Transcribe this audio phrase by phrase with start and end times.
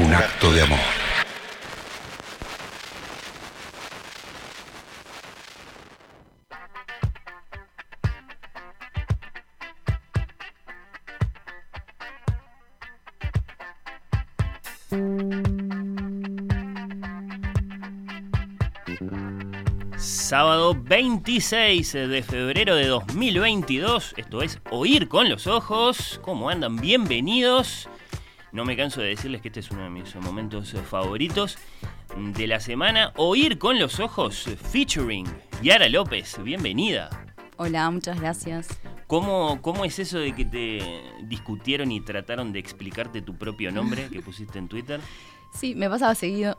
[0.00, 0.78] un acto de amor.
[19.98, 26.20] Sábado 26 de febrero de 2022, esto es Oír con los Ojos.
[26.22, 26.76] ¿Cómo andan?
[26.76, 27.88] Bienvenidos.
[28.52, 31.56] No me canso de decirles que este es uno de mis momentos favoritos
[32.16, 33.12] de la semana.
[33.16, 35.26] Oír con los Ojos, featuring
[35.62, 36.36] Yara López.
[36.42, 37.10] Bienvenida.
[37.58, 38.68] Hola, muchas gracias.
[39.06, 44.08] ¿Cómo, ¿Cómo es eso de que te discutieron y trataron de explicarte tu propio nombre
[44.08, 45.00] que pusiste en Twitter?
[45.52, 46.56] Sí, me pasaba seguido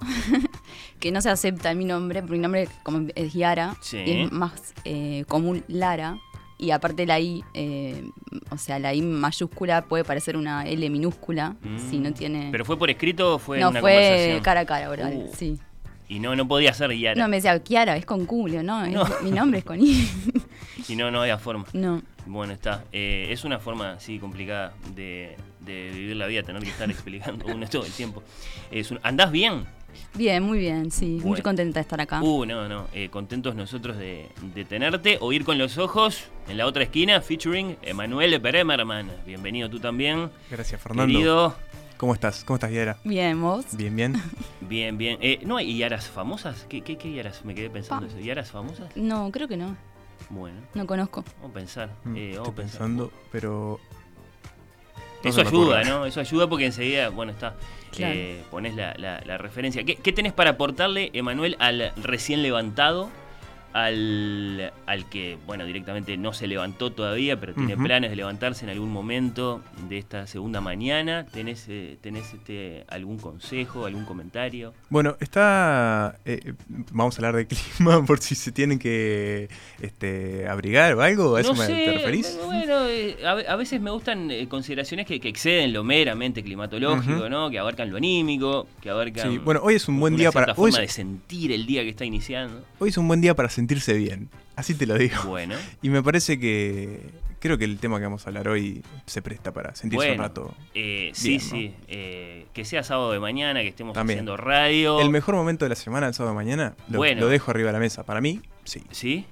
[1.00, 4.00] que no se acepta mi nombre, porque mi nombre como es Yara, Sí.
[4.06, 6.19] y es más eh, común Lara,
[6.62, 8.06] y aparte la I, eh,
[8.52, 11.56] o sea, la I mayúscula puede parecer una L minúscula,
[11.90, 12.50] si no tiene...
[12.52, 14.40] ¿Pero fue por escrito o fue en no, una fue conversación?
[14.44, 15.60] cara a cara oral, Uh, sí.
[16.08, 17.22] Y no, no podía ser Yara.
[17.22, 18.84] No, me decía, Kiara, es con Q, ¿no?
[18.86, 20.08] es- mi nombre es con I.
[20.90, 21.66] Y no, no había forma.
[21.74, 22.02] no.
[22.28, 22.84] Bueno, está.
[22.92, 27.46] Eh, es una forma, sí, complicada de, de vivir la vida, tener que estar explicando
[27.48, 28.22] uno todo el tiempo.
[28.69, 29.66] Es un- ¿Andás bien?
[30.16, 31.20] Bien, muy bien, sí.
[31.24, 32.22] Muy contenta de estar acá.
[32.22, 32.88] Uh, no, no.
[32.94, 35.18] eh, contentos nosotros de, de tenerte.
[35.22, 36.26] Oír con los ojos.
[36.48, 39.10] En la otra esquina, featuring Emanuel Bremerman.
[39.26, 40.30] Bienvenido tú también.
[40.50, 41.12] Gracias, Fernando.
[41.14, 41.56] Querido.
[41.98, 42.44] ¿Cómo estás?
[42.44, 42.98] ¿Cómo estás, Yara?
[43.04, 43.66] Bien, ¿vos?
[43.78, 44.16] Bien, bien.
[44.62, 45.18] Bien, bien.
[45.22, 46.66] Eh, ¿No hay yaras famosas?
[46.70, 47.44] ¿Qué, qué, qué yaras?
[47.44, 48.14] Me quedé pensando Pa.
[48.14, 48.20] eso.
[48.24, 48.96] ¿Yaras famosas?
[48.96, 49.76] No, creo que no.
[50.30, 51.26] Bueno, No conozco.
[51.42, 51.90] vamos a pensar.
[52.06, 52.80] Mm, eh, vamos Estoy a pensar.
[52.80, 53.80] pensando, pero...
[55.23, 55.83] Eso ayuda.
[55.83, 56.06] ¿no?
[56.06, 57.56] Eso ayuda porque enseguida, bueno, está,
[57.95, 58.13] Claro.
[58.15, 59.83] eh, pones la, la- la referencia.
[59.83, 63.09] ¿Qué, qué tenés para aportarle, Emanuel, al recién levantado
[63.73, 68.71] al, al que, bueno, directamente no se levantó todavía, pero tiene planes de levantarse en
[68.71, 71.25] algún momento de esta segunda mañana.
[71.31, 74.73] ¿Tenés, eh, tenés este, algún consejo, algún comentario?
[74.89, 76.18] Bueno, está.
[76.25, 76.53] eh,
[76.91, 79.50] vamos a hablar de clima por si se tienen que
[79.81, 81.35] este, abrigar o algo.
[81.35, 82.38] ¿A eso no me, sé, te referís?
[82.45, 87.29] bueno, eh, a, a veces me gustan eh, consideraciones que, que exceden lo meramente climatológico.
[87.29, 87.50] ¿no?
[87.50, 90.51] Que abarcan lo anímico, que abarcan Sí, bueno, hoy es un buen día para.
[90.53, 92.63] Hoy forma es, de sentir el día que está iniciando.
[92.79, 94.30] hoy es un buen día para sentirse bien.
[94.56, 95.16] Así te lo digo.
[95.25, 97.00] Bueno, Y me parece que.
[97.40, 100.19] Creo que el tema que vamos a hablar hoy se presta para sentirse bueno, un
[100.30, 100.54] rato.
[100.75, 104.19] eh, sí, sí, eh, que sea sábado de mañana, que estemos También.
[104.19, 105.02] haciendo radio.
[105.02, 107.22] El mejor momento de la semana, el sábado de mañana, lo, Bueno.
[107.22, 108.04] lo dejo arriba de la mesa.
[108.04, 108.84] Para mí, sí.
[108.92, 109.25] ¿Sí?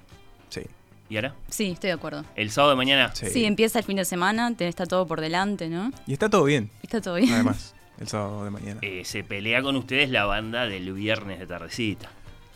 [0.48, 0.62] Sí.
[1.08, 1.36] ¿Y ahora?
[1.50, 2.24] Sí, estoy de acuerdo.
[2.34, 3.14] El sábado de mañana.
[3.14, 3.26] Sí.
[3.30, 5.92] Sí, empieza el fin de semana, te- está todo por delante, ¿no?
[6.08, 7.32] Y está todo bien, Está todo bien.
[7.32, 8.80] además, el sábado de mañana.
[8.82, 12.10] eh, se pelea con ustedes la banda del viernes de tardecita.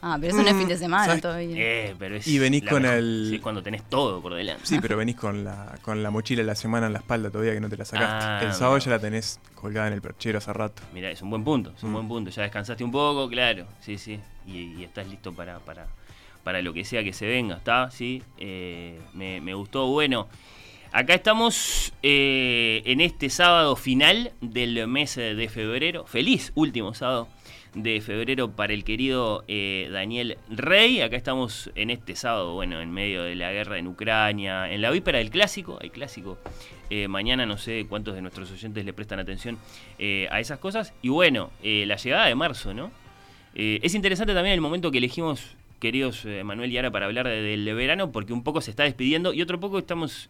[0.06, 1.22] Ah, pero eso no es fin de semana ¿sabes?
[1.22, 1.56] todavía.
[1.58, 4.66] Eh, pero es Y venís con mejor- el- Sí, cuando tenés todo por delante.
[4.66, 7.54] Sí, pero venís con la, con la mochila de la semana en la espalda todavía
[7.54, 8.26] que no te la sacaste.
[8.26, 8.84] Ah, el sábado mira.
[8.84, 10.82] ya la tenés colgada en el perchero hace rato.
[10.92, 11.94] Mira, es un buen punto, es un Mm.
[11.94, 12.30] buen punto.
[12.30, 14.20] Ya descansaste un poco, claro, sí, sí.
[14.46, 15.86] Y, y estás listo para, para,
[16.42, 17.90] para lo que sea que se venga, ¿está?
[17.90, 19.86] Sí, eh, me, me gustó.
[19.86, 20.28] Bueno,
[20.92, 26.04] acá estamos eh, en este sábado final del mes de febrero.
[26.06, 27.26] Feliz último sábado
[27.74, 31.00] de febrero para el querido eh, Daniel Rey.
[31.00, 34.90] Acá estamos en este sábado, bueno, en medio de la guerra en Ucrania, en la
[34.90, 35.78] víspera del clásico.
[35.82, 36.38] Hay clásico.
[36.90, 39.58] Eh, mañana no sé cuántos de nuestros oyentes le prestan atención
[39.98, 40.92] eh, a esas cosas.
[41.02, 42.90] Y bueno, la llegada de marzo, ¿no?
[43.54, 47.72] Es interesante también el momento que elegimos, queridos Manuel y Ara, para hablar de- del
[47.74, 50.28] verano, porque un poco se está despidiendo y otro poco estamos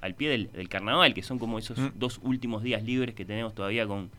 [0.00, 1.88] al pie del, del carnaval, que son como esos Mm.
[1.94, 4.10] dos últimos días libres que tenemos todavía con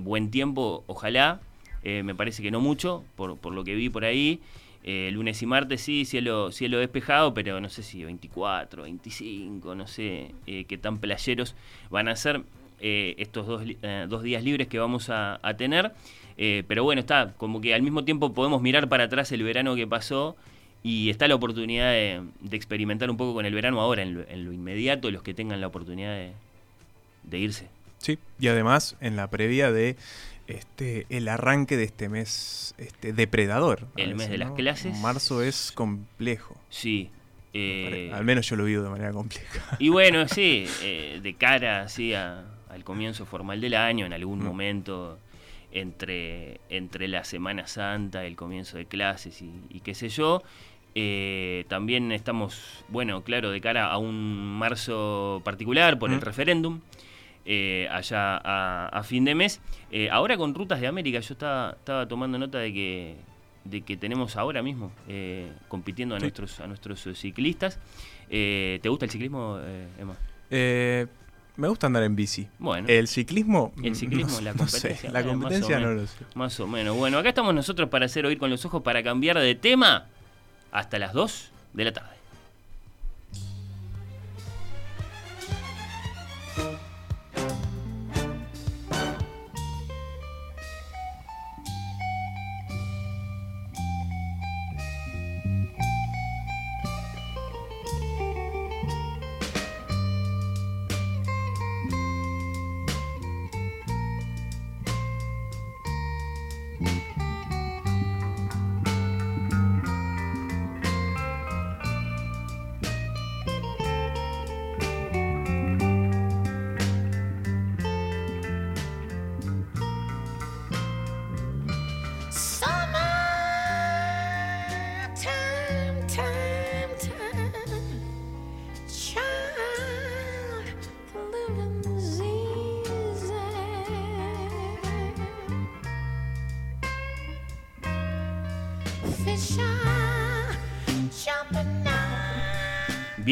[0.00, 1.40] buen tiempo, ojalá.
[1.84, 4.40] Eh, me parece que no mucho, por, por lo que vi por ahí.
[4.84, 9.86] Eh, lunes y martes sí, cielo, cielo despejado, pero no sé si 24, 25, no
[9.86, 11.54] sé eh, qué tan playeros
[11.90, 12.42] van a ser
[12.84, 13.62] estos dos,
[14.08, 15.92] dos días libres que vamos a, tener.
[16.36, 19.86] Pero bueno, está, como que al mismo tiempo podemos mirar para atrás el verano que
[19.86, 20.34] pasó
[20.82, 24.28] y está la oportunidad de, de experimentar un poco con el verano ahora, en lo,
[24.28, 26.32] en lo inmediato, los que tengan la oportunidad
[27.22, 27.68] de irse.
[28.02, 29.96] Sí, y además en la previa de
[30.46, 33.86] este el arranque de este mes este depredador.
[33.96, 34.98] El mes de las clases.
[34.98, 36.56] Marzo es complejo.
[36.70, 37.10] Sí.
[37.54, 39.76] eh, Al menos yo lo vivo de manera compleja.
[39.78, 44.38] Y bueno, sí, eh, de cara así a- al comienzo formal del año, en algún
[44.40, 44.44] Mm.
[44.44, 45.18] momento
[45.70, 50.42] entre, entre la Semana Santa, el comienzo de clases y, y qué sé yo.
[50.94, 56.20] eh, también estamos, bueno, claro, de cara a un marzo particular por el Mm.
[56.20, 56.80] referéndum.
[57.44, 59.60] Eh, allá a, a fin de mes.
[59.90, 63.16] Eh, ahora con Rutas de América, yo estaba, estaba tomando nota de que,
[63.64, 66.22] de que tenemos ahora mismo eh, compitiendo a Sí.
[66.24, 67.78] nuestros, a nuestros ciclistas.
[68.28, 70.14] ¿Te gusta el ciclismo, eh, Emma?
[70.50, 71.06] Eh,
[71.56, 72.48] me gusta andar en bici.
[72.58, 73.72] Bueno, El ciclismo.
[73.82, 75.10] el ciclismo, no, la no sé, competencia.
[75.10, 76.24] la competencia no menos, lo sé.
[76.34, 76.96] Más o menos.
[76.96, 80.06] Bueno, acá estamos nosotros para hacer oír con los ojos para cambiar de tema
[80.70, 82.16] hasta las 2 de la tarde.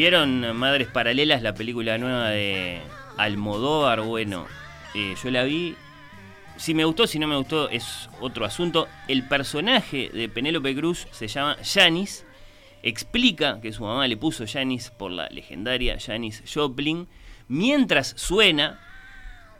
[0.01, 2.81] ¿Vieron Madres Paralelas, la película nueva de
[3.17, 4.01] Almodóvar?
[4.01, 4.47] Bueno,
[4.95, 5.75] eh, yo la vi.
[6.57, 8.87] Si me gustó, si no me gustó, es otro asunto.
[9.07, 12.25] El personaje de Penélope Cruz se llama Janis.
[12.81, 17.07] Explica que su mamá le puso Janis por la legendaria Janis Joplin.
[17.47, 18.79] Mientras suena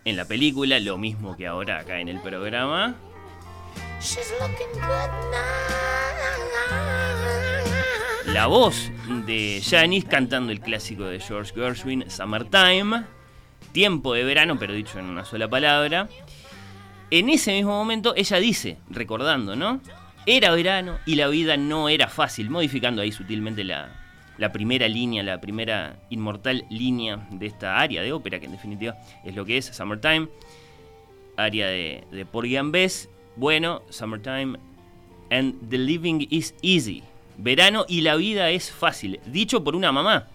[0.05, 2.95] en la película, lo mismo que ahora acá en el programa.
[4.01, 4.33] She's.
[8.34, 8.90] La voz
[9.26, 13.04] de Janis cantando el clásico de George Gershwin, Summertime.
[13.74, 16.08] Tiempo de verano, pero dicho en una sola palabra.
[17.10, 19.82] En ese mismo momento ella dice, recordando, ¿no?
[20.26, 23.92] Era verano y la vida no era fácil, modificando ahí sutilmente la,
[24.54, 28.96] primera línea, la primera inmortal línea de esta área de ópera, que en definitiva
[29.26, 30.30] es lo que es Summertime,
[31.36, 33.10] área de, de Porgy and Bess.
[33.36, 34.58] Bueno, Summertime
[35.30, 37.04] and the living is easy.
[37.38, 39.20] Verano y la vida es fácil.
[39.26, 40.28] Dicho por una mamá,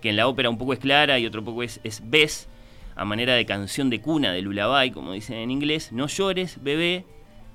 [0.00, 2.48] que en la ópera un poco es clara y otro poco es, es Bess,
[2.96, 5.92] a manera de canción de cuna, de lullaby, como dicen en inglés.
[5.92, 7.04] No llores, bebé,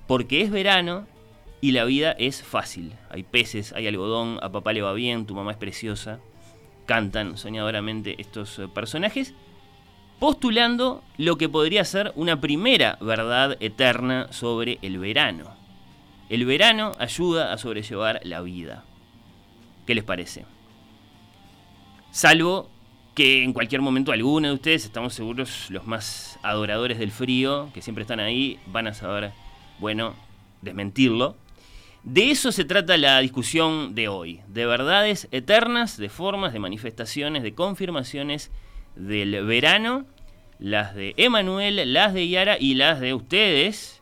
[0.08, 1.06] porque es verano
[1.62, 2.94] y la vida es fácil.
[3.10, 6.20] Hay peces, hay algodón, a papá le va bien, tu mamá es preciosa.
[6.86, 9.34] Cantan soñadoramente estos eh, personajes,
[10.20, 15.57] postulando lo que podría ser una primera verdad eterna sobre el verano.
[16.30, 18.84] El verano ayuda a sobrellevar la vida.
[19.86, 20.46] ¿Qué les parece?
[22.12, 22.70] Salvo
[23.16, 27.82] que en cualquier momento alguno de ustedes, estamos seguros, los más adoradores del frío, que
[27.82, 29.32] siempre están ahí, van a saber,
[29.80, 30.16] bueno,
[30.62, 31.36] desmentirlo.
[32.04, 37.44] De eso se trata la discusión de hoy, de verdades eternas, de formas, de manifestaciones,
[37.44, 38.52] de confirmaciones
[38.96, 40.06] del verano,
[40.60, 43.97] las de Emanuel, las de Yara y las de ustedes,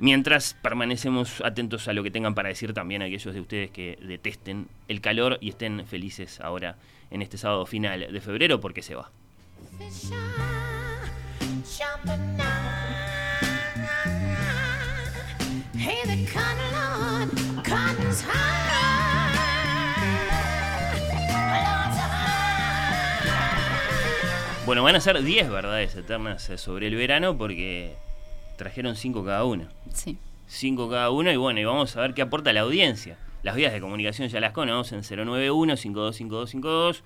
[0.00, 4.66] mientras permanecemos atentos a lo que tengan para decir también aquellos de ustedes que detesten
[4.88, 6.76] el calor y estén felices ahora
[7.10, 9.10] en este sábado final de febrero porque se va.
[24.64, 27.96] Bueno, van a ser 10 verdades eternas sobre el verano porque
[28.60, 29.68] trajeron 5 cada uno.
[29.94, 30.18] Sí.
[30.46, 33.16] 5 cada uno y bueno, y vamos a ver qué aporta la audiencia.
[33.42, 37.00] Las vías de comunicación ya las conocen, 091-525252,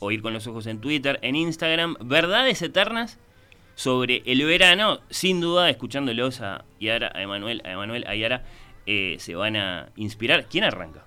[0.00, 3.20] o ir con los ojos en Twitter, en Instagram, verdades eternas
[3.76, 8.42] sobre el verano, sin duda, escuchándolos a Yara, a Emanuel, a Emanuel, a Yara,
[8.86, 10.46] eh, se van a inspirar.
[10.46, 11.05] ¿Quién arranca?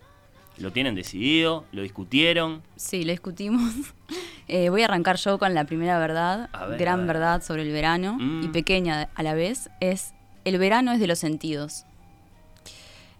[0.59, 1.65] ¿Lo tienen decidido?
[1.71, 2.61] ¿Lo discutieron?
[2.75, 3.73] Sí, lo discutimos.
[4.51, 7.07] Eh, voy a arrancar yo con la primera verdad, ver, gran ver.
[7.17, 8.51] verdad sobre el verano y Mm.
[8.51, 11.85] pequeña a la vez, es el verano es de los sentidos.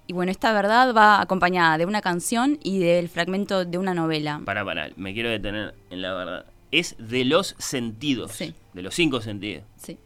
[0.08, 4.42] Y bueno, esta verdad va acompañada de una canción y del fragmento de una novela.
[4.44, 6.46] Para, para, me quiero detener en la verdad.
[6.72, 8.32] Es de los sentidos.
[8.32, 8.56] Sí.
[8.74, 9.66] De los cinco sentidos.
[9.76, 10.00] Sí.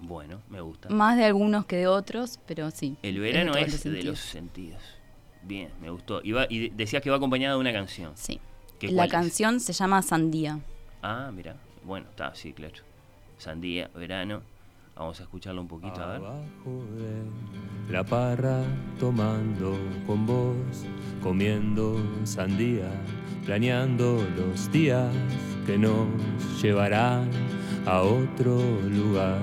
[0.00, 0.88] Bueno, me gusta.
[0.88, 2.96] Más de algunos que de otros, pero sí.
[3.04, 4.82] El verano es los de los sentidos.
[5.46, 6.20] Bien, me gustó.
[6.22, 8.12] Y, va- y decías que va acompañada de una canción.
[8.14, 8.40] Sí.
[8.78, 9.10] ¿Qué, La es?
[9.10, 10.58] canción se llama Sandía.
[11.02, 11.56] Ah, mira.
[11.84, 12.74] Bueno, está, sí, claro.
[13.38, 14.42] Sandía, verano.
[14.96, 16.20] Vamos a escucharlo un poquito, a ver.
[17.90, 18.62] La parra
[19.00, 20.54] tomando con vos,
[21.20, 22.88] comiendo sandía,
[23.44, 25.12] planeando los días
[25.66, 26.06] que nos
[26.62, 27.28] llevarán
[27.86, 28.56] a otro
[28.88, 29.40] lugar,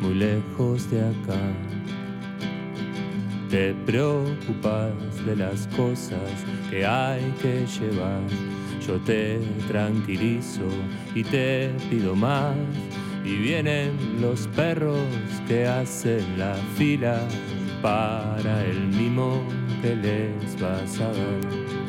[0.00, 1.38] muy lejos de acá.
[3.50, 4.92] Te preocupas
[5.24, 6.20] de las cosas
[6.68, 8.20] que hay que llevar.
[8.86, 10.68] Yo te tranquilizo
[11.14, 12.54] y te pido más.
[13.24, 15.00] Y vienen los perros
[15.46, 17.26] que hacen la fila
[17.80, 19.42] para el mimo
[19.80, 21.87] que les vas a dar.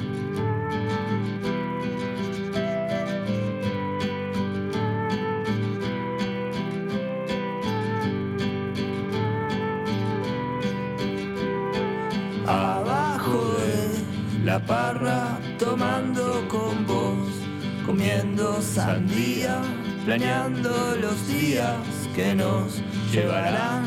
[20.10, 21.78] Planeando los días
[22.16, 23.86] que nos llevarán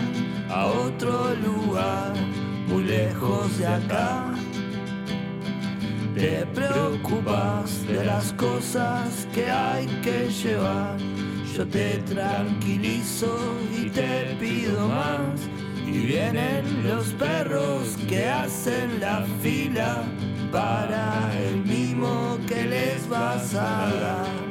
[0.49, 2.13] a otro lugar,
[2.69, 4.33] muy lejos de acá.
[6.15, 10.97] Te preocupas de las cosas que hay que llevar.
[11.57, 13.37] Yo te tranquilizo
[13.77, 15.41] y te pido más.
[15.85, 20.05] Y vienen los perros que hacen la fila
[20.53, 24.42] para el mimo que les vas a dar.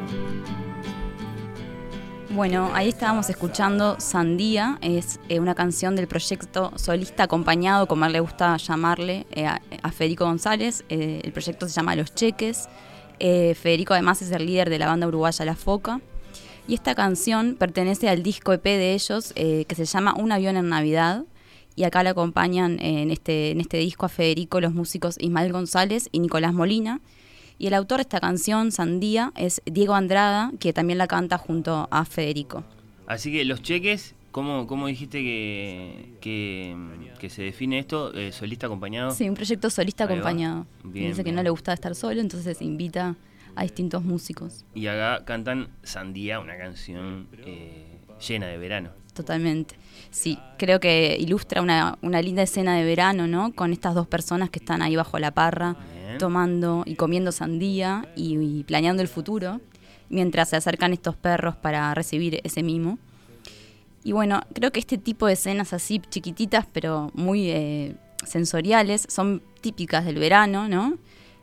[2.33, 8.07] Bueno, ahí estábamos escuchando Sandía, es eh, una canción del proyecto solista acompañado, como a
[8.07, 10.85] él le gusta llamarle, eh, a, Federico González.
[10.87, 12.69] Eh, el proyecto se llama Los Cheques.
[13.19, 15.99] Federico además es el líder de la banda uruguaya La Foca.
[16.69, 20.69] Y esta canción pertenece al disco EP de ellos que se llama Un avión en
[20.69, 21.25] Navidad.
[21.75, 26.07] Y acá le acompañan en, este, en este disco a Federico los músicos Ismael González
[26.13, 27.01] y Nicolás Molina.
[27.61, 31.87] Y el autor de esta canción, Sandía, es Diego Andrada, que también la canta junto
[31.91, 32.63] a Federico.
[33.05, 36.75] Así que los cheques, ¿cómo, cómo dijiste que, que,
[37.19, 38.15] que se define esto?
[38.15, 39.11] Eh, ¿Solista acompañado?
[39.11, 40.65] Sí, un proyecto solista acompañado.
[40.83, 43.15] Bien, Dice que no le gusta estar solo, entonces invita
[43.53, 44.65] a distintos músicos.
[44.73, 48.89] Y acá cantan Sandía, una canción eh, llena de verano.
[49.13, 49.75] Totalmente.
[50.09, 53.53] Sí, creo que ilustra una, una linda escena de verano, ¿no?
[53.53, 55.75] Con estas dos personas que están ahí bajo la parra,
[56.11, 56.19] Bien.
[56.19, 59.59] tomando y comiendo sandía y, y planeando el futuro,
[60.09, 62.97] mientras se acercan estos perros para recibir ese mimo.
[64.03, 69.41] Y bueno, creo que este tipo de escenas así chiquititas, pero muy eh, sensoriales, son
[69.61, 70.97] típicas del verano, ¿no?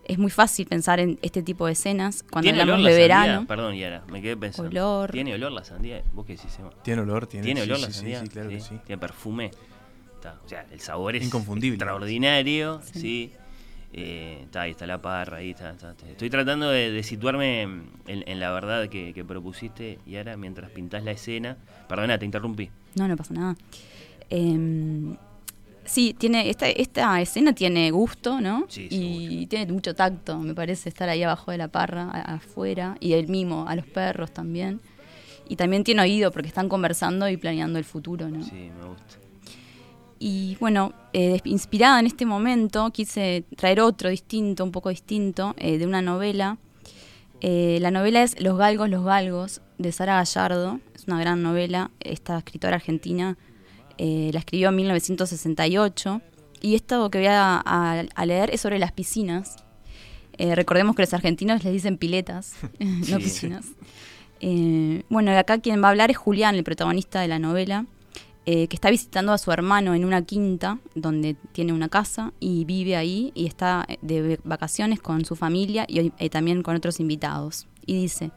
[0.04, 3.14] Es muy fácil pensar en este tipo de escenas cuando ¿Tiene hablamos olor de la
[3.14, 3.26] sandía?
[3.32, 3.46] verano.
[3.46, 4.70] Perdón, Yara, me quedé pensando.
[4.70, 5.12] Olor.
[5.12, 6.02] ¿Tiene olor la sandía?
[6.14, 6.70] ¿Vos qué decís, Emma?
[6.82, 8.20] Tiene olor, tiene- ¿Tiene olor sí, la sí, sandía?
[8.22, 8.78] sí, claro que sí.
[8.87, 9.50] Tiene perfume.
[10.14, 11.76] Está, O sea, el sabor es Inconfundible.
[11.76, 13.32] extraordinario, sí.
[13.92, 16.07] Eh, está ahí, está la parra, ahí está, está- está.
[16.09, 21.02] Estoy tratando de, de situarme en, en la verdad que, que propusiste, Yara, mientras pintás
[21.04, 21.57] la escena.
[21.88, 22.68] Perdona, te interrumpí.
[22.97, 23.57] No, no pasa nada.
[24.30, 25.16] Em,
[25.85, 28.66] sí, tiene esta, esta escena tiene gusto, ¿no?
[28.68, 32.97] Sí, y tiene mucho tacto, me parece, estar ahí abajo de la parra, a- afuera,
[33.00, 34.80] y el mimo a los perros también.
[35.49, 38.42] Y también tiene oído porque están conversando y planeando el futuro, ¿no?
[38.45, 39.16] Sí, me gusta.
[40.18, 45.78] Y bueno, eh, inspirada en este momento, quise traer otro distinto, un poco distinto, eh,
[45.78, 46.58] de una novela.
[47.40, 50.80] Eh, la novela es Los Galgos, los Galgos, de Sara Gallardo.
[50.94, 51.90] Es una gran novela.
[52.00, 53.37] Esta escritora argentina
[53.98, 56.20] la escribió en 1968.
[56.60, 59.56] Y esto que voy a, a- a leer es sobre las piscinas.
[60.38, 63.14] Recordemos que los argentinos les dicen piletas, no Sí.
[63.16, 63.66] piscinas.
[65.08, 67.87] Bueno, acá quien va a hablar es Julián, el protagonista de la novela,
[68.50, 72.64] eh, que está visitando a su hermano en una quinta donde tiene una casa y
[72.64, 77.66] vive ahí y está de vacaciones con su familia y eh, también con otros invitados.
[77.84, 78.30] Y dice,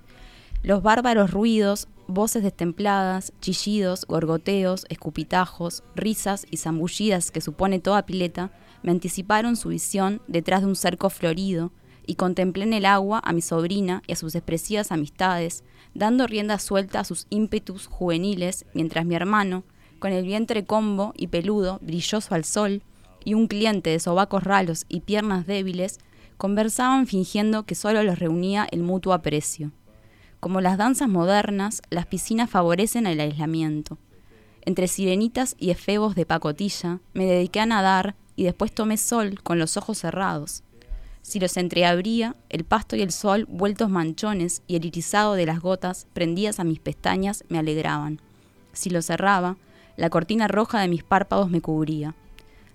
[0.63, 8.51] los bárbaros ruidos, voces destempladas, chillidos, gorgoteos, escupitajos, risas y zambullidas que supone toda pileta,
[8.83, 11.71] me anticiparon su visión detrás de un cerco florido,
[12.05, 15.63] y contemplé en el agua a mi sobrina y a sus expresivas amistades,
[15.93, 19.63] dando rienda suelta a sus ímpetus juveniles, mientras mi hermano,
[20.01, 22.81] con el vientre combo y peludo, brilloso al sol,
[23.23, 25.99] y un cliente de sobacos ralos y piernas débiles,
[26.37, 29.71] conversaban fingiendo que solo los reunía el mutuo aprecio.
[30.39, 33.99] Como las danzas modernas, las piscinas favorecen el aislamiento.
[34.63, 39.59] Entre sirenitas y efebos de pacotilla, me dediqué a nadar y después tomé sol con
[39.59, 40.63] los ojos cerrados.
[41.21, 45.59] Si los entreabría, el pasto y el sol, vueltos manchones, y el irisado de las
[45.59, 48.19] gotas prendidas a mis pestañas, me alegraban.
[48.73, 49.57] Si los cerraba,
[49.97, 52.15] la cortina roja de mis párpados me cubría.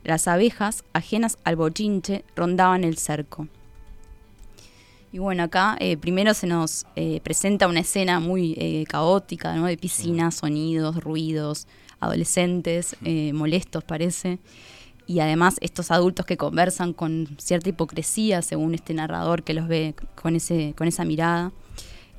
[0.04, 3.48] Las abejas, ajenas al bochinche, rondaban el cerco.
[5.12, 9.66] Y bueno, acá eh, primero se nos eh, presenta una escena muy eh, caótica, ¿no?
[9.66, 11.66] De piscinas, sonidos, ruidos,
[12.00, 12.94] adolescentes,
[13.32, 14.38] molestos parece.
[15.06, 19.94] Y además estos adultos que conversan con cierta hipocresía, según este narrador que los ve
[20.14, 21.52] con, ese, con esa mirada.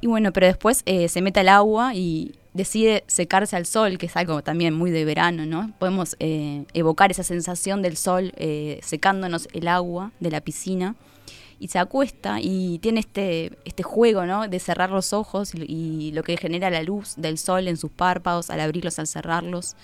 [0.02, 4.08] Y bueno, pero después eh, se mete al agua y decide secarse al sol, que
[4.08, 5.72] es algo también muy de verano, ¿no?
[5.80, 10.96] Podemos eh, evocar esa sensación del sol eh, secándonos el agua de la piscina
[11.60, 14.48] y se acuesta y tiene este, este juego ¿no?
[14.48, 17.90] de cerrar los ojos y, y lo que genera la luz del sol en sus
[17.90, 19.76] párpados al abrirlos, al cerrarlos.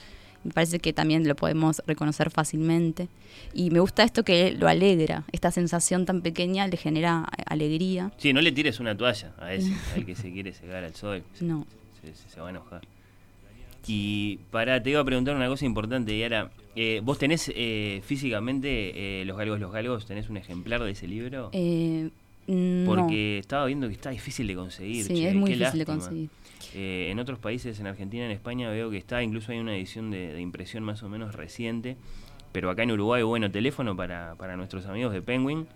[0.44, 3.08] Me parece que también lo podemos reconocer fácilmente.
[3.54, 8.12] Y me gusta esto que lo alegra, esta sensación tan pequeña le genera alegría.
[8.18, 11.24] Sí, no le tires una toalla a ese, al que se quiere secar al sol.
[11.40, 11.66] No.
[12.02, 12.82] Se, se- se va a enojar.
[13.88, 16.52] Y para, te iba a preguntar una cosa importante, Yara.
[16.76, 20.06] Eh, ¿Vos tenés eh, físicamente eh, Los Galgos, los Galgos?
[20.06, 21.50] ¿Tenés un ejemplar de ese libro?
[21.52, 22.10] Eh,
[22.48, 22.86] no.
[22.96, 25.06] Porque estaba viendo que está difícil de conseguir.
[25.06, 26.30] Sí, che, es muy difícil de conseguir.
[26.74, 30.10] Eh, en otros países, en Argentina, en España, veo que está, incluso hay una edición
[30.12, 31.98] de, de impresión más o menos reciente.
[32.52, 35.68] Pero acá en Uruguay, bueno, teléfono para, para nuestros amigos de Penguin.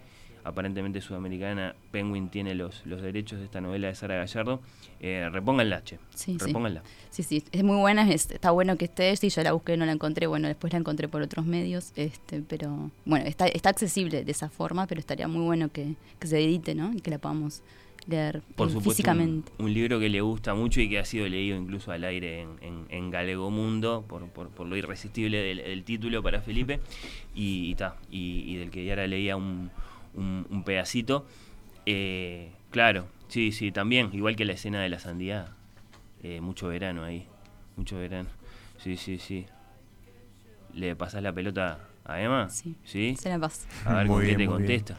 [0.44, 4.62] Aparentemente sudamericana, Penguin tiene los, los derechos de esta novela de Sara Gallardo.
[5.02, 6.00] Eh, repónganla, che.
[6.16, 6.46] Sí, sí.
[6.46, 6.84] repónganla.
[7.10, 9.86] Sí, sí, es muy buena, es- está bueno que esté, sí, yo la busqué, no
[9.86, 14.24] la encontré, bueno, después la encontré por otros medios, este, pero bueno, está, está accesible
[14.24, 16.94] de esa forma, pero estaría muy bueno que, que se edite, ¿no?
[16.94, 17.62] Y que la podamos
[18.08, 19.52] leer Por supuesto, físicamente.
[19.58, 22.42] Un, un libro que le gusta mucho y que ha sido leído incluso al aire
[22.42, 26.80] en, en, en Galego Mundo, por, por, por lo irresistible del, del título para Felipe,
[27.36, 29.70] y, y, ta, y, y del que ya leía un,
[30.14, 31.26] un, un pedacito.
[31.86, 35.48] Eh, claro, sí, sí, también, igual que la escena de la sandía,
[36.24, 37.28] eh, mucho verano ahí,
[37.76, 38.30] mucho verano.
[38.78, 39.46] Sí, sí, sí.
[40.74, 42.50] ¿Le pasás la pelota a Emma?
[42.50, 43.16] Sí, ¿Sí?
[43.18, 43.66] se la paso.
[43.86, 44.98] A ver con Muy qué bien, te contesta.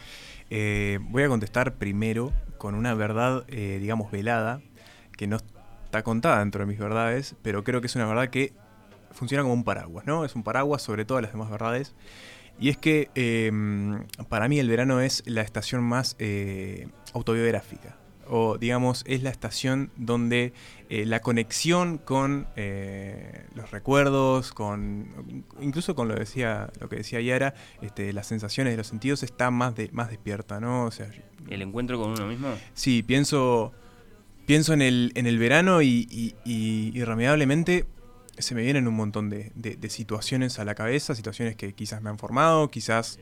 [0.51, 4.61] Eh, voy a contestar primero con una verdad, eh, digamos, velada,
[5.17, 5.39] que no
[5.85, 8.53] está contada dentro de mis verdades, pero creo que es una verdad que
[9.11, 10.25] funciona como un paraguas, ¿no?
[10.25, 11.95] Es un paraguas sobre todas las demás verdades.
[12.61, 13.51] Y es que eh,
[14.29, 17.97] para mí el verano es la estación más eh, autobiográfica.
[18.31, 20.53] O digamos es la estación donde
[20.91, 27.21] eh, la conexión con eh, los recuerdos, con incluso con lo decía lo que decía
[27.21, 30.85] Yara, este, las sensaciones de los sentidos está más de, más despierta, ¿no?
[30.85, 31.11] O sea,
[31.49, 32.49] ¿El encuentro con uno mismo?
[32.75, 33.73] Sí, pienso
[34.47, 37.85] pienso en el, en el verano y, y- y irremediablemente
[38.39, 42.01] se me vienen un montón de, de- de situaciones a la cabeza, situaciones que quizás
[42.03, 43.19] me han formado, quizás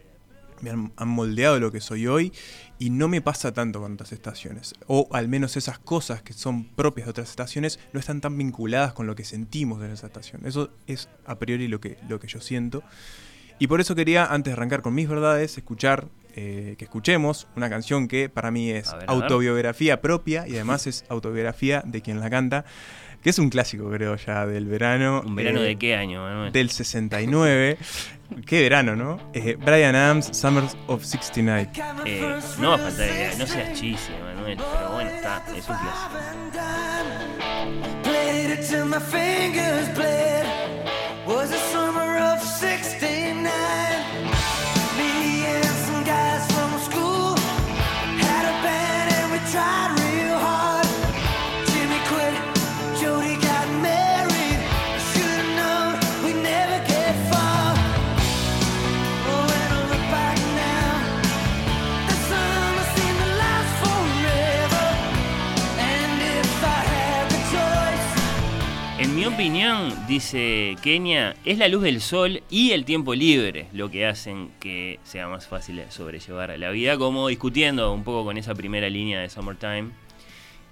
[0.61, 2.33] me han, han moldeado lo que soy hoy
[2.79, 4.75] y no me pasa tanto con otras estaciones.
[4.87, 8.93] O al menos esas cosas que son propias de otras estaciones no están tan vinculadas
[8.93, 10.43] con lo que sentimos en esa estación.
[10.45, 12.83] Eso es a priori lo que, lo que yo siento.
[13.59, 17.71] Y por eso quería, antes de arrancar con mis verdades, escuchar, eh, que escuchemos una
[17.71, 19.05] canción que para mí es ver.
[19.09, 22.67] autobiografía propia y además es autobiografía de quien la canta,
[23.27, 25.21] que es un clásico creo ya del verano.
[25.27, 26.53] ¿Un verano eh, de qué año, Manuel?
[26.53, 27.77] Del 69.
[28.47, 29.19] qué verano, ¿no?
[29.35, 31.71] Eh, Brian Adams, Summers of 69.
[32.05, 35.77] Eh, no va a faltar idea, no seas chiste, Manuel, pero bueno, está, es un
[35.77, 36.21] clásico.
[38.05, 38.51] Played
[69.41, 74.51] opinión, dice Kenia, es la luz del sol y el tiempo libre lo que hacen
[74.61, 79.21] que sea más fácil sobrellevar la vida, como discutiendo un poco con esa primera línea
[79.21, 79.91] de Summertime,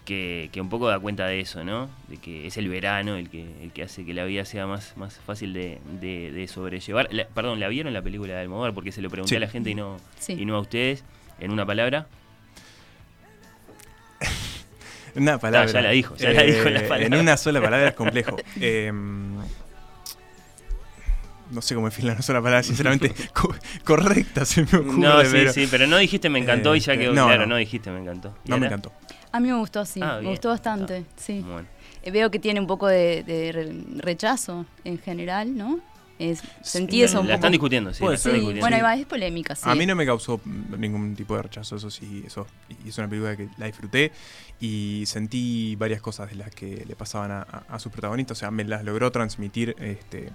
[0.07, 1.91] que, que un poco da cuenta de eso, ¿no?
[2.09, 4.97] De que es el verano el que, el que hace que la vida sea más,
[4.97, 7.09] más fácil de, de- de sobrellevar.
[7.13, 8.73] La- perdón, ¿la vieron la película de Almodóvar?
[8.73, 9.37] Porque se lo pregunté Sí.
[9.37, 10.33] a la gente y no, Sí.
[10.39, 11.05] y no a ustedes.
[11.39, 12.07] En una palabra.
[15.17, 15.69] Una palabra.
[15.69, 17.07] Ah, ya la dijo, ya la dijo la Eh, palabra.
[17.07, 18.37] En una sola palabra es complejo.
[18.61, 18.91] Eh,
[21.51, 23.15] no sé cómo definir una sola palabra, sinceramente.
[23.33, 24.99] co- correcta se me ocurre.
[24.99, 27.43] No, sí, pero- sí, pero no dijiste me encantó y ya Este, quedó no, claro,
[27.43, 27.49] no.
[27.51, 27.57] no.
[27.57, 28.35] dijiste me encantó.
[28.45, 28.93] ¿Y No me encantó.
[29.31, 30.01] A mí me gustó, sí.
[30.03, 31.41] Ah, me gustó bastante, sí.
[31.47, 31.69] Bueno.
[32.03, 35.81] Eh, Veo que tiene un poco de, de re- rechazo en general, ¿no?
[36.19, 37.35] Es, sentí eso un La poco.
[37.37, 38.33] están discutiendo, sí, están ser.
[38.35, 38.61] discutiendo.
[38.61, 39.69] Bueno, ahí va, es polémica, sí.
[39.69, 40.41] A mí no me causó
[40.79, 42.47] ningún tipo de rechazo, eso sí, eso.
[42.85, 44.13] Y es una película que la disfruté
[44.61, 48.39] y sentí varias cosas de las que le pasaban a, a, a sus protagonistas.
[48.39, 50.31] O sea, me las logró transmitir este,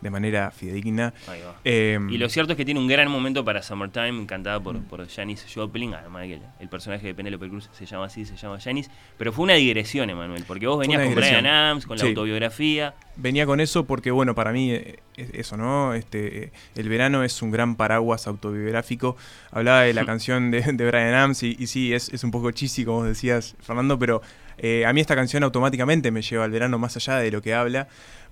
[0.00, 1.14] de manera fidedigna.
[1.26, 1.56] Ahí va.
[1.64, 4.82] Eh, Y lo cierto es que tiene un gran momento para Summertime, cantada por, Mm.
[4.84, 8.24] por Janis Joplin, además de que el, el personaje de Penélope Cruz se llama así,
[8.26, 8.90] se llama Janis.
[9.18, 11.14] Pero fue una digresión, Emanuel, porque vos venías con.
[11.14, 12.08] Brian Adams, con la Sí.
[12.08, 12.94] autobiografía.
[13.16, 15.92] Venía con eso porque, bueno, para mí eh, es eso, ¿no?
[15.94, 19.16] Este, eh, el verano es un gran paraguas autobiográfico.
[19.50, 22.50] Hablaba de la canción de, de Brian Adams y, y sí, es, es un poco
[22.52, 24.22] cheesy, como decías, Fernando, pero
[24.58, 27.52] eh, a mí esta canción automáticamente me lleva al verano más allá de lo que
[27.54, 27.86] habla,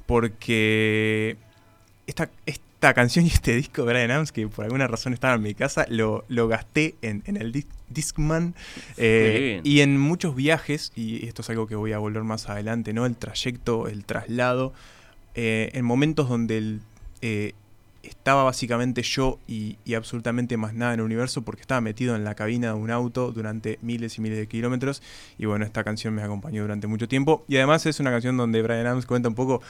[0.06, 1.36] porque
[2.06, 5.42] esta, esta canción y este disco de Brian Adams, que por alguna razón estaba en
[5.42, 8.55] mi casa, lo, lo gasté en, en el dis- Discman
[8.96, 12.92] eh, y en muchos viajes, y esto es algo que voy a volver más adelante,
[12.92, 13.05] ¿no?
[13.07, 14.72] El trayecto, el traslado,
[15.35, 16.81] eh, en momentos donde el,
[17.22, 17.53] eh,
[18.03, 22.24] estaba básicamente yo y, y absolutamente más nada en el universo porque estaba metido en
[22.24, 25.03] la cabina de un auto durante miles y miles de kilómetros
[25.38, 28.62] y bueno, esta canción me acompañó durante mucho tiempo y además es una canción donde
[28.62, 29.61] Brian Adams cuenta un poco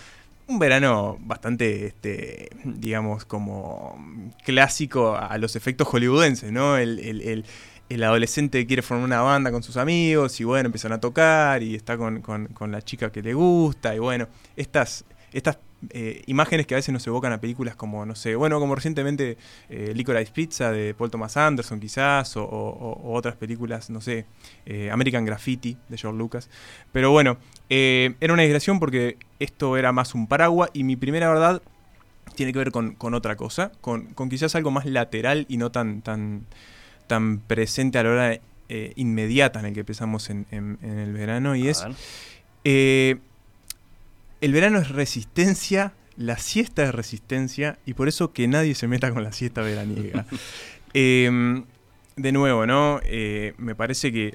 [0.47, 6.77] un verano bastante, este, digamos, como clásico a los efectos hollywoodenses, ¿no?
[6.77, 7.45] El, el- el-
[7.91, 11.75] el adolescente quiere formar una banda con sus amigos y bueno, empiezan a tocar y
[11.75, 15.59] está con, con- con la chica que le gusta y bueno, estas, estas
[15.91, 19.39] eh, imágenes que a veces nos evocan a películas como, no sé, bueno, como recientemente
[19.71, 24.27] eh, Licorice Pizza de Paul Thomas Anderson quizás, o otras películas, no sé,
[24.67, 26.51] eh, American Graffiti de George Lucas.
[26.93, 27.39] Pero bueno,
[27.71, 31.63] eh, era una digresión porque esto era más un paraguas y mi primera verdad
[32.37, 35.73] tiene que ver con, con otra cosa, con, con quizás algo más lateral y no
[35.73, 36.45] tan, tan,
[37.11, 41.13] tan presente a la hora eh, inmediata en el que empezamos en, en- en el
[41.13, 41.85] verano y A es...
[42.65, 43.17] eh,
[44.41, 49.13] el verano es resistencia, la siesta es resistencia y por eso que nadie se meta
[49.13, 50.25] con la siesta veraniega.
[50.95, 51.65] Em,
[52.17, 53.01] de nuevo, ¿no?
[53.05, 54.35] Eh, me parece que,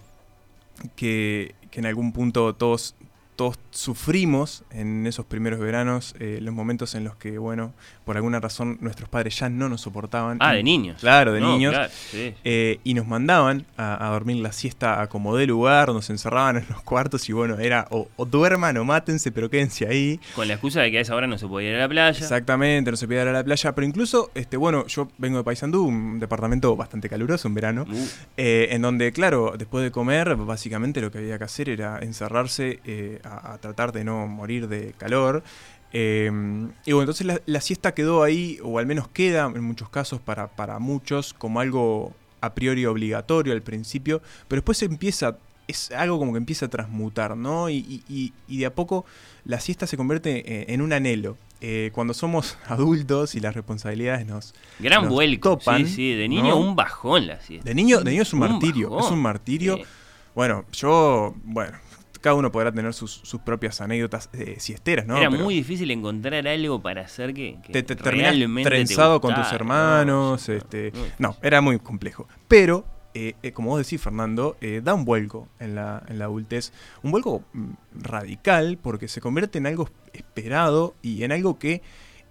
[0.96, 2.96] que, que en algún punto todos
[3.36, 7.74] todos sufrimos en esos primeros veranos, eh, los momentos en los que, bueno,
[8.06, 10.38] por alguna razón nuestros padres ya no nos soportaban.
[10.42, 10.98] Ah, Y- de niños.
[11.00, 11.74] Claro, de No, niños.
[11.74, 12.34] claro, sí.
[12.44, 16.58] Eh, y nos mandaban a, a dormir la siesta a como de lugar, nos encerraban
[16.58, 20.20] en los cuartos y bueno, era o, o duerman o mátense, pero quédense ahí.
[20.36, 22.18] Con la excusa de que a esa hora no se podía ir a la playa.
[22.20, 25.44] Exactamente, no se podía ir a la playa, pero incluso, este, bueno, yo vengo de
[25.44, 28.08] Paysandú, un departamento bastante caluroso en verano, Uh.
[28.38, 32.80] eh, en donde, claro, después de comer, básicamente lo que había que hacer era encerrarse
[33.26, 35.44] a, a tratar de no morir de calor.
[35.94, 36.26] Eh,
[36.86, 40.20] y bueno, entonces la, la siesta quedó ahí, o al menos queda en muchos casos
[40.20, 46.20] para, para muchos, como algo a priori obligatorio al principio, pero después empieza, es algo
[46.20, 47.70] como que empieza a transmutar, ¿no?
[47.70, 49.06] Y, y- y- de a poco
[49.46, 51.38] la siesta se convierte eh, en un anhelo.
[51.62, 55.58] Eh, cuando somos adultos y las responsabilidades nos, Gran nos vuelco.
[55.58, 56.14] topan, sí, sí.
[56.14, 56.58] De niño ¿no?
[56.58, 57.70] un bajón la siesta.
[57.70, 59.06] De niño, de niño es un, Un martirio, bajón.
[59.06, 59.78] es un martirio.
[59.78, 59.84] Sí.
[60.36, 61.78] Bueno, yo, bueno,
[62.26, 65.16] cada uno podrá tener sus, sus propias anécdotas eh, siesteras, ¿no?
[65.16, 68.76] Era Pero muy difícil encontrar algo para hacer que, que te, te terminás realmente te
[68.76, 72.28] trenzado con tus hermanos, este, no, era muy complejo.
[72.48, 72.84] Pero,
[73.14, 76.74] eh, eh, como vos decís, Fernando, eh, da un vuelco en la, en la adultez,
[77.04, 81.84] un vuelco mm, radical porque se convierte en algo esperado y en algo que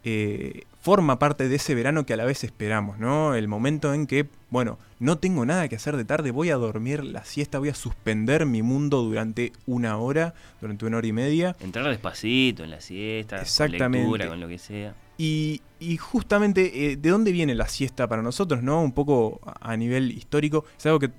[0.04, 3.34] eh, forma parte de ese verano que a la vez esperamos, ¿no?
[3.34, 7.02] El momento en que, bueno, no tengo nada que hacer de tarde, voy a dormir
[7.04, 11.56] la siesta, voy a suspender mi mundo durante una hora, durante una hora y media.
[11.60, 14.04] Entrar despacito en la siesta, Exactamente.
[14.06, 14.94] con lectura, con lo que sea.
[15.16, 18.82] Y, y justamente, eh, ¿de dónde viene la siesta para nosotros, no?
[18.82, 21.10] Un poco a nivel histórico, es algo que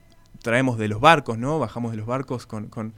[0.44, 1.58] traemos de los barcos, ¿no?
[1.60, 2.94] Bajamos de los barcos con, con-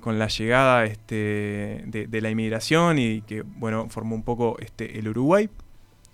[0.00, 5.08] con la llegada este, de, la inmigración y que, bueno, formó un poco este, el
[5.08, 5.48] Uruguay.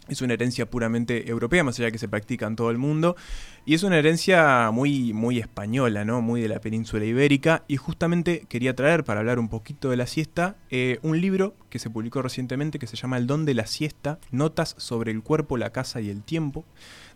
[0.07, 3.17] Es una herencia puramente europea, más allá de que se practica en todo el mundo.
[3.65, 6.21] Y es una herencia muy, muy española, ¿no?
[6.21, 7.65] Muy de la península ibérica.
[7.69, 11.79] Y justamente quería traer, para hablar un poquito de la siesta, eh, un libro que
[11.79, 15.57] se publicó recientemente que se llama El don de la siesta, Notas sobre el cuerpo,
[15.57, 16.67] la casa y el tiempo,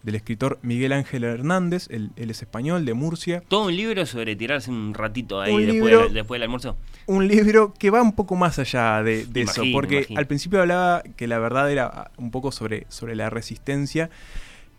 [0.03, 3.43] del escritor Miguel Ángel Hernández, él, él es español, de Murcia.
[3.49, 6.77] Todo un libro sobre tirarse un ratito ahí Un después, libro- del- después del almuerzo.
[7.07, 10.21] Un libro que va un poco más allá de, de eso, porque imagino.
[10.21, 14.09] al principio hablaba que la verdad era un poco sobre, sobre la resistencia.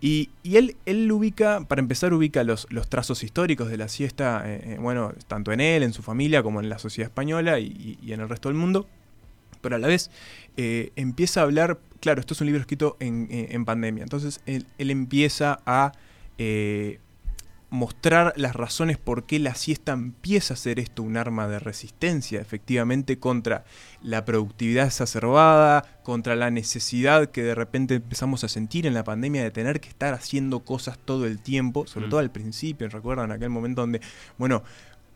[0.01, 4.43] Y, y él, él ubica, para empezar, ubica los, los trazos históricos de la siesta,
[4.45, 7.97] eh, eh, bueno, tanto en él, en su familia, como en la sociedad española y
[8.07, 8.87] en el resto del mundo.
[9.61, 10.09] Pero a la vez
[10.61, 14.41] eh, empieza a hablar, claro, esto es un libro escrito en, en- en pandemia, entonces
[14.45, 15.93] él, él empieza a
[16.37, 16.99] eh,
[17.71, 22.41] mostrar las razones por qué la siesta empieza a ser esto un arma de resistencia,
[22.41, 23.63] efectivamente, contra
[24.01, 29.43] la productividad exacerbada, contra la necesidad que de repente empezamos a sentir en la pandemia
[29.43, 32.09] de tener que estar haciendo cosas todo el tiempo, sobre Mm.
[32.09, 34.01] todo al principio, recuerdan aquel momento donde,
[34.39, 34.63] bueno,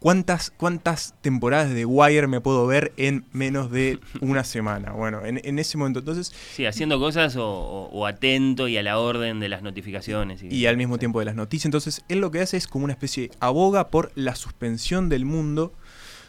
[0.04, 4.92] ¿Cuántas, ¿Cuántas temporadas de Wire me puedo ver en menos de una semana?
[4.92, 8.84] Bueno, en, en ese momento, entonces, Sí, haciendo cosas o, o- o atento y a
[8.84, 10.44] la orden de las notificaciones.
[10.44, 11.66] y al mismo tiempo de las noticias.
[11.66, 15.74] Entonces, él lo que hace es como una especie, aboga por la suspensión del mundo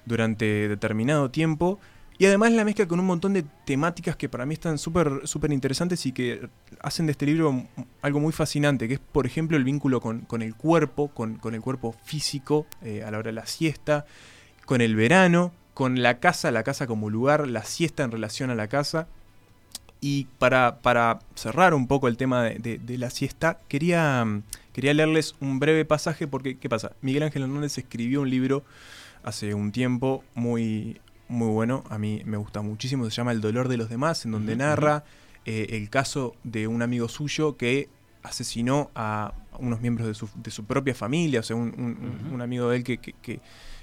[0.06, 1.80] durante determinado tiempo.
[2.16, 5.52] Y además la mezcla con un montón de temáticas que para mí están súper súper
[5.52, 6.48] interesantes y que
[6.80, 7.64] hacen de este libro
[8.02, 11.54] algo muy fascinante, que es, por ejemplo, el vínculo con, con el cuerpo, con, con
[11.54, 14.06] el cuerpo físico eh, a la hora de la siesta,
[14.64, 18.54] con el verano, con la casa, la casa como lugar, la siesta en relación a
[18.54, 19.08] la casa.
[20.00, 24.42] Y para, para cerrar un poco el tema de, de- de la siesta, quería, mm,
[24.72, 26.92] quería leerles un breve pasaje porque, ¿qué pasa?
[27.00, 28.62] Miguel Ángel Hernández escribió un libro
[29.24, 31.00] hace un tiempo muy,
[31.34, 34.32] muy bueno, a mí me gusta muchísimo, se llama El dolor de los demás, en
[34.32, 35.04] donde narra
[35.44, 37.88] eh, el caso de un amigo suyo que
[38.22, 41.68] asesinó a unos miembros de su, de su propia familia, o sea, un,
[42.32, 43.40] un- amigo de él que, que- que-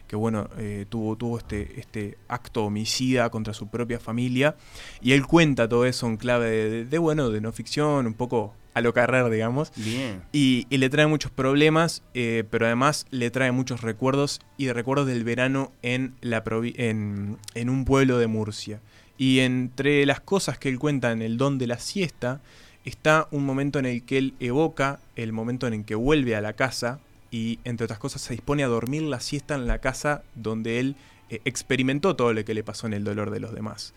[0.08, 4.56] que, bueno, eh, tuvo, tuvo este, este acto homicida contra su propia familia,
[5.02, 8.14] y él cuenta todo eso en clave de, de- de, bueno, de no ficción, un
[8.14, 9.72] poco a lo carrer, digamos.
[9.76, 10.22] Bien.
[10.32, 15.08] Y, y le trae muchos problemas, eh, pero además le trae muchos recuerdos y recuerdos
[15.08, 18.80] del verano en, la en, en un pueblo de Murcia.
[19.18, 22.42] Y entre las cosas que él cuenta en el don de la siesta,
[22.86, 26.42] está un momento en el que él evoca el momento en el que vuelve a
[26.42, 30.24] la casa y entre otras cosas se dispone a dormir la siesta en la casa
[30.36, 30.96] donde él
[31.30, 33.94] eh, experimentó todo lo que le pasó en el dolor de los demás.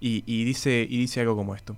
[0.00, 1.76] Y, y dice, y dice algo como esto.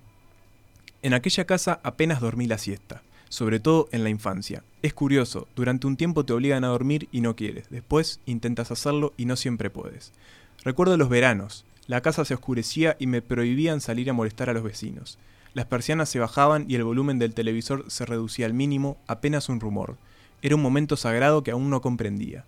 [1.01, 4.65] En aquella casa apenas dormí la siesta, sobre todo en la infancia.
[4.83, 9.15] Es curioso, durante un tiempo te obligan a dormir y no quieres, después intentas hacerlo
[9.17, 10.13] y no siempre puedes.
[10.65, 14.65] Recuerdo los veranos, la casa se oscurecía y me prohibían salir a molestar a los
[14.65, 15.19] vecinos.
[15.55, 19.61] Las persianas se bajaban y el volumen del televisor se reducía al mínimo, apenas un
[19.61, 19.97] rumor.
[20.43, 22.45] Era un momento sagrado que aún no comprendía.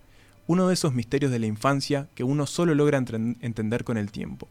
[0.47, 4.49] uno de esos misterios de la infancia que uno solo logra entender con el tiempo.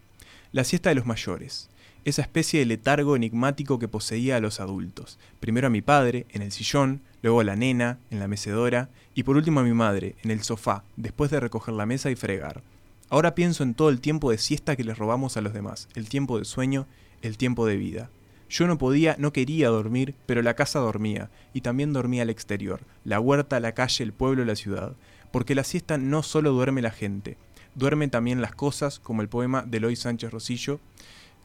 [0.54, 1.70] La siesta de los mayores,
[2.06, 5.20] esa especie de letargo enigmático que poseía a los adultos.
[5.40, 9.24] Primero a mi padre, en el sillón, luego a la nena, en la mecedora, y
[9.24, 12.62] por último a mi madre, en el sofá, después de recoger la mesa y fregar.
[13.10, 16.10] Ahora pienso en todo el tiempo de siesta que les robamos a los demás, el
[16.10, 16.88] tiempo de sueño,
[17.22, 18.10] el tiempo de vida.
[18.50, 22.82] Yo no podía, no quería dormir, pero la casa dormía, y también dormía al exterior,
[23.04, 24.94] la huerta, la calle, el pueblo, la ciudad.
[25.32, 27.38] Porque la siesta no solo duerme la gente,
[27.76, 30.80] duermen también las cosas, como el poema de Eloy Sánchez Rosillo.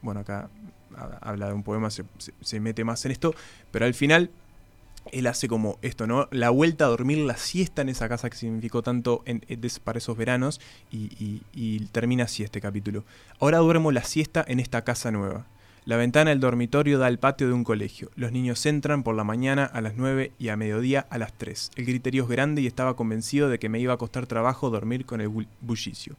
[0.05, 0.49] Bueno, acá
[0.97, 2.05] ha- habla de un poema, se,
[2.40, 3.35] se- mete más en esto,
[3.73, 4.31] pero al final
[5.12, 6.29] él hace como esto, ¿no?
[6.31, 9.99] La vuelta a dormir, la siesta en esa casa que significó tanto en- des- para
[9.99, 10.61] esos veranos
[10.93, 13.05] y, y- termina así este capítulo.
[13.40, 15.47] Ahora duermo la siesta en esta casa nueva.
[15.87, 18.11] La ventana del dormitorio da al patio de un colegio.
[18.17, 21.71] Los niños entran por la mañana a las 9 y a mediodía a las 3.
[21.77, 25.05] El griterío es grande y estaba convencido de que me iba a costar trabajo dormir
[25.05, 26.17] con el bull- bullicio.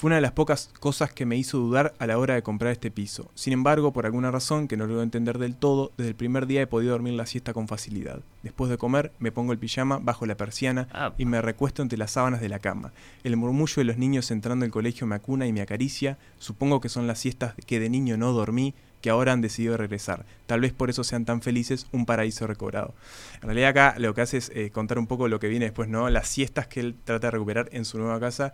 [0.00, 2.70] Fue una de las pocas cosas que me hizo dudar a la hora de comprar
[2.70, 3.32] este piso.
[3.34, 6.62] Sin embargo, por alguna razón que no logro entender del todo, desde el primer día
[6.62, 8.20] he podido dormir la siesta con facilidad.
[8.44, 11.14] Después de comer, me pongo el pijama bajo la persiana Ah.
[11.18, 12.92] y me recuesto entre las sábanas de la cama.
[13.24, 16.16] El murmullo de los niños entrando al colegio me acuna y me acaricia.
[16.38, 20.26] Supongo que son las siestas que de niño no dormí que ahora han decidido regresar.
[20.46, 22.94] Tal vez por eso sean tan felices, un paraíso recobrado.
[23.42, 25.88] En realidad acá lo que hace es eh, contar un poco lo que viene después,
[25.88, 26.08] ¿no?
[26.08, 28.52] Las siestas que él trata de recuperar en su nueva casa.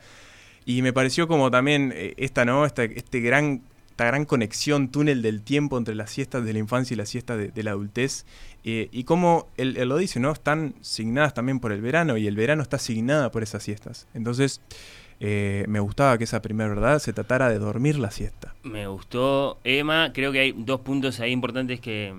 [0.67, 2.65] Y me pareció como también eh, esta, ¿no?
[2.65, 6.95] Esta, este gran, esta gran conexión, túnel del tiempo entre las siestas de la infancia
[6.95, 8.27] y las siestas de, la adultez.
[8.65, 10.33] eh, y como él, lo dice, ¿no?
[10.33, 14.09] Están signadas también por el verano y el verano está asignada por esas siestas.
[14.15, 14.61] Entonces,
[15.21, 18.55] eh, me gustaba que esa primera verdad se tratara de dormir la siesta.
[18.63, 20.13] Me gustó, Emma.
[20.13, 22.13] Creo que hay dos puntos ahí importantes que,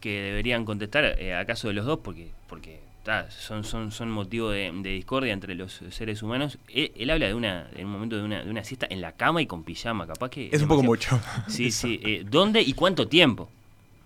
[0.00, 4.50] que deberían contestar, eh, acaso de los dos, porque, porque ta, son, son, son motivo
[4.50, 6.58] de, de discordia entre los seres humanos.
[6.72, 9.12] Él, él habla de una, en un momento de una, de una siesta en la
[9.12, 10.50] cama y con pijama, capaz que.
[10.52, 11.18] Es un poco mucho.
[11.48, 12.00] Sí, sí.
[12.04, 13.48] eh, ¿Dónde y cuánto tiempo?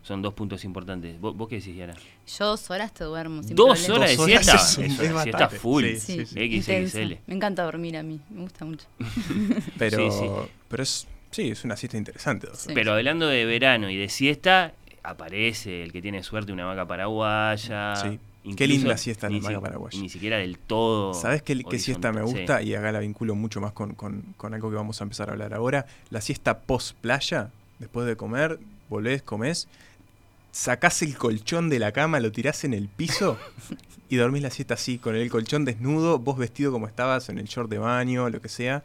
[0.05, 1.21] Son dos puntos importantes.
[1.21, 1.95] ¿Vos, vos qué decís, Yara?
[2.39, 3.43] Yo dos horas te duermo.
[3.43, 4.05] sin ¿Dos problema.
[4.07, 4.55] horas de siesta?
[4.57, 5.85] es un- Es es una siesta full.
[5.97, 6.61] Sí, Sí.
[6.61, 7.19] XXL.
[7.27, 8.87] Me encanta dormir a mí, me gusta mucho.
[9.79, 10.27] Pero, Sí, sí.
[10.69, 12.49] pero es, sí, es una siesta interesante.
[12.75, 14.73] Pero hablando de verano y de siesta,
[15.05, 17.95] aparece el que tiene suerte, una vaca paraguaya.
[17.97, 18.19] Sí.
[18.57, 20.01] Qué linda siesta vaca si- paraguaya.
[20.01, 21.15] Ni siquiera del todo.
[21.15, 22.61] ¿Sabes qué, qué siesta me gusta?
[22.61, 22.69] sí.
[22.69, 25.33] Y acá la vinculo mucho más con, con- con algo que vamos a empezar a
[25.33, 25.87] hablar ahora.
[26.11, 29.69] La siesta post playa, después de comer, volvés, comés,
[30.51, 33.39] sacás el colchón de la cama, lo tirás en el piso
[34.09, 37.47] y dormís la siesta así, con el colchón desnudo, vos vestido como estabas, en el
[37.47, 38.83] short de baño, lo que sea.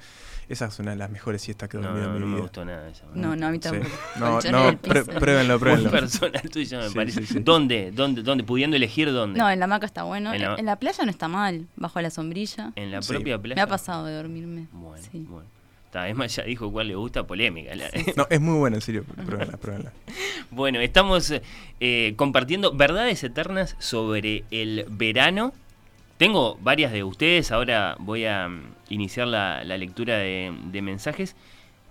[0.50, 2.40] Esa es una de las mejores siestas que he No, dormido no, en no me
[2.40, 3.04] gustó nada esa.
[3.14, 3.62] No, no, a mí Sí.
[3.70, 3.90] tampoco.
[4.20, 5.20] No, Colchón no, prue- piso.
[5.20, 5.92] pruébenlo, Muy pruébenlo.
[5.92, 7.22] personal tuyo, me Sí, parece.
[7.22, 7.40] sí, sí.
[7.42, 7.92] ¿Dónde?
[7.92, 8.24] ¿Dónde?
[8.24, 8.44] ¿Dónde?
[8.46, 9.38] Pudiendo elegir dónde.
[9.40, 10.30] No, en la hamaca está bueno.
[10.34, 12.72] En En la- la, playa no está mal, bajo la sombrilla.
[12.76, 13.12] En la Sí.
[13.12, 13.56] propia playa.
[13.56, 14.68] Me ha pasado de dormirme.
[14.72, 15.26] Bueno, Sí.
[15.30, 15.48] bueno.
[15.86, 17.74] Está, Emma ya dijo cuál le gusta, polémica.
[17.76, 19.04] la- No, es muy buena, en serio.
[19.26, 19.92] Pruébenla, pruébenla.
[20.52, 21.34] Bueno, estamos
[21.82, 25.54] eh, compartiendo verdades eternas sobre el verano.
[26.18, 31.36] Tengo varias de ustedes, ahora voy a mm, iniciar la, la lectura de, de mensajes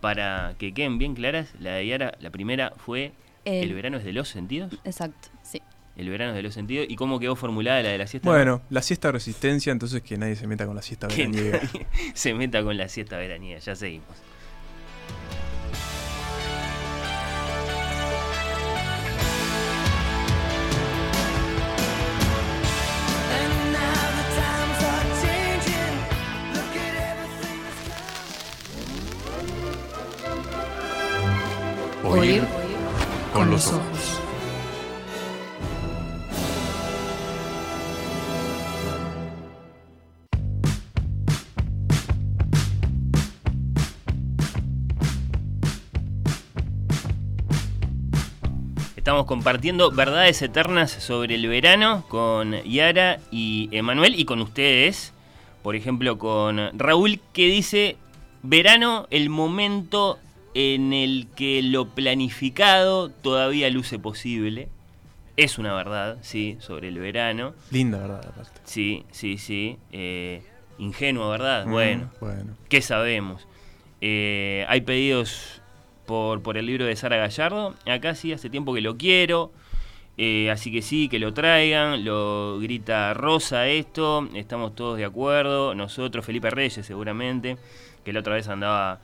[0.00, 1.54] para que queden bien claras.
[1.60, 3.12] La de Yara, la primera fue
[3.44, 4.72] El- ¿El verano es de los sentidos?
[4.84, 5.62] Exacto, sí.
[5.96, 6.86] El verano es de los sentidos.
[6.90, 8.28] ¿Y cómo quedó formulada la de la siesta?
[8.28, 11.60] Bueno, la siesta resistencia, entonces que nadie se meta con la siesta Que veraniega.
[11.62, 14.08] nadie se meta con la siesta veraniega, ya seguimos.
[32.16, 32.42] Oír
[33.34, 34.20] con los ojos.
[48.96, 55.12] Estamos compartiendo verdades eternas sobre el verano con Yara y Emanuel y con ustedes.
[55.62, 57.98] Por ejemplo, con Raúl que dice,
[58.42, 60.18] verano, el momento
[60.58, 64.70] en el que lo planificado todavía luce posible.
[65.36, 67.52] Es una verdad, sí, sobre el verano.
[67.70, 68.26] Linda, ¿verdad?
[68.26, 68.58] Aparte.
[68.64, 69.76] Sí, sí, sí.
[69.92, 70.42] Eh,
[70.78, 71.66] ingenuo, ¿verdad?
[71.66, 72.10] Mm, Bueno.
[72.20, 72.56] Bueno.
[72.70, 73.46] ¿Qué sabemos?
[74.00, 75.60] Eh, hay pedidos
[76.06, 77.74] por, por el libro de Sara Gallardo.
[77.86, 79.52] Acá sí, hace tiempo que lo quiero.
[80.16, 82.02] Eh, así que sí, que lo traigan.
[82.02, 84.26] Lo grita Rosa esto.
[84.32, 85.74] Estamos todos de acuerdo.
[85.74, 87.58] Nosotros, Felipe Reyes seguramente,
[88.06, 89.00] que la otra vez andaba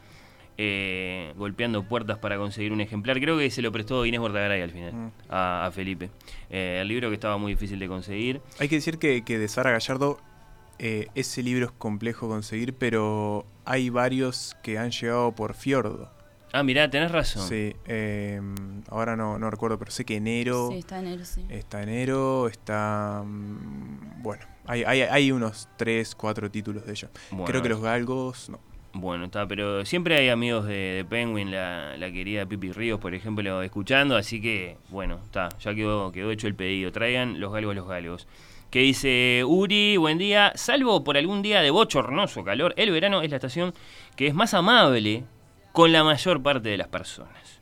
[0.58, 3.18] eh, golpeando puertas para conseguir un ejemplar.
[3.20, 5.10] Creo que se lo prestó Inés Bortagaray al final Mm.
[5.28, 6.10] a, a Felipe.
[6.50, 8.40] Eh, el libro que estaba muy difícil de conseguir.
[8.58, 10.18] Hay que decir que, que de Sara Gallardo
[10.78, 16.10] eh, ese libro es complejo conseguir, pero hay varios que han llegado por Fiordo.
[16.54, 17.48] Ah, mirá, tenés razón.
[17.48, 18.38] Sí, eh,
[18.90, 20.68] ahora no, no recuerdo, pero sé que enero.
[20.70, 21.46] Sí, está enero, sí.
[21.48, 23.22] Está enero, está.
[23.24, 27.10] mm, Bueno, hay, hay, hay unos 3, 4 títulos de ellos.
[27.30, 27.44] Bueno.
[27.46, 28.58] Creo que los galgos no.
[28.94, 33.62] Bueno, está, pero siempre hay amigos de, Penguin, la, la querida Pipi Ríos, por ejemplo,
[33.62, 36.92] escuchando, así que, bueno, está, ya quedó, quedó hecho el pedido.
[36.92, 38.28] Traigan los galgos, los galgos.
[38.70, 40.52] Que dice Uri, buen día.
[40.56, 43.72] Salvo por algún día de bochornoso calor, el verano es la estación
[44.14, 45.24] que es más amable
[45.72, 47.60] con la mayor parte de las personas.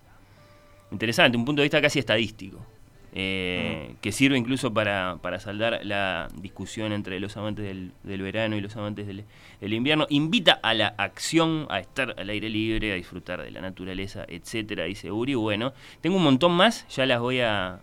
[0.91, 2.65] Interesante, un punto de vista casi estadístico.
[3.13, 8.57] Eh, que sirve incluso para, para saldar la discusión entre los amantes del, del verano
[8.57, 9.25] y los amantes del,
[9.61, 10.07] del invierno.
[10.11, 14.85] Invita a la acción, a estar al aire libre, a disfrutar de la naturaleza, etcétera,
[14.85, 15.35] dice Uri.
[15.35, 17.81] Bueno, tengo un montón más, ya las voy a,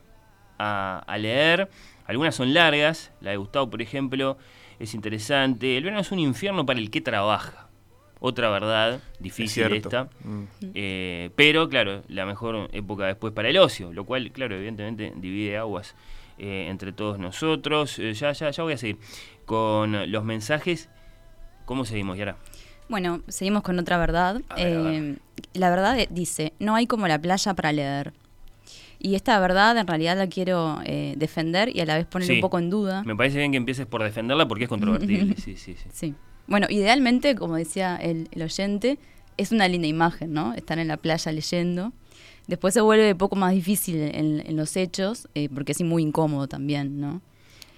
[0.57, 1.69] a, a leer.
[2.05, 4.37] Algunas son largas, la de Gustavo, por ejemplo,
[4.79, 5.75] es interesante.
[5.77, 7.66] El verano es un infierno para el que trabaja.
[8.19, 10.09] Otra verdad, difícil esta.
[10.73, 15.57] Eh, pero, claro, la mejor época después para el ocio, lo cual, claro, evidentemente divide
[15.57, 15.95] aguas
[16.39, 17.99] eh, entre todos nosotros.
[17.99, 18.97] Eh, ya, ya, ya voy a seguir
[19.45, 20.89] con los mensajes.
[21.65, 22.37] ¿Cómo seguimos, Yara?
[22.89, 24.41] Bueno, seguimos con otra verdad.
[24.49, 24.93] A ver, a ver.
[25.03, 25.15] Eh,
[25.53, 28.13] la verdad dice, no hay como la playa para leer.
[28.99, 32.33] Y esta verdad en realidad la quiero eh, defender y a la vez poner Sí.
[32.35, 33.03] un poco en duda.
[33.03, 35.35] Me parece bien que empieces por defenderla porque es controvertible.
[35.37, 35.87] sí, sí, sí.
[35.93, 36.15] Sí.
[36.47, 38.97] Bueno, idealmente, como decía el, el oyente,
[39.37, 40.53] es una linda imagen, ¿no?
[40.53, 41.93] Estar en la playa leyendo.
[42.47, 46.01] Después se vuelve un poco más difícil en, en los hechos, eh, porque es muy
[46.01, 47.21] incómodo también, ¿no?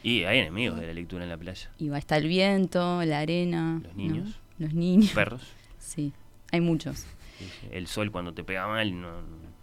[0.03, 1.70] Y hay enemigos de la lectura en la playa.
[1.78, 3.82] Y va a estar el viento, la arena.
[3.84, 4.39] Los niños.
[4.57, 4.65] ¿no?
[4.65, 5.11] Los niños.
[5.11, 5.41] Perros.
[5.80, 6.13] Sí,
[6.51, 7.05] hay muchos.
[7.72, 9.22] El sol cuando te pega mal no,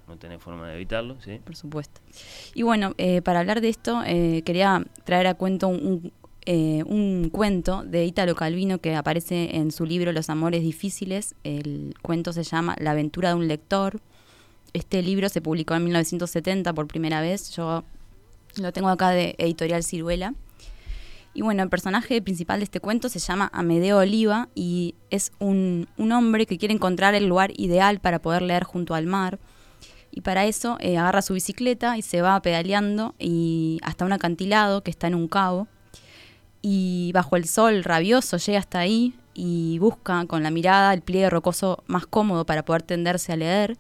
[0.09, 1.41] no tenés forma de evitarlo, ¿sí?
[1.45, 2.01] por supuesto.
[2.53, 6.11] Y bueno, eh, para hablar de esto, eh, quería traer a cuento un,
[6.47, 11.35] eh, un cuento de Ítalo Calvino que aparece en su libro Los Amores Difíciles.
[11.43, 14.01] El cuento se llama La aventura de un lector.
[14.73, 17.51] Este libro se publicó en 1970 por primera vez.
[17.51, 17.83] Yo
[18.57, 20.35] lo tengo acá de Editorial Ciruela.
[21.35, 25.89] Y bueno, el personaje principal de este cuento se llama Amedeo Oliva y es un,
[25.99, 29.39] un hombre que quiere encontrar el lugar ideal para poder leer junto al mar.
[30.13, 34.83] Y para eso eh, agarra su bicicleta y se va pedaleando y hasta un acantilado
[34.83, 35.67] que está en un cabo.
[36.63, 41.31] Y bajo el sol rabioso llega hasta ahí y busca con la mirada el pliegue
[41.31, 43.77] rocoso más cómodo para poder tenderse a leer.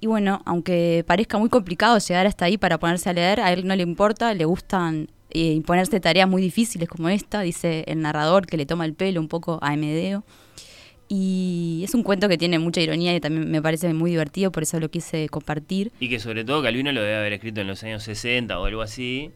[0.00, 3.66] Y bueno, aunque parezca muy complicado llegar hasta ahí para ponerse a leer, a él
[3.66, 8.46] no le importa, le gustan eh, imponerse tareas muy difíciles como esta, dice el narrador
[8.46, 10.24] que le toma el pelo un poco a Emedeo.
[11.08, 14.62] Y es un cuento que tiene mucha ironía y también me parece muy divertido, por
[14.62, 15.92] eso lo quise compartir.
[16.00, 18.80] Y que sobre todo Calvino lo debe haber escrito en los años 60 o algo
[18.80, 19.30] así,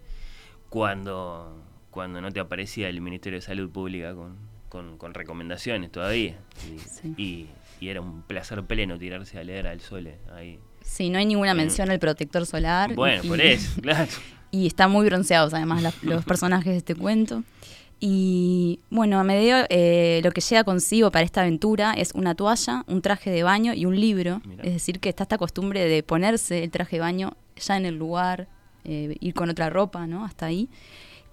[0.71, 1.63] cuando,
[1.99, 4.37] cuando no te aparecía el Ministerio de Salud Pública con,
[4.69, 6.37] con, con recomendaciones todavía.
[6.73, 7.15] Y, Sí.
[7.17, 7.47] y-
[7.81, 10.61] y era un placer pleno tirarse a leer al sol eh, ahí.
[10.81, 12.95] Sí, no hay ninguna mención al protector solar.
[12.95, 14.07] Bueno, y- por eso, claro.
[14.53, 17.43] Y están muy bronceados además los personajes de este cuento.
[18.01, 22.85] Y bueno, a medio eh, lo que llega consigo para esta aventura es una toalla,
[22.87, 24.41] un traje de baño y un libro.
[24.63, 27.97] Es decir, que está esta costumbre de ponerse el traje de baño ya en el
[27.97, 28.47] lugar,
[28.85, 30.25] eh, ir con otra ropa, ¿no?
[30.25, 30.69] Hasta ahí.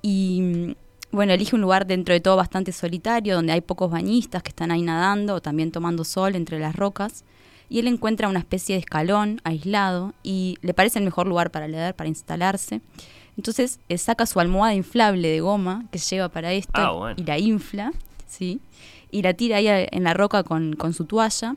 [0.08, 0.76] Y mm,
[1.16, 4.70] bueno, elige un lugar dentro de todo bastante solitario, donde hay pocos bañistas que están
[4.70, 7.24] ahí nadando o también tomando sol entre las rocas.
[7.70, 11.68] Y él encuentra una especie de escalón aislado y le parece el mejor lugar para
[11.68, 12.82] leer, para instalarse.
[13.38, 17.16] Entonces eh, saca su almohada inflable de goma que lleva para esto Ah, bueno.
[17.18, 17.92] y la infla,
[18.28, 18.60] ¿sí?
[19.10, 21.56] Y la tira ahí en la roca con, con su toalla.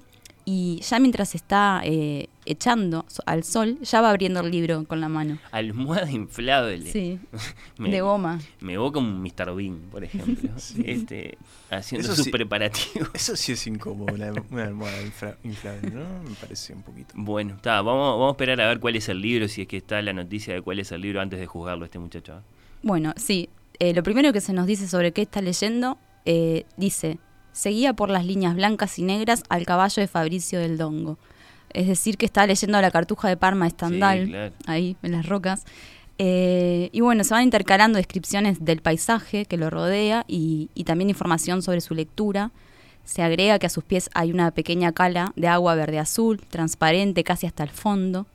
[0.51, 5.11] Y ya mientras está eh, echando al sol, ya va abriendo el libro con la
[5.11, 5.37] mano.
[5.51, 6.91] Almohada inflable.
[6.91, 7.19] Sí,
[7.79, 8.41] de goma.
[8.61, 9.55] Me evoca un Mr.
[9.55, 10.49] Bean, por ejemplo.
[10.85, 11.37] este,
[11.69, 12.31] haciendo Eso sus sí.
[12.31, 13.11] preparativos.
[13.13, 16.07] Eso sí es incómodo, una, una almohada infra- inflable, ¿no?
[16.27, 17.13] Me parece un poquito.
[17.15, 19.77] Bueno, está, vamos, vamos a esperar a ver cuál es el libro, si es que
[19.77, 22.39] está la noticia de cuál es el libro antes de juzgarlo este muchacho.
[22.39, 22.41] ¿eh?
[22.83, 23.51] Bueno, sí.
[23.81, 27.19] eh, lo primero que se nos dice sobre qué está leyendo, eh, dice,
[27.59, 31.19] seguía por las líneas blancas y negras al caballo de Fabricio del Dongo.
[31.71, 34.55] Es decir, que está leyendo la cartuja de Parma Sí, claro.
[34.67, 35.65] ahí en las rocas.
[36.19, 41.11] Eh, y bueno, se van intercalando descripciones del paisaje que lo rodea y, y también
[41.11, 42.53] información sobre su lectura.
[43.05, 47.47] Se agrega que a sus pies hay una pequeña cala de agua verde-azul, transparente casi
[47.47, 48.27] hasta el fondo.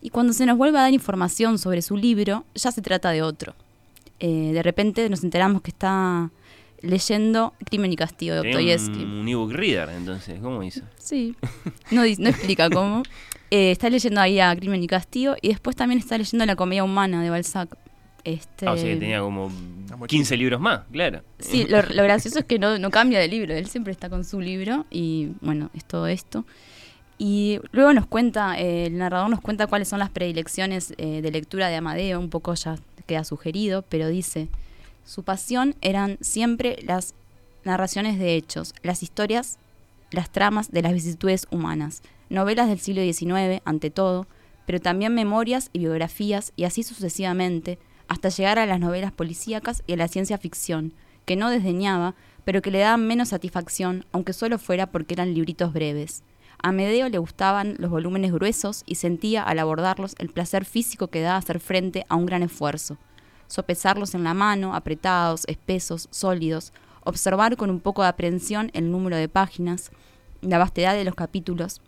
[0.00, 3.22] Y cuando se nos vuelve a dar información sobre su libro, ya se trata de
[3.22, 3.54] otro.
[4.20, 6.30] Eh, de repente nos enteramos que está
[6.80, 9.02] leyendo Crimen y Castigo de Dostoyevsky.
[9.04, 10.82] un, un ebook reader, entonces, ¿cómo hizo?
[10.98, 11.34] Sí,
[11.90, 13.02] no, no explica cómo.
[13.50, 16.82] Eh, está leyendo ahí a Crimen y Castigo y después también está leyendo La comedia
[16.82, 17.76] humana de Balzac.
[18.24, 19.48] Este, Ah, o sea que tenía como
[20.08, 21.20] 15 libros más, claro.
[21.38, 24.24] Sí, lo, lo gracioso es que no, no cambia de libro, él siempre está con
[24.24, 26.44] su libro y bueno, es todo esto.
[27.16, 31.30] Y luego nos cuenta, eh, el narrador nos cuenta cuáles son las predilecciones eh, de
[31.30, 34.48] lectura de Amadeo, un poco ya queda sugerido, pero dice,
[35.04, 37.14] su pasión eran siempre las
[37.64, 39.58] narraciones de hechos, las historias,
[40.10, 44.26] las tramas de las vicisitudes humanas, novelas del siglo XIX, ante todo,
[44.66, 47.78] pero también memorias y biografías, y así sucesivamente,
[48.08, 50.92] hasta llegar a las novelas policíacas y a la ciencia ficción,
[51.24, 55.72] que no desdeñaba, pero que le daban menos satisfacción, aunque solo fuera porque eran libritos
[55.72, 56.22] breves.
[56.62, 61.20] A Medeo le gustaban los volúmenes gruesos y sentía al abordarlos el placer físico que
[61.20, 62.96] da hacer frente a un gran esfuerzo.
[63.46, 66.72] Sopesarlos en la mano, apretados, espesos, sólidos,
[67.04, 69.90] observar con un poco de aprehensión el número de páginas,
[70.40, 71.80] la vastedad de los capítulos,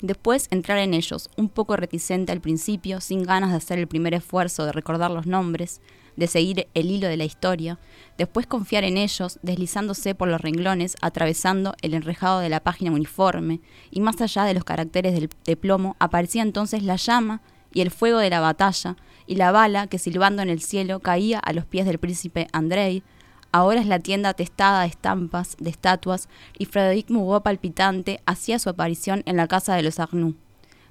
[0.00, 4.14] Después entrar en ellos, un poco reticente al principio, sin ganas de hacer el primer
[4.14, 5.80] esfuerzo de recordar los nombres,
[6.14, 7.80] de seguir el hilo de la historia,
[8.16, 13.60] después confiar en ellos, deslizándose por los renglones, atravesando el enrejado de la página uniforme,
[13.90, 17.40] y más allá de los caracteres de plomo aparecía entonces la llama
[17.72, 18.96] y el fuego de la batalla,
[19.26, 23.02] y la bala que silbando en el cielo caía a los pies del príncipe Andrei,
[23.50, 28.68] Ahora es la tienda atestada de estampas, de estatuas, y Frédéric Mugot palpitante hacía su
[28.68, 30.36] aparición en la casa de los Arnoux.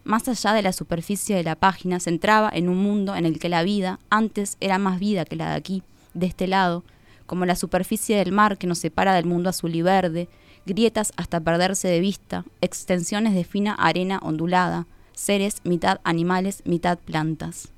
[0.04, 3.40] Más allá de la superficie de la página se entraba en un mundo en el
[3.40, 6.84] que la vida antes era más vida que la de aquí, de este lado,
[7.28, 10.28] como la superficie del mar que nos separa del mundo azul y verde,
[10.66, 14.88] grietas hasta perderse de vista, extensiones de fina arena ondulada,
[15.18, 17.70] seres mitad animales, mitad plantas.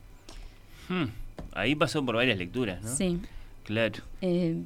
[0.89, 1.05] Hmm,
[1.53, 2.93] Ahí pasó por varias lecturas, ¿no?
[2.95, 3.19] Sí.
[3.63, 4.01] Claro.
[4.21, 4.57] Eh,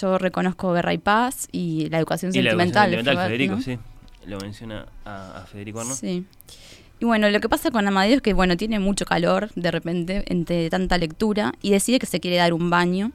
[0.00, 2.92] yo reconozco Guerra y Paz y la educación Y la sentimental.
[2.94, 3.62] educación de sentimental, Federico, ¿no?
[3.62, 3.78] sí.
[4.28, 5.94] Lo menciona a, a Federico Arno.
[5.94, 6.24] Sí.
[6.98, 10.24] Y bueno, lo que pasa con Amadeo es que, bueno, tiene mucho calor de repente
[10.26, 13.12] entre tanta lectura y decide que se quiere dar un baño,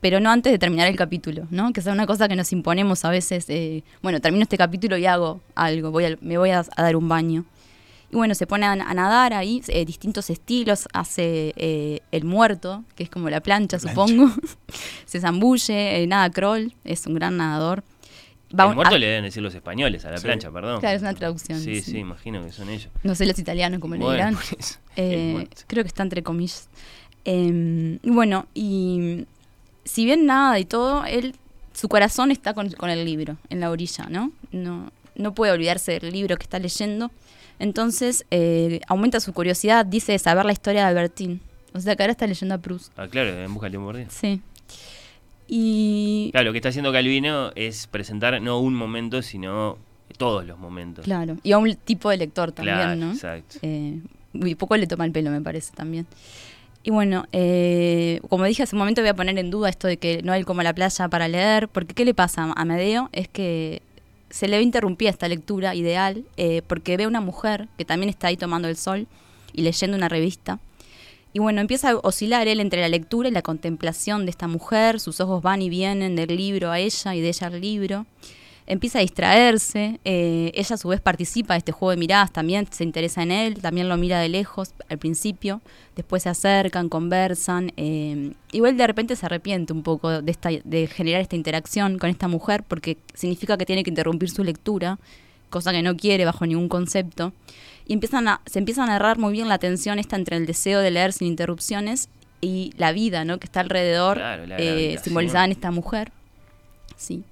[0.00, 1.72] pero no antes de terminar el capítulo, ¿no?
[1.72, 3.44] Que es una cosa que nos imponemos a veces.
[3.50, 6.96] eh, bueno, termino este capítulo y hago algo, voy a- me voy a, a dar
[6.96, 7.44] un baño.
[8.10, 12.84] Y bueno, se pone a, a nadar ahí, eh, distintos estilos, hace eh, el muerto,
[12.96, 14.30] que es como la plancha, supongo.
[15.04, 17.84] se zambulle, eh, nada crawl, es un gran nadador.
[18.58, 20.24] Va el muerto a- le deben decir los españoles a la Sí.
[20.24, 20.80] plancha, perdón.
[20.80, 21.90] Claro, es una traducción, Sí, sí.
[21.92, 22.88] sí, imagino que son ellos.
[23.02, 24.34] No sé los italianos como le Bueno, dirán.
[24.34, 26.68] por eso, Eh, creo que está entre comillas.
[27.26, 29.26] Eh, y bueno, y
[29.84, 31.34] si bien nada y todo, él,
[31.74, 34.32] su corazón está con, con el libro, en la orilla, ¿no?
[34.50, 37.10] No, no puede olvidarse del libro que está leyendo.
[37.58, 41.40] Entonces, eh, aumenta su curiosidad, dice de saber la historia de Albertín.
[41.74, 42.92] O sea que ahora está leyendo a Proust.
[42.96, 44.08] Ah, claro, en busca de un mordido.
[44.10, 44.40] Sí.
[45.46, 49.78] Y Claro, lo que está haciendo Calvino es presentar no un momento, sino
[50.18, 51.04] todos los momentos.
[51.04, 53.12] Claro, y a un tipo de lector también, Claro, ¿no?
[53.12, 53.58] exacto.
[53.62, 54.00] Eh,
[54.34, 56.06] y poco le toma el pelo, me parece también.
[56.82, 59.96] Y bueno, eh, como dije hace un momento, voy a poner en duda esto de
[59.96, 63.08] que no hay como la playa para leer, porque ¿qué le pasa a Medeo?
[63.12, 63.82] Es que
[64.30, 68.10] se le ve interrumpida esta lectura ideal, eh, porque ve a una mujer que también
[68.10, 69.06] está ahí tomando el sol
[69.52, 70.60] y leyendo una revista.
[71.32, 75.00] Y bueno, empieza a oscilar él entre la lectura y la contemplación de esta mujer,
[75.00, 78.06] sus ojos van y vienen del libro a ella y de ella al libro.
[78.70, 82.66] Empieza a distraerse, eh, ella a su vez participa de este juego de miradas, también
[82.70, 85.62] se interesa en él, también lo mira de lejos al principio,
[85.96, 90.86] después se acercan, conversan, eh, igual de repente se arrepiente un poco de, esta, de
[90.86, 94.98] generar esta interacción con esta mujer porque significa que tiene que interrumpir su lectura,
[95.48, 97.32] cosa que no quiere bajo ningún concepto
[97.86, 100.80] y empiezan a, se empieza a narrar muy bien la tensión esta entre el deseo
[100.80, 102.10] de leer sin interrupciones
[102.42, 103.38] y la vida ¿no?
[103.38, 106.12] que está alrededor, Claro, la eh, simbolizada en esta mujer.
[106.96, 107.24] Sí.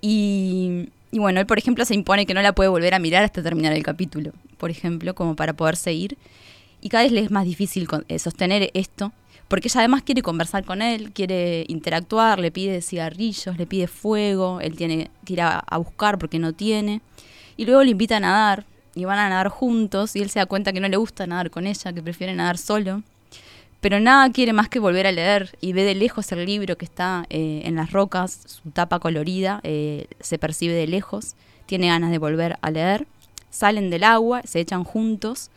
[0.00, 3.42] Y, bueno, él, por ejemplo, se impone que no la puede volver a mirar hasta
[3.42, 6.16] terminar el capítulo, por ejemplo, como para poder seguir.
[6.80, 9.12] Y cada vez le es más difícil eh, sostener esto,
[9.48, 14.60] porque ella además quiere conversar con él, quiere interactuar, le pide cigarrillos, le pide fuego,
[14.60, 17.00] él tiene que ir a buscar porque no tiene.
[17.56, 20.46] Y luego le invita a nadar, y van a nadar juntos, y él se da
[20.46, 23.02] cuenta que no le gusta nadar con ella, que prefiere nadar solo.
[23.80, 26.84] Pero nada quiere más que volver a leer y ve de lejos el libro que
[26.84, 31.34] está eh, en las rocas, su tapa colorida, eh, se percibe de lejos,
[31.66, 33.06] tiene ganas de volver a leer,
[33.50, 35.50] salen del agua, se echan juntos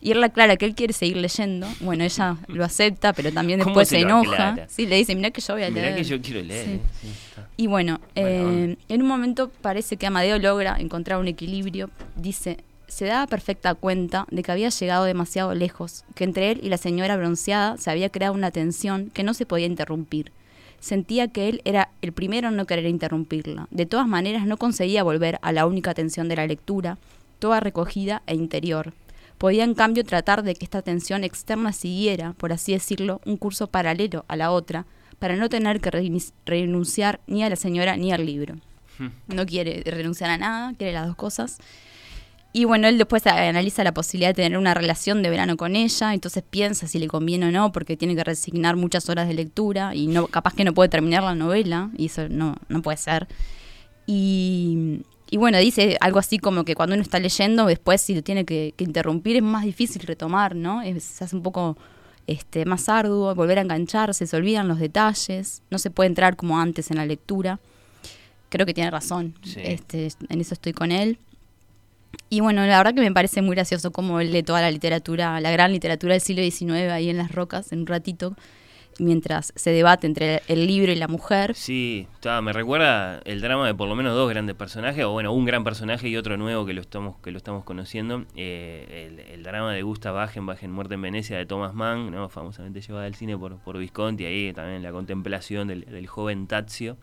[0.00, 1.66] y él le aclara que él quiere seguir leyendo.
[1.80, 4.50] Bueno, ella lo acepta, pero también ¿Cómo después se enoja.
[4.50, 4.68] aclara?
[4.70, 5.96] Sí, le dice, mira que yo voy a Mirá leer.
[5.96, 6.64] que yo quiero leer.
[6.66, 6.80] Sí.
[7.02, 7.48] sí, está.
[7.58, 11.90] Y bueno, Buena eh, en un momento parece que Amadeo logra encontrar un equilibrio.
[12.14, 12.58] Dice,
[12.88, 16.78] se daba perfecta cuenta de que había llegado demasiado lejos, que entre él y la
[16.78, 20.32] señora bronceada se había creado una tensión que no se podía interrumpir.
[20.80, 23.66] Sentía que él era el primero en no querer interrumpirla.
[23.70, 26.98] De todas maneras no conseguía volver a la única tensión de la lectura,
[27.38, 28.92] toda recogida e interior.
[29.38, 33.66] podía en cambio tratar de que esta tensión externa siguiera, por así decirlo, un curso
[33.66, 34.86] paralelo a la otra,
[35.18, 35.90] para no tener que
[36.46, 38.54] renunciar ni a la señora ni al libro.
[38.98, 39.08] Hmm.
[39.28, 41.58] No quiere renunciar a nada, quiere las dos cosas.
[42.58, 46.14] Y bueno, él después analiza la posibilidad de tener una relación de verano con ella,
[46.14, 49.94] entonces piensa si le conviene o no, porque tiene que resignar muchas horas de lectura
[49.94, 53.28] y no, capaz que no puede terminar la novela, y eso no, no puede ser.
[54.06, 58.22] Y, y bueno, dice algo así como que cuando uno está leyendo, después si lo
[58.22, 60.80] tiene que, que interrumpir es más difícil retomar, ¿no?
[60.80, 61.76] Es, se hace un poco
[62.26, 66.58] este, más arduo, volver a engancharse, se olvidan los detalles, no se puede entrar como
[66.58, 67.60] antes en la lectura.
[68.48, 69.60] Creo que tiene razón, Sí.
[69.62, 71.18] este, en eso estoy con él.
[72.28, 75.50] Y bueno, la verdad que me parece muy gracioso cómo lee toda la literatura, la
[75.50, 78.34] gran literatura del siglo XIX ahí en las rocas, en un ratito,
[78.98, 81.54] mientras se debate entre el libro y la mujer.
[81.54, 85.32] Sí, está, me recuerda el drama de por lo menos dos grandes personajes, o bueno,
[85.32, 88.24] un gran personaje y otro nuevo que lo estamos, que lo estamos conociendo.
[88.34, 92.28] eh, el, drama de Gustav Wagenbach en Muerte en Venecia de Thomas Mann, ¿no?
[92.28, 96.96] famosamente llevada al cine por, por Visconti, ahí también la contemplación del, del joven Tazio.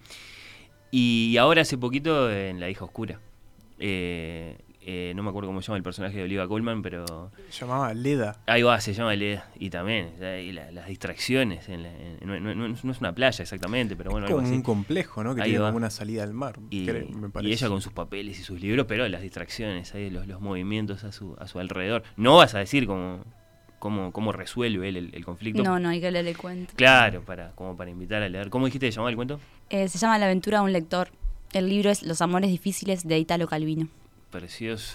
[0.91, 3.19] Y ahora hace poquito en La hija oscura.
[3.79, 7.61] Eh, eh, no me acuerdo cómo se llama el personaje de Oliva Colman, pero Se
[7.61, 8.37] llamaba Leda.
[8.47, 9.49] Ahí va, se llama Leda.
[9.59, 11.69] Y también, y la- las distracciones.
[11.69, 14.39] En la- en- no, no- no- no es una playa exactamente, pero bueno, es algo
[14.39, 14.55] como así.
[14.57, 15.35] un complejo, ¿no?
[15.35, 15.69] Que Ahí tiene va.
[15.69, 16.59] como una salida al mar.
[16.69, 20.09] Y, creo, me y ella con sus papeles y sus libros, pero las distracciones, ahí,
[20.09, 22.03] los, los movimientos a su, a su alrededor.
[22.17, 23.23] No vas a decir cómo,
[23.79, 25.63] cómo, cómo resuelve él el, el conflicto.
[25.63, 26.73] No, no, hay que leer el cuento.
[26.75, 28.49] Claro, para, como para invitar a leer.
[28.49, 29.39] ¿Cómo dijiste que se llamaba el cuento?
[29.69, 31.09] Eh, se llama La aventura de un lector.
[31.53, 33.87] El libro es Los amores difíciles de Italo Calvino.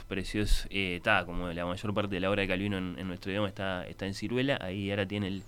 [0.09, 0.66] Precioso.
[0.70, 3.49] Eh, Está, como la mayor parte de la obra de Calvino en, en nuestro idioma
[3.49, 5.43] está, está en ciruela, ahí ahora tiene el,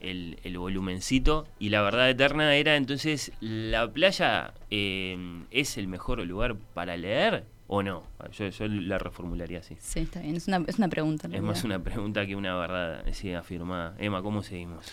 [0.00, 1.46] el, el volumencito.
[1.58, 5.16] Y la verdad eterna era entonces, ¿la playa eh,
[5.50, 8.04] es el mejor lugar para leer o no?
[8.32, 9.76] Yo, yo la reformularía así.
[9.80, 10.36] Sí, está bien.
[10.36, 11.28] Es una, es una pregunta.
[11.32, 13.94] Es más una pregunta que una verdad sí, afirmada.
[13.98, 14.86] Emma, ¿cómo seguimos?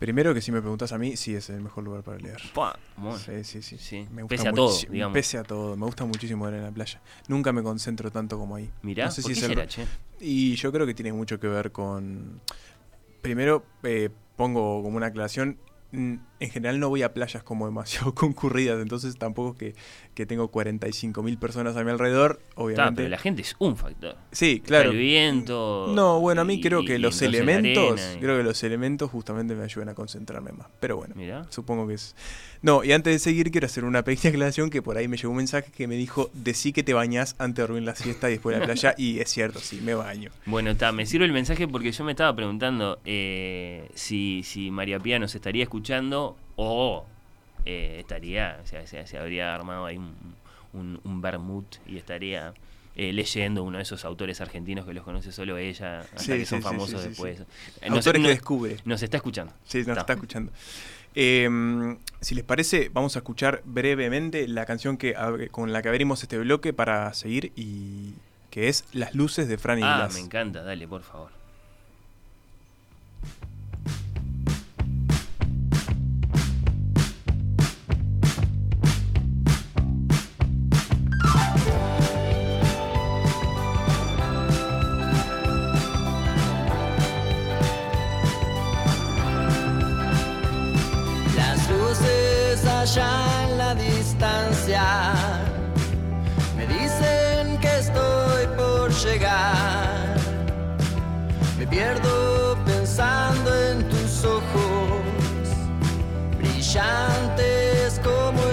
[0.00, 2.40] Primero que si me preguntas a mí, sí es el mejor lugar para leer.
[3.18, 3.76] Sí, sí, sí.
[3.76, 5.12] Sí, Me pese a todo, digamos.
[5.12, 5.76] Pese a todo.
[5.76, 7.02] Me gusta muchísimo leer en la playa.
[7.28, 8.70] Nunca me concentro tanto como ahí.
[8.80, 9.84] Mirá, no sé ¿por si qué es el- será, che?
[10.18, 12.40] Y yo creo que tiene mucho que ver con...
[13.20, 15.58] Primero, eh, pongo como una aclaración.
[16.40, 19.74] En general no voy a playas como demasiado concurridas, entonces tampoco que,
[20.14, 22.96] que tengo 45 mil personas a mi alrededor, obviamente.
[22.96, 24.16] pero la gente es un factor.
[24.32, 24.90] Sí, claro.
[24.90, 25.92] El viento.
[25.94, 29.54] No, bueno, a mí y- creo que los elementos, y- creo que los elementos justamente
[29.54, 30.66] me ayudan a concentrarme más.
[30.80, 31.46] Pero bueno, Mirá.
[31.50, 32.16] supongo que es.
[32.62, 35.30] No, y antes de seguir quiero hacer una pequeña aclaración que por ahí me llegó
[35.30, 38.32] un mensaje que me dijo, decí que te bañás antes de dormir la siesta y
[38.34, 40.30] después de la playa, y es cierto, sí, me baño.
[40.46, 44.98] Bueno, está, me sirve el mensaje porque yo me estaba preguntando eh, si, si María
[44.98, 46.29] Pía nos estaría escuchando
[46.62, 47.06] o
[47.64, 50.14] eh, estaría, o sea, se, se habría armado ahí un,
[50.72, 52.52] un, un vermut y estaría
[52.96, 56.44] eh, leyendo uno de esos autores argentinos que los conoce solo ella, hasta Sí, que
[56.46, 57.40] son sí, famosos sí, después.
[57.40, 57.44] Eh,
[57.88, 58.76] no sé- Autores que no- descubre.
[58.84, 59.52] Nos está escuchando.
[59.64, 60.00] Sí, nos Está.
[60.00, 60.52] está escuchando.
[61.14, 65.14] Eh, si les parece, vamos a escuchar brevemente la canción que
[65.50, 68.12] con la que abrimos este bloque para seguir y
[68.50, 70.14] que es Las luces de Franny Ah, Glass.
[70.14, 71.30] me encanta, dale, por favor.
[92.80, 94.82] Allá en la distancia
[96.56, 100.16] me dicen que estoy por llegar.
[101.58, 105.02] Me pierdo pensando en tus ojos,
[106.38, 108.49] brillantes como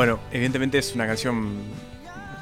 [0.00, 1.58] Bueno, evidentemente es una canción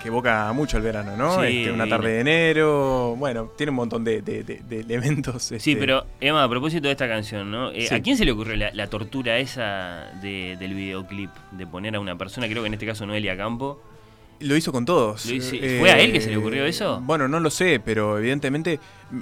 [0.01, 1.41] que evoca mucho el verano, ¿no?
[1.43, 5.43] Sí, Este, una tarde de enero, bueno, tiene un montón de, de- de- de elementos.
[5.43, 7.73] Sí, este, pero Emma, a propósito de esta canción, ¿no?
[7.73, 7.95] Eh, Sí.
[7.97, 11.31] ¿A quién se le ocurrió la, la tortura esa de- del videoclip?
[11.51, 13.83] De poner a una persona, creo que en este caso Noelia Campo.
[14.41, 15.27] Lo hizo con todos.
[15.27, 17.01] Hizo- Eh, ¿Fue a él que se le ocurrió eso?
[17.03, 18.79] Bueno, no lo sé, pero evidentemente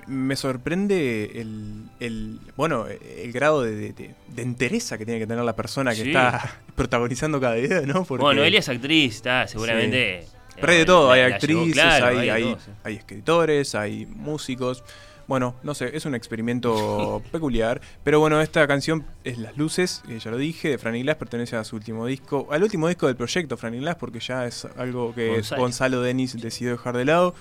[0.07, 3.93] me sorprende el, el- bueno, el grado de, de-
[4.29, 6.09] de- entereza que tiene que tener la persona que Sí.
[6.09, 8.05] está protagonizando cada video, ¿no?
[8.05, 10.25] Porque- Bueno, Noelia es actriz, está, seguramente.
[10.27, 10.33] Sí.
[10.61, 12.71] Pero hay de eh, todo, hay llevó, actrices, claro, hay, hay- todo, sí.
[12.85, 14.85] hay escritores, hay músicos.
[15.29, 17.81] Bueno, no sé, es un experimento peculiar.
[18.05, 21.57] Pero bueno, esta canción es Las Luces, eh, ya lo dije, de Franny Glass, pertenece
[21.57, 25.15] a su último disco, al último disco del proyecto Franny Glass, porque ya es algo
[25.15, 25.63] que Gonzalo.
[25.63, 27.35] Gonzalo Denis decidió dejar de lado,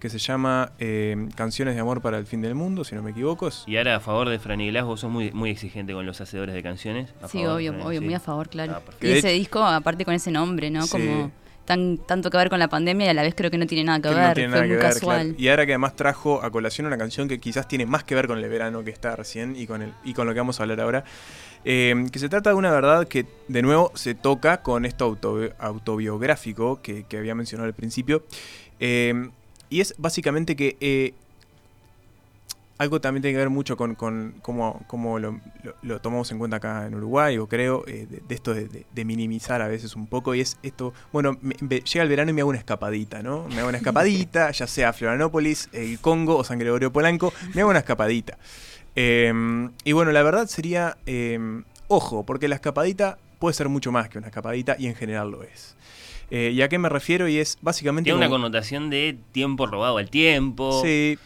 [0.00, 3.10] que se llama eh, Canciones de Amor para el Fin del Mundo, si no me
[3.12, 3.48] equivoco.
[3.66, 6.54] Y ahora a favor de Franny Glass, vos sos muy, muy exigente con los hacedores
[6.54, 7.10] de canciones.
[7.22, 8.04] ¿A Sí, favor, obvio, obvio, Sí.
[8.04, 8.74] muy a favor, claro.
[8.76, 10.82] Ah, y ese disco, aparte con ese nombre, ¿no?
[10.82, 10.90] Sí.
[10.90, 11.30] Como
[11.66, 13.84] tan, tanto que ver con la pandemia y a la vez creo que no tiene
[13.84, 15.20] nada que, que ver, no tiene fue nada muy que ver, casual.
[15.26, 15.34] claro.
[15.38, 18.26] Y ahora que además trajo a colación una canción que quizás tiene más que ver
[18.26, 20.62] con el verano que está recién y con, el, y con lo que vamos a
[20.62, 21.04] hablar ahora.
[21.64, 25.52] eh, que se trata de una verdad que de nuevo se toca con esto autobi-
[25.58, 28.24] autobiográfico que, que había mencionado al principio.
[28.80, 29.28] Eh,
[29.68, 31.12] y es básicamente que eh,
[32.78, 36.38] algo también tiene que ver mucho con, con cómo, cómo lo, lo- lo tomamos en
[36.38, 39.68] cuenta acá en Uruguay, o creo, eh, de, de esto de, de- de minimizar a
[39.68, 40.34] veces un poco.
[40.34, 43.46] Y es esto, bueno, me- me- llega el verano y me hago una escapadita, ¿no?
[43.48, 47.70] Me hago una escapadita, ya sea Florianópolis, el Congo o San Gregorio Polanco, me hago
[47.70, 48.36] una escapadita.
[48.94, 49.32] Eh,
[49.84, 51.38] y bueno, la verdad sería, eh,
[51.88, 55.42] ojo, porque la escapadita puede ser mucho más que una escapadita y en general lo
[55.42, 55.76] es.
[56.30, 57.28] Eh, ¿Y a qué me refiero?
[57.28, 58.06] Y es básicamente...
[58.08, 60.82] Tiene una como- connotación de tiempo robado al tiempo.
[60.82, 61.18] Sí.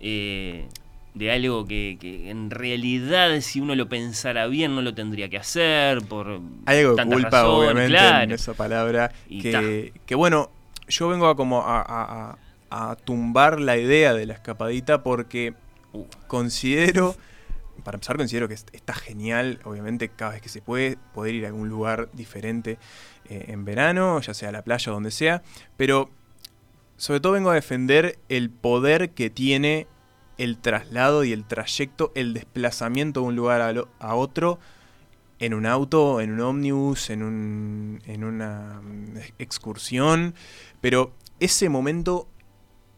[0.00, 0.66] eh,
[1.14, 5.36] de algo que, que en realidad, si uno lo pensara bien, no lo tendría que
[5.38, 8.24] hacer por Hay algo de culpa, obviamente, claro.
[8.24, 9.12] en esa palabra.
[9.28, 10.50] Y Que, que bueno,
[10.88, 12.36] yo vengo a como a, a-
[12.70, 15.54] a- a tumbar la idea de la escapadita porque
[15.94, 16.06] Uh.
[16.26, 17.14] considero,
[17.84, 21.44] para empezar, considero que es- está genial, obviamente, cada vez que se puede, poder ir
[21.44, 22.78] a algún lugar diferente
[23.28, 25.42] eh, en verano, ya sea a la playa o donde sea,
[25.76, 26.08] pero
[26.96, 29.86] sobre todo vengo a defender el poder que tiene
[30.42, 34.58] el traslado y el trayecto, el desplazamiento de un lugar a, otro
[35.38, 40.34] en un auto, en un ómnibus, en, un, en una mm, excursión,
[40.80, 42.26] pero ese momento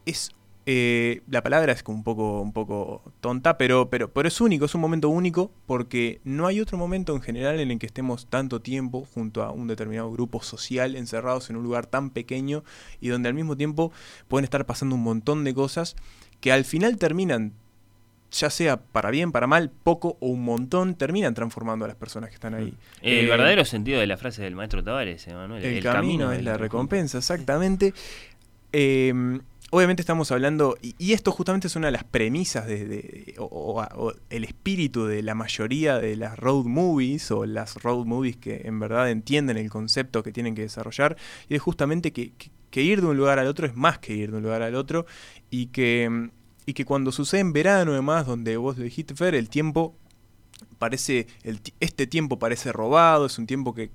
[0.07, 0.31] es...
[0.65, 4.73] eh, la palabra es un poco, un poco tonta, pero, pero, pero es único, es
[4.73, 8.59] un momento único porque no hay otro momento en general en el que estemos tanto
[8.59, 12.63] tiempo junto a un determinado grupo social encerrados en un lugar tan pequeño
[13.01, 13.91] y donde al mismo tiempo
[14.27, 15.95] pueden estar pasando un montón de cosas
[16.41, 17.53] que al final terminan,
[18.31, 22.29] ya sea para bien, para mal, poco o un montón, terminan transformando a las personas
[22.29, 22.73] que están ahí.
[23.01, 25.63] El Eh, verdadero sentido de la frase del maestro Tavares, Emanuel.
[25.63, 27.93] el, camino, es la recompensa, exactamente.
[28.73, 29.39] Eh,
[29.71, 33.45] obviamente estamos hablando, y, y esto justamente es una de las premisas de, de- o,
[33.45, 38.37] o- o el espíritu de la mayoría de las road movies o las road movies
[38.37, 41.15] que en verdad entienden el concepto que tienen que desarrollar,
[41.49, 44.13] y es justamente que, que- que ir de un lugar al otro es más que
[44.13, 45.05] ir de un lugar al otro,
[45.49, 46.29] y que,
[46.65, 49.95] y que cuando sucede en verano además, donde vos lo dijiste, Fer, el tiempo
[50.77, 53.89] parece el este tiempo parece robado, es un tiempo que,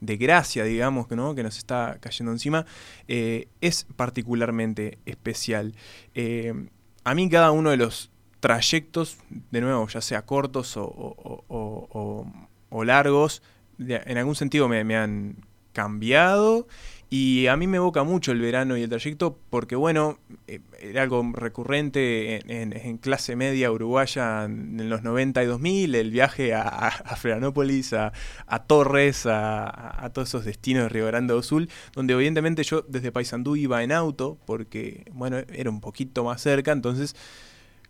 [0.00, 1.34] de gracia, digamos, ¿no?
[1.34, 2.64] que nos está cayendo encima,
[3.08, 5.74] eh, es particularmente especial.
[6.14, 6.54] Eh,
[7.04, 8.10] a mí cada uno de los
[8.40, 9.18] trayectos,
[9.50, 13.42] de nuevo, ya sea cortos o, o- largos,
[13.78, 15.36] en algún sentido me han
[15.72, 16.66] cambiado
[17.08, 21.02] y a mí me evoca mucho el verano y el trayecto porque, bueno, eh, era
[21.02, 27.16] algo recurrente en, clase media uruguaya en los 90 y 2000, el viaje a, a,
[27.16, 28.12] Florianópolis, a,
[28.66, 33.54] Torres, a todos esos destinos de Río Grande do Sul, donde evidentemente yo desde Paysandú
[33.54, 37.14] iba en auto porque, bueno, era un poquito más cerca, entonces...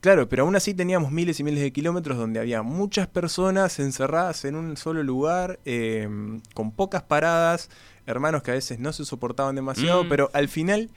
[0.01, 4.45] Claro, pero aún así teníamos miles y miles de kilómetros donde había muchas personas encerradas
[4.45, 6.07] en un solo lugar, eh,
[6.55, 7.71] con pocas paradas,
[8.07, 10.09] hermanos que a veces no se soportaban demasiado, Mm.
[10.09, 10.91] pero al final,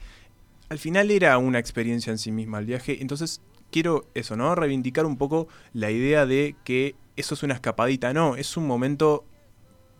[0.68, 2.98] al final era una experiencia en sí misma el viaje.
[3.00, 3.40] Entonces
[3.70, 4.54] quiero eso, ¿no?
[4.54, 8.12] Reivindicar un poco la idea de que eso es una escapadita.
[8.12, 9.24] No, es un momento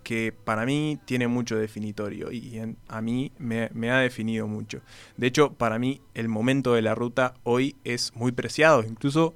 [0.02, 4.80] que para mí tiene mucho definitorio y en- a mí me, me ha definido mucho.
[5.18, 9.34] De hecho, para mí el momento de la ruta hoy es muy preciado, incluso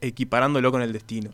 [0.00, 1.30] equiparándolo con el destino.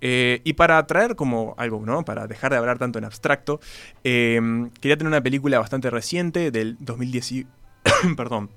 [0.00, 2.04] Eh, y para traer como algo, ¿no?
[2.04, 3.60] Para dejar de hablar tanto en abstracto,
[4.04, 4.40] eh,
[4.80, 7.46] quería tener una película bastante reciente del 2010,
[8.16, 8.50] perdón,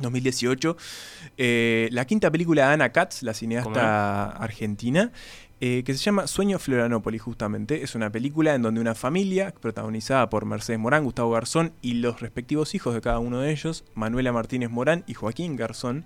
[0.00, 0.76] 2018.
[1.38, 5.12] eh, la quinta película de Ana Katz, la cineasta argentina,
[5.60, 7.82] eh, que se llama Sueño Florianópolis, justamente.
[7.82, 12.20] Es una película en donde una familia, protagonizada por Mercedes Morán, Gustavo Garzón y los
[12.20, 16.04] respectivos hijos de cada uno de ellos, Manuela Martínez Morán y Joaquín Garzón,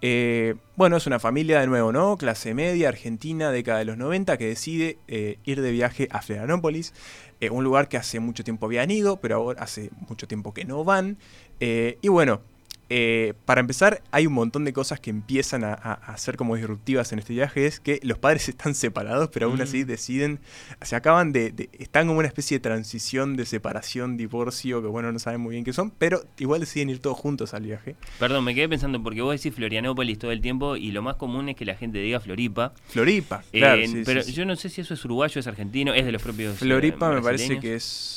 [0.00, 2.16] eh, bueno, es una familia de nuevo, ¿no?
[2.16, 6.94] Clase media, argentina, década de los 90, que decide eh, ir de viaje a Florianópolis,
[7.40, 10.64] eh, un lugar que hace mucho tiempo habían ido, pero ahora hace mucho tiempo que
[10.64, 11.18] no van.
[11.60, 12.42] Y bueno,
[12.90, 16.56] Eh, para empezar, hay un montón de cosas que empiezan a, a- a ser como
[16.56, 17.66] disruptivas en este viaje.
[17.66, 19.62] Es que los padres están separados, pero aún Mm.
[19.62, 20.40] así deciden,
[20.82, 25.12] se acaban de, de- están como una especie de transición de separación, divorcio, que bueno,
[25.12, 27.94] no saben muy bien qué son, pero igual deciden ir todos juntos al viaje.
[28.18, 31.48] Perdón, me quedé pensando porque vos decís Florianópolis todo el tiempo y lo más común
[31.50, 32.72] es que la gente diga Floripa.
[32.88, 34.36] Floripa, Eh, claro, sí, pero sí, sí.
[34.36, 36.54] yo no sé si eso es uruguayo, es argentino, es de los propios.
[36.54, 38.14] eh, Floripa me parece que es.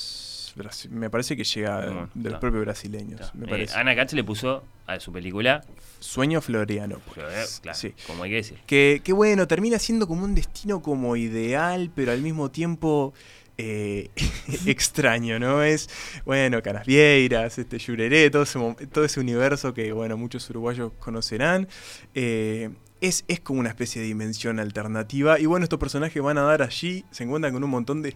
[0.89, 2.39] Me parece que llega Bueno, de los está.
[2.39, 3.33] propios brasileños.
[3.35, 3.77] Me Eh, parece.
[3.77, 5.63] Ana Katz le puso a su película.
[5.99, 6.97] Sueño Floriano.
[7.15, 7.93] eh, claro, sí.
[8.07, 8.57] como hay que decir.
[8.65, 13.13] Que, que bueno, termina siendo como un destino como ideal, pero al mismo tiempo
[13.57, 14.09] eh,
[14.65, 15.61] extraño, ¿no?
[15.63, 15.89] Es,
[16.25, 21.67] bueno, Canasvieiras, este, Yureré, todo ese, mo- todo ese universo que, bueno, muchos uruguayos conocerán.
[22.15, 22.69] Eh,
[23.01, 25.39] es, es como una especie de dimensión alternativa.
[25.39, 28.15] Y bueno, estos personajes van a dar allí, se encuentran con un montón de,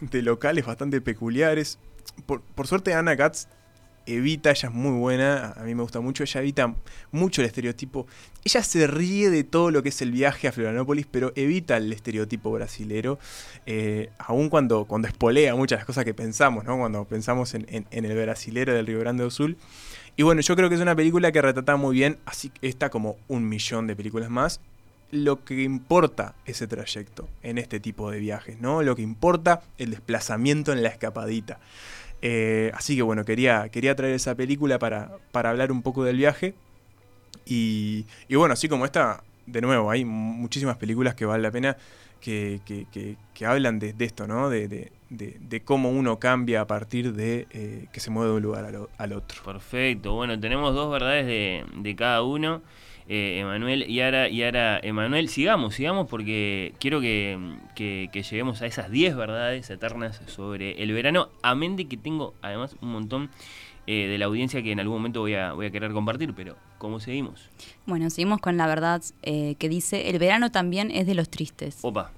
[0.00, 1.78] de locales bastante peculiares.
[2.26, 3.46] Por, por suerte, Ana Katz
[4.04, 6.74] evita, ella es muy buena, a mí me gusta mucho, ella evita
[7.12, 8.08] mucho el estereotipo.
[8.44, 11.92] Ella se ríe de todo lo que es el viaje a Florianópolis, pero evita el
[11.92, 13.20] estereotipo brasilero,
[13.64, 16.78] eh, aun cuando, cuando espolea muchas de las cosas que pensamos, ¿no?
[16.78, 19.56] Cuando pensamos en, en- en el brasilero del Río Grande do Sul.
[20.16, 23.16] Y bueno, yo creo que es una película que retrata muy bien, así está como
[23.28, 24.60] un millón de películas más.
[25.10, 28.82] Lo que importa ese trayecto en este tipo de viajes, ¿no?
[28.82, 31.60] Lo que importa el desplazamiento en la escapadita.
[32.22, 36.16] Eh, así que bueno, quería, quería traer esa película para, para hablar un poco del
[36.16, 36.54] viaje.
[37.44, 41.76] Y, y bueno, así como esta, de nuevo, hay muchísimas películas que vale la pena
[42.20, 43.16] que, que- que-
[43.46, 44.48] hablan de, esto, ¿no?
[44.48, 48.42] De, de- de- cómo uno cambia a partir de eh, que se mueve de un
[48.42, 48.64] lugar
[48.98, 49.42] al otro.
[49.44, 52.62] Perfecto, bueno, tenemos dos verdades de, de cada uno.
[53.08, 57.36] Eh, Emanuel y ahora, y ahora Emanuel, sigamos, sigamos porque quiero que,
[57.74, 61.28] que- que lleguemos a esas 10 verdades eternas sobre el verano.
[61.42, 63.30] Amén de que tengo además un montón
[63.86, 66.56] eh, de la audiencia que en algún momento voy a, voy a querer compartir, pero
[66.78, 67.48] ¿cómo seguimos?
[67.86, 71.78] Bueno, seguimos con la verdad eh, que dice, el verano también es de los tristes.
[71.82, 72.12] Opa,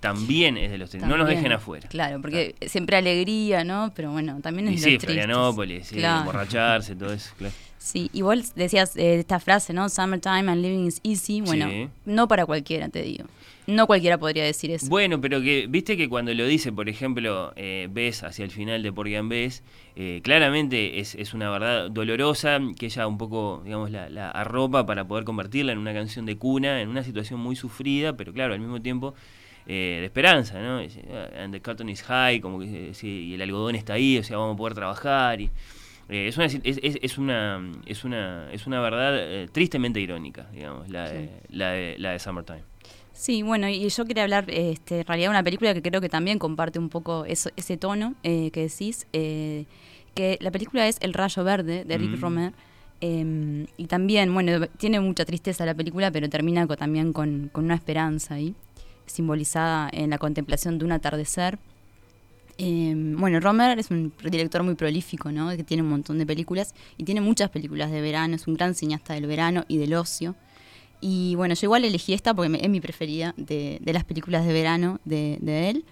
[0.00, 1.88] también es de los no nos dejen afuera.
[1.88, 3.92] Claro, porque siempre alegría, ¿no?
[3.96, 5.24] Pero bueno, también es Y de sí, los tristes.
[5.24, 6.20] Florianópolis, sí, Claro.
[6.20, 7.54] emborracharse, todo eso, claro.
[7.78, 9.88] Sí, igual decías eh, esta frase, ¿no?
[9.88, 11.40] Summertime and living is easy.
[11.40, 11.88] Bueno, Sí.
[12.06, 13.24] no para cualquiera, te digo.
[13.66, 14.86] No cualquiera podría decir eso.
[14.88, 18.82] Bueno, pero que viste que cuando lo dice, por ejemplo, eh, ves hacia el final
[18.82, 19.62] de Por ves,
[19.96, 24.84] eh, claramente es, es una verdad dolorosa que ella un poco, digamos, la, la arropa
[24.84, 28.52] para poder convertirla en una canción de cuna, en una situación muy sufrida, pero claro,
[28.54, 29.14] al mismo tiempo
[29.66, 30.80] eh, de esperanza, ¿no?
[30.80, 34.22] "Ah, And the cotton is high, como que sí, y el algodón está ahí, o
[34.22, 35.40] sea, vamos a poder trabajar.
[35.40, 35.44] Y,
[36.10, 40.90] eh, es, una, es, es- una es una es una verdad eh, tristemente irónica, digamos,
[40.90, 42.73] la, de, la, de, la de Summertime.
[43.14, 46.08] Sí, bueno, y yo quería hablar este, en realidad de una película que creo que
[46.08, 49.66] también comparte un poco eso, ese tono eh, que decís, eh,
[50.14, 52.20] que la película es El Rayo Verde de Rick Mm.
[52.20, 52.52] Romer.
[53.00, 57.74] eh, y también, bueno, tiene mucha tristeza la película, pero termina también con, con una
[57.74, 58.54] esperanza ahí,
[59.06, 61.58] simbolizada en la contemplación de un atardecer.
[62.58, 65.50] Eh, bueno, Romer es un director muy prolífico, ¿no?
[65.56, 68.74] Que tiene un montón de películas y tiene muchas películas de verano, es un gran
[68.74, 70.34] cineasta del verano y del ocio.
[71.06, 74.54] Y bueno, yo igual elegí esta porque es mi preferida de, de las películas de
[74.54, 75.84] verano de, de él.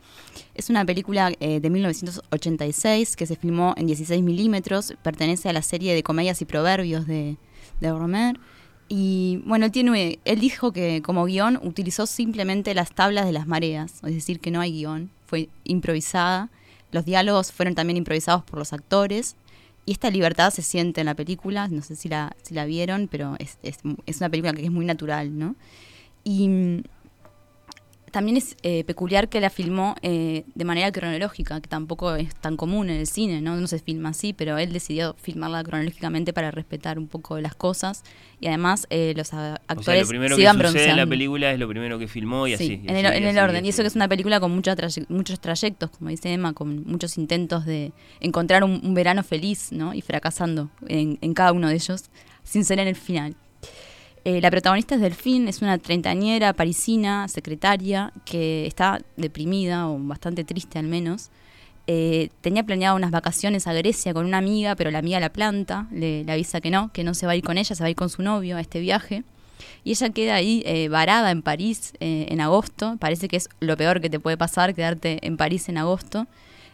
[0.54, 5.60] Es una película eh, de 1986 que se filmó en 16 milímetros, pertenece a la
[5.60, 7.36] serie de comedias y proverbios de,
[7.82, 8.40] de Romer.
[8.88, 14.00] Y bueno, tiene, él dijo que como guion utilizó simplemente las tablas de las mareas,
[14.04, 16.48] es decir, que no hay guion, fue improvisada.
[16.90, 19.36] Los diálogos fueron también improvisados por los actores.
[19.84, 23.08] Y esta libertad se siente en la película, no sé si la, si la vieron,
[23.08, 25.56] pero es, es, es una película que es muy natural, ¿no?
[26.24, 26.82] Y
[28.12, 32.56] también es eh, peculiar que la filmó eh, de manera cronológica, que tampoco es tan
[32.56, 33.56] común en el cine, ¿no?
[33.56, 38.04] No se filma así, pero él decidió filmarla cronológicamente para respetar un poco las cosas
[38.40, 41.06] y además eh, los a- O sea, actores lo primero se que sucede en la
[41.06, 42.80] película es lo primero que filmó y Sí, así.
[42.84, 43.64] y en el, así, en y el así, orden.
[43.66, 44.76] Y eso que es una película con mucha
[45.08, 49.94] muchos trayectos, como dice Emma, con muchos intentos de encontrar un, un verano feliz, ¿no?
[49.94, 52.04] Y fracasando en, en cada uno de ellos,
[52.44, 53.34] sin ser en el final.
[54.24, 60.44] Eh, la protagonista es Delfín, es una treintañera parisina, secretaria, que está deprimida, o bastante
[60.44, 61.30] triste al menos.
[61.88, 65.88] Eh, tenía planeado unas vacaciones a Grecia con una amiga, pero la amiga la planta,
[65.90, 67.90] le, avisa que no, que no se va a ir con ella, se va a
[67.90, 69.24] ir con su novio a este viaje.
[69.82, 72.96] Y ella queda ahí eh, varada en París en agosto.
[73.00, 76.28] Parece que es lo peor que te puede pasar, quedarte en París en agosto.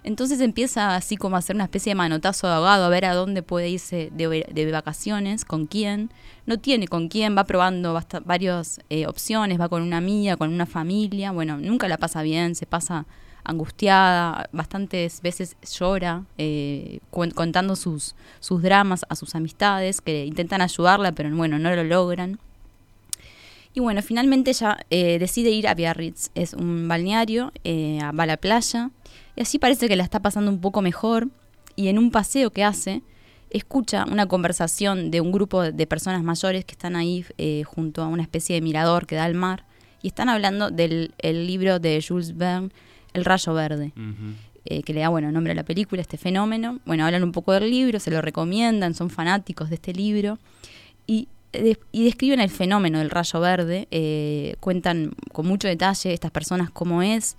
[0.08, 3.12] Entonces empieza así como a hacer una especie de manotazo de ahogado, a ver a
[3.12, 6.10] dónde puede irse de, vacaciones, con quién.
[6.46, 10.64] No tiene con quién, va probando varias eh, opciones, va con una amiga, con una
[10.64, 11.30] familia.
[11.30, 13.04] Bueno, nunca la pasa bien, se pasa
[13.44, 21.12] angustiada, bastantes veces llora, eh, contando sus, sus dramas a sus amistades, que intentan ayudarla,
[21.12, 22.38] pero bueno, no lo logran.
[23.74, 28.26] Y bueno, finalmente ella eh, decide ir a Biarritz, es un balneario, eh, va a
[28.26, 28.90] la playa,
[29.38, 31.28] y así parece que la está pasando un poco mejor,
[31.76, 33.02] y en un paseo que hace,
[33.50, 38.08] escucha una conversación de un grupo de personas mayores que están ahí eh, junto a
[38.08, 39.64] una especie de mirador que da al mar,
[40.02, 42.70] y están hablando del el libro de Jules Verne,
[43.14, 43.92] El rayo verde
[44.64, 46.78] eh, que le da bueno nombre a la película, este fenómeno.
[46.84, 50.38] Bueno, hablan un poco del libro, se lo recomiendan, son fanáticos de este libro
[51.06, 56.30] y, de- y describen el fenómeno del rayo verde, eh, cuentan con mucho detalle estas
[56.30, 57.36] personas cómo es.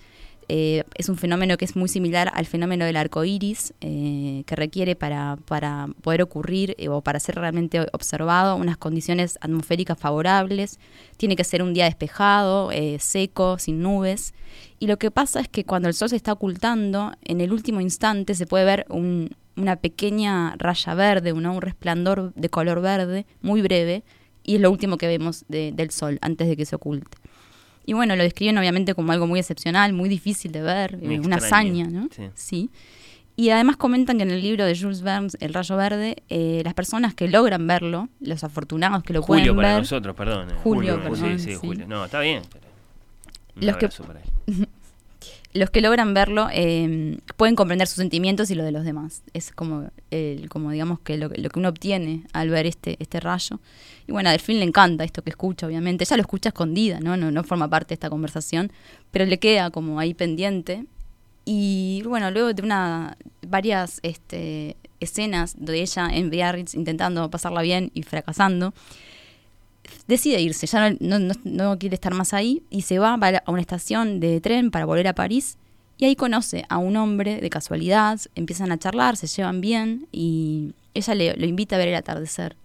[0.51, 4.55] Eh, es un fenómeno que es muy similar al fenómeno del arco iris, eh, que
[4.55, 10.79] requiere para, para poder ocurrir eh, o para ser realmente observado unas condiciones atmosféricas favorables.
[11.17, 14.33] Tiene que ser un día despejado, seco, sin nubes.
[14.79, 17.79] Y lo que pasa es que cuando el sol se está ocultando, en el último
[17.79, 23.61] instante se puede ver un- una pequeña raya verde, un resplandor de color verde muy
[23.61, 24.03] breve,
[24.43, 27.17] y es lo último que vemos de- del sol antes de que se oculte.
[27.89, 31.37] Y bueno, lo describen obviamente como algo muy excepcional, muy difícil de ver, Muy una
[31.37, 32.07] extraño, hazaña, ¿no?
[32.15, 32.23] sí.
[32.35, 32.69] Sí.
[33.35, 36.75] Y además comentan que en el libro de Jules Verne, El Rayo Verde, eh, las
[36.75, 40.49] personas que logran verlo, los afortunados que lo Julio pueden para ver, nosotros, perdón.
[40.51, 40.53] eh.
[40.61, 41.55] Julio, Sí, perdón, sí, sí.
[41.55, 41.87] Julio.
[41.87, 42.43] No, está bien.
[42.51, 42.65] pero
[43.55, 44.27] Los que- abrazo para él.
[45.53, 49.23] los que logran verlo eh, pueden comprender sus sentimientos y lo de los demás.
[49.33, 52.97] Es como, el, como digamos que lo, que- lo que uno obtiene al ver este,
[52.99, 53.59] este rayo.
[54.09, 56.03] Y bueno, a Delfín le encanta esto que escucha, obviamente.
[56.03, 57.15] Ella lo escucha escondida, ¿no?
[57.15, 58.71] No, no forma parte de esta conversación,
[59.11, 60.85] pero le queda como ahí pendiente.
[61.45, 62.63] Y bueno, luego de
[63.47, 68.73] varias este, escenas de ella en Biarritz intentando pasarla bien y fracasando,
[70.07, 74.19] decide irse, ya no, no- quiere estar más ahí y se va a una estación
[74.19, 75.57] de tren para volver a París
[75.99, 80.73] y ahí conoce a un hombre de casualidad, empiezan a charlar, se llevan bien y
[80.95, 82.55] ella le, lo invita a ver el atardecer.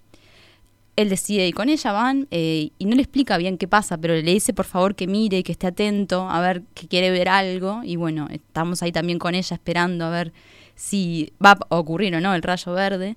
[0.97, 4.15] Él decide ir con ella, van eh, y no le explica bien qué pasa, pero
[4.15, 7.83] le dice por favor que mire, que esté atento, a ver que quiere ver algo
[7.85, 10.33] y bueno, estamos ahí también con ella esperando a ver
[10.77, 13.17] si va a ocurrir o no el rayo verde.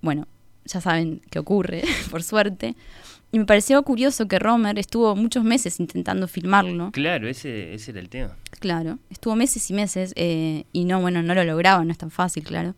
[0.00, 0.26] Bueno,
[0.64, 2.76] ya saben qué ocurre, por suerte.
[3.30, 6.90] Y me pareció curioso que Romer estuvo muchos meses intentando filmarlo.
[6.92, 8.36] Claro, ese, ese era el tema.
[8.58, 12.10] Claro, estuvo meses y meses eh, y no, bueno, no lo lograba, no es tan
[12.10, 12.74] fácil, claro.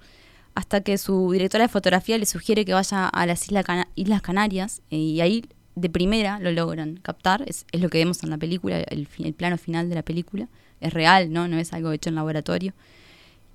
[0.54, 3.46] Hasta que su directora de fotografía le sugiere que vaya a las
[3.94, 5.44] Islas Canarias eh, y ahí
[5.76, 7.44] de primera lo logran captar.
[7.46, 10.48] Es, lo que vemos en la película, el, el plano final de la película.
[10.80, 11.46] Es real, ¿no?
[11.48, 12.74] No es algo hecho en laboratorio.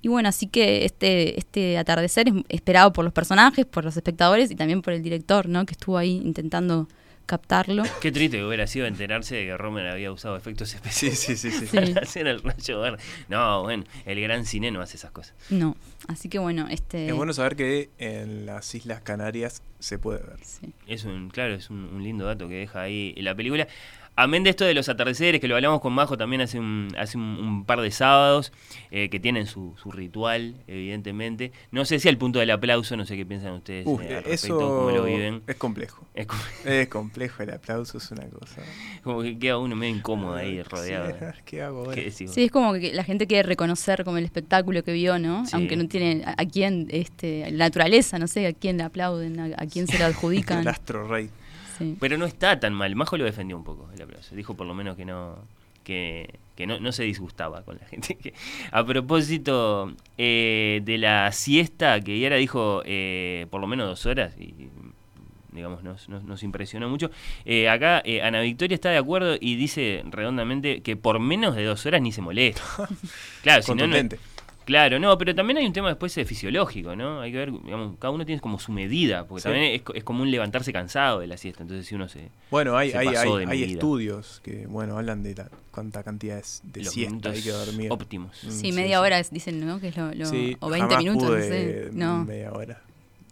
[0.02, 4.50] Y bueno, así que este, este atardecer es esperado por los personajes, por los espectadores
[4.50, 5.66] y también por el director, ¿no?
[5.66, 6.88] Que estuvo ahí intentando
[7.26, 7.82] captarlo.
[8.00, 11.50] Qué triste que hubiera sido enterarse de que Romer había usado efectos especiales Sí, sí,
[11.50, 11.66] sí, sí.
[11.76, 12.98] para hacer el rayo verde.
[13.28, 15.34] No, bueno, el gran cine no hace esas cosas.
[15.50, 15.76] No,
[16.08, 17.08] así que bueno, este...
[17.08, 20.38] Es bueno saber que en las Islas Canarias se puede ver.
[20.86, 23.68] Es un, claro, es un, un lindo dato que deja ahí la película.
[24.18, 27.18] Amén de esto de los atardeceres, que lo hablamos con Majo también hace un, hace
[27.18, 28.50] un, un par de sábados,
[28.90, 31.52] eh, que tienen su, su ritual, evidentemente.
[31.70, 34.24] No sé si al punto del aplauso, no sé qué piensan ustedes Uf, eh, al
[34.24, 35.42] respecto, eso cómo lo viven.
[35.46, 36.06] es complejo.
[36.14, 38.62] Es complejo, el aplauso es una cosa.
[39.02, 41.14] como que queda uno medio incómodo ahí, Sí, rodeado.
[41.44, 41.94] ¿Qué hago ahora?
[41.94, 42.10] ¿Qué?
[42.10, 45.44] Sí, es como que la gente quiere reconocer como el espectáculo que vio, ¿no?
[45.44, 45.50] Sí.
[45.54, 49.38] Aunque no tiene a, a quién, este, la naturaleza, no sé, a quién le aplauden,
[49.40, 50.60] a, a quién se lo adjudican.
[50.60, 51.28] El astro rey.
[51.78, 51.96] Sí.
[52.00, 52.94] Pero no está tan mal.
[52.96, 54.34] Majo lo defendió un poco el aplauso.
[54.34, 55.36] Dijo por lo menos que no
[55.84, 58.34] que, que no, no se disgustaba con la gente.
[58.72, 64.34] A propósito eh, de la siesta, que Yara dijo eh, por lo menos dos horas
[64.38, 64.68] y
[65.52, 67.10] digamos nos, nos, nos impresionó mucho.
[67.46, 71.64] eh, acá eh, Ana Victoria está de acuerdo y dice redondamente que por menos de
[71.64, 72.62] dos horas ni se molesta.
[73.42, 73.86] claro, si no.
[74.66, 77.20] Claro, no, pero también hay un tema después eh, fisiológico, ¿no?
[77.20, 79.44] Hay que ver, digamos, cada uno tiene como su medida, porque Sí.
[79.44, 82.30] también es, co- es común levantarse cansado de la siesta, entonces si uno se...
[82.50, 86.02] Bueno, hay, se hay, pasó hay, de hay estudios que, bueno, hablan de la, cuánta
[86.02, 87.92] cantidad es de Los siesta hay que dormir.
[87.92, 88.42] óptimos.
[88.42, 89.80] Mm, Sí, media hora es- dicen, ¿no?
[89.80, 91.90] Que es lo, lo- Sí, o 20 jamás minutos, no pude sé.
[91.92, 92.24] No.
[92.24, 92.82] Media hora.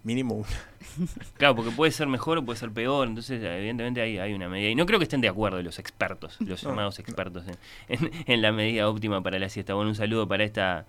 [0.04, 0.46] Mínimo una.
[1.38, 4.68] Claro, porque puede ser mejor o puede ser peor, entonces evidentemente hay, hay una medida.
[4.70, 7.56] Y no creo que estén de acuerdo los expertos, los No, llamados expertos en,
[7.88, 9.74] en- en la medida óptima para la siesta.
[9.74, 10.84] Bueno, un saludo para esta,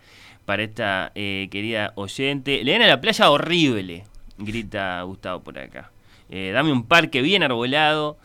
[0.46, 2.64] para esta eh, querida oyente.
[2.64, 4.04] Le dan a la playa horrible,
[4.38, 5.92] grita Gustavo por acá.
[6.30, 8.18] Eh, dame un parque bien arbolado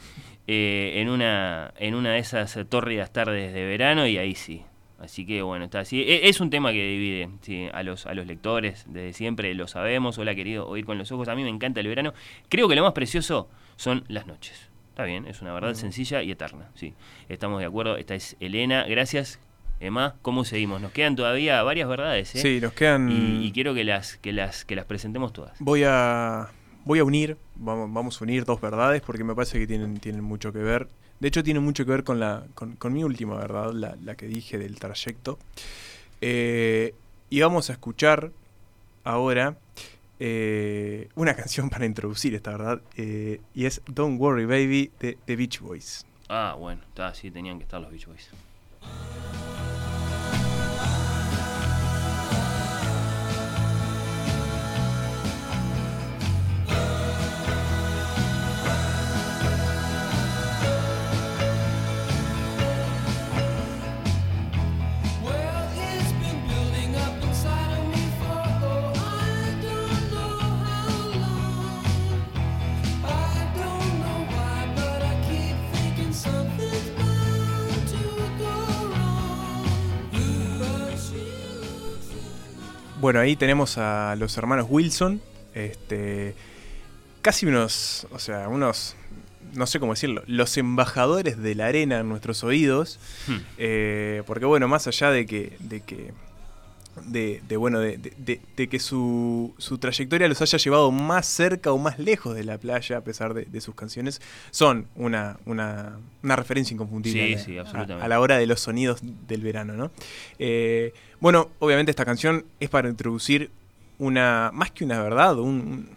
[0.47, 4.63] eh, en, una, en una de esas tórridas tardes de verano y ahí sí.
[4.99, 6.03] Así que bueno, está así.
[6.03, 9.67] E- Es un tema que divide sí, a, los, a los lectores desde siempre, lo
[9.67, 10.19] sabemos.
[10.19, 11.29] Hola querido, oír con los ojos.
[11.29, 12.13] A mí me encanta el verano.
[12.51, 14.69] Creo que lo más precioso son las noches.
[14.91, 15.81] Está bien, es una verdad Ujú.
[15.81, 16.69] sencilla y eterna.
[16.75, 16.93] Sí,
[17.31, 17.97] estamos de acuerdo.
[17.97, 18.85] Esta es Elena.
[18.87, 19.41] Gracias.
[19.81, 20.81] Emma, ¿cómo seguimos?
[20.81, 22.39] Nos quedan todavía varias verdades, ¿eh?
[22.43, 25.57] Sí, nos quedan- Y, y quiero que las, que, las, que las presentemos todas.
[25.59, 26.49] Voy a,
[26.85, 30.23] voy a unir, vamos, vamos a unir dos verdades porque me parece que tienen, tienen
[30.23, 30.87] mucho que ver.
[31.19, 34.15] De hecho, tienen mucho que ver con, la, con, con mi última verdad, la, la
[34.17, 35.39] que dije del trayecto.
[36.21, 36.95] Eh,
[37.31, 38.33] y vamos a escuchar
[39.05, 39.57] ahora
[40.19, 42.83] eh, una canción para introducir esta verdad.
[42.99, 46.05] eh, y es Don't Worry Baby de The Beach Boys.
[46.29, 48.29] Ah, bueno, está, sí, tenían que estar los Beach Boys.
[83.01, 85.23] Bueno, ahí tenemos a los hermanos Wilson.
[85.55, 86.35] Este.
[87.23, 88.07] Casi unos.
[88.13, 88.95] O sea, unos.
[89.55, 90.23] No sé cómo decirlo.
[90.27, 93.01] Los embajadores de la arena en nuestros oídos.
[93.27, 93.39] Hmm.
[93.57, 95.57] Eh, porque bueno, más allá de que.
[95.61, 96.13] de que.
[97.07, 101.79] De, de, bueno, de, de- que su, su trayectoria los haya llevado más cerca o
[101.79, 104.21] más lejos de la playa, a pesar de, sus canciones,
[104.51, 108.05] son una, una, una referencia inconfundible Sí, sí, a- absolutamente.
[108.05, 109.91] a la hora de los sonidos del verano, ¿no?
[110.39, 113.51] Eh, bueno, obviamente esta canción es para introducir
[113.99, 115.89] una, más que una verdad, un- un-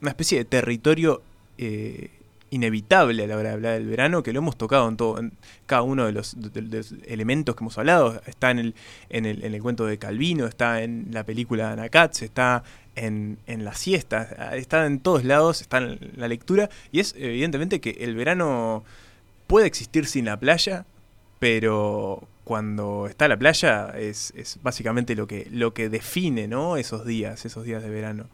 [0.00, 1.22] una especie de territorio
[1.58, 2.10] eh,
[2.52, 5.32] inevitable a la hora de hablar del verano, que lo hemos tocado en todo, en
[5.64, 6.36] cada uno de los,
[7.06, 8.20] elementos que hemos hablado.
[8.26, 8.74] Está en el,
[9.08, 12.62] en el, en el cuento de Calvino, está en la película de Ana Katz, está
[12.94, 17.80] en, en la siesta, está en todos lados, está en la lectura, y es evidentemente
[17.80, 18.84] que el verano
[19.46, 20.84] puede existir sin la playa,
[21.38, 26.76] pero cuando está la playa es, es básicamente lo que, lo que define ¿no?
[26.76, 28.26] esos días, esos días de verano.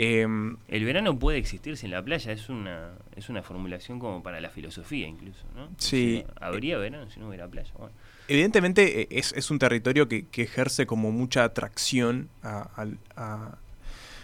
[0.00, 4.40] Em, El verano puede existir sin la playa, es una, es una formulación como para
[4.40, 5.68] la filosofía incluso, ¿no?
[5.76, 6.24] Sí.
[6.40, 7.72] Habría verano si no hubiera playa.
[7.76, 7.92] Bueno.
[8.28, 12.70] Evidentemente eh, es, es un territorio que, que ejerce como mucha atracción a-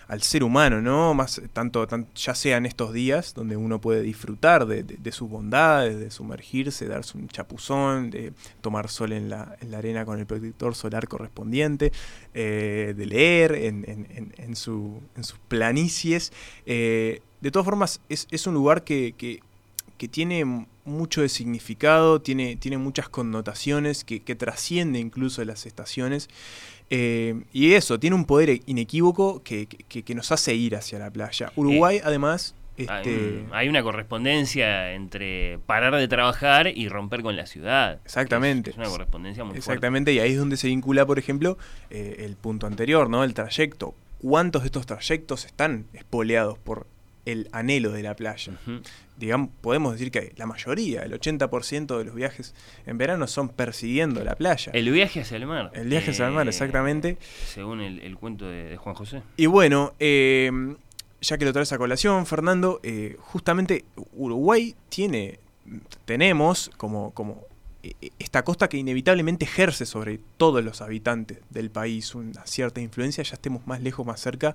[0.08, 1.14] al ser humano, ¿no?
[1.14, 5.98] Más tanto, tan- ya sea en estos días donde uno puede disfrutar de, sus bondades,
[5.98, 10.26] de sumergirse, darse un chapuzón, de tomar sol en la, en la arena con el
[10.26, 11.92] protector solar correspondiente,
[12.34, 16.32] eh, de leer en, en- su- en sus planicies.
[16.66, 19.14] Eh, de todas formas, es, un lugar que-
[19.98, 26.28] que tiene mucho de significado, tiene, tiene muchas connotaciones, que, que trasciende incluso las estaciones.
[26.90, 31.10] Eh, y eso, tiene un poder inequívoco que, que- que nos hace ir hacia la
[31.10, 31.50] playa.
[31.56, 37.46] Uruguay, además, Hay, este, hay una correspondencia entre parar de trabajar y romper con la
[37.46, 38.00] ciudad.
[38.04, 38.70] Exactamente.
[38.70, 39.70] Es, es una correspondencia muy fuerte.
[39.70, 41.56] Exactamente, y ahí es donde se vincula, por ejemplo,
[41.90, 43.24] eh, el punto anterior, ¿no?
[43.24, 43.94] El trayecto.
[44.20, 46.86] ¿Cuántos de estos trayectos están espoleados por
[47.24, 48.52] el anhelo de la playa?
[49.16, 52.54] Digamos, podemos decir que la mayoría, el 80% de los viajes
[52.86, 54.72] en verano son persiguiendo la playa.
[54.74, 55.70] El viaje hacia el mar.
[55.74, 57.16] El viaje hacia el mar, Eh, exactamente.
[57.46, 59.22] Según el, el cuento de, de Juan José.
[59.36, 60.50] Y bueno, eh,
[61.20, 65.38] ya que lo traes a colación, Fernando, eh, justamente Uruguay tiene,
[66.04, 67.42] tenemos como, como
[67.82, 73.24] eh, esta costa que inevitablemente ejerce sobre todos los habitantes del país una cierta influencia,
[73.24, 74.54] ya estemos más lejos, más cerca,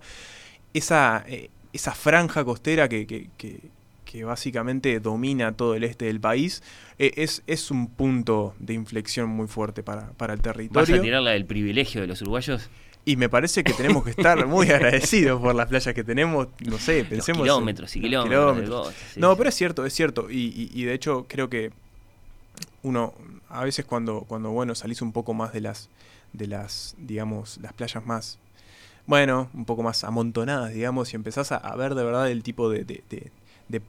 [0.74, 3.60] esa, eh, esa franja costera que, que- que-
[4.06, 6.64] que básicamente domina todo el este del país,
[6.98, 10.96] eh, es, es un punto de inflexión muy fuerte para, para el ¿Vas territorio.
[10.96, 12.70] a tirar la del privilegio de los uruguayos?
[13.06, 16.48] Y me parece que tenemos que estar muy agradecidos por las playas que tenemos.
[16.66, 17.40] No sé, pensemos.
[17.42, 19.36] en- kilómetros y los kilómetros cosas, sí, no, sí.
[19.38, 20.30] pero es cierto, es cierto.
[20.32, 21.72] Y, y- y de hecho, creo que
[22.82, 23.14] uno,
[23.50, 25.90] a veces cuando, cuando bueno, salís un poco más de las,
[26.34, 28.40] de las, digamos, las playas más,
[29.10, 32.70] bueno, un poco más amontonadas, digamos, y empezás a, a ver de verdad el tipo
[32.70, 33.32] de, de- de-
[33.68, 33.82] de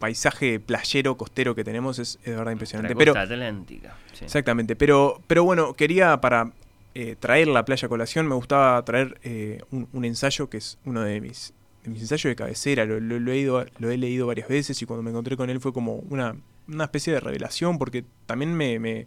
[0.00, 2.96] paisaje playero, costero que tenemos, es, es de verdad impresionante.
[2.96, 3.96] Pero, costa atlántica.
[4.12, 4.24] sí.
[4.24, 6.50] Exactamente, pero, pero bueno, quería para
[6.96, 10.76] eh, traer la playa a colación, me gustaba traer eh, un, un ensayo que es
[10.84, 11.52] uno de mis,
[11.84, 14.82] de mis ensayos de cabecera, lo, lo- lo he ido, lo he leído varias veces
[14.82, 16.34] y cuando me encontré con él fue como una,
[16.66, 19.06] una especie de revelación porque también me, me,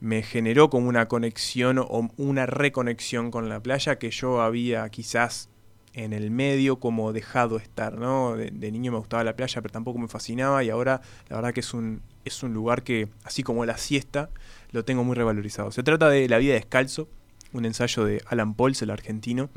[0.00, 5.48] me generó como una conexión o una reconexión con la playa que yo había quizás
[5.92, 8.36] en el medio como dejado estar, ¿no?
[8.36, 11.52] De, de niño me gustaba la playa, pero tampoco me fascinaba y ahora la verdad
[11.52, 14.30] que es un, es un lugar que, así como la siesta,
[14.72, 15.70] lo tengo muy revalorizado.
[15.72, 17.08] Se trata de La vida descalzo,
[17.52, 19.50] un ensayo de Alan Pauls, el argentino,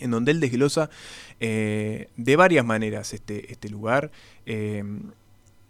[0.00, 0.90] en donde él desglosa
[1.38, 4.10] eh, de varias maneras este, este lugar,
[4.46, 4.82] eh,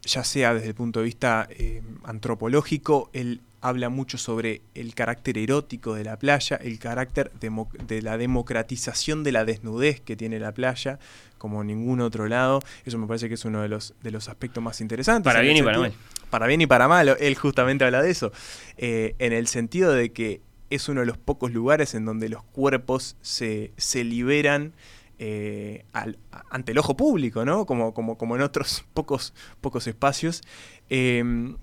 [0.02, 5.36] ya sea desde el punto de vista eh, antropológico, él habla mucho sobre el carácter
[5.38, 10.52] erótico de la playa, el carácter de la democratización de la desnudez que tiene la
[10.52, 10.98] playa,
[11.38, 12.60] como ningún otro lado.
[12.84, 15.24] Eso me parece que es uno de los, de los aspectos más interesantes.
[15.30, 15.92] Para bien y para mal.
[16.30, 18.32] Para bien y para mal, él justamente habla de eso.
[18.76, 22.42] Eh, en el sentido de que es uno de los pocos lugares en donde los
[22.44, 24.72] cuerpos se, se liberan
[25.18, 26.18] eh, al-
[26.50, 27.66] ante el ojo público, ¿no?
[27.66, 30.42] Como, como, como en otros pocos, pocos espacios.
[30.88, 31.54] Eh,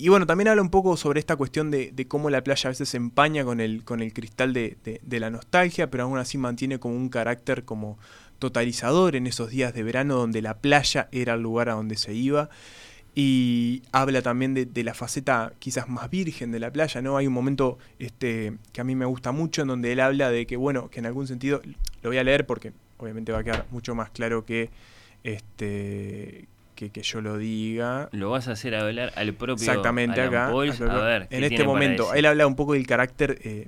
[0.00, 2.88] y bueno, también habla un poco sobre esta cuestión de, cómo la playa a veces
[2.88, 6.78] se empaña con el, con el cristal de, de- la nostalgia, pero aún así mantiene
[6.78, 7.98] como un carácter como
[8.38, 12.14] totalizador en esos días de verano donde la playa era el lugar a donde se
[12.14, 12.48] iba.
[13.14, 17.16] Y habla también de, de la faceta quizás más virgen de la playa, ¿no?
[17.16, 20.46] Hay un momento este, que a mí me gusta mucho en donde él habla de
[20.46, 21.60] que, bueno, que en algún sentido,
[22.02, 24.70] lo voy a leer porque obviamente va a quedar mucho más claro que,
[25.24, 26.46] este,
[26.80, 28.08] que, que yo lo diga.
[28.12, 30.50] Lo vas a hacer hablar al propio Exactamente Alan acá.
[30.50, 30.80] Pauls.
[30.80, 33.66] acá, A ver, ¿qué en este momento, él habla un poco del carácter eh,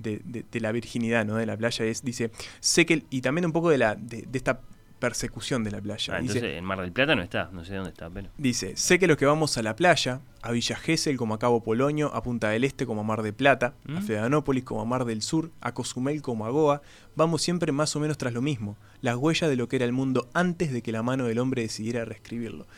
[0.00, 1.36] de, de- de la virginidad, ¿no?
[1.36, 1.84] De la playa.
[1.84, 4.58] Es, dice, sé que, y también un poco de, la, de, de esta
[5.02, 6.14] persecución de la playa.
[6.14, 8.28] Ah, Dice, entonces en Mar del Plata no está, no sé dónde está, pero.
[8.38, 11.64] Dice, sé que los que vamos a la playa, a Villa Gesell como a Cabo
[11.64, 14.02] Polonio, a Punta del Este como a Mar de Plata, a ¿Mm?
[14.04, 16.82] Florianópolis como a Mar del Sur, a Cozumel como a Goa,
[17.16, 19.92] vamos siempre más o menos tras lo mismo, las huellas de lo que era el
[19.92, 22.68] mundo antes de que la mano del hombre decidiera reescribirlo.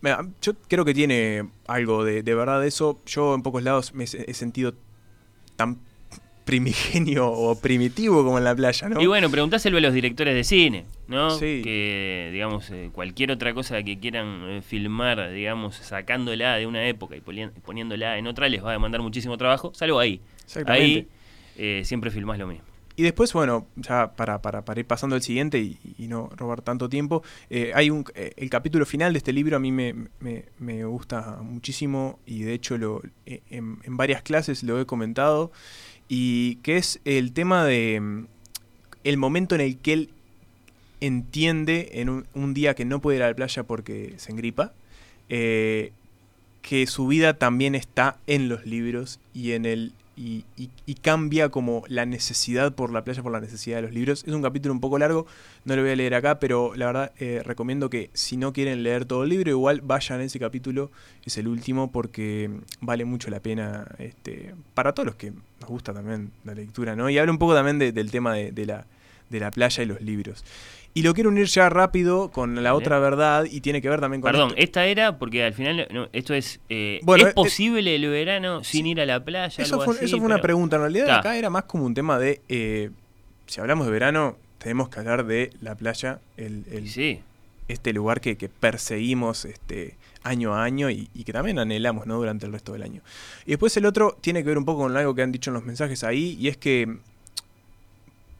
[0.00, 3.00] Mira, yo creo que tiene algo de, de verdad de eso.
[3.04, 4.74] Yo en pocos lados me he sentido
[5.56, 5.78] tan
[6.44, 9.00] primigenio o primitivo como en la playa, ¿no?
[9.00, 11.30] Y bueno, preguntáselo a los directores de cine, ¿no?
[11.30, 11.60] Sí.
[11.64, 17.16] Que, digamos, eh, cualquier otra cosa que quieran eh, filmar, digamos, sacándola de una época
[17.16, 20.20] y poniéndola en otra, les va a demandar muchísimo trabajo, salvo ahí.
[20.44, 20.84] Exactamente.
[20.84, 21.08] Ahí
[21.56, 22.64] eh, siempre filmás lo mismo.
[22.96, 26.62] Y después, bueno, ya para, para, para ir pasando al siguiente y, y no robar
[26.62, 29.94] tanto tiempo, eh, hay un, eh, el capítulo final de este libro a mí me,
[30.20, 34.86] me- me gusta muchísimo y de hecho lo, eh, en, en varias clases lo he
[34.86, 35.50] comentado
[36.08, 38.26] y que es el tema de mm,
[39.04, 40.10] el momento en el que él
[41.00, 44.72] entiende en un, día que no puede ir a la playa porque se engripa,
[45.28, 45.92] eh,
[46.62, 51.48] que su vida también está en los libros y en el y, y- y cambia
[51.48, 54.24] como la necesidad por la playa por la necesidad de los libros.
[54.26, 55.26] Es un capítulo un poco largo,
[55.64, 58.82] no lo voy a leer acá, pero la verdad eh, recomiendo que si no quieren
[58.82, 60.90] leer todo el libro, igual vayan a ese capítulo,
[61.24, 62.50] es el último, porque
[62.80, 67.10] vale mucho la pena este, para todos los que nos gusta también la lectura, ¿no?
[67.10, 68.86] Y habla un poco también de- del tema de la,
[69.30, 70.44] de la playa y los libros.
[70.96, 74.20] Y lo quiero unir ya rápido con la otra verdad y tiene que ver también
[74.20, 74.60] con Perdón, esto.
[74.62, 78.62] esta era porque al final no, esto es eh, Bueno, ¿es eh, posible el verano
[78.62, 79.62] sin ir a la playa?
[79.62, 80.04] Eso algo fue, así?
[80.04, 80.76] eso fue una pregunta.
[80.76, 81.18] En realidad, Ta.
[81.18, 82.40] acá era más como un tema de.
[82.48, 82.90] eh,
[83.46, 87.20] si hablamos de verano, tenemos que hablar de la playa, el, el- Sí.
[87.66, 92.16] este lugar que, que perseguimos este, año a año y, y que también anhelamos ¿no?
[92.18, 93.02] durante el resto del año.
[93.46, 95.54] Y después el otro tiene que ver un poco con algo que han dicho en
[95.54, 96.98] los mensajes ahí, y es que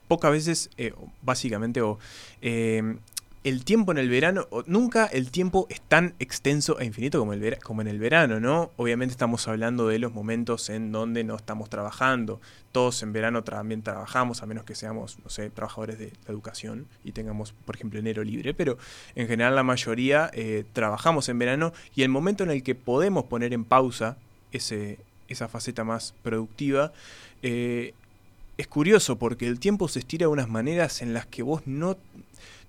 [0.07, 1.99] pocas veces, eh, básicamente, o
[2.41, 2.97] eh,
[3.43, 7.39] el tiempo en el verano, nunca el tiempo es tan extenso e infinito como, el
[7.39, 8.71] vera- como en el verano, ¿no?
[8.75, 12.41] Obviamente estamos hablando de los momentos en donde no estamos trabajando.
[12.71, 16.87] Todos en verano también trabajamos, a menos que seamos, no sé, trabajadores de la educación
[17.03, 18.79] y tengamos, por ejemplo, enero libre, pero
[19.13, 23.25] en general la mayoría eh, trabajamos en verano y el momento en el que podemos
[23.25, 24.17] poner en pausa
[24.53, 26.93] ese, esa faceta más productiva,
[27.43, 27.93] eh,
[28.57, 31.97] es curioso porque el tiempo se estira de unas maneras en las que vos no,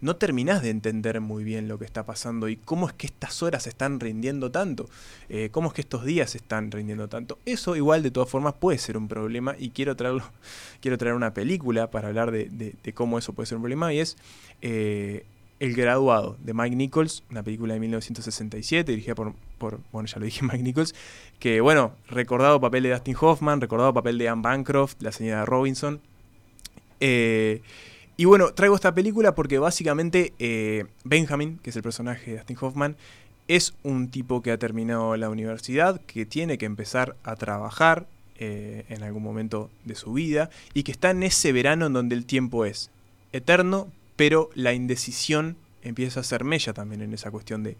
[0.00, 3.42] no terminás de entender muy bien lo que está pasando y cómo es que estas
[3.42, 4.88] horas están rindiendo tanto,
[5.28, 7.38] eh, cómo es que estos días están rindiendo tanto.
[7.46, 9.96] Eso igual de todas formas puede ser un problema y quiero
[10.80, 14.16] quiero traer una película para hablar de cómo eso puede ser un problema y es
[14.62, 15.24] eh,
[15.60, 20.24] El graduado de Mike Nichols, una película de 1967 dirigida por, por, bueno ya lo
[20.24, 20.94] dije Mike Nichols,
[21.38, 26.00] que bueno, recordado papel de Dustin Hoffman, recordado papel de Anne Bancroft, la señora Robinson.
[27.00, 27.62] Eh,
[28.16, 32.56] y bueno, traigo esta película porque básicamente eh, Benjamin, que es el personaje de Dustin
[32.60, 32.96] Hoffman,
[33.48, 38.06] es un tipo que ha terminado la universidad, que tiene que empezar a trabajar
[38.38, 42.14] eh, en algún momento de su vida y que está en ese verano en donde
[42.14, 42.90] el tiempo es
[43.32, 47.76] eterno, pero la indecisión empieza a ser mella también en esa cuestión de,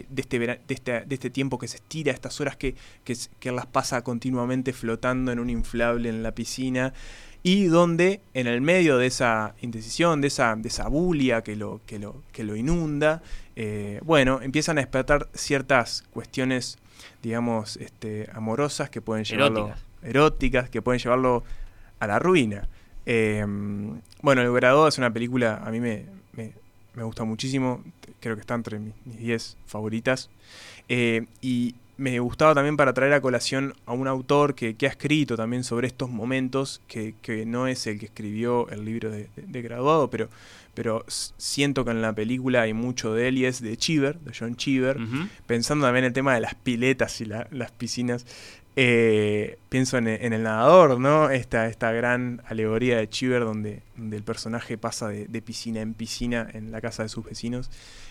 [0.00, 2.74] de- de este, vera- de, este, de este tiempo que se estira, estas horas que,
[3.04, 6.92] que, las pasa continuamente flotando en un inflable en la piscina
[7.42, 11.80] y donde en el medio de esa indecisión, de esa, de esa bulia que lo,
[11.86, 13.22] que lo, que lo inunda,
[13.54, 16.78] eh, bueno, empiezan a despertar ciertas cuestiones,
[17.22, 19.60] digamos, este, amorosas que pueden llevarlo...
[19.68, 19.84] Eróticas.
[20.02, 21.44] eróticas, que pueden llevarlo
[22.00, 22.68] a la ruina.
[23.06, 23.46] Eh,
[24.22, 26.04] bueno, El Graduado es una película, a mí me,
[26.96, 27.84] me, gusta muchísimo,
[28.20, 30.28] creo que está entre mis mis 10 favoritas.
[30.88, 34.90] Eh, y me gustaba también para traer a colación a un autor que, que ha
[34.90, 39.28] escrito también sobre estos momentos, que, que no es el que escribió el libro de,
[39.34, 40.28] de- de graduado, pero,
[40.74, 44.32] pero siento que en la película hay mucho de él y es de Cheever, de
[44.38, 44.98] John Cheever,
[45.46, 48.26] pensando también en el tema de las piletas y la- las piscinas.
[48.76, 51.30] Eh, pienso en, El Nadador, ¿no?
[51.30, 56.46] Esta, esta gran alegoría de Cheever donde, el personaje pasa de, de piscina en piscina
[56.52, 57.70] en la casa de sus vecinos.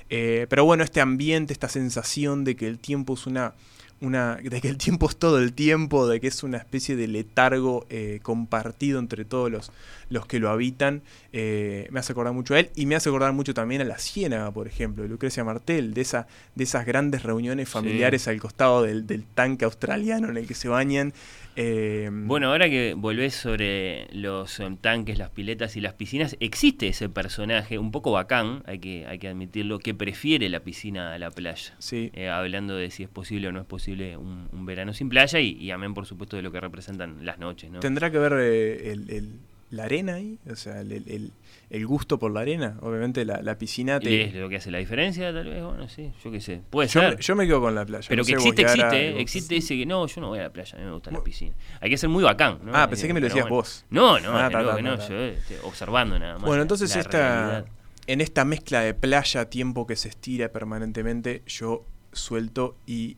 [0.09, 3.53] Eh, pero bueno, este ambiente, esta sensación de que el tiempo es una,
[4.01, 4.35] una.
[4.35, 7.85] de que el tiempo es todo el tiempo, de que es una especie de letargo
[7.89, 9.71] eh, compartido entre todos los,
[10.09, 11.01] los que lo habitan,
[11.33, 13.97] eh, me hace acordar mucho a él y me hace acordar mucho también a la
[13.97, 18.83] Ciénaga, por ejemplo, de Lucrecia Martel, de, esa, de esas grandes reuniones familiares al costado
[18.83, 21.13] del, del tanque australiano en el que se bañan.
[21.55, 26.87] Eh, Bueno, ahora que volvés sobre los eh, tanques, las piletas y las piscinas, existe
[26.87, 31.17] ese personaje un poco bacán, hay que, hay que admitirlo, que prefiere la piscina a
[31.19, 31.73] la playa.
[31.79, 32.11] Sí.
[32.13, 35.39] Eh, hablando de si es posible o no es posible un, un verano sin playa
[35.39, 37.71] y, y amén, por supuesto, de lo que representan las noches.
[37.71, 37.79] ¿no?
[37.79, 39.39] ¿Tendrá que ver eh, el, el-
[39.71, 40.39] la arena ahí?
[40.49, 41.31] O sea, el, el-
[41.69, 42.77] el- gusto por la arena.
[42.81, 44.23] Obviamente la, la piscina te...
[44.25, 45.33] ¿Es lo que hace la diferencia?
[45.33, 46.61] Tal vez, bueno, sí, yo qué sé.
[46.69, 47.15] Puede yo, ser.
[47.17, 48.05] me, yo me quedo con la playa.
[48.07, 49.19] Pero no que existe, existe, ¿eh?
[49.21, 51.23] existe ese que no, yo no voy a la playa, a mí me gusta la
[51.23, 51.53] piscina.
[51.81, 52.71] Hay que ser muy bacán, ¿no?
[52.75, 53.85] Ah, pensé que me lo decías vos.
[53.89, 55.07] No, no, Ah, ta, no, ta, que ta, no, ta.
[55.09, 56.43] yo este, observando nada más.
[56.43, 57.17] Bueno, entonces esta,
[57.47, 57.65] realidad.
[58.07, 63.17] en esta mezcla de playa, tiempo que se estira permanentemente, yo suelto y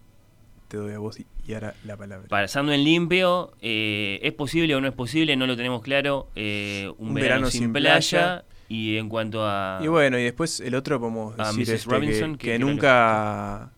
[0.67, 2.27] te doy a vos y, ahora la palabra.
[2.27, 5.35] Pasando en limpio, eh, ¿es posible o no es posible?
[5.35, 6.29] No lo tenemos claro.
[6.35, 8.43] eh, un, verano, sin, playa.
[8.69, 9.79] Y en cuanto a.
[9.81, 12.65] Y bueno, y después el otro podemos A decir este, Robinson, que, ¿qué- que le-
[12.65, 13.71] nunca,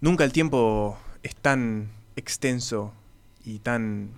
[0.00, 2.94] nunca el tiempo es tan extenso
[3.44, 4.10] y tan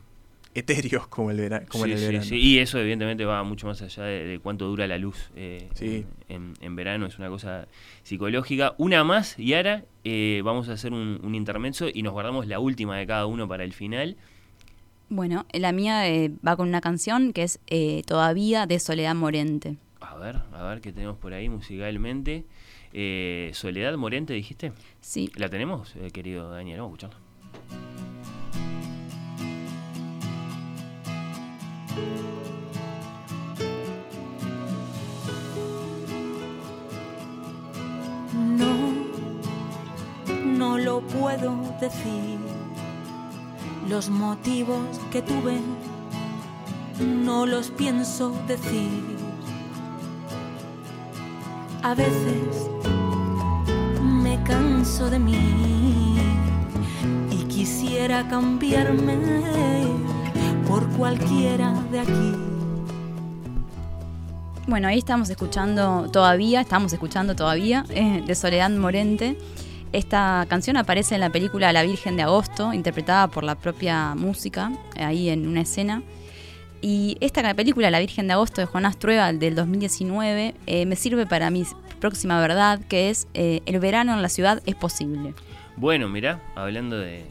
[0.59, 2.25] etéreo como, el vera- como Sí, en el sí, verano.
[2.25, 2.37] sí.
[2.37, 6.05] Y eso, evidentemente, va mucho más allá de, de cuánto dura la luz eh, Sí.
[6.29, 7.07] en, en verano.
[7.07, 7.69] Es una cosa
[8.03, 8.75] psicológica.
[8.79, 12.59] Una más, y ahora eh, vamos a hacer un, un intermezzo y nos guardamos la
[12.61, 14.17] última de cada uno para el final.
[15.11, 19.77] Bueno, la mía eh, va con una canción que es eh, Todavía de Soledad Morente.
[20.01, 22.45] A ver, a ver qué tenemos por ahí musicalmente.
[22.93, 24.73] Eh, Soledad Morente, dijiste.
[25.01, 25.31] Sí.
[25.37, 26.81] ¿La tenemos, eh, querido Daniel?
[26.81, 27.28] Vamos a escucharla.
[41.01, 42.39] Puedo decir.
[43.89, 45.61] Los motivos que tuve
[47.01, 49.17] no los pienso decir.
[51.83, 52.69] A veces
[54.03, 56.17] me canso de mí
[57.31, 59.17] y quisiera cambiarme
[60.69, 62.33] por cualquiera de aquí.
[64.67, 69.39] Bueno, ahí estamos escuchando todavía, estamos escuchando todavía, eh, de Soledad Morente.
[69.93, 74.71] Esta canción aparece en la película La Virgen de Agosto, interpretada por la propia música,
[74.95, 76.03] eh, ahí en una escena.
[76.83, 81.27] Y esta película, La Virgen de Agosto, de Jonás Trueba, del 2019, eh, me sirve
[81.27, 81.65] para mi
[81.99, 85.35] próxima verdad, que es eh, el verano en la ciudad es posible.
[85.77, 87.25] Bueno, mirá, hablando de,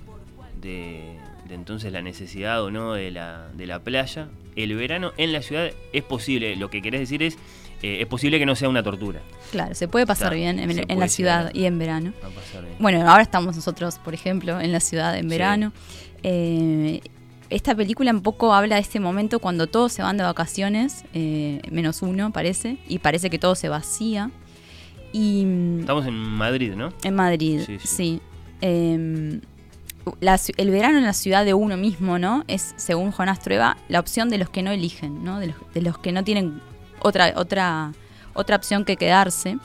[0.60, 5.32] de- de entonces la necesidad o no de la, de la playa, el verano en
[5.34, 6.56] la ciudad es posible.
[6.56, 7.36] Lo que querés decir es,
[7.84, 9.22] eh, es posible que no sea una tortura.
[9.52, 12.14] Claro, se puede pasar Está, bien en, se en puede la ciudad y en verano.
[12.24, 12.76] a pasar bien.
[12.80, 15.72] Bueno, ahora estamos nosotros, por ejemplo, en la ciudad en verano.
[16.24, 17.02] Eh,
[17.49, 21.61] esta película un poco habla de este momento cuando todos se van de vacaciones, eh,
[21.72, 24.32] menos uno parece, y parece que todo se vacía.
[25.14, 26.91] Y mm, Estamos en Madrid, ¿no?
[27.03, 27.88] en Madrid, Sí, sí.
[27.88, 28.22] sí.
[30.20, 32.44] La el verano en la ciudad de uno mismo, ¿no?
[32.48, 35.40] Es, según Jonás Trueba, la opción de los que no eligen, ¿no?
[35.40, 36.62] De los, de los que no tienen
[37.00, 37.94] otra, otra,
[38.34, 39.58] otra opción que quedarse.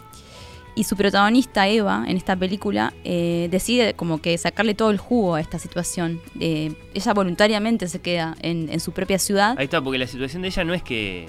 [0.75, 5.35] Y su protagonista, Eva, en esta película, eh, decide como que sacarle todo el jugo
[5.35, 6.21] a esta situación.
[6.41, 9.55] Eh, ella voluntariamente se queda en, en su propia ciudad.
[9.59, 11.29] Ahí está, porque la situación de ella no es que,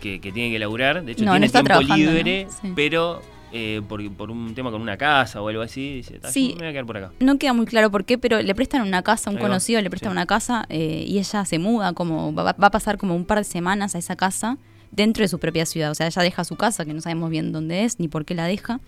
[0.00, 2.50] que, que tiene que laburar, de hecho No, no tiene está tiempo trabajando, libre, ¿no?
[2.50, 2.72] Sí.
[2.74, 6.50] pero eh, por, por un tema con una casa o algo así, dice, "Ta, Sí.
[6.54, 7.12] me voy a quedar por acá.
[7.20, 9.80] No queda muy claro por qué, pero le prestan una casa, un Ahí va, conocido
[9.80, 10.12] le presta sí.
[10.12, 13.38] una casa eh, y ella se muda, como va, va a pasar como un par
[13.38, 14.56] de semanas a esa casa
[14.92, 15.90] dentro de su propia ciudad.
[15.90, 18.34] O sea, ella deja su casa, que no sabemos bien dónde es ni por qué
[18.34, 18.80] la deja,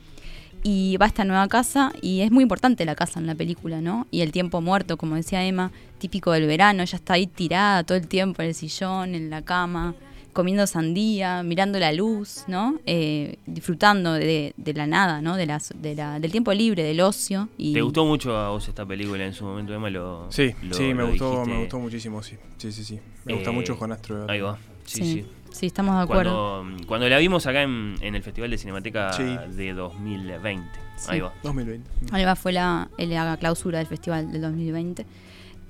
[0.65, 3.81] y va a esta nueva casa y es muy importante la casa en la película,
[3.81, 4.07] ¿no?
[4.13, 7.99] Y el tiempo muerto, como decía Emma, típico del verano, ella está ahí tirada todo
[7.99, 9.95] el tiempo en el sillón, en la cama,
[10.33, 12.79] comiendo sandía, mirando la luz, ¿no?
[12.87, 15.37] Eh, disfrutando de, de la nada, ¿no?
[15.37, 17.49] De las, de la, del tiempo libre, del ocio.
[17.59, 19.91] Y ¿Te gustó mucho a vos esta película en su momento, Emma?
[19.91, 21.51] Lo, Sí, lo- sí, me lo gustó, dijiste.
[21.51, 22.37] me gustó muchísimo, sí.
[22.57, 22.99] Sí, sí, sí.
[23.25, 24.27] Me gusta Eh, mucho Jonás Trueba.
[24.33, 25.13] Ahí va, sí, Sí.
[25.23, 25.27] sí.
[25.53, 26.61] Sí, estamos de acuerdo.
[26.63, 29.37] Cuando, cuando la vimos acá en, en el Festival de Cinemateca Sí.
[29.55, 30.67] de 2020.
[30.97, 31.09] Sí.
[31.11, 31.35] Ahí va.
[31.43, 31.91] 2020.
[32.11, 35.05] Ahí va, fue la, la clausura del festival del 2020.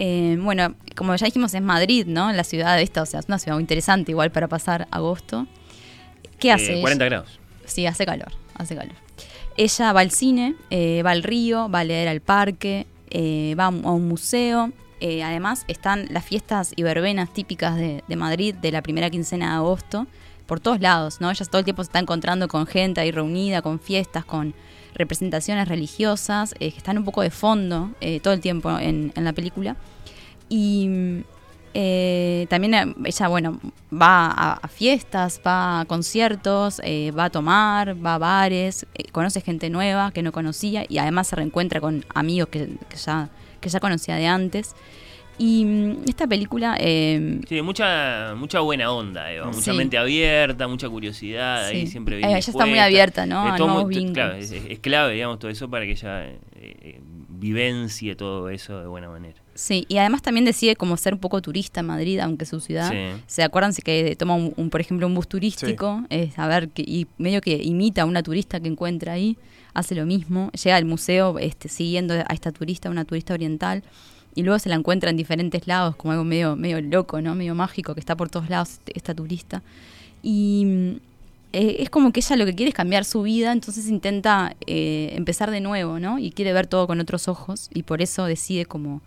[0.05, 2.33] Eh, bueno, como ya dijimos, es Madrid, ¿no?
[2.33, 5.47] La ciudad esta, o sea, es una ciudad muy interesante igual para pasar agosto.
[6.41, 6.81] ¿Qué Eh, hace?
[6.81, 7.09] 40 ella?
[7.19, 7.39] grados.
[7.67, 8.97] Sí, hace calor, hace calor.
[9.57, 13.67] Ella va al cine, eh, va al río, va a leer al parque, eh, va
[13.67, 14.73] a un museo.
[14.99, 19.51] Eh, además, están las fiestas y verbenas típicas de, de Madrid de la primera quincena
[19.51, 20.09] de agosto,
[20.47, 21.31] por todos lados, ¿no?
[21.31, 24.53] Ella todo el tiempo se está encontrando con gente ahí reunida, con fiestas, con
[24.95, 29.25] representaciones religiosas, eh, que están un poco de fondo eh, todo el tiempo en, en
[29.25, 29.77] la película.
[30.55, 31.25] Y
[31.73, 33.59] eh, también eh, ella, bueno,
[33.91, 39.05] va a, a fiestas, va a conciertos, eh, va a tomar, va a bares, eh,
[39.13, 43.31] conoce gente nueva que no conocía y además se reencuentra con amigos que, que ya,
[43.63, 44.75] que ya conocía de antes.
[45.39, 46.77] Y mm, esta película...
[46.79, 49.47] eh, Sí, mucha, mucha buena onda, Eva.
[49.47, 49.73] Mucha Sí.
[49.73, 51.93] mente abierta, mucha curiosidad, ahí Sí.
[51.93, 53.57] siempre Eh, bien ella está muy abierta, ¿no?
[53.57, 56.27] Todo claro, es, es clave, digamos, todo eso para que ella
[57.31, 59.42] vivencie todo eso de buena manera.
[59.55, 62.91] Sí, y además también decide como ser un poco turista en Madrid, aunque su ciudad.
[62.91, 63.23] Sí.
[63.27, 66.05] ¿Se acuerdan que toma, un, un, por ejemplo, un bus turístico?
[66.09, 69.37] Es, a ver, que, y medio que imita a una turista que encuentra ahí,
[69.75, 70.51] hace lo mismo.
[70.53, 73.83] Llega al museo este, siguiendo a esta turista, una turista oriental,
[74.35, 77.35] y luego se la encuentra en diferentes lados, como algo medio, medio loco, ¿no?
[77.35, 79.63] Medio mágico, que está por todos lados este- esta turista.
[80.23, 80.91] Y mm,
[81.53, 85.13] eh, es como que ella lo que quiere es cambiar su vida, entonces intenta eh,
[85.15, 86.19] empezar de nuevo, ¿no?
[86.19, 89.03] Y quiere ver todo con otros ojos, y por eso decide como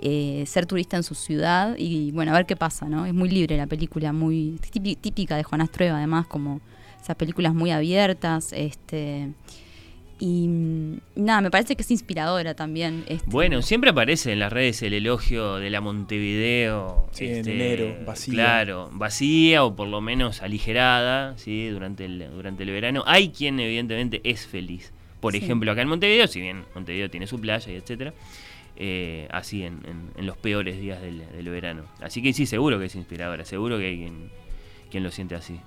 [0.00, 3.06] eh, ser turista en su ciudad y bueno, a ver qué pasa, ¿no?
[3.06, 6.60] Es muy libre la película, muy típi- típica de Juan Trueba, además, como
[7.02, 9.30] esas películas muy abiertas, este
[10.18, 13.04] y mm, nada, me parece que es inspiradora también.
[13.06, 17.06] este, Bueno, siempre aparece en las redes el elogio de la Montevideo.
[17.12, 18.32] Sí, en enero, vacía.
[18.32, 21.68] Claro, vacía o por lo menos aligerada, ¿sí?
[21.68, 23.02] Durante el, durante el verano.
[23.06, 24.90] Hay quien evidentemente es feliz.
[25.20, 25.38] Por Sí.
[25.38, 28.14] ejemplo, acá en Montevideo, si bien Montevideo tiene su playa y etcétera,
[28.76, 31.82] eh, así en, en- en los peores días del, del verano.
[32.00, 34.30] Así que sí, seguro que es inspiradora, seguro que hay quien,
[34.90, 35.58] quien lo siente así.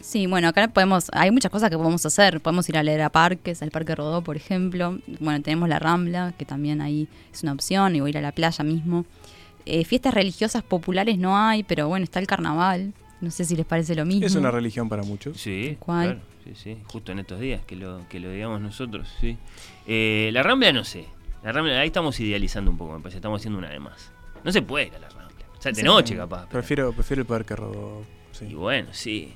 [0.00, 2.40] Sí, bueno, acá podemos, hay muchas cosas que podemos hacer.
[2.40, 4.98] Podemos ir a leer a parques, al Parque Rodó, por ejemplo.
[5.18, 8.20] Bueno, tenemos la Rambla, que también ahí es una opción, y voy a ir a
[8.20, 9.04] la playa mismo.
[9.66, 12.92] Eh, fiestas religiosas populares no hay, pero bueno, está el carnaval.
[13.20, 14.24] No sé si les parece lo mismo.
[14.24, 15.36] Es una religión para muchos.
[15.40, 19.36] Sí, claro, sí, sí, justo en estos días que lo, que lo digamos nosotros, sí.
[19.88, 21.06] Eh, la Rambla no sé,
[21.42, 24.12] la Rambla ahí estamos idealizando un poco, me parece, estamos haciendo una de más.
[24.44, 25.82] No se puede ir a la Rambla, o sea, de Sí.
[25.84, 26.42] noche capaz.
[26.46, 28.02] pero- Prefiero, prefiero el Parque Rodó.
[28.32, 28.46] Sí.
[28.50, 29.32] Y bueno, sí,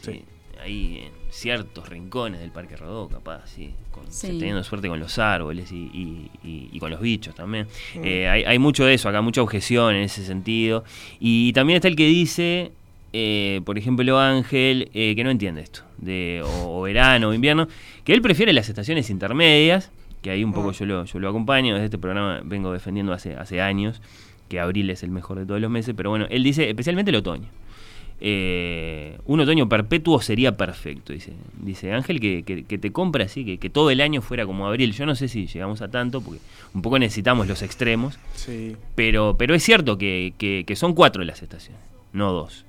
[0.00, 0.24] sí,
[0.62, 4.26] ahí en ciertos rincones del Parque Rodó, capaz, sí, con- Sí.
[4.38, 7.66] teniendo suerte con los árboles y, y- y- y con los bichos también.
[7.94, 8.00] Mm.
[8.04, 10.84] Eh, hay, hay mucho de eso acá, mucha objeción en ese sentido.
[11.20, 12.72] Y también está el que dice,
[13.12, 17.68] eh, por ejemplo, Ángel, eh, que no entiende esto, de o, o verano o invierno,
[18.04, 19.90] que él prefiere las estaciones intermedias,
[20.22, 20.72] que ahí un poco Mm.
[20.72, 24.00] yo, lo, yo lo acompaño, desde este programa vengo defendiendo hace, hace años,
[24.48, 27.16] que abril es el mejor de todos los meses, pero bueno, él dice especialmente el
[27.16, 27.48] otoño.
[28.24, 33.44] Eh, un otoño perpetuo sería perfecto, dice, dice Ángel, que, que- que te compra así,
[33.44, 34.92] que, que todo el año fuera como abril.
[34.92, 36.38] Yo no sé si llegamos a tanto, porque
[36.72, 38.76] un poco necesitamos los extremos, Sí.
[38.94, 41.82] pero, pero es cierto que, que- que son cuatro las estaciones,
[42.12, 42.64] no dos.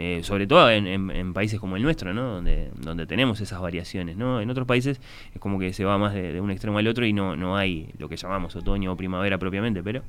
[0.00, 2.34] Eh, sobre todo en, en- en países como el nuestro, ¿no?
[2.34, 4.40] Donde, donde tenemos esas variaciones, ¿no?
[4.40, 5.00] En otros países
[5.34, 7.56] es como que se va más de, de un extremo al otro y no, no
[7.56, 10.02] hay lo que llamamos otoño o primavera propiamente, pero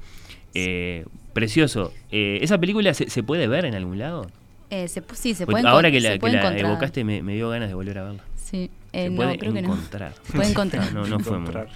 [0.54, 1.92] eh, precioso.
[2.12, 4.30] Eh, ¿Esa película se, se puede ver en algún lado?
[4.70, 7.50] Eh, se, sí, se puede ahora encon- que la, que la evocaste me, me dio
[7.50, 8.24] ganas de volver a verla.
[8.36, 9.74] Sí, eh, Se no, creo que no.
[9.74, 10.14] encontrar.
[10.34, 10.94] Puede encontrar.
[10.94, 11.70] No, no, no fue muy- Encontrar.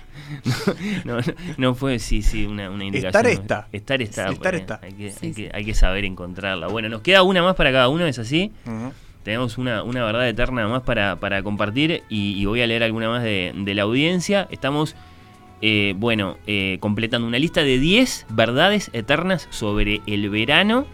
[1.06, 1.24] no, no,
[1.58, 3.26] no fue, sí, sí, una, una indicación.
[3.26, 3.68] Estar está.
[3.72, 4.28] Estar está.
[4.30, 4.80] Sí, estar está.
[4.84, 5.44] Hay que, Sí, hay, sí.
[5.44, 6.68] que, hay que saber encontrarla.
[6.68, 8.52] Bueno, nos queda una más para cada uno, ¿es así?
[8.66, 8.92] Ujú.
[9.24, 13.08] Tenemos una, una verdad eterna más para, para compartir y, y voy a leer alguna
[13.10, 14.48] más de, de la audiencia.
[14.52, 14.96] Estamos,
[15.62, 20.86] eh, bueno, eh, completando una lista de 10 verdades eternas sobre el verano.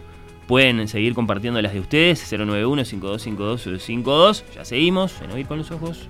[0.50, 4.42] Pueden seguir compartiendo las de ustedes, 091-5252-52.
[4.52, 6.08] Ya seguimos, en Oír con los Ojos.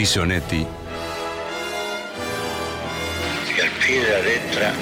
[0.00, 0.66] dice Onetti,
[3.54, 4.72] y al pie de la letra,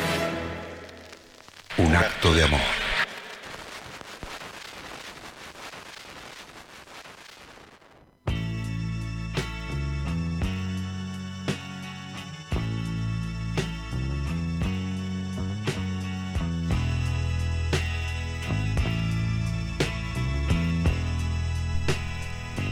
[1.78, 2.60] un acto de amor.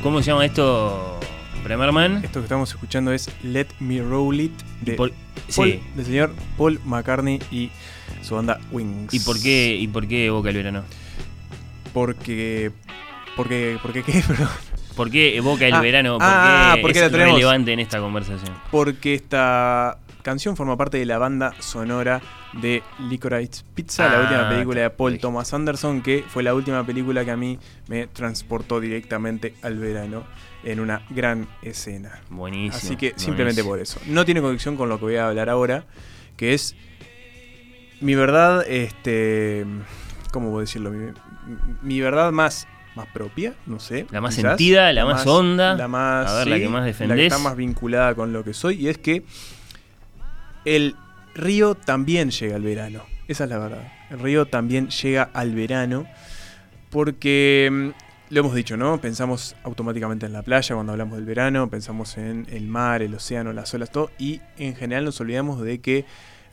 [0.01, 1.16] ¿Cómo se llama esto?
[1.67, 2.25] Bremerman?
[2.25, 4.53] Esto que estamos escuchando es Let Me Roll It
[4.83, 5.13] de, Paul-
[5.49, 5.81] sí.
[5.95, 7.71] del señor Paul McCartney y
[8.23, 9.13] su banda Wings.
[9.13, 10.85] ¿Y por qué, y por qué evoca el verano?
[11.93, 12.71] Porque.
[13.37, 13.79] Porque.
[13.83, 14.49] Porque qué, perdón.
[14.95, 16.15] ¿Por qué evoca el Ah, verano?
[16.19, 17.35] ¿Por ah, qué porque es la tenemos.
[17.35, 18.55] relevante en esta conversación?
[18.71, 22.21] Porque esta canción forma parte de la banda sonora
[22.55, 26.85] de Licorice Pizza, la Ah, última película de Paul Thomas Anderson, que fue la última
[26.87, 30.25] película que a mí me transportó directamente al verano
[30.67, 32.21] en una gran escena.
[32.29, 32.77] Buenísimo.
[32.77, 34.01] Así que simplemente buenísimo.
[34.01, 34.13] por eso.
[34.13, 35.85] No tiene conexión con lo que voy a hablar ahora,
[36.37, 36.75] que es
[38.01, 39.65] mi verdad, este,
[40.33, 40.91] ¿cómo puedo decirlo?
[40.91, 41.13] Mi,
[41.83, 44.07] mi verdad más, más propia, no sé.
[44.11, 45.75] La más quizás, sentida, la más honda.
[45.77, 47.33] La más, A ver, la que más La que defendés.
[47.33, 49.23] está más vinculada con lo que soy, y es que
[50.65, 50.97] el
[51.35, 53.03] río también llega al verano.
[53.29, 53.93] Esa es la verdad.
[54.11, 56.07] El río también llega al verano
[56.91, 59.01] porque mm, lo hemos dicho, ¿no?
[59.01, 63.53] Pensamos automáticamente en la playa cuando hablamos del verano, pensamos en el mar, el océano,
[63.53, 66.05] las olas, todo, y en general nos olvidamos de que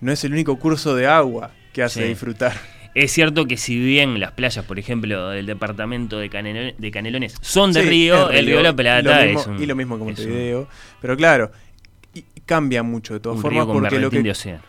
[0.01, 2.07] no es el único curso de agua que hace Sí.
[2.09, 2.53] disfrutar.
[2.93, 7.35] Es cierto que si bien las playas, por ejemplo, del departamento de, Canelo- de Canelones
[7.41, 9.63] son de Sí, río, el río de la Plata y lo mismo, es un...
[9.63, 10.67] y lo mismo que es un- Montevideo.
[11.01, 11.51] Pero claro,
[12.13, 13.99] y cambia mucho de todas formas porque que,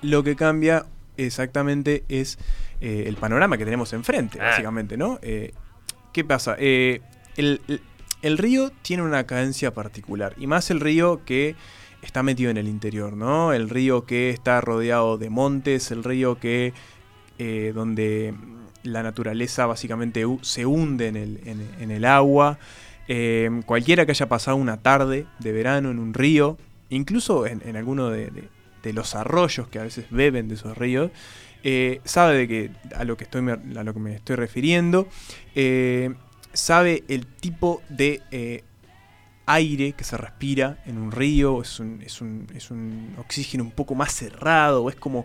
[0.02, 0.86] lo que cambia
[1.18, 2.38] exactamente es
[2.80, 4.44] eh, el panorama que tenemos enfrente, Ah.
[4.50, 5.18] básicamente, ¿no?
[5.20, 5.52] Eh,
[6.14, 6.54] ¿Qué pasa?
[6.60, 7.00] Eh,
[7.36, 11.56] el, río tiene una cadencia particular, y más el río que
[12.02, 13.52] está metido en el interior, ¿no?
[13.52, 16.72] El río que está rodeado de montes, el río que
[17.40, 18.32] eh, donde
[18.84, 21.40] la naturaleza básicamente se hunde en el,
[21.80, 22.60] en- agua.
[23.08, 26.56] Eh, cualquiera que haya pasado una tarde de verano en un río,
[26.90, 28.30] incluso en, alguno de-
[28.84, 31.10] de los arroyos que a veces beben de esos ríos,
[31.64, 35.08] eh, sabe de que a lo que estoy me- a lo que me estoy refiriendo,
[35.54, 36.12] eh,
[36.52, 38.62] sabe el tipo de eh,
[39.46, 43.70] aire que se respira en un río, es un, es un- es un oxígeno un
[43.72, 45.24] poco más cerrado, es como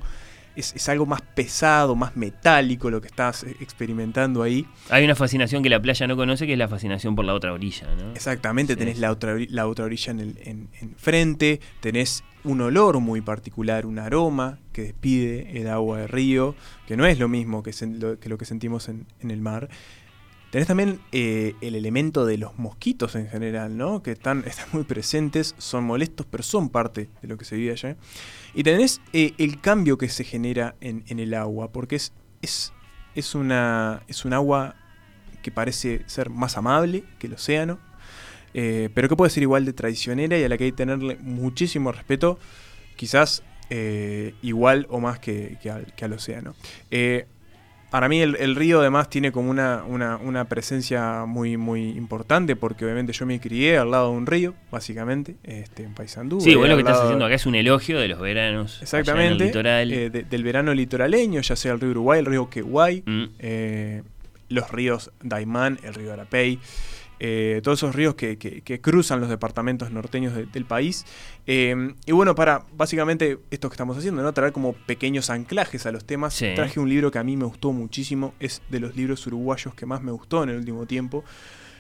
[0.56, 4.66] es, es algo más pesado, más metálico lo que estás experimentando ahí.
[4.90, 7.54] Hay una fascinación que la playa no conoce, que es la fascinación por la otra
[7.54, 8.12] orilla, ¿no?
[8.12, 8.80] Exactamente, Sí.
[8.80, 13.22] tenés la otra, la otra orilla en, el, en, en frente, tenés un olor muy
[13.22, 16.56] particular, un aroma que despide el agua de río,
[16.88, 17.74] que no es lo mismo que,
[18.26, 19.70] lo, que sentimos en, el mar.
[20.52, 24.02] Tenés también eh, el elemento de los mosquitos en general, ¿no?
[24.02, 27.72] Que están, están muy presentes, son molestos, pero son parte de lo que se vive
[27.72, 27.98] allá.
[28.54, 32.74] Y tenés eh, el cambio que se genera en, en el agua, porque es, es,
[33.16, 34.76] es, una, es un agua
[35.42, 37.80] que parece ser más amable que el océano,
[38.62, 41.18] eh, pero que puede ser igual de traicionera y a la que hay que tenerle
[41.22, 42.38] muchísimo respeto,
[42.98, 46.56] quizás eh, igual o más que, que al, que al océano.
[46.92, 47.26] Eh,
[47.92, 52.56] para mí el, el río además tiene como una, una, una presencia muy, muy importante
[52.56, 56.40] porque obviamente yo me crié al lado de un río, básicamente, este, en Paysandú.
[56.40, 58.78] Sí, vos lo que estás haciendo acá es un elogio de los veranos.
[58.78, 59.32] en Exactamente.
[59.44, 59.92] el litoral.
[59.92, 63.24] eh, de- del verano litoraleño, ya sea el río Uruguay, el río Queguay, Mm.
[63.40, 64.04] eh,
[64.50, 66.60] los ríos Daimán, el río Arapey,
[67.20, 71.06] eh, todos esos ríos que, que- que cruzan los departamentos norteños de- del país.
[71.48, 74.34] Eh, y bueno, para básicamente esto que estamos haciendo, ¿no?
[74.34, 76.34] Traer como pequeños anclajes a los temas.
[76.34, 76.52] Sí.
[76.56, 79.86] Traje un libro que a mí me gustó muchísimo, es de los libros uruguayos que
[79.86, 81.24] más me gustó en el último tiempo.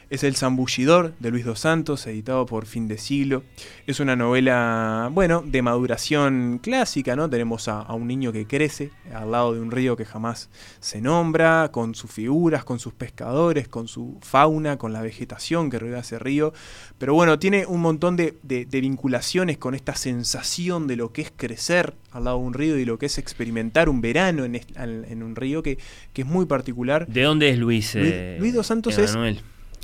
[0.10, 3.44] Es El Zambullidor de Luis Dos Santos, editado por Fin de Siglo.
[3.86, 7.30] Es una novela, bueno, de maduración clásica, ¿no?
[7.30, 10.50] Tenemos a, a un niño que crece al lado de un río que jamás
[10.80, 15.78] se nombra, con sus figuras, con sus pescadores, con su fauna, con la vegetación que
[15.78, 16.54] rodea ese río.
[16.98, 21.22] Pero bueno, tiene un montón de, de- de vinculaciones con esta sensación de lo que
[21.22, 24.56] es crecer al lado de un río y lo que es experimentar un verano en,
[24.76, 25.78] en- un río que,
[26.14, 27.06] que es muy particular.
[27.06, 27.94] ¿De dónde es Luis?
[27.94, 29.16] Luis- eh, Luis Dos Santos es-?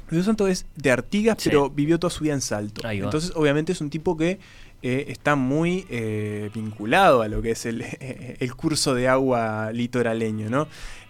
[0.10, 1.50] Luis Dos Santos es de Artigas, Sí.
[1.50, 2.82] pero vivió toda su vida en Salto.
[3.06, 4.40] Entonces, obviamente, es un tipo que
[4.82, 7.84] eh, está muy eh, vinculado a lo que es el,
[8.40, 10.68] el curso de agua litoraleño, ¿no?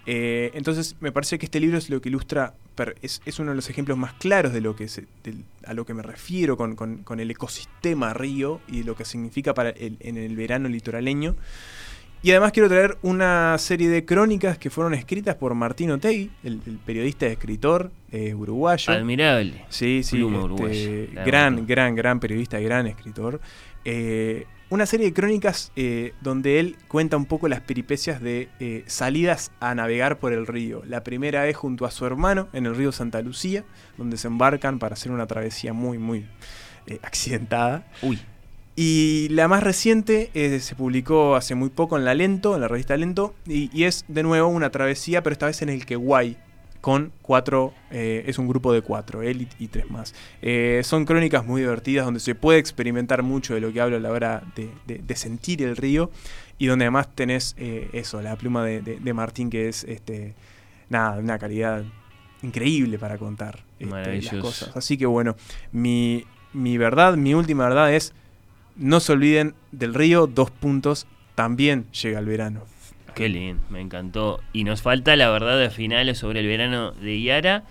[0.08, 2.54] Eh, entonces, me parece que este libro es lo que ilustra,
[3.02, 5.84] es, es uno de los ejemplos más claros de lo que se- del- a lo
[5.86, 9.98] que me refiero con, con- con el ecosistema río y lo que significa para el,
[10.00, 11.36] en el verano litoraleño.
[12.26, 16.60] Y además quiero traer una serie de crónicas que fueron escritas por Martín Otegui, el,
[16.66, 18.92] el periodista y escritor eh, uruguayo.
[18.92, 19.64] Admirable.
[19.70, 20.26] Sí, sí,
[20.68, 23.42] este, gran, gran, gran periodista, gran escritor.
[23.84, 28.84] Eh, una serie de crónicas eh, donde él cuenta un poco las peripecias de eh,
[28.88, 30.82] salidas a navegar por el río.
[30.88, 33.66] La primera es junto a su hermano en el río Santa Lucía,
[34.00, 36.26] donde se embarcan para hacer una travesía muy, muy
[36.88, 37.86] eh, accidentada.
[38.02, 38.20] Uy.
[38.76, 42.68] Y la más reciente eh, se publicó hace muy poco en La Lento, en la
[42.68, 46.38] revista Lento, y, y es de nuevo una travesía, pero esta vez en el Queguay,
[46.82, 50.14] con cuatro, eh, es un grupo de cuatro, él y, y tres más.
[50.42, 54.00] Eh, son crónicas muy divertidas donde se puede experimentar mucho de lo que hablo a
[54.00, 56.12] la hora de, de- de sentir el río
[56.60, 60.36] y donde además tenés eso, la pluma de, de- Martín que es este,
[60.90, 61.84] nada, de una calidad
[62.44, 63.92] increíble para contar este,
[64.22, 64.76] las cosas.
[64.78, 65.36] Así que bueno,
[65.72, 68.14] mi, mi verdad, mi última verdad es,
[68.76, 72.62] no se olviden del río, dos puntos, también llega el verano.
[73.14, 74.42] Qué lindo, me encantó.
[74.52, 77.64] Y nos falta la verdad de finales sobre el verano de Yara,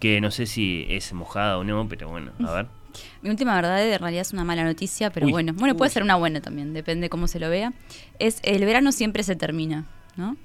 [0.00, 2.66] que no sé si es mojada o no, pero bueno, a ver.
[3.22, 5.32] Mi última verdad en realidad es una mala noticia, pero Uy.
[5.32, 5.92] bueno, bueno, puede Uy.
[5.92, 7.72] ser una buena también, depende cómo se lo vea.
[8.18, 9.84] Es el verano siempre se termina,
[10.16, 10.36] ¿no?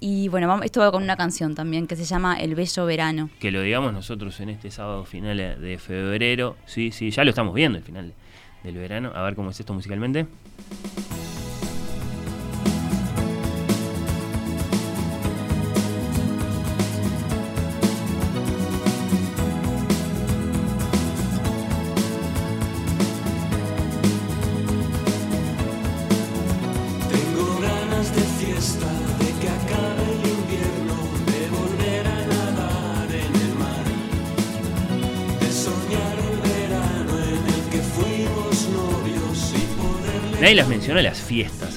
[0.00, 3.30] Y bueno, vamos, esto va con una canción también que se llama El Bello Verano.
[3.40, 6.56] Que lo digamos nosotros en este sábado final de febrero.
[6.66, 8.14] Sí, sí, ya lo estamos viendo el final
[8.62, 9.12] del verano.
[9.14, 10.26] A ver cómo es esto musicalmente.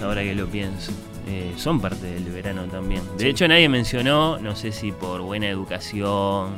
[0.05, 0.91] Ahora que lo pienso.
[1.27, 3.01] Eh, son parte del verano también.
[3.17, 3.29] De Sí.
[3.29, 6.55] hecho, nadie mencionó, no sé si por buena educación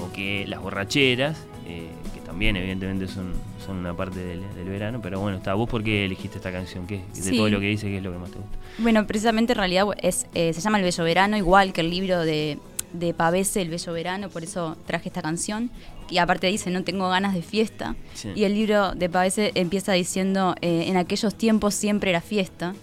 [0.00, 3.32] o que las borracheras, eh, que también evidentemente son,
[3.64, 5.54] son una parte del, del verano, pero bueno, está.
[5.54, 6.86] ¿Vos por qué elegiste esta canción?
[6.86, 7.36] ¿Qué, de Sí.
[7.36, 8.58] todo lo que dice, qué es lo que más te gusta?
[8.78, 12.20] Bueno, precisamente en realidad es, eh, se llama El Bello Verano, igual que el libro
[12.20, 12.58] de,
[12.92, 15.70] de Pavese, El Bello Verano, por eso traje esta canción.
[16.10, 17.94] Y aparte dice, no tengo ganas de fiesta.
[18.14, 18.30] Sí.
[18.34, 22.74] Y el libro de Pavese empieza diciendo, eh, en aquellos tiempos siempre era fiesta.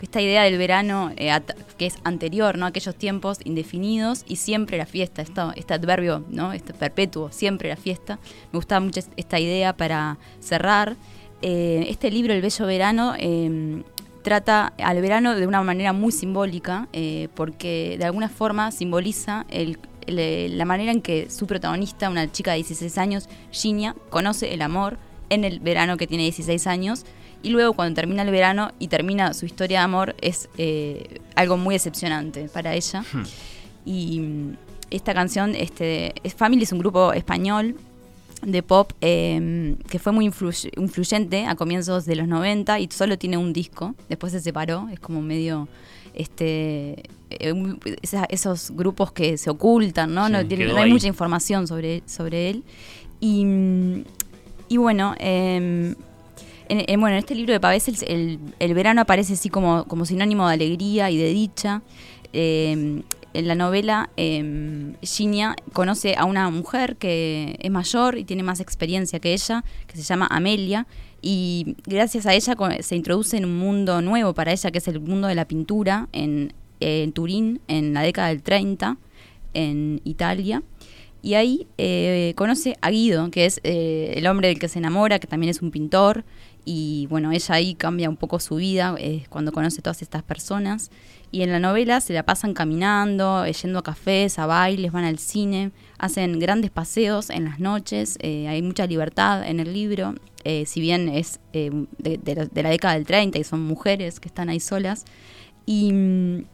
[0.00, 1.30] Esta idea del verano, eh,
[1.78, 2.66] que es anterior, ¿no?
[2.66, 5.22] Aquellos tiempos indefinidos y siempre era fiesta.
[5.22, 6.52] Esto, este adverbio, ¿no?
[6.52, 8.18] Este perpetuo, siempre era fiesta.
[8.52, 10.96] Me gustaba mucho es- esta idea para cerrar.
[11.42, 13.82] Eh, este libro, El Bello Verano, eh,
[14.22, 19.78] trata al verano de una manera muy simbólica, eh, porque de alguna forma simboliza el-
[20.06, 24.98] la manera en que su protagonista, una chica de 16 años, Ginia, conoce el amor
[25.30, 27.04] en el verano que tiene 16 años.
[27.42, 31.56] Y luego cuando termina el verano y termina su historia de amor es eh, algo
[31.56, 33.04] muy decepcionante para ella.
[33.84, 34.56] Y mm,
[34.90, 37.76] esta canción, este, es Family es un grupo español
[38.42, 43.16] de pop eh, que fue muy influ- influyente a comienzos de los 90 y solo
[43.18, 45.68] tiene un disco, después se separó, es como medio
[46.16, 47.54] este eh,
[48.28, 50.26] esos grupos que se ocultan, ¿no?
[50.26, 52.64] Sí, no, tiene- quedó no hay mucha información sobre, sobre él.
[53.20, 53.44] Y,
[54.68, 55.94] y bueno, eh,
[56.68, 59.84] en, en- bueno, en este libro de Pavés el, el- el verano aparece así como,
[59.84, 61.82] como sinónimo de alegría y de dicha.
[62.32, 63.02] Eh,
[63.34, 68.60] en la novela, eh, Ginia conoce a una mujer que es mayor y tiene más
[68.60, 70.86] experiencia que ella, que se llama Amelia,
[71.22, 75.00] y gracias a ella se introduce en un mundo nuevo para ella, que es el
[75.00, 78.96] mundo de la pintura en, en Turín, en la década del 30,
[79.54, 80.62] en Italia.
[81.22, 85.18] Y ahí eh, conoce a Guido, que es eh, el hombre del que se enamora,
[85.18, 86.24] que también es un pintor.
[86.64, 90.90] Y bueno, ella ahí cambia un poco su vida eh, cuando conoce todas estas personas.
[91.30, 95.04] Y en la novela se la pasan caminando, eh, yendo a cafés, a bailes, van
[95.04, 100.14] al cine, hacen grandes paseos en las noches, eh, hay mucha libertad en el libro,
[100.48, 103.62] eh, si bien es eh, de, de la, de la década del 30 y son
[103.62, 105.04] mujeres que están ahí solas.
[105.66, 106.44] Y mm,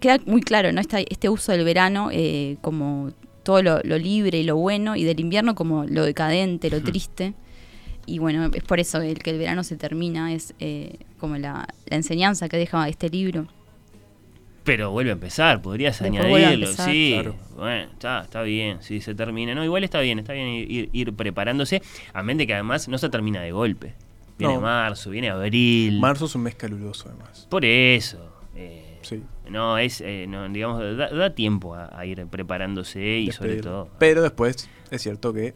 [0.00, 0.82] queda muy claro, ¿no?
[0.82, 3.10] Este uso del verano eh, como
[3.44, 7.32] todo lo, lo libre y lo bueno, y del invierno como lo decadente, lo triste.
[8.04, 11.66] Y bueno, es por eso el que el verano se termina, es eh, como la,
[11.86, 13.48] la enseñanza que deja este libro.
[14.68, 16.90] Pero vuelve a empezar, podrías Después añadirlo, empezar.
[16.90, 17.10] sí.
[17.14, 17.34] Claro.
[17.56, 19.54] Bueno, está, está bien, sí, se termina.
[19.54, 21.80] No, igual está bien, está bien ir, ir preparándose.
[22.12, 23.94] A mente que además no se termina de golpe.
[24.38, 24.60] Viene No.
[24.60, 25.98] marzo, viene abril.
[25.98, 27.46] Marzo es un mes caluroso además.
[27.50, 28.32] Por eso.
[28.54, 29.22] eh, Sí.
[29.48, 33.88] No, es, eh, no, digamos, da, da tiempo a, a ir preparándose y sobre todo.
[33.98, 35.54] Pero después es cierto que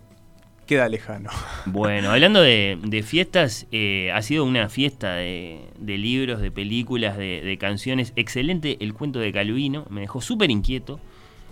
[0.66, 1.30] queda lejano.
[1.66, 8.12] Bueno, hablando de, fiestas, eh, ha sido una fiesta de, libros, de películas, de, canciones.
[8.16, 11.00] Excelente el cuento de Calvino, me dejó súper inquieto.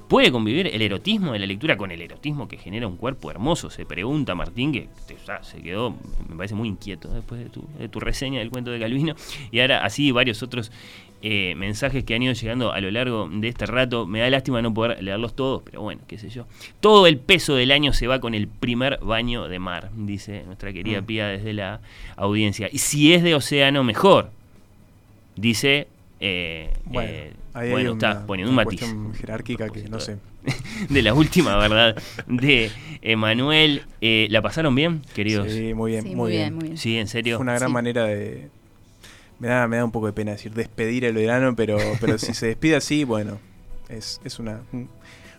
[0.09, 3.71] ¿Puede convivir el erotismo de la lectura con el erotismo que genera un cuerpo hermoso?
[3.71, 5.95] Se pregunta Martín, que te- se quedó,
[6.29, 9.15] me parece muy inquieto después de tu, de tu reseña del cuento de Calvino.
[9.53, 10.73] Y ahora así varios otros
[11.23, 14.07] eh, mensajes que han ido llegando a lo largo de este rato.
[14.07, 16.47] Me da lástima no poder leerlos todos, pero bueno, qué sé yo.
[16.81, 20.73] Todo el peso del año se va con el primer baño de mar, dice nuestra
[20.73, 21.05] querida Mm.
[21.05, 21.81] Pía desde la
[22.17, 22.69] audiencia.
[22.73, 24.31] Y si es de océano, mejor,
[25.37, 25.89] dice
[26.23, 28.83] Eh, Bueno, eh, ahí hay bueno, está una- poniendo un una matiz.
[29.19, 30.19] jerárquica que no sé.
[30.91, 32.71] de la última verdad de
[33.01, 33.85] Emanuel.
[34.03, 35.51] Eh, ¿La pasaron bien, queridos?
[35.51, 36.43] Sí, muy bien, Sí, muy, muy bien.
[36.43, 36.77] bien, muy bien.
[36.77, 37.37] Sí, en serio.
[37.39, 37.73] Fue una gran Sí.
[37.73, 38.51] manera de.
[39.41, 42.35] Me da, me da un poco de pena decir despedir el verano, pero, pero si
[42.35, 43.39] se despide así, bueno,
[43.89, 44.61] es, es una,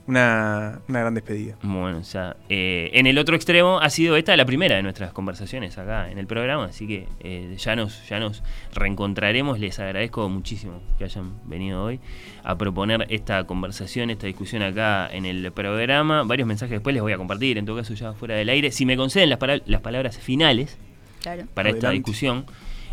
[0.08, 1.56] una, una gran despedida.
[1.62, 5.14] Bueno, o sea, eh, en el otro extremo ha sido esta la primera de nuestras
[5.14, 8.42] conversaciones acá en el programa, así que eh, ya, nos, ya nos
[8.74, 9.60] reencontraremos.
[9.60, 12.00] Les agradezco muchísimo que hayan venido hoy
[12.44, 16.24] a proponer esta conversación, esta discusión acá en el programa.
[16.24, 18.72] Varios mensajes después les voy a compartir, en todo caso ya fuera del aire.
[18.72, 20.76] Si me conceden las, para- las palabras finales
[21.22, 21.44] Claro.
[21.54, 22.46] para esta discusión,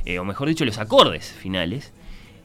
[0.08, 1.92] eh, o mejor dicho, los acordes finales,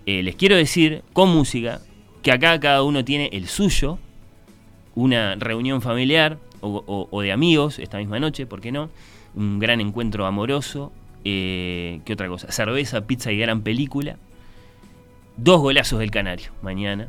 [0.06, 1.80] eh, les quiero decir con música
[2.22, 4.00] que acá cada uno tiene el suyo,
[4.96, 8.90] una reunión familiar o, de amigos esta misma noche, ¿por qué no?
[9.34, 10.92] Un gran encuentro amoroso,
[11.24, 12.52] eh, ¿qué otra cosa?
[12.52, 14.18] Cerveza, pizza y gran película.
[15.38, 17.08] Dos golazos del Canario mañana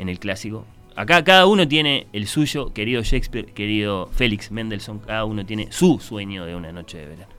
[0.00, 0.66] en el clásico.
[0.96, 6.00] Acá cada uno tiene el suyo, querido Shakespeare, querido Félix Mendelssohn, cada uno tiene su
[6.00, 7.31] sueño de una noche de verano.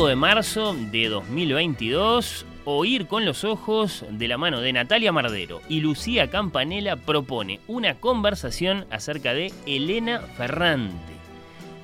[0.00, 5.60] 5 de marzo de 2022, Oír con los ojos de la mano de Natalia Mardero
[5.68, 11.12] y Lucía Campanella propone una conversación acerca de Elena Ferrante.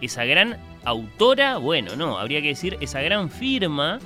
[0.00, 3.98] Esa gran autora, bueno, no, habría que decir esa gran firma,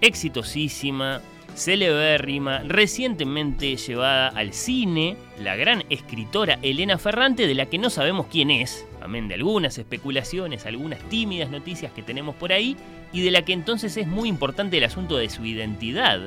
[0.00, 1.20] exitosísima,
[1.54, 8.28] celebérrima, recientemente llevada al cine, la gran escritora Elena Ferrante, de la que no sabemos
[8.30, 12.76] quién es, amén de algunas especulaciones, algunas tímidas noticias que tenemos por ahí,
[13.12, 16.20] y de la que entonces es muy importante el asunto de su identidad,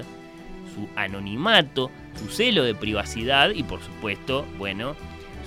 [0.73, 1.89] su anonimato,
[2.19, 4.95] su celo de privacidad y por supuesto, bueno,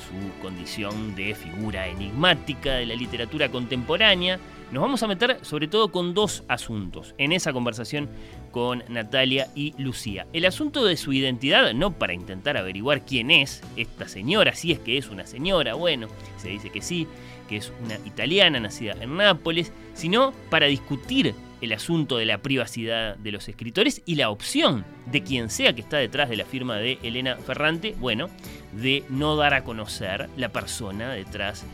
[0.08, 4.38] su condición de figura enigmática de la literatura contemporánea,
[4.70, 8.08] nos vamos a meter sobre todo con dos asuntos en esa conversación
[8.50, 10.26] con Natalia y Lucía.
[10.32, 14.78] El asunto de su identidad, no para intentar averiguar quién es esta señora, si es
[14.78, 17.06] que es una señora, bueno, se dice que sí,
[17.48, 23.16] que es una italiana nacida en Nápoles, sino para discutir el asunto de la privacidad
[23.16, 26.76] de los escritores y la opción de quien sea que está detrás de la firma
[26.76, 28.28] de Elena Ferrante, bueno,
[28.72, 31.64] de no dar a conocer la persona detrás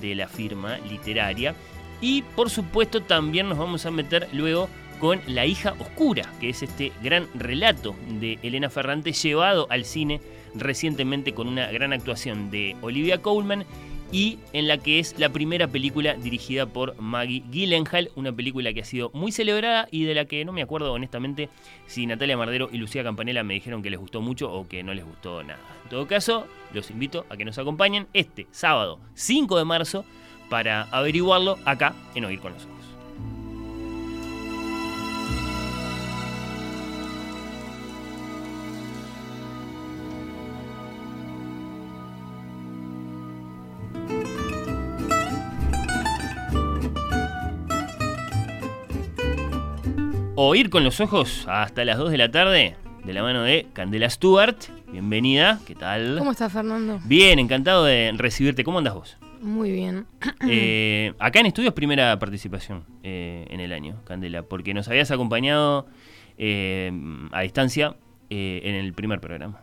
[0.00, 1.54] de la firma literaria.
[2.00, 4.68] Y por supuesto también nos vamos a meter luego
[5.00, 10.20] con La hija oscura, que es este gran relato de Elena Ferrante llevado al cine
[10.54, 13.64] recientemente con una gran actuación de Olivia Colman
[14.12, 18.82] y en la que es la primera película dirigida por Maggie Gyllenhaal, una película que
[18.82, 21.48] ha sido muy celebrada y de la que no me acuerdo honestamente
[21.86, 24.94] si Natalia Mardero y Lucía Campanella me dijeron que les gustó mucho o que no
[24.94, 25.58] les gustó nada.
[25.82, 30.04] En todo caso, los invito a que nos acompañen este sábado 5 de marzo
[30.54, 32.74] para averiguarlo acá en Oír con los Ojos.
[50.36, 54.08] Oír con los ojos hasta las 2 de la tarde, de la mano de Candela
[54.08, 54.56] Stewart.
[54.86, 56.14] Bienvenida, ¿qué tal?
[56.16, 57.00] ¿Cómo estás, Fernando?
[57.06, 58.62] Bien, encantado de recibirte.
[58.62, 59.16] ¿Cómo andas vos?
[59.44, 60.06] Muy bien.
[60.48, 65.86] Eh, acá en estudios, primera participación eh, en el año, Candela, porque nos habías acompañado
[66.38, 66.90] eh,
[67.32, 67.94] a distancia
[68.30, 69.60] eh, en el primer programa,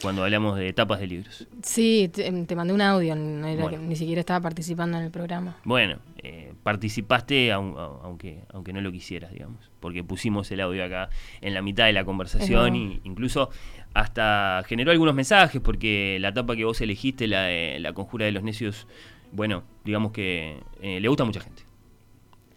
[0.00, 1.46] cuando hablamos de etapas de libros.
[1.62, 3.78] Sí, te, te mandé un audio, no era Bueno.
[3.78, 5.56] que ni siquiera estaba participando en el programa.
[5.64, 10.84] Bueno, eh, participaste aun- au- aunque, aunque no lo quisieras, digamos, porque pusimos el audio
[10.84, 11.08] acá
[11.40, 13.50] en la mitad de la conversación y incluso
[13.94, 18.32] hasta generó algunos mensajes porque la etapa que vos elegiste, la de la conjura de
[18.32, 18.86] los necios,
[19.32, 21.62] bueno, digamos que eh, le gusta a mucha gente.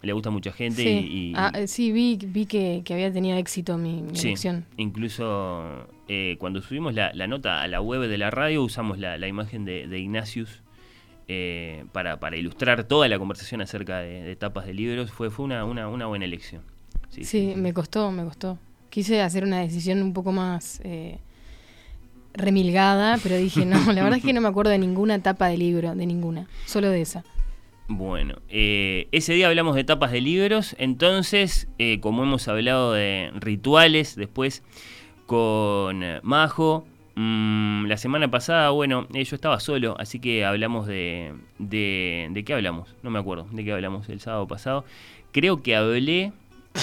[0.02, 2.94] Le gusta a mucha gente sí, y, y- Ah, eh, sí vi, vi que, que
[2.94, 4.64] había tenido éxito mi, mi Sí, elección.
[4.76, 9.18] incluso eh, cuando subimos la, la nota a la web de la radio usamos la,
[9.18, 10.62] la imagen de, de Ignatius
[11.28, 15.10] eh, para, para ilustrar toda la conversación acerca de, de tapas de libros.
[15.10, 16.62] Fue, fue una, una, una buena elección.
[17.08, 18.58] Sí, Sí, me costó, me costó.
[18.90, 21.18] Quise hacer una decisión un poco más eh,
[22.36, 25.58] remilgada, pero dije, no, la verdad es que no me acuerdo de ninguna etapa de
[25.58, 27.24] libro, de ninguna, solo de esa.
[27.88, 33.30] Bueno, eh, ese día hablamos de tapas de libros, entonces, eh, como hemos hablado de
[33.34, 34.64] rituales, después
[35.26, 36.84] con Majo,
[37.14, 42.28] mm, la semana pasada, bueno, eh, yo estaba solo, así que hablamos de, de...
[42.32, 42.96] ¿De qué hablamos?
[43.04, 44.84] No me acuerdo, ¿de qué hablamos el sábado pasado?
[45.32, 46.32] Creo que hablé...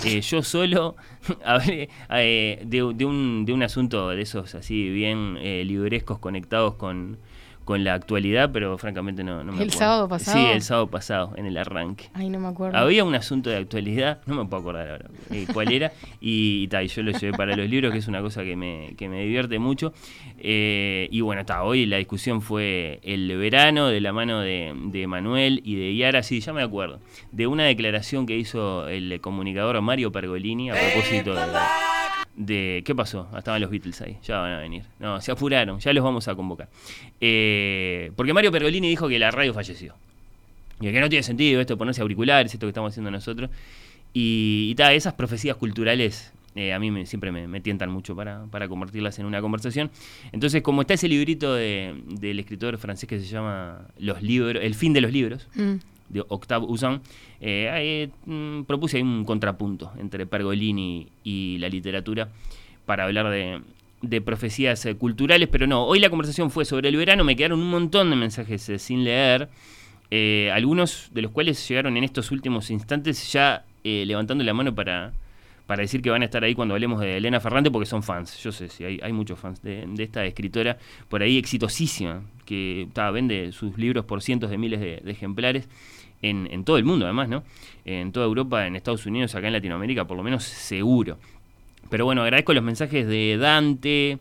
[0.05, 0.95] eh, yo solo
[1.45, 6.75] hablé eh, de, de un, de un asunto de esos así bien eh, librescos conectados
[6.75, 7.17] con,
[7.65, 9.77] con la actualidad, pero francamente no, no me ¿El acuerdo.
[9.77, 10.37] sábado pasado?
[10.37, 12.09] Sí, el sábado pasado, en el arranque.
[12.13, 12.77] Ay, no me acuerdo.
[12.77, 16.67] Había un asunto de actualidad, no me puedo acordar ahora eh, cuál era, y, y
[16.67, 19.07] ta, y yo lo llevé para los libros, que es una cosa que me, que
[19.09, 19.93] me divierte mucho.
[20.39, 25.07] Eh, y bueno, está hoy la discusión fue el verano de la mano de, de
[25.07, 26.99] Manuel y de Yara, sí, ya me acuerdo,
[27.31, 31.41] de una declaración que hizo el comunicador Mario Pergolini a propósito de...
[32.35, 33.27] de- ¿Qué pasó?
[33.33, 34.83] Ah, Estaban los Beatles ahí, ya van a venir.
[34.99, 36.67] No, se apuraron, ya los vamos a convocar.
[37.21, 39.93] Eh, porque Mario Pergolini dijo que la radio falleció.
[40.81, 43.49] Y que no tiene sentido esto ponerse auriculares, esto que estamos haciendo nosotros.
[44.13, 48.67] Y, y esas profecías culturales eh, a mí siempre me, me tientan mucho para, para
[48.67, 49.89] convertirlas en una conversación.
[50.31, 54.75] Entonces, como está ese librito de- del escritor francés que se llama Los libros, El
[54.75, 55.75] fin de los libros, Mm.
[56.13, 57.01] De Octave Usan,
[57.41, 62.29] eh, mm, propuse un contrapunto entre Pergolini y la literatura
[62.85, 63.61] para hablar de,
[64.03, 67.59] de profecías eh, culturales, pero no, hoy la conversación fue sobre el verano, me quedaron
[67.59, 69.49] un montón de mensajes eh, sin leer,
[70.11, 74.75] eh, algunos de los cuales llegaron en estos últimos instantes ya eh, levantando la mano
[74.75, 75.13] para,
[75.65, 78.37] para decir que van a estar ahí cuando hablemos de Elena Ferrante porque son fans.
[78.43, 80.77] Yo sé, sí, hay, hay muchos fans de, de esta escritora
[81.07, 85.67] por ahí exitosísima, que vende sus libros por cientos de miles de ejemplares
[86.23, 87.43] en, todo el mundo además, ¿no?
[87.85, 91.17] En toda Europa, en Estados Unidos, acá en Latinoamérica, por lo menos seguro.
[91.89, 94.17] Pero bueno, agradezco los mensajes de Dante,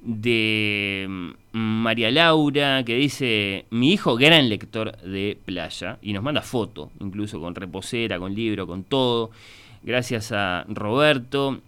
[0.00, 6.40] de mm, María Laura, que dice, mi hijo gran lector de playa, y nos manda
[6.40, 9.30] foto, incluso con reposera, con libro, con todo.
[9.82, 11.60] Gracias a Roberto,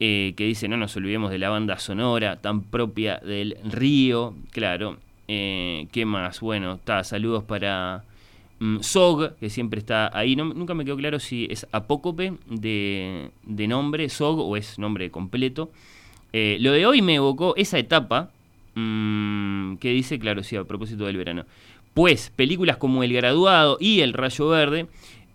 [0.00, 4.98] eh, que dice, no nos olvidemos de la banda sonora tan propia del río, claro.
[5.28, 6.40] Eh, ¿Qué más?
[6.40, 8.04] Bueno, está, saludos para
[8.60, 10.36] mm, Sog, que siempre está ahí.
[10.36, 15.10] No- nunca me quedó claro si es apócope de, de nombre, Sog, o es nombre
[15.10, 15.70] completo.
[16.32, 18.30] Eh, lo de hoy me evocó esa etapa
[18.80, 20.20] Mm, ¿Qué dice?
[20.20, 21.44] Claro, sí, a propósito del verano.
[21.94, 24.86] Pues películas como El Graduado y El Rayo Verde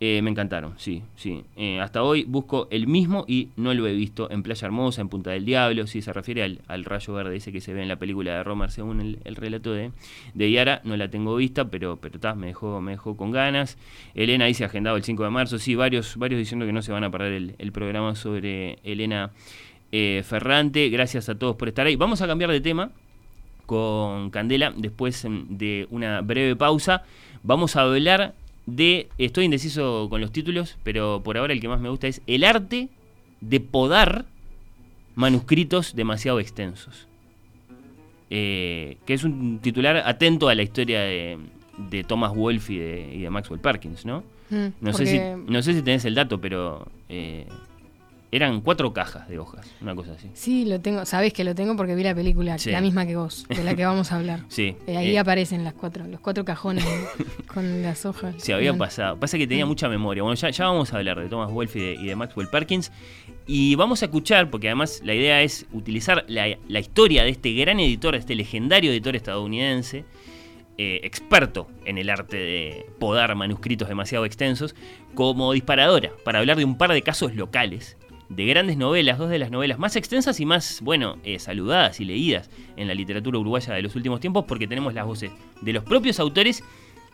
[0.05, 1.45] eh, me encantaron, sí, sí.
[1.55, 5.07] Eh, hasta hoy busco el mismo y no lo he visto en Playa Hermosa, en
[5.07, 7.87] Punta del Diablo, sí, se refiere al, al rayo verde ese que se ve en
[7.87, 9.93] la película de Romer según el, el relato de,
[10.33, 13.77] de Yara, no la tengo vista, pero, pero ta, me, dejó, me dejó con ganas.
[14.13, 17.05] Elena dice agendado el 5 de marzo, sí, varios, varios diciendo que no se van
[17.05, 19.31] a perder el, el programa sobre Elena
[19.93, 21.95] eh, Ferrante, gracias a todos por estar ahí.
[21.95, 22.91] Vamos a cambiar de tema
[23.65, 27.03] con Candela después em, de una breve pausa.
[27.41, 28.33] Vamos a hablar
[28.65, 32.21] de, estoy indeciso con los títulos, pero por ahora el que más me gusta es
[32.27, 32.89] El arte
[33.41, 34.25] de podar
[35.15, 37.07] manuscritos demasiado extensos.
[38.29, 41.37] Eh, que es un titular atento a la historia de,
[41.77, 44.23] de Thomas Wolfe y de, y de Maxwell Perkins, ¿no?
[44.49, 45.19] Mm, No, sé si,
[45.51, 47.45] no sé si tenés el dato, pero eh,
[48.35, 50.29] eran cuatro cajas de hojas, una cosa así.
[50.33, 51.05] Sí, lo tengo.
[51.05, 52.71] Sabés que lo tengo porque vi la película, Sí.
[52.71, 54.39] la misma que vos, de la que vamos a hablar.
[54.49, 54.75] Sí.
[54.87, 56.85] Eh, ahí eh, aparecen las cuatro, los cuatro cajones
[57.53, 58.35] con las hojas.
[58.37, 58.85] Se había Bueno.
[58.85, 59.19] pasado.
[59.19, 60.23] Pasa que tenía mucha memoria.
[60.23, 62.91] Bueno, ya, ya vamos a hablar de Thomas Wolfe y de, y de Maxwell Perkins.
[63.45, 67.53] Y vamos a escuchar, porque además la idea es utilizar la, la historia de este
[67.53, 70.05] gran editor, este legendario editor estadounidense,
[70.77, 74.75] eh, experto en el arte de podar manuscritos demasiado extensos,
[75.13, 77.97] como disparadora, para hablar de un par de casos locales,
[78.35, 82.05] de grandes novelas, dos de las novelas más extensas y más, bueno, eh, saludadas y
[82.05, 85.31] leídas en la literatura uruguaya de los últimos tiempos, porque tenemos las voces
[85.61, 86.63] de los propios autores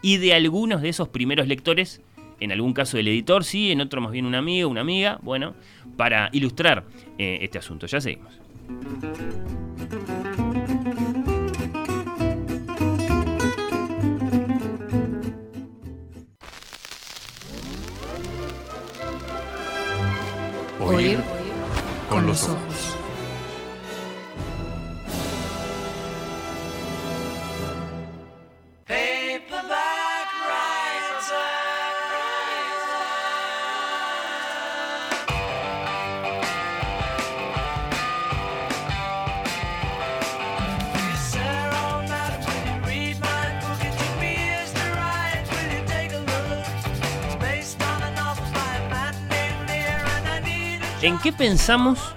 [0.02, 2.02] y de algunos de esos primeros lectores,
[2.40, 5.56] en algún caso del editor, sí, en otro más bien un amigo, una amiga, bueno,
[5.98, 6.86] para ilustrar
[7.18, 7.86] eh, este asunto.
[7.86, 8.40] Ya seguimos.
[20.90, 21.20] Oír
[22.10, 22.69] con los ojos.
[51.10, 52.14] ¿En qué pensamos,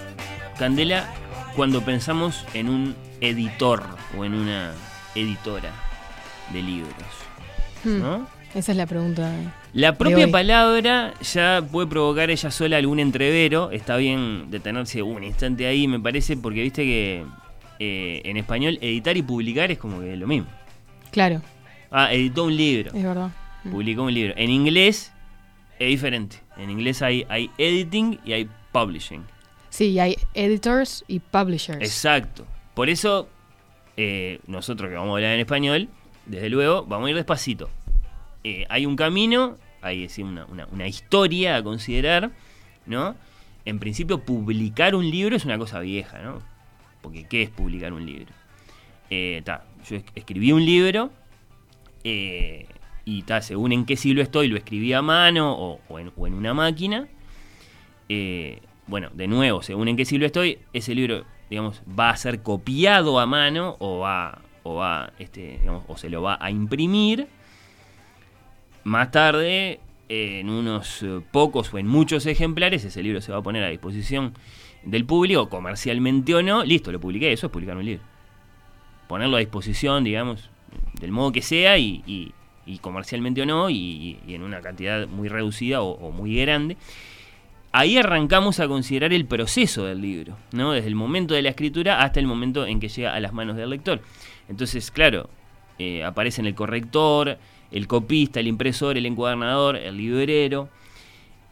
[0.59, 1.09] Candela,
[1.57, 3.83] cuando pensamos en un editor
[4.19, 4.75] o en una
[5.15, 5.71] editora
[6.53, 6.93] de libros?
[7.85, 8.27] Hmm, ¿No?
[8.55, 9.33] Esa es la pregunta.
[9.73, 13.71] La propia palabra ya puede provocar ella sola algún entrevero.
[13.71, 17.25] Está bien detenerse un instante ahí, me parece, porque viste que
[17.79, 20.49] eh, en español editar y publicar es como que es lo mismo.
[21.11, 21.41] Claro,
[21.91, 22.91] Ah, editó un libro.
[22.95, 23.31] es verdad.
[23.71, 24.35] Publicó un libro.
[24.37, 25.13] En inglés
[25.79, 26.37] es diferente.
[26.59, 29.25] En inglés hay, hay editing y hay publishing.
[29.71, 31.81] Sí, hay editors y publishers.
[31.81, 32.45] Exacto.
[32.75, 33.29] Por eso,
[33.97, 35.89] eh, nosotros que vamos a hablar en español,
[36.27, 37.71] desde luego, vamos a ir despacito.
[38.45, 42.31] Eh, hay un camino, hay una, una- una historia a considerar,
[42.87, 43.15] ¿no?
[43.65, 46.41] En principio, publicar un libro es una cosa vieja, ¿no?
[47.01, 48.33] Porque, ¿qué es publicar un libro?
[49.11, 51.11] Eh, ta, yo es- escribí un libro
[52.05, 56.27] y ta, según en qué siglo estoy, lo escribí a mano o, o en, o
[56.27, 57.09] en una máquina.
[58.09, 62.43] Eh, bueno, de nuevo, según en qué siglo estoy, ese libro, digamos, va a ser
[62.43, 67.29] copiado a mano o va, o va, este, o se lo va a imprimir.
[68.85, 73.43] Más tarde, en unos eh, pocos o en muchos ejemplares, ese libro se va a
[73.43, 74.35] poner a disposición
[74.83, 76.65] del público, comercialmente o no.
[76.65, 78.03] Listo, lo publiqué, eso es publicar un libro.
[79.09, 80.51] Ponerlo a disposición, digamos,
[81.01, 82.35] del modo que sea y,
[82.81, 86.77] comercialmente o no, y, en una cantidad muy reducida o muy grande.
[87.75, 90.73] Ahí arrancamos a considerar el proceso del libro, ¿no?
[90.73, 93.57] Desde el momento de la escritura hasta el momento en que llega a las manos
[93.57, 94.03] del lector.
[94.51, 95.31] Entonces, claro,
[95.79, 97.39] eh, aparecen el corrector,
[97.71, 100.69] el copista, el impresor, el encuadernador, el librero.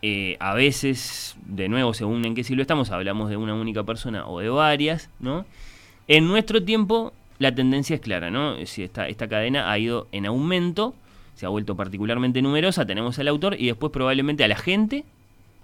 [0.03, 4.27] Eh, a veces, de nuevo, según en qué siglo estamos, hablamos de una única persona
[4.27, 5.47] o de varias, ¿no?
[6.07, 8.57] En nuestro tiempo, la tendencia es clara, ¿no?
[8.57, 10.95] Decir, esta, esta cadena ha ido en aumento,
[11.35, 15.05] se ha vuelto particularmente numerosa, tenemos al autor y después probablemente a la gente,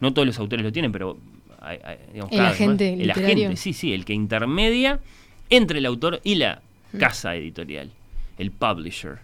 [0.01, 1.16] no todos los autores lo tienen, pero
[1.60, 5.01] hay- hay, digamos, El cada agente el agente, sí, sí, el que intermedia
[5.51, 6.60] entre el autor y la
[6.98, 7.90] casa editorial,
[8.39, 9.18] el publisher,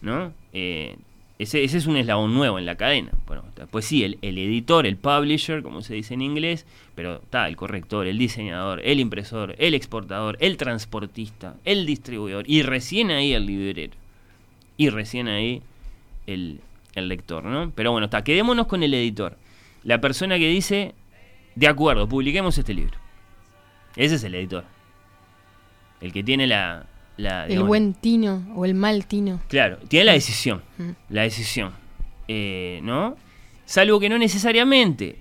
[0.00, 0.32] ¿no?
[0.52, 0.96] Eh,
[1.38, 3.12] ese, ese es un eslabón nuevo en la cadena.
[3.26, 7.48] Bueno, después sí, el, el editor, el publisher, como se dice en inglés, pero está
[7.48, 13.32] el corrector, el diseñador, el impresor, el exportador, el transportista, el distribuidor, y recién ahí
[13.32, 13.92] el librero.
[14.76, 15.62] Y recién ahí
[16.26, 16.60] el,
[16.94, 17.72] el lector, ¿no?
[17.74, 19.36] Pero bueno, está, quedémonos con el editor.
[19.82, 20.94] La persona que dice,
[21.54, 22.98] de acuerdo, publiquemos este libro.
[23.96, 24.64] Ese es el editor.
[26.00, 26.86] El que tiene la...
[27.16, 29.40] la, El digamos, buen tino o el mal tino.
[29.48, 30.62] Claro, tiene la decisión.
[30.78, 30.90] Mm.
[31.08, 31.72] La decisión.
[32.28, 33.16] Eh, ¿No?
[33.64, 35.18] Salvo que no necesariamente.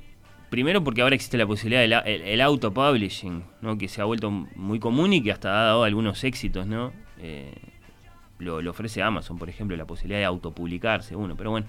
[0.50, 3.78] Primero porque ahora existe la posibilidad del el auto-publishing, ¿no?
[3.78, 6.92] Que se ha vuelto muy común y que hasta ha dado algunos éxitos, ¿no?
[7.20, 7.54] Eh,
[8.40, 11.36] lo, lo ofrece Amazon, por ejemplo, la posibilidad de autopublicarse uno.
[11.36, 11.68] Pero bueno.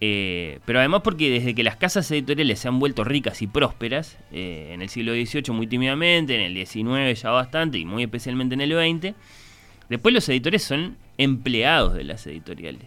[0.00, 4.18] Eh, pero además porque desde que las casas editoriales se han vuelto ricas y prósperas,
[4.30, 8.54] eh, en el siglo XVIII muy tímidamente, en el XIX ya bastante y muy especialmente
[8.54, 9.14] en el XX,
[9.88, 12.84] después los editores son empleados de las editoriales.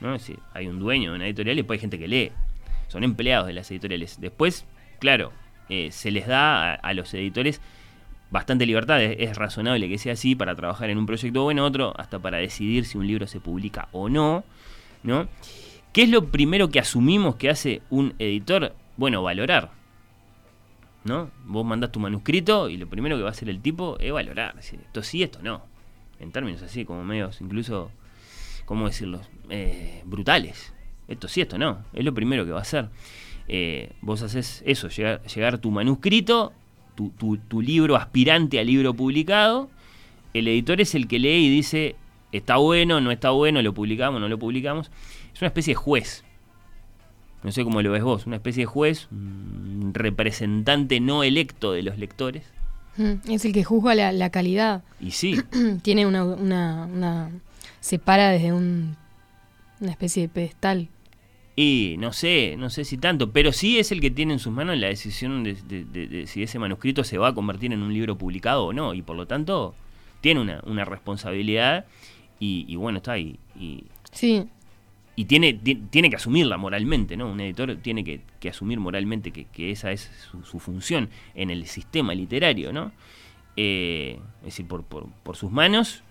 [0.00, 0.16] ¿no?
[0.16, 2.32] Es decir, hay un dueño de una editorial y después hay gente que lee.
[2.88, 4.20] Son empleados de las editoriales.
[4.20, 4.66] Después,
[4.98, 5.32] claro,
[5.68, 7.60] eh, se les da a, los editores
[8.30, 9.00] bastante libertad.
[9.00, 12.38] Es razonable que sea así para trabajar en un proyecto o en otro, hasta para
[12.38, 14.44] decidir si un libro se publica o no.
[15.04, 15.28] ¿no?
[15.92, 18.74] ¿Qué es lo primero que asumimos que hace un editor?
[18.96, 19.70] Bueno, valorar.
[21.04, 21.30] ¿No?
[21.44, 24.54] Vos mandás tu manuscrito y lo primero que va a hacer el tipo es valorar.
[24.58, 25.62] esto sí, esto no.
[26.20, 27.90] En términos así, como medios incluso,
[28.64, 29.20] ¿cómo decirlo?
[29.50, 30.72] Eh, brutales.
[31.08, 31.84] Esto sí, esto no.
[31.92, 32.88] Es lo primero que va a hacer.
[33.48, 36.52] Eh, vos haces eso, llegar, tu manuscrito,
[36.94, 39.68] tu, tu- tu libro aspirante al libro publicado.
[40.32, 41.96] El editor es el que lee y dice,
[42.30, 44.92] está bueno, no está bueno, lo publicamos, no lo publicamos.
[45.42, 46.22] Es una especie de juez.
[47.42, 51.82] No sé cómo lo ves vos, una especie de juez, un representante no electo de
[51.82, 52.44] los lectores.
[52.96, 54.84] Mm, Es el que juzga la, la calidad.
[55.00, 55.40] Y sí,
[55.82, 57.30] Tiene una, una, una-
[57.80, 58.96] Se para desde un,
[59.80, 60.88] una especie de pedestal.
[61.56, 64.52] Y no sé, no sé si tanto, pero sí es el que tiene en sus
[64.52, 67.82] manos la decisión de, de- de- de si ese manuscrito se va a convertir en
[67.82, 69.74] un libro publicado o no, y por lo tanto
[70.20, 71.86] tiene una, una responsabilidad
[72.38, 73.40] y, y bueno, está ahí.
[73.58, 74.46] Y, Sí,
[75.14, 77.30] y tiene, ti- tiene que asumirla moralmente, ¿no?
[77.30, 80.10] Un editor tiene que, asumir moralmente que, esa es
[80.44, 82.92] su, función en el sistema literario, ¿no?
[83.56, 86.02] Eh, es decir, por, por, sus manos,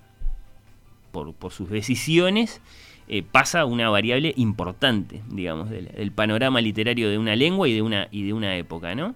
[1.12, 2.62] por, sus decisiones,
[3.08, 8.08] eh, pasa una variable importante, digamos, del, panorama literario de una lengua y de una,
[8.12, 9.16] y de una época, ¿no?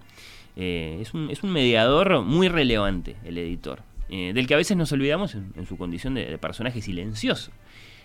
[0.56, 4.76] Eh, es, un, es un mediador muy relevante, el editor, eh, del que a veces
[4.76, 7.52] nos olvidamos en, su condición de personaje silencioso.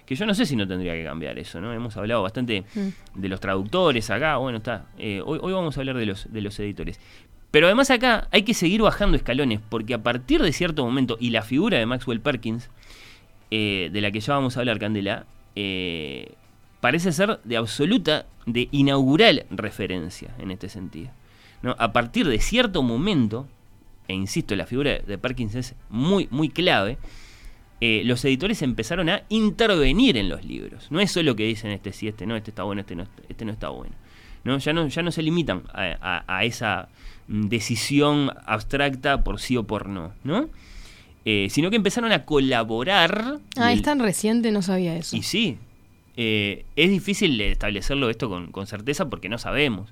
[0.06, 1.72] Que yo no sé si no tendría que cambiar eso, ¿no?
[1.74, 2.64] Hemos hablado bastante
[3.16, 4.86] de los traductores acá, bueno, está.
[4.98, 7.00] eh, hoy, hoy vamos a hablar de los, de los editores.
[7.52, 11.32] Pero además acá hay que seguir bajando escalones, porque a partir de cierto momento, y
[11.32, 12.70] la figura de Maxwell Perkins,
[13.52, 15.26] eh, de la que ya vamos a hablar, Candela,
[15.56, 16.34] eh,
[16.80, 21.12] parece ser de absoluta, de inaugural referencia en este sentido.
[21.62, 21.76] ¿no?
[21.78, 23.48] A partir de cierto momento,
[24.08, 26.98] e insisto, la figura de Perkins es muy, muy clave,
[27.82, 30.88] eh, los editores empezaron a intervenir en los libros.
[30.92, 33.44] No es solo que dicen este sí, este no, este está bueno, este no, este
[33.46, 33.96] no está bueno.
[34.44, 34.58] ¿no?
[34.60, 35.98] Ya, no, ya no se limitan a,
[36.28, 36.90] a- a esa
[37.28, 40.50] mm, decisión abstracta por sí o por no, ¿no?
[41.26, 43.38] Eh, sino que empezaron a colaborar.
[43.58, 45.16] Ah, es tan reciente, no sabía eso.
[45.16, 45.58] y sí,
[46.18, 49.90] eh, es difícil establecerlo esto con, con certeza porque no sabemos.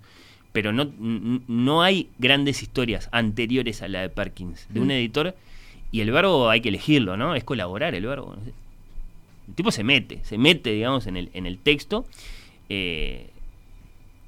[0.52, 5.36] Pero no, no hay grandes historias anteriores a la de Perkins, de un editor,
[5.92, 7.36] y el verbo hay que elegirlo, ¿no?
[7.36, 8.36] Es colaborar el verbo.
[9.48, 12.06] El tipo se mete, se mete, digamos, en el, en el texto.
[12.70, 13.30] eh,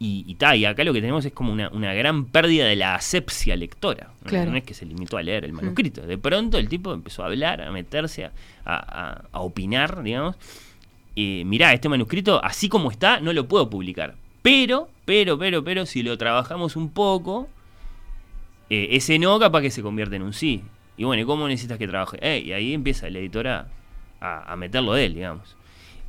[0.04, 2.76] y, y, ta, y acá lo que tenemos es como una, una gran pérdida de
[2.76, 4.10] la asepsia lectora.
[4.24, 4.30] ¿no?
[4.30, 4.50] Claro.
[4.50, 6.02] No es que se limitó a leer el manuscrito.
[6.02, 8.32] De pronto el tipo empezó a hablar, a meterse, a,
[8.66, 10.38] a- a opinar, digamos.
[11.16, 14.16] Eh, mirá, este manuscrito, así como está, no lo puedo publicar.
[14.42, 17.48] Pero, pero, pero, pero, si lo trabajamos un poco,
[18.72, 20.64] eh, ese no capaz que se convierte en un sí.
[21.02, 22.20] Y bueno, ¿y cómo necesitas que trabaje?
[22.22, 23.68] Eh, y ahí empieza el editor a,
[24.20, 25.56] a- a meterlo de él, digamos.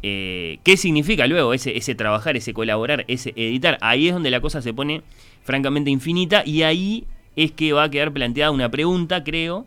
[0.02, 3.78] Eh, ¿Qué significa luego ese, ese trabajar, ese colaborar, ese editar?
[3.80, 5.00] Ahí es donde la cosa se pone
[5.44, 7.06] francamente infinita y ahí
[7.36, 9.64] es que va a quedar planteada una pregunta, creo,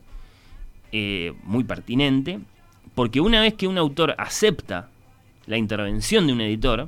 [0.92, 2.38] eh, muy pertinente,
[2.94, 4.90] porque una vez que un autor acepta
[5.48, 6.88] la intervención de un editor,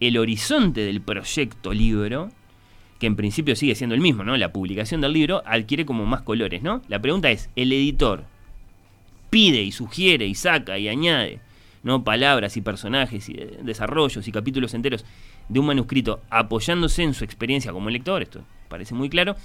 [0.00, 2.30] el horizonte del proyecto libro,
[2.98, 4.36] que en principio sigue siendo el mismo, ¿no?
[4.36, 6.82] La publicación del libro adquiere como más colores, ¿no?
[6.88, 8.24] La pregunta es, ¿el editor
[9.30, 11.40] pide y sugiere y saca y añade,
[11.82, 12.04] ¿no?
[12.04, 15.04] Palabras y personajes y eh, desarrollos y capítulos enteros
[15.48, 19.36] de un manuscrito apoyándose en su experiencia como lector, esto parece muy claro.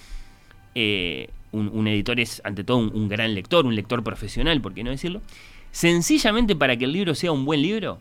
[0.73, 4.85] Eh, un, editor es ante todo un, un gran lector, un lector profesional, por qué
[4.85, 5.21] no decirlo.
[5.71, 7.99] Sencillamente para que el libro sea un buen libro,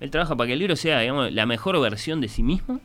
[0.00, 2.80] él trabaja para que el libro sea, digamos, la mejor versión de sí mismo,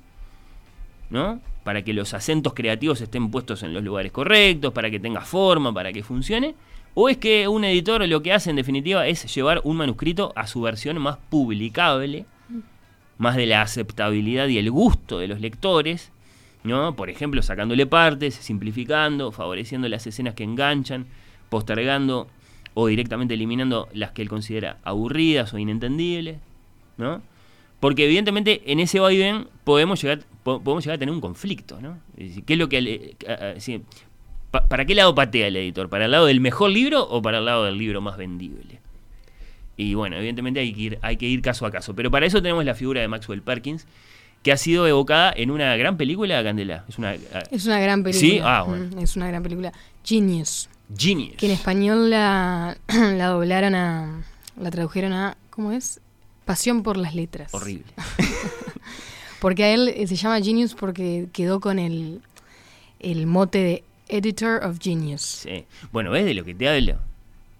[1.09, 1.39] ¿no?
[1.63, 5.73] Para que los acentos creativos estén puestos en los lugares correctos, para que tenga forma,
[5.73, 6.55] para que funcione.
[6.93, 10.47] O es que un editor lo que hace en definitiva es llevar un manuscrito a
[10.47, 12.25] su versión más publicable,
[13.17, 16.11] más de la aceptabilidad y el gusto de los lectores,
[16.63, 16.95] ¿no?
[16.95, 21.05] Por ejemplo, sacándole partes, simplificando, favoreciendo las escenas que enganchan,
[21.49, 22.27] postergando
[22.73, 26.37] o directamente eliminando las que él considera aburridas o inentendibles,
[26.97, 27.21] ¿no?
[27.79, 30.21] Porque evidentemente en ese vaivén podemos llegar,
[30.63, 31.97] podemos llegar a tener un conflicto, ¿no?
[32.15, 33.15] ¿qué es lo que le-
[34.51, 35.89] ¿Para qué lado patea el editor?
[35.89, 38.79] ¿Para el lado del mejor libro o para el lado del libro más vendible?
[39.75, 41.93] Y bueno, evidentemente hay que ir, hay que ir caso a caso.
[41.93, 43.85] Pero para eso tenemos la figura de Maxwell Perkins,
[44.41, 46.85] que ha sido evocada en una gran película, Candela.
[46.87, 47.13] Es una
[47.51, 48.19] Es una gran película.
[48.27, 48.99] Sí, ah, bueno.
[49.01, 49.73] Es una gran película.
[50.03, 50.69] Genius.
[50.97, 51.35] Genius.
[51.35, 54.23] Que en español la, la doblaron a.
[54.59, 55.37] La tradujeron a.
[55.51, 55.99] ¿Cómo es?
[56.45, 57.53] Pasión por las letras.
[57.53, 57.85] Horrible.
[59.39, 62.21] Porque a él eh, se llama Genius porque quedó con el,
[62.99, 65.21] el mote de Editor of Genius.
[65.21, 65.65] Sí.
[65.91, 66.97] Bueno, ¿ves de lo que te hablo?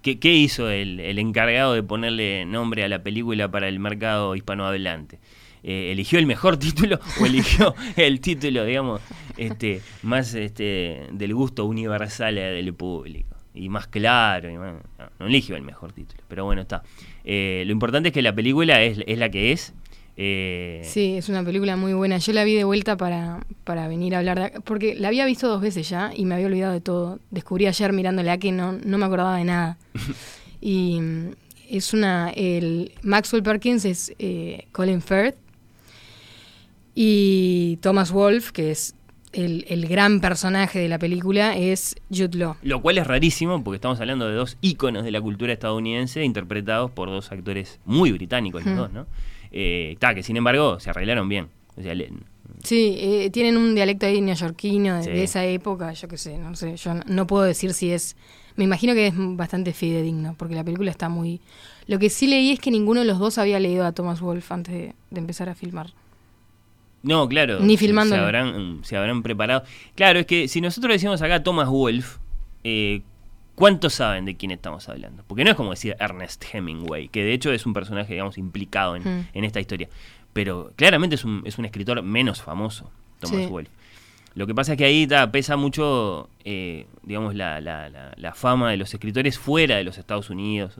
[0.01, 5.19] ¿Qué, hizo el, el encargado de ponerle nombre a la película para el mercado hispanohablante?
[5.63, 9.01] Eh, ¿Eligió el mejor título o eligió el título, digamos,
[9.35, 13.35] este, más este, del gusto universal del público?
[13.53, 14.49] Y más claro.
[14.49, 14.79] y no,
[15.19, 16.83] no eligió el mejor título, pero bueno, está.
[17.25, 19.73] Eh, lo importante es que la película es, es la que es.
[20.17, 22.17] Eh, Sí, es una película muy buena.
[22.17, 24.61] Yo la vi de vuelta para, para venir a hablar de...
[24.61, 27.19] Porque la había visto dos veces ya y me había olvidado de todo.
[27.29, 29.77] Descubrí ayer mirándola que no, no me acordaba de nada.
[30.61, 31.29] y mm,
[31.69, 32.31] es una...
[32.31, 35.37] El Maxwell Perkins es eh, Colin Firth
[36.95, 38.95] y Thomas Wolfe, que es
[39.33, 42.55] el, el gran personaje de la película, es Jude Law.
[42.63, 46.89] Lo cual es rarísimo porque estamos hablando de dos íconos de la cultura estadounidense interpretados
[46.89, 49.05] por dos actores muy británicos los dos, ¿no?
[49.51, 51.47] Eh, ta, que sin embargo se arreglaron bien.
[51.75, 52.11] O sea, le-
[52.63, 55.09] Sí, eh, tienen un dialecto ahí neoyorquino de, Sí.
[55.11, 58.15] de esa época, yo qué sé, no sé, yo no, puedo decir si es...
[58.55, 61.39] Me imagino que es bastante fidedigno, porque la película está muy...
[61.85, 64.53] Lo que sí leí es que ninguno de los dos había leído a Thomas Wolfe
[64.53, 65.93] antes de, de empezar a filmar.
[67.03, 67.59] no, claro.
[67.59, 68.21] Ni filmándolo.
[68.21, 69.63] Se habrán, se habrán preparado.
[69.95, 72.17] Claro, es que si nosotros decimos acá Thomas Wolfe,
[72.63, 73.01] eh,
[73.57, 75.23] ¿cuántos saben de quién estamos hablando?
[75.27, 78.95] Porque no es como decir Ernest Hemingway, que de hecho es un personaje, digamos, implicado
[78.95, 79.27] en, Mm.
[79.33, 79.89] en esta historia.
[80.31, 82.89] Pero claramente es un, es un escritor menos famoso,
[83.19, 83.47] Thomas Sí.
[83.47, 83.71] Wolfe.
[84.35, 88.33] Lo que pasa es que ahí ta, pesa mucho, eh, digamos, la, la- la- la
[88.35, 90.75] fama de los escritores fuera de los Estados Unidos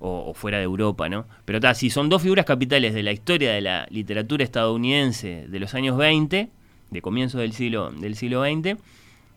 [0.00, 1.26] o fuera de Europa, ¿no?
[1.44, 5.60] Pero ta, si son dos figuras capitales de la historia de la literatura estadounidense de
[5.60, 6.48] los años 20,
[6.90, 8.76] de comienzo del siglo, del siglo XX,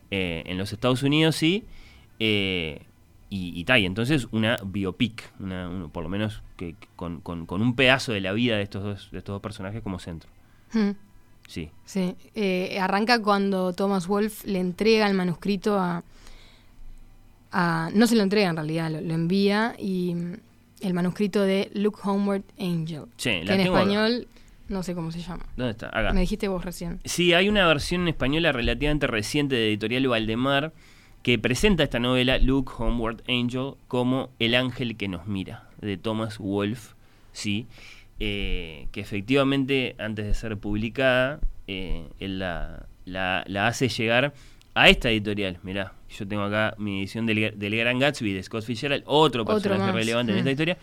[0.10, 1.66] eh, en los Estados Unidos sí,
[2.20, 2.82] eh,
[3.30, 7.62] y, y entonces una biopic, una, un- por lo menos que, que con, con- con
[7.62, 10.30] un pedazo de la vida de estos dos, de estos dos personajes como centro.
[10.74, 10.92] Mm,
[11.48, 11.70] Sí.
[11.86, 16.02] Sí, eh, arranca cuando Thomas Wolfe le entrega el manuscrito a,
[17.52, 20.34] a- No se lo entrega en realidad, lo, lo envía y mm,
[20.82, 23.04] el manuscrito de Look Homeward Angel.
[23.18, 23.70] Sí, que la en acá.
[23.80, 24.28] español
[24.70, 25.46] no sé cómo se llama.
[25.58, 25.88] ¿Dónde está?
[25.90, 26.14] Acá.
[26.14, 27.00] Me dijiste vos recién.
[27.06, 30.72] Sí, hay una versión española relativamente reciente de Editorial Valdemar
[31.24, 36.38] que presenta esta novela, Look Homeward Angel, como El ángel que nos mira, de Thomas
[36.38, 36.94] Wolfe,
[37.32, 37.66] sí,
[38.20, 44.34] eh, que efectivamente antes de ser publicada, eh, él la, la- la hace llegar
[44.76, 45.60] a esta editorial.
[45.64, 49.92] Mirá, yo tengo acá mi edición del, del Gran Gatsby de Scott Fitzgerald, otro personaje
[49.96, 50.78] relevante en esta historia.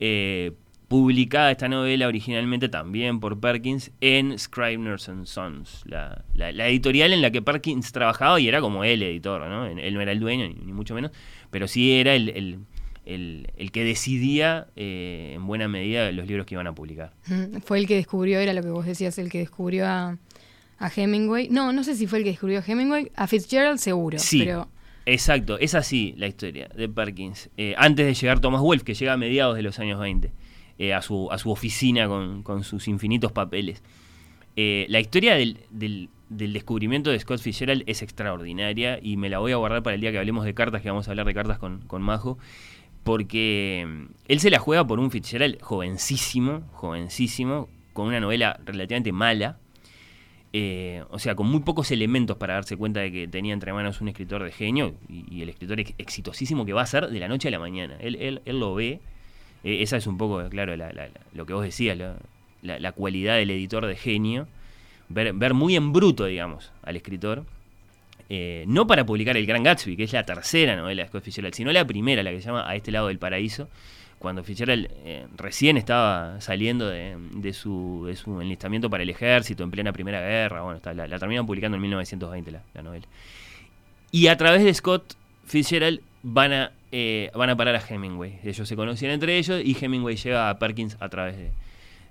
[0.00, 0.52] eh,
[0.88, 7.12] publicada esta novela originalmente también por Perkins en Scribner's and Sons, la, la- la editorial
[7.12, 9.66] en la que Perkins trabajaba y era como el editor, ¿no?
[9.66, 11.10] Él no era el dueño, ni, ni mucho menos,
[11.50, 12.58] pero sí era el, el-
[13.04, 17.12] el- el que decidía eh, en buena medida los libros que iban a publicar.
[17.64, 20.16] Fue el que descubrió, era lo que vos decías, el que descubrió a,
[20.78, 21.48] a Hemingway.
[21.50, 23.10] No, no sé si fue el que descubrió a Hemingway.
[23.14, 24.68] A Fitzgerald seguro, Sí, pero
[25.04, 27.50] exacto, es así la historia de Perkins.
[27.58, 30.30] Eh, antes de llegar Thomas Wolfe, que llega a mediados de los años 20,
[30.78, 33.82] eh, a, su, a su oficina con, con sus infinitos papeles.
[34.56, 39.38] Eh, la historia del, del- del descubrimiento de Scott Fitzgerald es extraordinaria y me la
[39.38, 41.32] voy a guardar para el día que hablemos de cartas, que vamos a hablar de
[41.32, 42.36] cartas con, con Majo,
[43.02, 49.10] porque mm, él se la juega por un Fitzgerald jovencísimo, jovencísimo, con una novela relativamente
[49.12, 49.58] mala,
[50.52, 54.00] eh, o sea, con muy pocos elementos para darse cuenta de que tenía entre manos
[54.00, 57.28] un escritor de genio y, el escritor ex- exitosísimo que va a ser de la
[57.28, 57.96] noche a la mañana.
[58.00, 59.00] Él, él, él lo ve.
[59.64, 61.96] Eh, esa es un poco, claro, la- la- la- lo que vos decías,
[62.62, 64.46] la, cualidad del editor de genio.
[65.08, 67.44] Ver, muy en bruto, digamos, al escritor.
[68.30, 71.54] Eh, no para publicar El Gran Gatsby, que es la tercera novela de Scott Fitzgerald,
[71.54, 73.68] sino la primera, la que se llama A este lado del paraíso,
[74.18, 77.16] cuando Fitzgerald eh, recién estaba saliendo de,
[77.54, 80.60] su, de enlistamiento para el ejército en plena Primera Guerra.
[80.60, 83.06] Bueno, la terminan publicando en 1920 la, la novela.
[84.10, 85.14] Y a través de Scott
[85.46, 88.38] Fitzgerald van a, eh, van a parar a Hemingway.
[88.44, 91.50] Ellos se conocían entre ellos y Hemingway llega a Perkins a través de,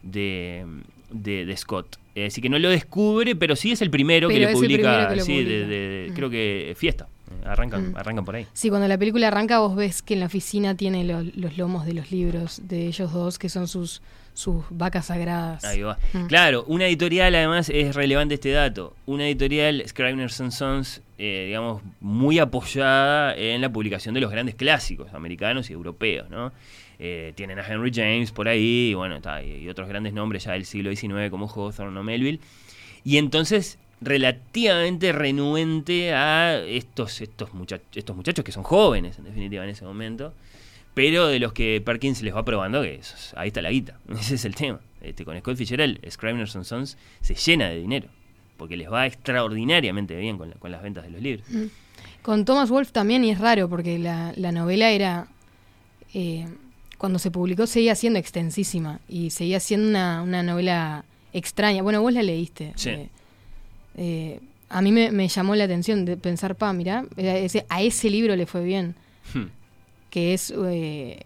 [0.03, 0.65] de,
[1.11, 1.97] de- de Scott.
[2.15, 5.09] Eh, así que no lo descubre, pero sí es el primero que le publica, primero
[5.09, 5.67] que lo sí, publica.
[5.67, 6.13] de- Mm.
[6.15, 7.07] creo que Fiesta.
[7.45, 7.97] arrancan, Mm.
[7.97, 8.45] arrancan por ahí.
[8.53, 11.85] Sí, cuando la película arranca vos ves que en la oficina tiene lo- los lomos
[11.85, 14.01] de los libros de ellos dos, que son sus,
[14.37, 15.63] sus vacas sagradas.
[15.65, 15.97] Ahí va.
[16.13, 16.27] Mm.
[16.27, 18.95] Claro, una editorial, además, es relevante este dato.
[19.07, 24.53] Una editorial, Scribner's and Sons, eh, digamos, muy apoyada en la publicación de los grandes
[24.53, 26.51] clásicos americanos y europeos, ¿no?
[26.99, 30.43] Eh, tienen a Henry James por ahí, y bueno, está, y, y otros grandes nombres
[30.43, 32.39] ya del siglo XIX como Hawthorne o Melville.
[33.03, 39.63] Y entonces, relativamente renuente a estos, estos, muchach- estos muchachos que son jóvenes, en definitiva,
[39.63, 40.33] en ese momento
[40.97, 43.99] pero de los que Perkins les va probando que esos- ahí está la guita.
[44.19, 44.79] Ese es el tema.
[45.01, 48.07] Este, con Scott Fitzgerald, Scribner's and Sons se llena de dinero,
[48.57, 51.47] porque les va extraordinariamente bien con, la- con las ventas de los libros.
[51.49, 51.65] Mm.
[52.23, 55.27] Con Thomas Wolfe también, y es raro, porque la, la novela era.
[56.13, 56.47] eh,
[56.97, 61.83] cuando se publicó seguía siendo extensísima y seguía siendo una, una novela extraña.
[61.83, 62.73] Bueno, vos la leíste.
[62.75, 62.89] Sí.
[62.89, 63.09] Eh,
[63.97, 67.83] eh, a mí me, me llamó la atención de pensar, pa, mirá, era ese- a
[67.83, 68.95] ese libro le fue bien.
[69.33, 69.45] Hmm.
[70.17, 71.19] Que es eh,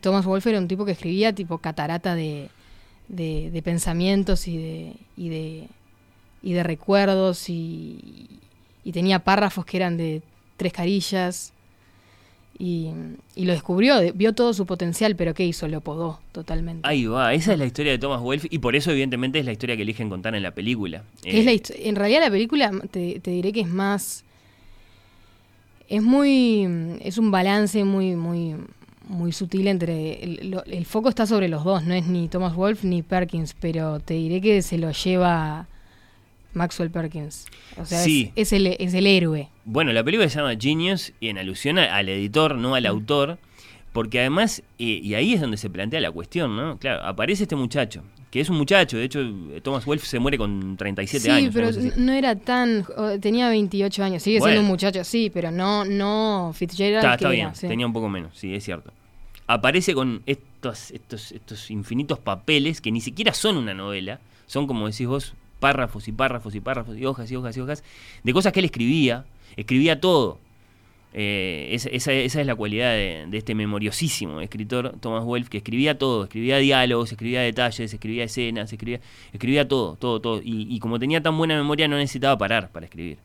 [0.00, 2.48] Thomas Wolfe era un tipo que escribía tipo catarata de,
[3.08, 5.68] de, de pensamientos y de, y de
[6.42, 8.28] y de recuerdos y,
[8.84, 10.22] y tenía párrafos que eran de
[10.56, 11.52] tres carillas
[12.58, 12.90] y,
[13.34, 15.66] y lo descubrió, de- vio todo su potencial, pero ¿qué hizo?
[15.66, 16.86] Lo podó totalmente.
[16.88, 19.52] Ahí va, esa es la historia de Thomas Wolfe y por eso evidentemente es la
[19.52, 21.02] historia que eligen contar en la película.
[21.24, 24.24] Es la Eh, en realidad la película te, te diré que es más
[25.88, 28.56] es muy es un balance muy muy
[29.08, 33.02] muy sutil entre el, foco está sobre los dos no es ni Thomas Wolfe ni
[33.02, 35.68] Perkins pero te diré que se lo lleva
[36.54, 37.46] Maxwell Perkins
[37.80, 38.32] o sea es- Sí.
[38.34, 42.08] es, el, es el héroe Bueno, la película se llama Genius y en alusión al
[42.08, 42.74] editor, no Mm.
[42.74, 43.38] al autor,
[43.96, 46.78] porque además, eh, y ahí es donde se plantea la cuestión, ¿no?
[46.78, 50.36] Claro, aparece este muchacho, que es un muchacho, de hecho, eh, Thomas Wolfe se muere
[50.36, 51.50] con 37 sí años.
[51.54, 51.92] pero cosa así.
[51.96, 54.52] no era tan o- tenía 28 años sigue Bueno.
[54.52, 57.66] siendo un muchacho sí pero no no Fitzgerald Está, que está era, bien, sí.
[57.68, 58.92] tenía un poco menos, sí, es cierto.
[59.46, 64.86] Aparece con estos, estos, estos infinitos papeles que ni siquiera son una novela, son como
[64.88, 67.82] decís vos, párrafos y párrafos y párrafos y hojas y hojas y hojas,
[68.24, 69.24] de cosas que él escribía,
[69.56, 70.38] escribía todo.
[71.18, 75.56] Eh, esa, esa- esa es la cualidad de, de este memoriosísimo escritor Thomas Wolfe, que
[75.58, 79.00] escribía todo, escribía diálogos, escribía detalles, escribía escenas, escribía,
[79.32, 80.42] escribía todo, todo, todo.
[80.44, 83.16] Y, y como tenía tan buena memoria no necesitaba parar para escribir.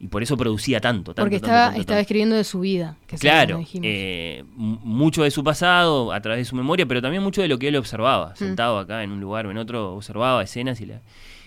[0.00, 3.16] Y por eso producía tanto, tanto, porque estaba tanto, estaba escribiendo de su vida que
[3.16, 7.48] Claro, eh, mucho de su pasado a través de su memoria, pero también mucho de
[7.48, 8.36] lo que él observaba, Mm.
[8.36, 11.00] sentado acá en un lugar o en otro, observaba escenas y, la-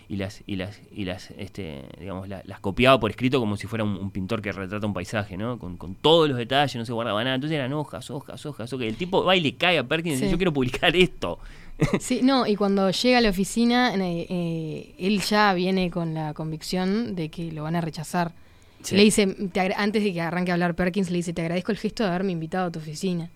[0.10, 3.68] y las y las y las este, digamos la- las copiaba por escrito como si
[3.68, 5.60] fuera un, un pintor que retrata un paisaje, ¿no?
[5.60, 8.88] Con, con todos los detalles, no se guardaba nada, entonces eran hojas, hojas, hojas, hojas.
[8.88, 11.40] El tipo va y le cae a Perkins y dice, yo quiero publicar esto.
[12.00, 16.34] Sí, no, y cuando llega a la oficina, eh, eh, él ya viene con la
[16.34, 18.32] convicción de que lo van a rechazar.
[18.82, 18.96] Sí.
[18.96, 21.78] Le dice, te antes de que arranque a hablar Perkins, le dice, te agradezco el
[21.78, 23.30] gesto de haberme invitado a tu oficina.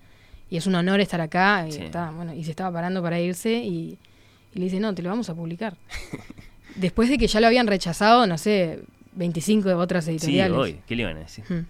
[0.50, 1.68] Y es un honor estar acá.
[1.68, 1.82] Y, Sí.
[1.84, 4.00] está, bueno, y se estaba parando para irse y,
[4.56, 5.78] y le dice, no, te lo vamos a publicar.
[6.76, 8.80] Después de que ya lo habían rechazado, no sé,
[9.14, 10.58] 25 de otras Sí, editoriales.
[10.58, 11.44] hoy, ¿qué le iban a decir?
[11.50, 11.66] Hmm.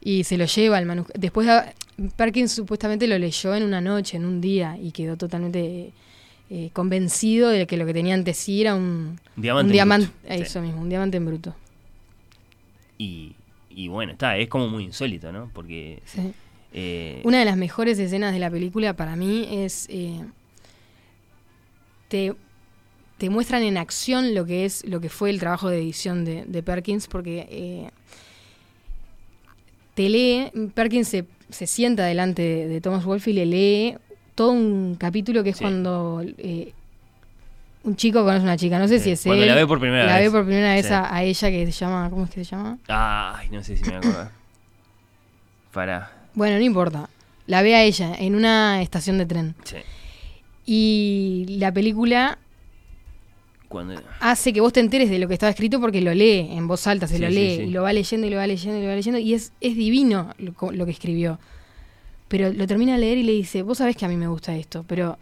[0.00, 1.20] Y se lo lleva al manuscrito.
[1.20, 1.72] Después, ah,
[2.16, 5.92] Perkins supuestamente lo leyó en una noche, en un día, y quedó totalmente
[6.50, 10.42] eh, convencido de que lo que tenía ante sí era un Diamante un eh, sí.
[10.42, 11.54] eso mismo, un diamante en bruto.
[12.98, 13.32] Y,
[13.70, 15.50] y bueno, está, es como muy insólito, ¿no?
[15.54, 16.32] Porque Sí.
[16.74, 20.20] eh, Una de las mejores escenas de la película para mí es eh,
[22.08, 22.34] te,
[23.24, 26.44] te muestran en acción lo que es lo que fue el trabajo de edición de,
[26.44, 27.90] de Perkins porque eh,
[29.94, 33.96] te lee Perkins se, se sienta delante de, de Thomas Wolfe y le lee
[34.34, 35.64] todo un capítulo que es Sí.
[35.64, 36.74] cuando eh,
[37.84, 39.66] un chico conoce a una chica no sé Sí, si es cuando él la ve
[39.66, 40.24] por primera la vez.
[40.30, 40.92] ve por primera vez Sí.
[40.92, 42.78] a, a ella que se llama ¿cómo es que se llama?
[42.88, 44.28] Ay, no sé si me acuerdo.
[45.72, 46.12] Para.
[46.34, 47.08] Bueno, no importa.
[47.46, 49.54] La ve a ella en una estación de tren.
[49.64, 49.76] Sí.
[50.66, 52.38] Y la película
[53.74, 54.00] Cuando.
[54.20, 56.86] hace que vos te enteres de lo que estaba escrito porque lo lee en voz
[56.86, 57.62] alta, se Sí, lo lee sí.
[57.62, 59.76] y lo va leyendo y lo va leyendo y lo va leyendo y es, es
[59.76, 61.38] divino lo, que escribió.
[62.28, 64.56] Pero lo termina de leer y le dice, vos sabés que a mí me gusta
[64.56, 65.18] esto, pero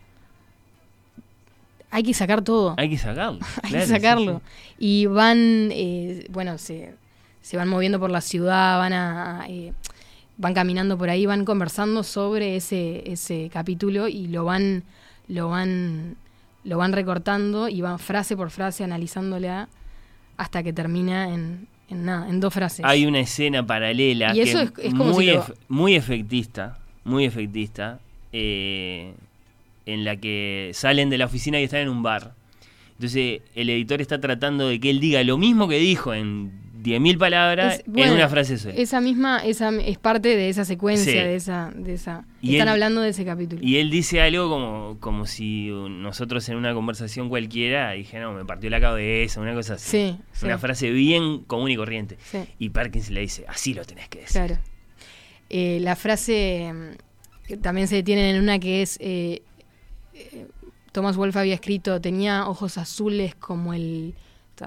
[1.90, 2.74] hay que sacar todo.
[2.78, 3.38] Hay que sacarlo.
[3.62, 4.42] Hay claro, que sacarlo.
[4.78, 6.94] Y van, eh, bueno, se,
[7.42, 9.72] se van moviendo por la ciudad, van a, eh,
[10.38, 14.84] van caminando por ahí, van conversando sobre ese, ese capítulo y lo van,
[15.28, 16.16] lo van,
[16.64, 19.68] lo van recortando y van frase por frase analizándola
[20.36, 22.84] hasta que termina en, en nada, en dos frases.
[22.84, 25.94] Hay una escena paralela Y eso que es- es como muy, si lo- ef- muy
[25.94, 27.98] efectista, muy efectista,
[28.32, 29.12] eh,
[29.86, 32.34] en la que salen de la oficina y están en un bar.
[32.94, 36.52] Entonces el editor está tratando de que él diga lo mismo que dijo en
[36.82, 38.74] 10.000 palabras Es- bueno, en una frase sola.
[38.74, 41.18] Esa misma, esa es parte de esa secuencia, Sí.
[41.18, 42.24] de esa, de esa.
[42.40, 43.62] Y están él- hablando de ese capítulo.
[43.62, 48.44] Y él dice algo como, como si nosotros en una conversación cualquiera dije, no, me
[48.44, 49.90] partió la cabeza, una cosa así.
[49.90, 50.46] Sí, sí.
[50.46, 52.16] Una frase bien común y corriente.
[52.24, 52.38] Sí.
[52.58, 54.32] Y Perkins le dice, así lo tenés que decir.
[54.32, 54.58] Claro.
[55.50, 56.72] Eh, la frase
[57.46, 58.96] que también se detiene en una que es.
[59.00, 59.42] eh,
[60.14, 60.46] eh,
[60.92, 64.14] Thomas Wolfe había escrito, tenía ojos azules como el.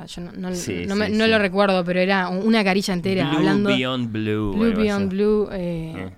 [0.05, 1.31] Yo no, no- Sí, no me- no sí.
[1.31, 3.69] lo recuerdo, pero era una carilla entera Blue hablando.
[3.69, 4.51] Beyond Blue.
[4.53, 5.09] Blue Beyond.
[5.09, 5.49] Blue.
[5.53, 6.11] eh, Eh.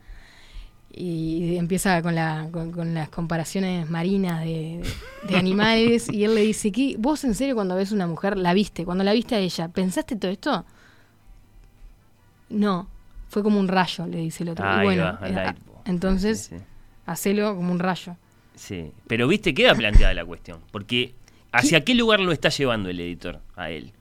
[0.99, 4.81] y empieza con, la, con, con las comparaciones marinas de,
[5.29, 8.53] de animales y él le dice, ¿qué, vos en serio cuando ves una mujer, la
[8.55, 10.65] viste, cuando la viste a ella, ¿pensaste todo esto?
[12.49, 12.87] No,
[13.29, 14.65] fue como un rayo, le dice el otro.
[14.81, 16.51] Y bueno, va, eh, light entonces,
[17.05, 18.15] hacelo como un rayo.
[18.55, 20.59] Sí, pero viste, queda planteada la cuestión.
[20.71, 21.13] Porque
[21.57, 23.91] ¿hacia qué lugar lo está llevando el editor a él?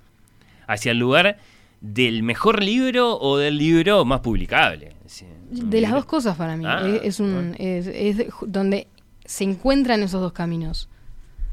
[0.66, 1.38] ¿Hacia el lugar
[1.80, 4.94] del mejor libro o del libro más publicable?
[5.06, 6.64] Sí, De las dos cosas para mí.
[6.66, 8.88] Ah, es, es un, es, es de- donde
[9.24, 10.88] se encuentran esos dos caminos.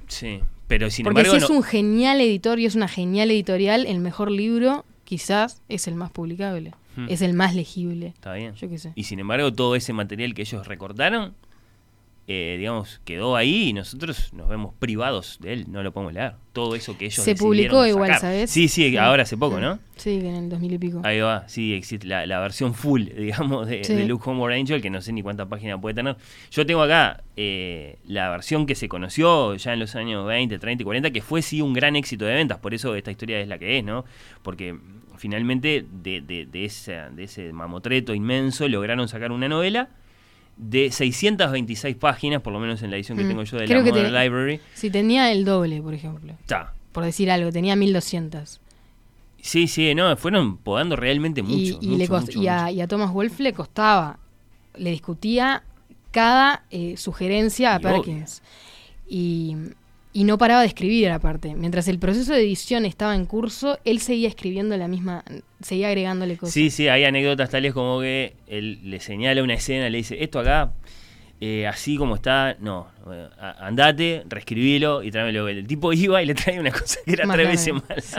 [0.08, 1.40] Sí, pero sin Porque embargo...
[1.40, 5.62] si es no- un genial editor y es una genial editorial, el mejor libro quizás
[5.70, 6.72] es el más publicable.
[6.96, 7.08] Hmm.
[7.10, 8.08] Es el más legible.
[8.08, 8.54] Está bien.
[8.56, 8.92] Yo qué sé.
[8.96, 11.34] Y sin embargo, todo ese material que ellos recortaron,
[12.28, 16.34] eh, digamos, quedó ahí y nosotros nos vemos privados de él, no lo podemos leer.
[16.54, 18.18] Todo eso que ellos Se publicó igual.
[18.20, 18.50] ¿sabes?
[18.50, 18.98] Sí, sí, Sí.
[18.98, 19.80] ahora hace poco, ¿no?
[19.98, 21.02] Sí, que en el 2000 y pico.
[21.04, 23.94] Ahí va, sí, existe la, la versión full, digamos, de, Sí.
[23.96, 26.16] de Luke Homeward Angel, que no sé ni cuántas páginas puede tener.
[26.52, 30.82] Yo tengo acá eh, la versión que se conoció ya en los años 20, 30
[30.82, 33.48] y 40, que fue sí un gran éxito de ventas, por eso esta historia es
[33.48, 34.06] la que es, ¿no?
[34.44, 34.78] Porque
[35.18, 39.90] finalmente de, de, de esa- de ese mamotreto inmenso lograron sacar una novela
[40.58, 43.28] de 626 páginas, por lo menos en la edición que Mm.
[43.30, 44.60] tengo yo de Creo la Modern te- Library.
[44.76, 46.34] Si tenía el doble, por ejemplo.
[46.42, 46.74] Está.
[46.92, 48.60] Por decir algo, tenía 1200.
[49.42, 51.78] Sí, sí, no, fueron podando realmente mucho.
[51.82, 54.20] y mucho, le cost- mucho, y a, y a Thomas Wolfe le costaba.
[54.78, 55.64] Le discutía
[56.12, 57.90] cada eh, sugerencia a obvio.
[57.90, 58.42] Perkins.
[59.08, 59.56] Y,
[60.14, 61.56] y no paraba de escribir aparte.
[61.56, 65.24] Mientras el proceso de edición estaba en curso, él seguía escribiendo la misma,
[65.62, 66.54] seguía agregándole cosas.
[66.54, 70.40] Sí, sí, hay anécdotas tales como que él le señala una escena, le dice, esto
[70.40, 70.72] acá,
[71.42, 73.28] eh, así como está, no, eh,
[73.60, 75.48] andate, reescribilo y tráemelo.
[75.48, 78.16] El tipo iba y le trae una cosa que era Más tres veces más.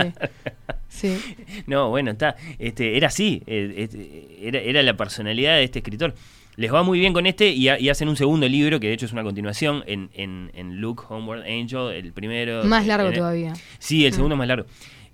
[0.89, 1.17] Sí.
[1.67, 6.15] No, bueno, está, este, era así, eh, este, era, era la personalidad de este escritor.
[6.57, 8.93] Les va muy bien con este y, ha- y hacen un segundo libro, que de
[8.95, 12.65] hecho es una continuación, en, en, en Luke Homeward Angel, el primero...
[12.65, 13.53] Más eh, largo en- todavía.
[13.79, 14.15] Sí, el Mm.
[14.15, 14.67] segundo más largo.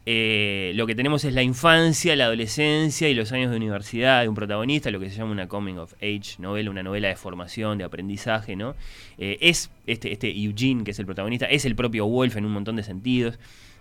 [0.06, 4.28] Eh, lo que tenemos es la infancia, la adolescencia y los años de universidad de
[4.28, 7.76] un protagonista, lo que se llama una coming of age novela, una novela de formación,
[7.78, 8.74] de aprendizaje, ¿no?
[9.18, 12.52] Eh, es este, este Eugene, que es el protagonista, es el propio Wolf en un
[12.52, 13.38] montón de sentidos.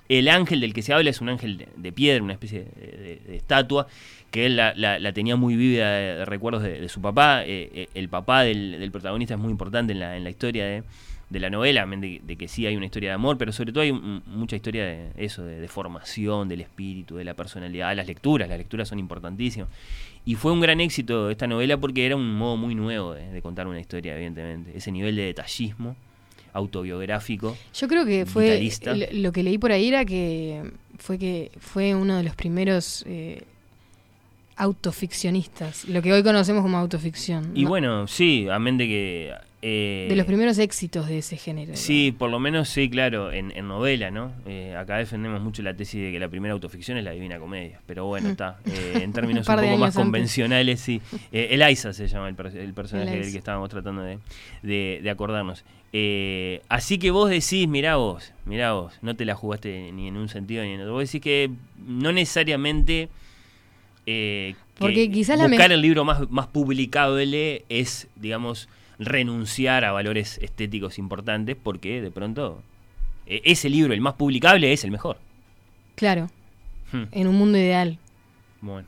[0.10, 2.88] El ángel del que se habla es un ángel de, de piedra, una especie de,
[2.98, 3.88] de- de estatua,
[4.32, 7.44] que él la, la- la tenía muy vívida de, de recuerdos de, de su papá.
[7.46, 10.66] Eh, eh, el papá del, del protagonista es muy importante en la, en la historia
[10.66, 10.84] de,
[11.30, 13.84] de la novela, de, de que sí hay una historia de amor, pero sobre todo
[13.84, 18.08] hay un- mucha historia de eso, de, de formación, del espíritu, de la personalidad, las
[18.08, 19.70] lecturas, las lecturas son importantísimas.
[20.26, 23.42] Y fue un gran éxito esta novela porque era un modo muy nuevo de, de
[23.42, 24.72] contar una historia, evidentemente.
[24.76, 25.96] Ese nivel de detallismo
[26.54, 27.56] autobiográfico.
[27.74, 28.58] Yo creo que fue
[29.14, 30.64] lo que leí por ahí era que
[30.98, 33.44] fue que fue uno de los primeros eh,
[34.60, 37.52] autoficcionistas, lo que hoy conocemos como autoficción.
[37.56, 37.69] Y ¿no?
[37.69, 39.34] bueno, sí, amén de que...
[39.61, 41.76] eh, de los primeros éxitos de ese género.
[41.76, 44.31] Sí, por lo menos sí, claro, en, en novela, ¿no?
[44.45, 47.80] Eh, acá defendemos mucho la tesis de que la primera autoficción es la Divina Comedia,
[47.86, 48.31] pero bueno, Mm.
[48.31, 48.60] está.
[48.65, 49.95] eh, en términos Un poco más antes.
[49.95, 51.02] convencionales, sí.
[51.31, 54.19] Eliza se llama el, per- el personaje del que estábamos tratando de,
[54.64, 55.64] de- de acordarnos.
[56.69, 60.30] Así que vos decís, mirá vos, mirá vos, no te la jugaste ni en un
[60.30, 60.94] sentido ni en otro.
[60.94, 61.49] Vos decís que
[61.86, 63.10] no necesariamente...
[64.11, 68.68] eh, que Porque quizás la buscar el libro más, más publicable es, digamos,
[68.98, 72.61] renunciar a valores estéticos importantes porque de pronto
[73.26, 75.18] eh, ese libro, el más publicable, es el mejor.
[75.95, 76.30] Claro,
[76.91, 77.03] Hmm.
[77.11, 77.99] en un mundo ideal.
[78.61, 78.88] Bueno,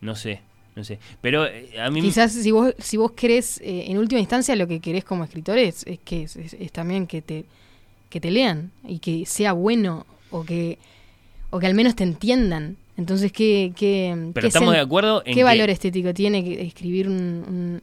[0.00, 0.40] no sé,
[0.74, 0.98] no sé.
[1.20, 2.00] Pero eh, a mí...
[2.02, 5.56] Quizás si vos, si vos querés, eh, en última instancia, lo que querés como escritor
[5.56, 7.44] es, es que es, es- es también que te,
[8.10, 10.78] que te lean y que sea bueno o que,
[11.50, 12.76] o que al menos te entiendan.
[12.98, 16.44] Entonces, ¿qué, qué, Pero qué estamos sen- de acuerdo en ¿Qué que- valor estético tiene
[16.44, 17.14] que escribir un...
[17.16, 17.82] un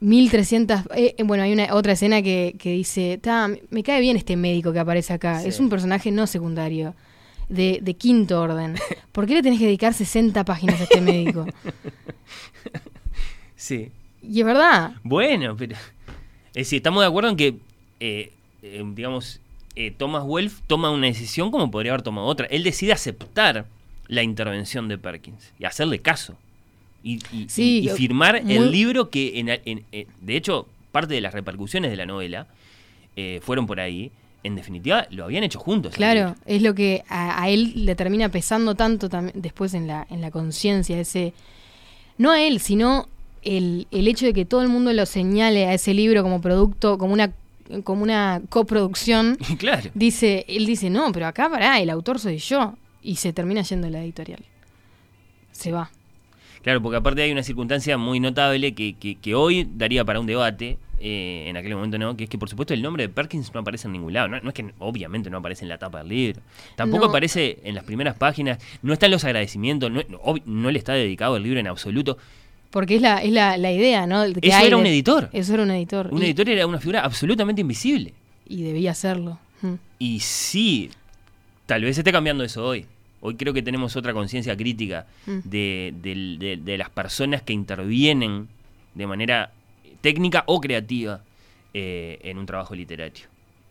[0.00, 0.80] 1300...
[0.94, 4.72] eh, bueno, hay una otra escena que, que dice, "Ta, me cae bien este médico
[4.72, 5.40] que aparece acá.
[5.40, 5.48] Sí.
[5.48, 6.94] Es un personaje no secundario,
[7.50, 8.76] de, de quinto orden.
[9.12, 11.44] ¿Por qué le tenés que dedicar 60 páginas a este médico?
[13.56, 13.90] Sí.
[14.22, 14.92] Y es verdad.
[15.02, 15.76] Bueno, pero...
[16.54, 17.54] Es decir, estamos de acuerdo en que,
[18.00, 18.32] eh,
[18.62, 19.38] eh, digamos,
[19.76, 22.46] eh, Thomas Wolfe toma una decisión como podría haber tomado otra.
[22.46, 23.66] Él decide aceptar
[24.08, 26.36] la intervención de Perkins y hacerle caso.
[27.02, 31.14] Y, y- Sí, y- firmar muy- el libro que, en, en- en- de hecho, parte
[31.14, 32.46] de las repercusiones de la novela
[33.16, 34.10] eh, fueron por ahí.
[34.42, 35.94] En definitiva, lo habían hecho juntos.
[35.94, 40.22] Claro, es lo que a, a él le termina pesando tanto después en la, en
[40.22, 41.34] la conciencia, ese,
[42.16, 43.06] no a él, sino
[43.42, 46.96] el, el hecho de que todo el mundo lo señale a ese libro como producto,
[46.96, 47.32] como una,
[47.84, 49.36] como una coproducción.
[49.58, 49.90] claro.
[49.94, 52.74] Dice, él dice, no, pero acá pará, el autor soy yo.
[53.02, 54.40] Y se termina yendo la editorial.
[55.52, 55.90] Se va.
[56.62, 60.26] Claro, porque aparte hay una circunstancia muy notable que, que- que hoy daría para un
[60.26, 63.54] debate, eh, en aquel momento no, que es que por supuesto el nombre de Perkins
[63.54, 64.28] no aparece en ningún lado.
[64.28, 66.42] No, no es que obviamente no aparece en la tapa del libro.
[66.76, 67.08] Tampoco No.
[67.10, 71.38] aparece en las primeras páginas, no están los agradecimientos, no, no, no le está dedicado
[71.38, 72.18] el libro en absoluto.
[72.70, 74.22] Porque es la, es la, la idea, ¿no?
[74.32, 75.28] Que Eso era de- un editor.
[75.32, 76.08] Eso era un editor.
[76.12, 78.14] Un y, editor era una figura absolutamente invisible.
[78.48, 79.38] y debía serlo.
[79.62, 79.74] Mm.
[79.98, 80.90] Y sí,
[81.66, 82.86] tal vez esté cambiando eso hoy.
[83.22, 85.38] Hoy creo que tenemos otra conciencia crítica Mm.
[85.44, 88.48] de, de- de las personas que intervienen
[88.94, 89.50] de manera
[90.00, 91.20] técnica o creativa
[91.74, 93.26] eh, en un trabajo literario.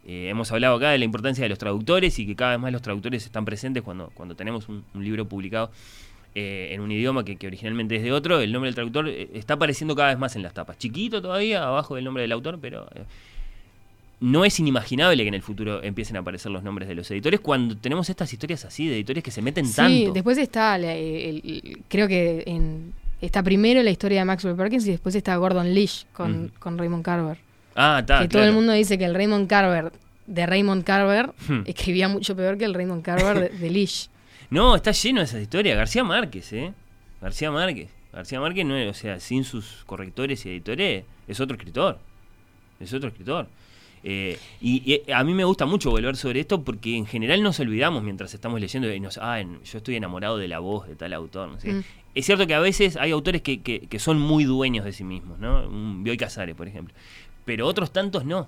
[0.06, 2.72] Eh, hemos hablado acá de la importancia de los traductores y que cada vez más
[2.72, 5.72] los traductores están presentes cuando, cuando tenemos un, un libro publicado
[6.40, 8.40] eh, en un idioma que, que originalmente es de otro.
[8.40, 10.78] El nombre del traductor eh, está apareciendo cada vez más en las tapas.
[10.78, 12.88] Chiquito todavía, abajo del nombre del autor, pero...
[12.96, 13.04] eh,
[14.22, 17.40] no es inimaginable que en el futuro empiecen a aparecer los nombres de los editores
[17.40, 20.12] cuando tenemos estas historias así, de editores que se meten Sí, tanto.
[20.14, 24.86] después está, la- el- el- creo que en, está primero la historia de Maxwell Perkins
[24.88, 27.38] y después está Gordon Lish con, con Raymond Carver.
[27.76, 28.20] Ah, está.
[28.22, 29.94] que todo el mundo dice que el Raymond Carver
[30.28, 31.62] de Raymond Carver Hmm.
[31.66, 34.10] escribía mucho peor que el Raymond Carver de, de Lish.
[34.50, 35.78] No, está lleno de esas historias.
[35.78, 36.74] García Márquez, ¿eh?
[37.22, 37.90] García Márquez.
[38.12, 42.00] García Márquez, no es- o sea, sin sus correctores y editores, es otro escritor.
[42.80, 43.48] Es otro escritor.
[44.04, 47.60] Eh, y, y a mí me gusta mucho volver sobre esto porque en general nos
[47.60, 51.14] olvidamos mientras estamos leyendo y nos, ah, yo estoy enamorado de la voz de tal
[51.14, 51.50] autor.
[51.50, 51.74] No.
[51.74, 51.84] Mm.
[52.16, 55.04] Es cierto que a veces hay autores que, que- que son muy dueños de sí
[55.04, 55.68] mismos, ¿no?
[55.68, 56.96] Un Bioy Casares, por ejemplo.
[57.46, 58.48] Pero otros tantos no.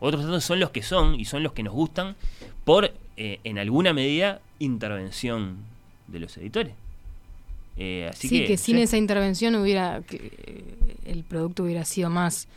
[0.00, 2.14] Otros tantos son los que son y son los que nos gustan
[2.64, 5.58] por, eh, en alguna medida, intervención
[6.08, 6.72] de los editores.
[7.76, 8.82] Eh, así sí, que, que, sin sí.
[8.82, 10.16] esa intervención hubiera que,
[10.46, 10.64] eh,
[11.04, 12.48] el producto hubiera sido más,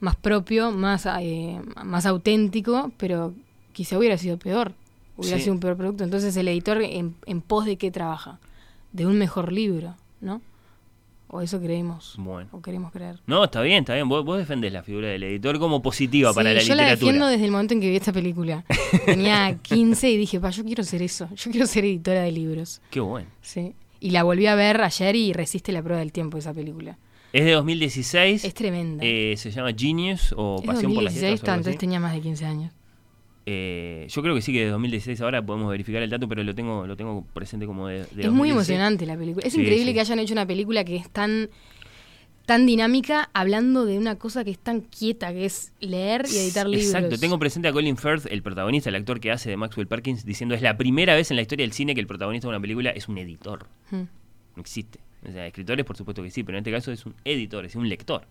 [0.00, 3.32] más propio, más, eh, más auténtico, pero
[3.72, 4.72] quizá hubiera sido peor.
[5.16, 5.44] Hubiera Sí.
[5.44, 6.02] sido un peor producto.
[6.02, 8.40] Entonces el editor en, en pos de qué trabaja?
[8.92, 10.40] De un mejor libro, ¿no?
[11.32, 12.14] O eso creemos.
[12.18, 12.48] Bueno.
[12.52, 13.20] O queremos creer.
[13.26, 14.08] No, está bien, está bien.
[14.08, 16.90] Vos, vos defendés la figura del editor como positiva para la yo la literatura.
[17.06, 18.64] defiendo desde el momento en que vi esta película.
[19.06, 21.28] Tenía 15 y dije, pa, yo quiero ser eso.
[21.36, 22.80] Yo quiero ser editora de libros.
[22.90, 23.28] Qué bueno.
[23.42, 23.74] Sí.
[24.00, 26.98] Y la volví a ver ayer y resiste la prueba del tiempo esa película.
[27.32, 28.44] Es de 2016.
[28.44, 29.04] Es tremenda.
[29.06, 31.48] eh, se llama Genius o Es Pasión por las 2016, letras.
[31.48, 31.78] o algo entonces así.
[31.78, 32.72] tenía más de 15 años.
[33.52, 36.54] Eh, yo creo que sí que de 2016 ahora podemos verificar el dato, pero lo
[36.54, 38.52] tengo lo tengo presente como de, de es muy 2016.
[38.52, 39.44] emocionante la película.
[39.46, 39.94] Es Sí, increíble sí.
[39.94, 41.50] que hayan hecho una película que es tan
[42.46, 46.66] tan dinámica hablando de una cosa que es tan quieta, que es leer y editar
[46.68, 46.86] libros.
[46.88, 50.24] Exacto, tengo presente a Colin Firth, el protagonista, el actor que hace de Maxwell Perkins,
[50.24, 52.60] diciendo es la primera vez en la historia del cine que el protagonista de una
[52.60, 53.66] película es un editor.
[53.90, 54.02] Hmm.
[54.56, 54.98] No existe.
[55.28, 57.76] O sea, escritores por supuesto que sí, pero en este caso es un editor, es
[57.76, 58.22] un lector.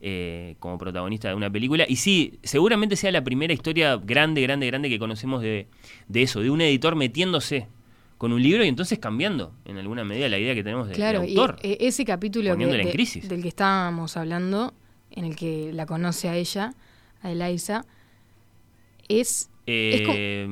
[0.00, 1.84] Eh, como protagonista de una película.
[1.88, 5.66] Y sí, seguramente sea la primera historia grande, grande, grande que conocemos de,
[6.08, 7.66] de eso, de un editor metiéndose
[8.16, 11.20] con un libro y entonces cambiando en alguna medida la idea que tenemos de- Claro,
[11.20, 11.58] del y autor.
[11.62, 13.28] eh, ese capítulo que- poniéndola en de- crisis.
[13.28, 14.72] del que estábamos hablando,
[15.10, 16.74] en el que la conoce a ella,
[17.22, 17.84] a Eliza,
[19.08, 19.49] es...
[19.66, 20.46] Eh,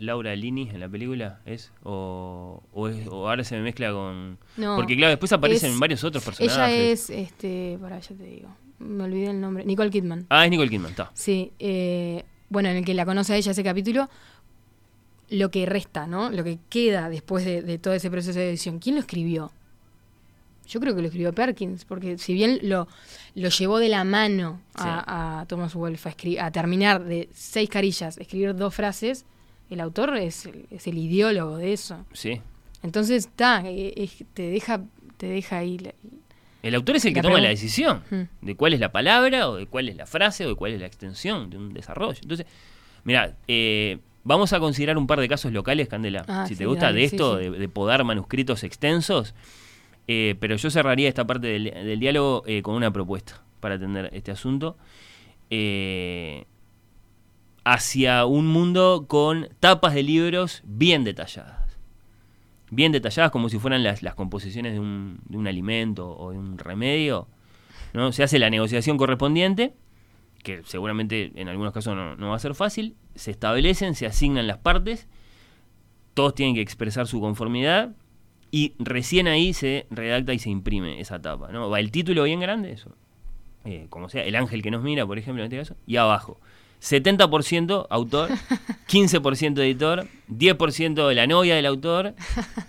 [0.00, 4.38] Laura Lini en la película es o, o es- o ahora se me mezcla con
[4.56, 8.24] No, porque claro después aparecen es- varios otros personajes Ella es, este, para ya te
[8.24, 8.48] digo,
[8.78, 10.26] me olvidé el nombre, Nicole Kidman.
[10.30, 13.50] ah es Nicole Kidman está Sí, eh, bueno, en el que la conoce a ella
[13.50, 14.08] ese capítulo,
[15.30, 16.30] lo que resta, ¿no?
[16.30, 18.78] Lo que queda después de, de todo ese proceso de edición.
[18.78, 19.52] ¿Quién lo escribió?
[20.68, 22.86] Yo creo que lo escribió Perkins, porque si bien lo,
[23.34, 27.68] lo llevó de la mano a, a Thomas Wolfe a, escri- a terminar de seis
[27.70, 29.24] carillas, escribir dos frases,
[29.70, 32.04] el autor es, el- es el ideólogo de eso.
[32.12, 32.40] sí
[32.82, 34.80] Entonces, está, te deja
[35.16, 35.78] te deja ahí.
[35.78, 35.94] la-
[36.62, 38.22] el autor es el que La toma la decisión Mm.
[38.46, 40.80] de cuál es la palabra o de cuál es la frase o de cuál es
[40.80, 42.46] la extensión de un desarrollo entonces
[43.04, 46.66] mira eh, vamos a considerar un par de casos locales Candela Ah, si sí, te
[46.66, 47.44] gusta dale, de sí, esto sí.
[47.50, 49.34] De, de podar manuscritos extensos
[50.10, 54.30] eh, pero yo cerraría esta parte del, diálogo eh, con una propuesta para atender este
[54.30, 54.78] asunto
[55.50, 56.46] eh,
[57.62, 61.76] hacia un mundo con tapas de libros bien detalladas.
[62.70, 66.56] Bien detalladas como si fueran las, composiciones de un, de un alimento o de un
[66.56, 67.28] remedio.
[67.92, 68.10] ¿no?
[68.12, 69.74] Se hace la negociación correspondiente,
[70.42, 72.96] que seguramente en algunos casos no, no va a ser fácil.
[73.14, 75.06] Se establecen, se asignan las partes.
[76.14, 77.94] todos tienen que expresar su conformidad
[78.50, 81.50] y recién ahí se redacta y se imprime esa tapa.
[81.52, 81.68] ¿no?
[81.70, 82.94] Va el título bien grande, eso.
[83.64, 86.38] Eh, como sea, el ángel que nos mira, por ejemplo, en este caso, y abajo.
[86.80, 88.30] 70% autor,
[88.88, 92.14] 15% editor, 10% la novia del autor,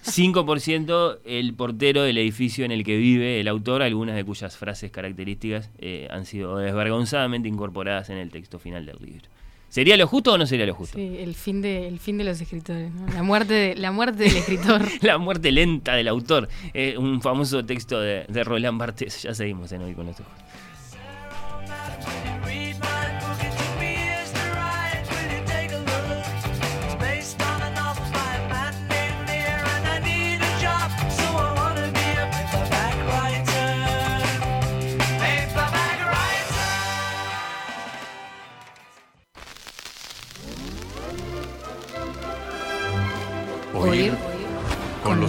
[0.04, 4.92] 5% el portero del edificio en el que vive el autor, algunas de cuyas frases
[4.92, 9.30] características eh, han sido desvergonzadamente incorporadas en el texto final del libro.
[9.70, 10.98] ¿Sería lo justo o no sería lo justo?
[10.98, 13.06] Sí, el fin de, el fin de los escritores, ¿no?
[13.14, 14.82] la, muerte de- la muerte del escritor.
[15.02, 16.50] la muerte lenta del autor.
[16.74, 19.22] Eh, un famoso texto de, de Roland Barthes.
[19.24, 20.32] Ya seguimos en Hoy con los Ojos.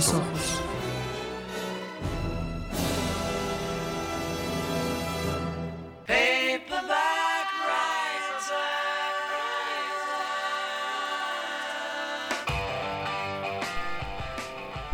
[0.00, 0.62] Los ojos.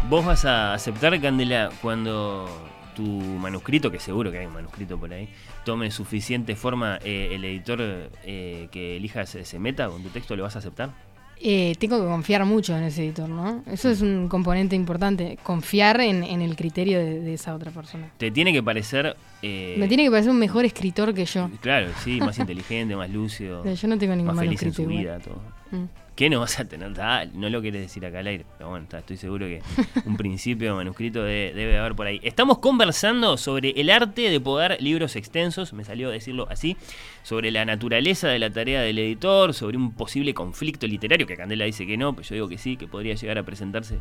[0.08, 2.48] ¿Vos vas a aceptar, Candela, cuando
[2.94, 5.28] tu manuscrito, que seguro que hay un manuscrito por ahí,
[5.64, 10.34] tome suficiente forma, eh, el editor eh, que elijas se, se meta con tu texto,
[10.36, 11.05] ¿lo vas a aceptar?
[11.40, 13.62] Eh, tengo que confiar mucho en ese editor, ¿no?
[13.70, 18.10] Eso es un componente importante, confiar en, en el criterio de, de esa otra persona.
[18.16, 19.16] Te tiene que parecer...
[19.42, 21.50] eh, Me tiene que parecer un mejor escritor que yo.
[21.60, 23.64] Claro, sí, más inteligente, más lúcido.
[23.70, 25.40] Yo no tengo ningún Más feliz en su vida, todo.
[25.72, 25.84] Mm.
[26.16, 26.92] ¿Qué no vas a tener?
[27.34, 29.60] No lo querés decir acá al aire, pero bueno, está, estoy seguro que
[30.06, 32.20] un principio de manuscrito de- debe haber por ahí.
[32.22, 36.78] Estamos conversando sobre el arte de poder libros extensos, me salió decirlo así,
[37.22, 41.66] sobre la naturaleza de la tarea del editor, sobre un posible conflicto literario, que Candela
[41.66, 43.98] dice que no, pero yo digo que sí, que podría llegar a presentarse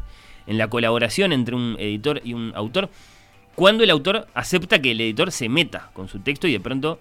[0.47, 2.89] en la colaboración entre un editor y un autor,
[3.55, 6.97] cuando el autor acepta que el editor se meta con su texto y de pronto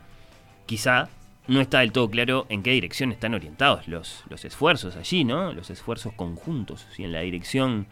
[0.66, 1.08] quizá
[1.46, 5.52] no está del todo claro en qué dirección están orientados los, los esfuerzos allí, ¿no?
[5.52, 7.86] Los esfuerzos conjuntos, si en la dirección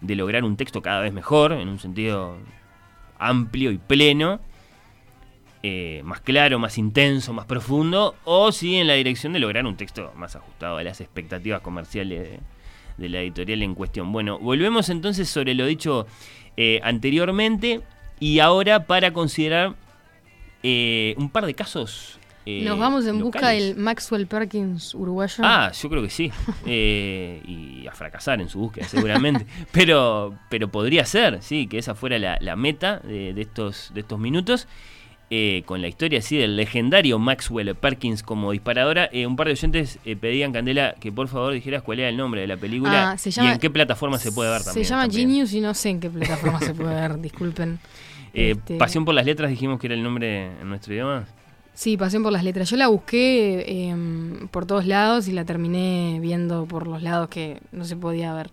[0.00, 2.38] de lograr un texto cada vez mejor, en un sentido
[3.18, 4.40] amplio y pleno,
[5.62, 9.76] eh, más claro, más intenso, más profundo, o si en la dirección de lograr un
[9.76, 12.40] texto más ajustado a las expectativas comerciales de,
[12.96, 14.12] de la editorial en cuestión.
[14.12, 16.06] Bueno, volvemos entonces sobre lo dicho
[16.56, 17.82] eh, anteriormente
[18.20, 19.74] y ahora para considerar
[20.62, 22.15] eh, un par de casos.
[22.46, 25.42] Eh, Nos vamos en busca del Maxwell Perkins uruguayo.
[25.44, 26.30] Ah, yo creo que sí.
[26.66, 29.46] Eh, y a fracasar en su búsqueda, seguramente.
[29.72, 34.00] pero, pero podría ser, sí, que esa fuera la, la meta de, de estos, de
[34.00, 34.66] estos minutos.
[35.28, 39.08] Eh, con la historia así del legendario Maxwell Perkins como disparadora.
[39.12, 42.16] Eh, un par de oyentes eh, pedían, Candela, que por favor dijeras cuál era el
[42.16, 44.66] nombre de la película Ah, se y llama- en qué plataforma se puede ver Se
[44.66, 44.86] también.
[44.86, 45.28] llama también.
[45.30, 47.80] Genius y no sé en qué plataforma se puede ver, disculpen.
[48.32, 51.26] Este, Pasión por las letras dijimos que era el nombre en nuestro idioma.
[51.76, 52.70] Sí, Pasión por las letras.
[52.70, 57.60] Yo la busqué em, por todos lados y la terminé viendo por los lados que
[57.70, 58.50] no se podía ver,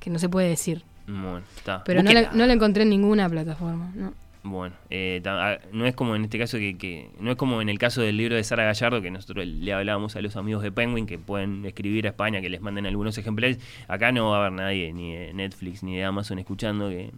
[0.00, 0.82] que no se puede decir.
[1.06, 1.84] Bueno, está.
[1.84, 2.38] Pero no la, Búsquenla.
[2.38, 3.92] no la encontré en ninguna plataforma.
[3.94, 4.12] ¿no?
[4.42, 7.68] Bueno, eh, ah, no es como en este caso que, que- no es como en
[7.68, 10.72] el caso del libro de Sara Gallardo que nosotros le hablábamos a los amigos de
[10.72, 13.58] Penguin que pueden escribir a España que les manden algunos ejemplares.
[13.88, 17.10] Acá no va a haber nadie ni de Netflix ni de Amazon escuchando que,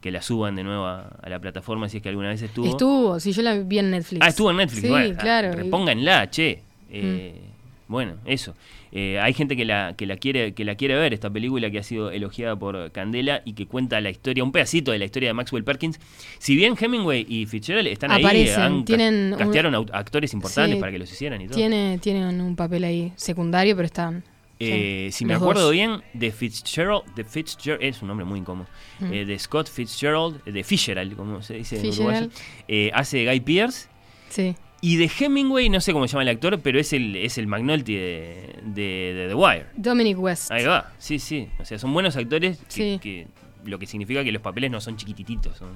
[0.00, 2.66] que la suban de nuevo a, a la plataforma si es que alguna vez estuvo.
[2.66, 4.20] Estuvo, sí, yo la vi en Netflix.
[4.22, 4.82] Ah, estuvo en Netflix.
[4.82, 5.52] Sí, bueno, ah, claro.
[5.52, 6.62] Repónganla, che.
[6.90, 7.42] Eh,
[7.88, 7.92] Mm.
[7.92, 8.54] Bueno, eso.
[8.92, 11.78] Eh, hay gente que la, que la quiere que la quiere ver, esta película que
[11.78, 15.30] ha sido elogiada por Candela y que cuenta la historia, un pedacito de la historia
[15.30, 15.98] de Maxwell Perkins.
[16.38, 20.98] Si bien Hemingway y Fitzgerald están ahí, han tienen castearon actores importantes Sí, para que
[20.98, 21.56] los hicieran y todo.
[21.56, 24.22] Tiene, tienen un papel ahí secundario, pero están.
[24.60, 25.72] Eh, si me acuerdo dos.
[25.72, 28.66] bien, de Fitzgerald, de Fitzgerald, es un nombre muy incómodo,
[29.00, 29.12] Mm.
[29.12, 32.28] eh, de Scott Fitzgerald, de Fitzgerald, como se dice en uruguayo,
[32.66, 33.88] eh, hace Guy Pearce.
[34.30, 34.54] Sí.
[34.80, 37.46] Y de Hemingway, no sé cómo se llama el actor, pero es el, es el
[37.48, 39.66] McNulty de, de- de The Wire.
[39.76, 40.50] Dominic West.
[40.52, 41.48] Ahí va, sí, sí.
[41.58, 42.98] O sea, son buenos actores, que, Sí.
[43.02, 43.26] que-
[43.64, 45.68] lo que significa que los papeles no son chiquititos, son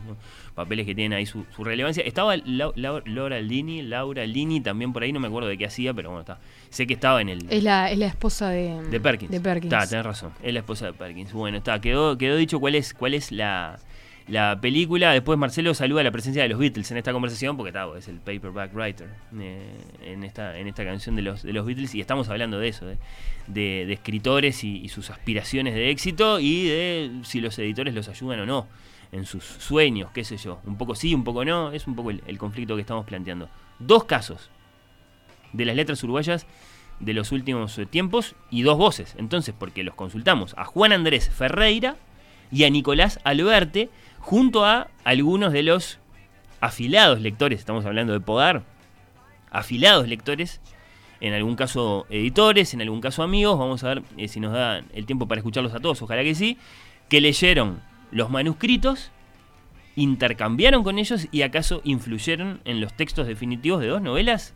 [0.55, 2.03] papeles que tienen ahí su, su relevancia.
[2.05, 5.67] Estaba Lau- Lau- Laura Lini, Laura Lini también por ahí, no me acuerdo de qué
[5.67, 6.39] hacía, pero bueno, está.
[6.71, 7.47] Sé que estaba en el...
[7.51, 9.31] Es la, es la esposa de, De Perkins.
[9.31, 9.73] De Perkins.
[9.73, 10.33] Está, tenés razón.
[10.43, 11.33] Es la esposa de Perkins.
[11.33, 11.81] Bueno, está.
[11.81, 13.79] Quedó, quedó dicho cuál es, cuál es la,
[14.33, 15.13] la película.
[15.13, 18.19] Después Marcelo saluda la presencia de los Beatles en esta conversación, porque está, es el
[18.19, 21.95] paperback writer eh, en, esta, en esta canción de los, de los Beatles.
[21.95, 22.97] Y estamos hablando de eso, de,
[23.47, 28.47] de- escritores y, sus aspiraciones de éxito y de si los editores los ayudan o
[28.47, 28.69] no
[29.13, 30.61] en sus sueños, qué sé yo.
[30.65, 31.71] Un poco sí, un poco no.
[31.73, 33.51] Es un poco el, el conflicto que estamos planteando.
[33.79, 34.51] Dos casos
[35.53, 36.47] de las letras uruguayas
[37.01, 39.15] de los últimos tiempos y dos voces.
[39.19, 41.97] Entonces, porque los consultamos a Juan Andrés Ferreira
[42.51, 43.91] y a Nicolás Alberte,
[44.23, 45.99] junto a algunos de los
[46.61, 48.63] afilados lectores, estamos hablando de Podar,
[49.51, 50.61] afilados lectores,
[51.21, 54.83] en algún caso editores, en algún caso amigos, vamos a ver eh, si nos da
[54.95, 56.57] el tiempo para escucharlos a todos, ojalá que sí,
[57.09, 57.81] que leyeron
[58.13, 59.11] los manuscritos,
[59.97, 64.55] intercambiaron con ellos y acaso influyeron en los textos definitivos de dos novelas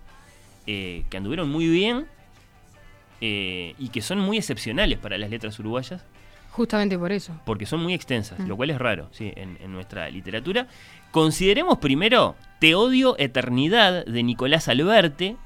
[0.67, 2.07] eh, que anduvieron muy bien
[3.21, 6.05] eh, y que son muy excepcionales para las letras uruguayas.
[6.57, 7.39] Justamente por eso.
[7.45, 8.47] Porque son muy extensas, Mm.
[8.49, 9.31] lo cual es raro ¿sí?
[9.37, 10.67] en, en nuestra literatura.
[11.11, 15.37] Consideremos primero Te odio eternidad de Nicolás Alberte,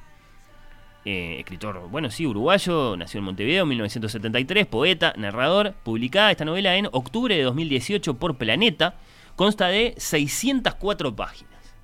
[1.04, 6.76] eh, escritor, bueno, sí, uruguayo, nació en Montevideo en 1973, poeta, narrador, publicada esta novela
[6.76, 8.94] en octubre de 2018 por Planeta,
[9.34, 11.74] consta de 604 páginas.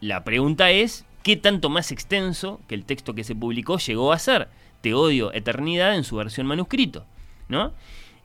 [0.00, 4.18] La pregunta es, ¿qué tanto más extenso que el texto que se publicó llegó a
[4.18, 4.48] ser?
[4.80, 7.04] Te odio eternidad en su versión manuscrito,
[7.50, 7.74] ¿no?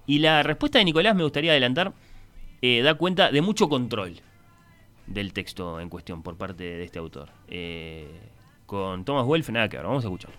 [0.08, 1.92] Y la respuesta de Nicolás, me gustaría adelantar,
[2.62, 4.22] eh, da cuenta de mucho control
[5.08, 7.30] del texto en cuestión por parte de este autor.
[7.48, 8.08] Eh,
[8.66, 10.38] con Thomas Wolfe, nada que ver, vamos a escucharlo.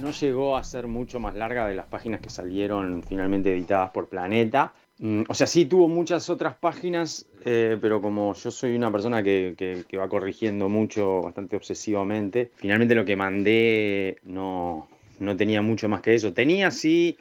[0.00, 4.08] no llegó a ser mucho más larga de las páginas que salieron finalmente editadas por
[4.08, 4.72] Planeta.
[4.98, 9.22] Mm, O sea, sí tuvo muchas otras páginas, eh, pero como yo soy una persona
[9.22, 14.88] que- que va corrigiendo mucho, bastante obsesivamente, finalmente lo que mandé no,
[15.22, 16.32] no tenía mucho más que eso.
[16.32, 17.18] Tenía sí,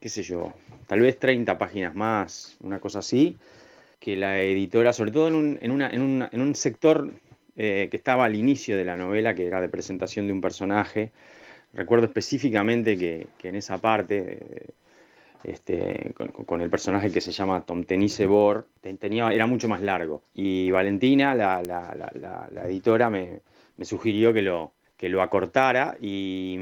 [0.00, 0.52] qué sé yo,
[0.86, 3.36] tal vez 30 páginas más, una cosa así,
[4.00, 7.10] que la editora, sobre todo en un, en una- en en un sector
[7.56, 11.12] eh, que estaba al inicio de la novela, que era de presentación de un personaje,
[11.74, 14.66] recuerdo específicamente que, que en esa parte, eh,
[15.44, 16.14] este,
[16.46, 20.22] con, el personaje que se llama Tom Tenise Bor, te- tenía, era mucho más largo.
[20.34, 23.40] Y Valentina, la- la- la editora, me,
[23.76, 24.72] me sugirió que lo,
[25.02, 26.56] que lo acortara y,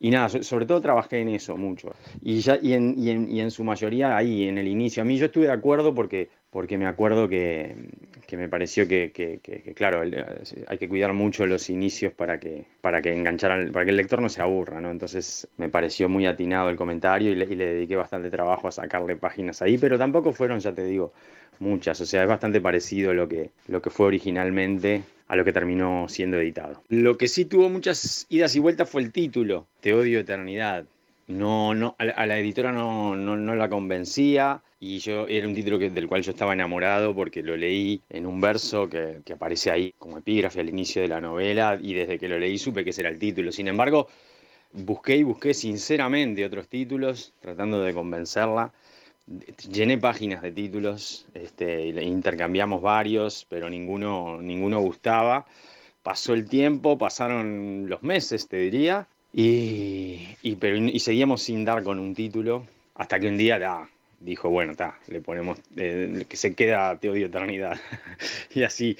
[0.00, 1.92] y nada, so- sobre todo trabajé en eso mucho.
[2.20, 5.00] Y, ya, y, en, y, en, y en su mayoría ahí, en el inicio.
[5.04, 7.76] A mí yo estuve de acuerdo porque, porque me acuerdo que,
[8.26, 9.40] que me pareció que, que-
[9.74, 10.24] claro, eh,
[10.68, 14.20] hay que cuidar mucho los inicios para que, para que engancharan, para que el lector
[14.22, 14.90] no se aburra, ¿no?
[14.90, 18.72] Entonces me pareció muy atinado el comentario y le, y le dediqué bastante trabajo a
[18.72, 21.12] sacarle páginas ahí, pero tampoco fueron, ya te digo,
[21.58, 22.00] muchas.
[22.00, 26.06] O sea, es bastante parecido lo que, lo que fue originalmente a lo que terminó
[26.08, 26.82] siendo editado.
[26.88, 30.84] Lo que sí tuvo muchas idas y vueltas fue el título, Te odio eternidad.
[31.26, 35.48] No, no, a la, a la editora no, no, no la convencía y yo era
[35.48, 39.20] un título que, del cual yo estaba enamorado porque lo leí en un verso que,
[39.24, 42.58] que aparece ahí como epígrafe al inicio de la novela y desde que lo leí
[42.58, 43.50] supe que ese era el título.
[43.50, 44.08] Sin embargo,
[44.74, 48.74] busqué y busqué sinceramente otros títulos tratando de convencerla.
[49.72, 55.46] Llené páginas de títulos, este, intercambiamos varios, pero ninguno, ninguno gustaba.
[56.02, 61.82] Pasó el tiempo, pasaron los meses, te diría, y, y, pero, y seguíamos sin dar
[61.82, 63.58] con un título, hasta que un día
[64.24, 67.78] dijo, bueno, está, le ponemos, eh, que se queda Te odio eternidad.
[68.54, 68.96] y así,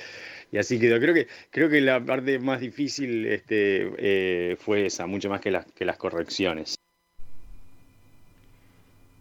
[0.52, 1.00] y así quedó.
[1.00, 5.50] Creo que, creo que la parte más difícil este, eh, fue esa, mucho más que
[5.50, 6.76] las, que las correcciones.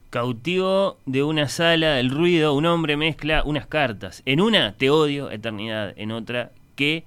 [0.09, 4.22] Cautivo de una sala, el ruido, un hombre mezcla unas cartas.
[4.25, 5.93] En una, te odio, eternidad.
[5.98, 7.03] En otra, que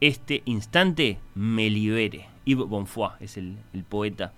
[0.00, 2.26] este instante me libere.
[2.46, 4.32] Yves Bonfoy es el, el poeta.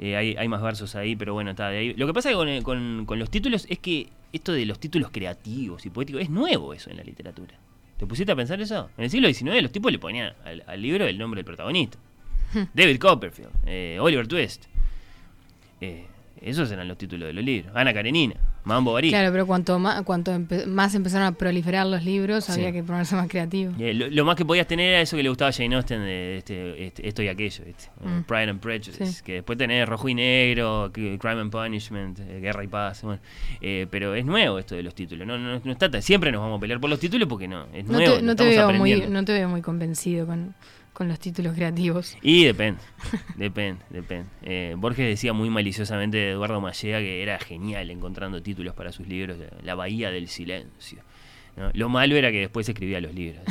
[0.00, 1.94] Eh, hay, hay más versos ahí, pero bueno, está de ahí.
[1.94, 5.10] Lo que pasa con, eh, con- con los títulos es que esto de los títulos
[5.10, 7.54] creativos y poéticos es nuevo eso en la literatura.
[7.96, 8.90] ¿Te pusiste a pensar eso?
[8.96, 11.98] En el siglo XIX los tipos le ponían al, al libro el nombre del protagonista.
[12.74, 14.66] David Copperfield, eh, Oliver Twist.
[15.80, 16.06] Eh,
[16.40, 17.72] esos eran los títulos de los libros.
[17.74, 18.36] Ana Karenina,
[18.68, 19.08] Mambo Barí.
[19.08, 22.52] Claro, pero cuanto más, cuanto empe- más empezaron a proliferar los libros, Sí.
[22.52, 23.72] había que ponerse más creativo.
[23.78, 26.00] Eh, lo, lo más que podías tener era eso que le gustaba a Jane Austen
[26.02, 27.64] de este, este- esto y aquello,
[28.04, 28.22] Mm.
[28.26, 29.06] Pride and Prejudice.
[29.06, 29.22] Sí.
[29.24, 33.02] Que después tenés Rojo y Negro, Crime and Punishment, eh, Guerra y Paz.
[33.02, 33.20] Bueno,
[33.60, 35.26] Eh, pero es nuevo esto de los títulos.
[35.26, 37.66] No, no, no está tan- siempre nos vamos a pelear por los títulos porque no,
[37.72, 38.14] es No nuevo.
[38.14, 39.20] te, lo no te estamos veo muy, aprendiendo.
[39.20, 40.54] no te veo muy convencido con,
[40.98, 42.18] con los títulos creativos.
[42.22, 42.80] Y depende,
[43.36, 44.26] depende, depende.
[44.42, 49.06] Eh, Borges decía muy maliciosamente de Eduardo Mallea que era genial encontrando títulos para sus
[49.06, 50.98] libros, La Bahía del Silencio.
[51.72, 53.42] Lo malo era que después escribía los libros.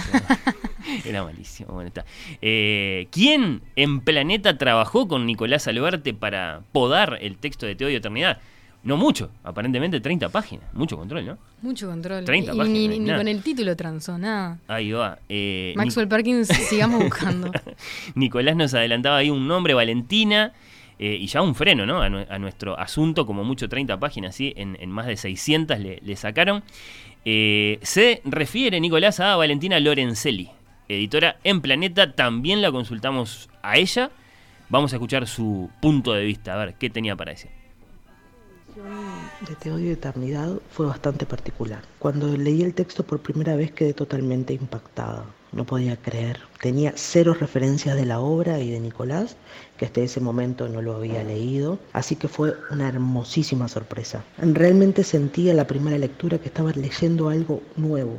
[1.05, 1.73] era malísimo.
[1.73, 2.05] Bueno, está.
[2.41, 7.97] Eh, ¿Quién en Planeta trabajó con Nicolás Alberte para podar el texto de Te odio
[7.97, 8.41] eternidad?
[8.87, 10.65] No mucho, aparentemente 30 páginas.
[10.73, 11.37] Mucho control, ¿no?
[11.61, 12.23] Mucho control.
[12.23, 14.59] 30 y páginas, ni, ni con el título transó, nada.
[14.67, 15.19] Ahí va.
[15.27, 17.51] Eh, Maxwell Perkins, sigamos buscando.
[18.15, 20.53] Nicolás nos adelantaba ahí un nombre, Valentina,
[20.99, 22.01] eh, y ya un freno, ¿no?
[22.01, 24.53] A, nue- a nuestro asunto, como mucho 30 páginas, ¿sí?
[24.55, 26.63] En, en más de 600 le, le sacaron.
[27.25, 30.49] Eh, se refiere Nicolás a Valentina Lorenzelli,
[30.87, 32.13] editora en Planeta.
[32.13, 34.11] También la consultamos a ella.
[34.69, 37.51] Vamos a escuchar su punto de vista, a ver qué tenía para decir.
[39.47, 41.81] De Te odio eternidad fue bastante particular.
[41.97, 45.25] Cuando leí el texto por primera vez quedé totalmente impactada.
[45.51, 46.39] No podía creer.
[46.61, 49.35] Tenía cero referencias de la obra y de Nicolás,
[49.77, 54.23] que hasta ese momento no lo había leído, así que fue una hermosísima sorpresa.
[54.37, 58.17] Realmente sentí en la primera lectura que estaba leyendo algo nuevo,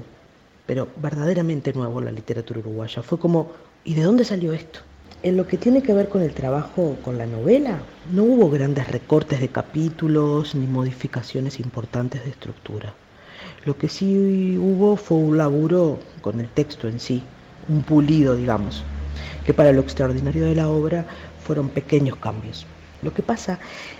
[0.67, 3.03] pero verdaderamente nuevo en la literatura uruguaya.
[3.03, 3.53] Fue como,
[3.85, 4.81] ¿y de dónde salió esto?
[5.25, 7.81] En lo que tiene que ver con el trabajo con la novela,
[8.13, 12.95] no hubo grandes recortes de capítulos ni modificaciones importantes de estructura.
[13.65, 17.21] Lo que sí hubo fue un laburo con el texto en sí,
[17.69, 18.85] un pulido, digamos,
[19.45, 21.05] que para lo extraordinario de la obra
[21.45, 22.65] fueron pequeños cambios.
[23.03, 23.59] Lo que pasa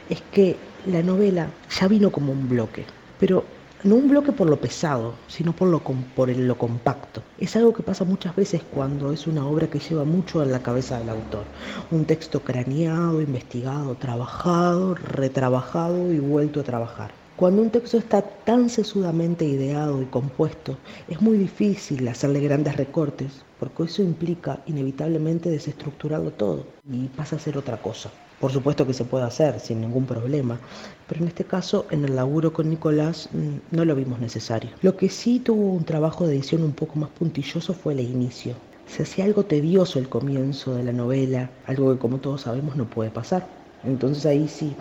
[0.09, 0.55] es que
[0.87, 1.49] la novela
[1.81, 2.85] ya vino como un bloque,
[3.19, 3.45] pero
[3.85, 7.23] no un bloque por lo pesado, sino por lo, por lo compacto.
[7.39, 10.63] Es algo que pasa muchas veces cuando es una obra que lleva mucho en la
[10.63, 11.45] cabeza del autor.
[11.93, 17.13] Un texto craneado, investigado, trabajado, retrabajado y vuelto a trabajar.
[17.37, 20.77] Cuando un texto está tan sesudamente ideado y compuesto,
[21.07, 27.39] es muy difícil hacerle grandes recortes, porque eso implica inevitablemente desestructurarlo todo y pasa a
[27.39, 28.11] ser otra cosa.
[28.39, 30.61] Por supuesto que se puede hacer sin ningún problema,
[31.07, 34.71] pero en este caso en el laburo con Nicolás mm, no lo vimos necesario.
[34.81, 38.57] Lo que sí tuvo un trabajo de edición un poco más puntilloso fue el inicio.
[38.87, 42.89] Se hacía algo tedioso el comienzo de la novela, algo que como todos sabemos no
[42.89, 43.51] puede pasar.
[43.83, 44.79] Entonces ahí sí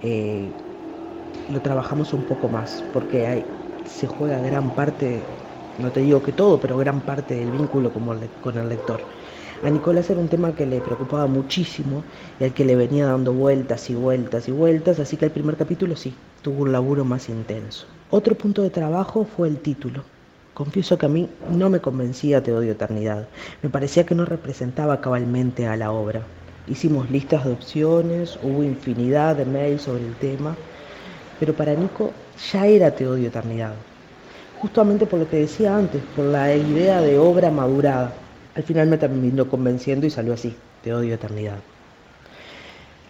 [0.00, 0.56] eh,
[1.48, 3.46] lo trabajamos un poco más, porque hay-
[3.84, 5.38] se juega gran parte,
[5.76, 9.02] no te digo que todo, pero gran parte del vínculo con el lector.
[9.64, 12.02] A Nicolás era un tema que le preocupaba muchísimo
[12.40, 15.56] y al que le venía dando vueltas y vueltas y vueltas, así que el primer
[15.56, 17.86] capítulo sí, tuvo un laburo más intenso.
[18.10, 20.02] Otro punto de trabajo fue el título.
[20.52, 23.28] Confieso que a mí no me convencía Te odio eternidad,
[23.62, 26.22] me parecía que no representaba cabalmente a la obra.
[26.66, 30.56] Hicimos listas de opciones, hubo infinidad de mails sobre el tema,
[31.38, 32.10] pero para Nico
[32.52, 33.74] ya era Te odio eternidad.
[34.60, 38.12] Justamente por lo que decía antes, por la idea de obra madurada.
[38.54, 41.58] Al final me terminó convenciendo y salió así, Te odio eternidad.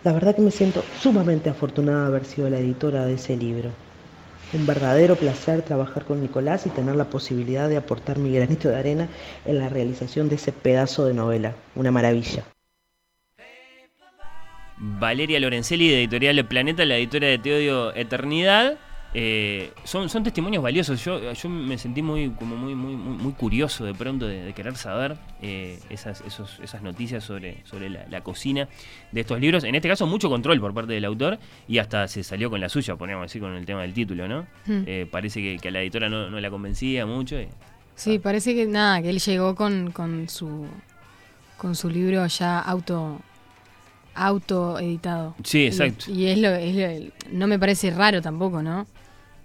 [0.05, 3.71] La verdad que me siento sumamente afortunada de haber sido la editora de ese libro.
[4.53, 8.77] Un verdadero placer trabajar con Nicolás y tener la posibilidad de aportar mi granito de
[8.77, 9.09] arena
[9.47, 11.55] en la realización de ese pedazo de novela.
[11.75, 12.45] Una maravilla.
[14.77, 18.79] Valeria Lorenzelli de Editorial Planeta, la editora de Te Odio Eternidad.
[19.15, 21.05] Eh, son, son testimonios valiosos.
[21.05, 24.53] Yo, yo me sentí muy, como muy, muy, muy, muy curioso de pronto de, de
[24.55, 28.69] querer saber eh, esas, esos- esas noticias sobre, sobre la, la cocina
[29.11, 29.65] de estos libros.
[29.65, 32.71] En este caso, mucho control por parte del autor y hasta se salió con la
[32.71, 34.47] suya, podríamos decir, con el tema del título, ¿no?
[34.67, 34.83] Hmm.
[34.87, 37.39] Eh, parece que, que a la editora no, no la convencía mucho.
[37.39, 37.49] y-
[37.95, 40.67] Sí, parece que nada, que él llegó con, con su
[41.59, 43.21] con su libro ya auto
[44.15, 45.35] auto editado.
[45.45, 46.07] Sí, exacto.
[46.09, 48.87] Y, y es, lo, es lo- no me parece raro tampoco, ¿no?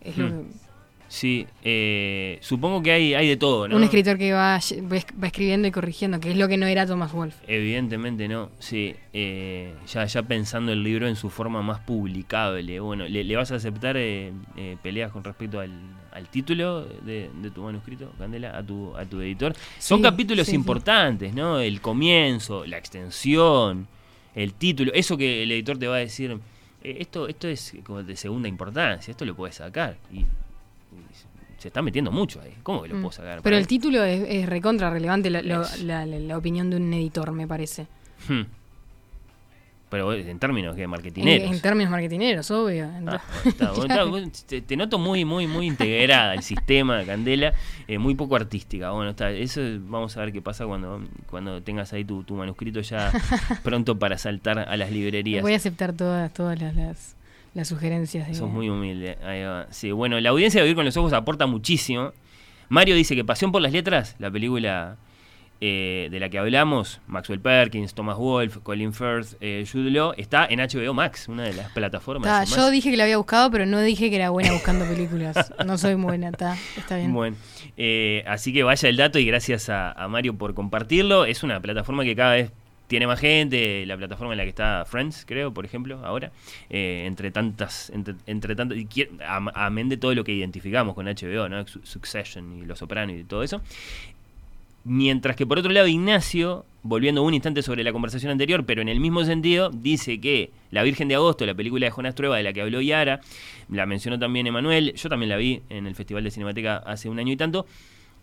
[0.08, 0.30] Es lo Hmm.
[0.44, 0.68] que-
[1.10, 3.78] Sí, eh, supongo que hay, hay de todo, ¿no?
[3.78, 4.60] un escritor que va,
[4.92, 7.38] va es- va escribiendo y corrigiendo, que es lo que no era Thomas Wolfe.
[7.48, 8.94] Evidentemente no, sí.
[9.14, 12.82] eh, ya, ya pensando el libro en su forma más publicable.
[12.82, 15.72] Bueno, ¿le, le vas a aceptar eh, eh, peleas con respecto al,
[16.12, 19.54] al título de, de tu manuscrito, Candela, a tu, a tu editor?
[19.80, 20.56] Son Sí, capítulos sí, sí.
[20.58, 21.62] importantes, ¿no?
[21.62, 23.88] El comienzo, la extensión,
[24.36, 26.38] el título, eso que el editor te va a decir,
[27.00, 29.98] esto, esto es como de segunda importancia, esto lo puedes sacar.
[30.12, 30.26] Y, y
[31.58, 32.54] se está metiendo mucho ahí.
[32.64, 33.02] ¿Cómo que lo Mm.
[33.02, 33.42] puedo sacar?
[33.42, 35.82] Pero el título es, es recontra relevante, la, lo- Es.
[35.84, 37.88] la- la- la opinión de un editor, me parece.
[38.28, 38.42] Hmm.
[39.90, 41.50] Pero en términos que marketineros.
[41.50, 42.90] en términos marketineros, obvio.
[43.08, 47.54] Ah, está, bueno, está, te, te noto muy, muy, muy integrada el sistema de Candela,
[47.88, 48.92] eh, muy poco artística.
[48.92, 52.82] Bueno, está, eso vamos a ver qué pasa cuando, cuando tengas ahí tu, tu manuscrito
[52.82, 53.14] ya
[53.64, 55.42] pronto para saltar a las librerías.
[55.42, 57.16] Voy a aceptar todas, todas las, las,
[57.54, 58.28] las sugerencias.
[58.28, 59.18] De, Sos muy humilde.
[59.24, 59.68] Ahí va.
[59.70, 62.12] Sí, bueno, la audiencia de Oír con los Ojos aporta muchísimo.
[62.68, 64.98] Mario dice que Pasión por las Letras, la película
[65.60, 70.46] eh, de la que hablamos, Maxwell Perkins, Thomas Wolfe, Colin Firth, eh, Jude Law, está
[70.50, 72.50] en HBO Max, una de las plataformas.
[72.50, 75.54] Ta, yo dije que la había buscado, pero no dije que era buena buscando películas.
[75.66, 77.14] No soy buena, está, está bien.
[77.14, 77.36] Bueno,
[77.76, 81.26] eh, así que vaya el dato y gracias a, a Mario por compartirlo.
[81.26, 82.52] Es una plataforma que cada vez
[82.88, 86.32] tiene más gente, la plataforma en la que está Friends, creo, por ejemplo, ahora,
[86.70, 88.88] eh, entre tantas, entre, entre tantas, y
[89.56, 91.68] amén de todo lo que identificamos con HBO, ¿no?
[91.68, 93.62] Su- Succession y Los Sopranos y todo eso.
[94.90, 98.88] Mientras que por otro lado Ignacio, volviendo un instante sobre la conversación anterior, pero en
[98.88, 102.44] el mismo sentido, dice que La Virgen de Agosto, la película de Jonás Trueba de
[102.44, 103.20] la que habló Yara,
[103.70, 107.20] la mencionó también Emanuel, yo también la vi en el Festival de Cinemateca hace un
[107.20, 107.66] año y tanto,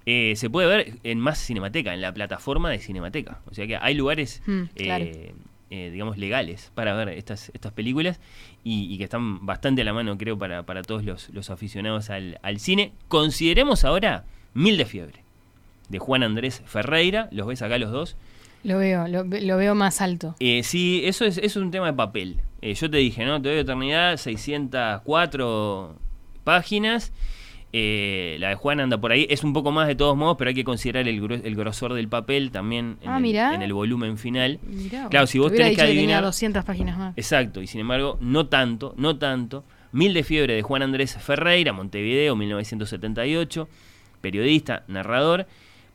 [0.07, 3.41] eh, se puede ver en más Cinemateca, en la plataforma de Cinemateca.
[3.44, 5.34] O sea que hay lugares, Mm, eh,
[5.70, 8.20] eh, digamos, legales para ver estas, estas películas
[8.62, 12.09] y, y que están bastante a la mano, creo, para, para todos los, los aficionados
[12.09, 12.93] al, al cine.
[13.09, 15.23] Consideremos ahora Mil de Fiebre,
[15.94, 17.28] de Juan Andrés Ferreira.
[17.31, 18.16] ¿Los ves acá los dos?
[18.64, 20.34] Lo veo, lo, lo veo más alto.
[20.40, 22.40] Eh, sí, eso es, eso es un tema de papel.
[22.62, 23.40] Eh, yo te dije, ¿no?
[23.40, 25.97] Te doy eternidad, 604
[26.42, 27.12] páginas.
[27.73, 29.26] Eh, la de Juan anda por ahí.
[29.31, 31.20] Es un poco más de todos modos, pero hay que considerar el,
[31.56, 34.58] grosor del papel también en, Ah, el, en el volumen final.
[34.66, 36.24] Mirá, claro, si vos te tenés que dicho tenía adivinar.
[36.24, 37.18] 200 páginas más.
[37.18, 39.64] Exacto, y sin embargo, no tanto, no tanto.
[39.92, 43.68] Mil de fiebre de Juan Andrés Ferreira, Montevideo, 1978.
[44.20, 45.47] Periodista, narrador.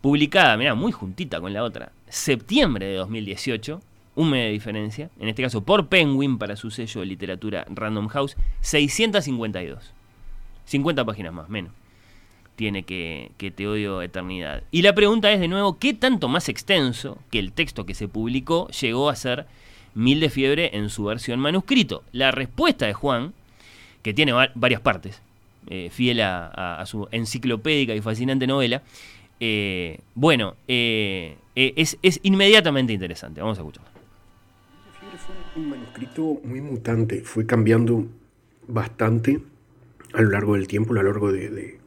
[0.01, 1.91] Publicada, mirá, muy juntita con la otra.
[2.07, 3.81] Septiembre de 2018.
[4.15, 5.09] Un mes de diferencia.
[5.19, 8.35] En este caso por Penguin para su sello de literatura Random House.
[8.61, 9.91] 652.
[10.65, 11.71] 50 páginas más, menos.
[12.55, 14.63] Tiene que, que Te odio eternidad.
[14.71, 18.07] Y la pregunta es de nuevo, ¿qué tanto más extenso que el texto que se
[18.07, 19.45] publicó llegó a ser
[19.95, 22.03] Mil de Fiebre en su versión manuscrito?
[22.11, 23.33] La respuesta de Juan,
[24.01, 25.21] que tiene va- varias partes,
[25.67, 28.81] eh, fiel a su enciclopédica y fascinante novela,
[29.39, 33.41] eh, bueno, eh, eh, es, inmediatamente interesante.
[33.41, 33.85] Vamos a escuchar.
[35.55, 38.07] un manuscrito muy mutante, fue cambiando
[38.67, 39.39] bastante
[40.13, 41.79] a lo largo del tiempo, a lo largo de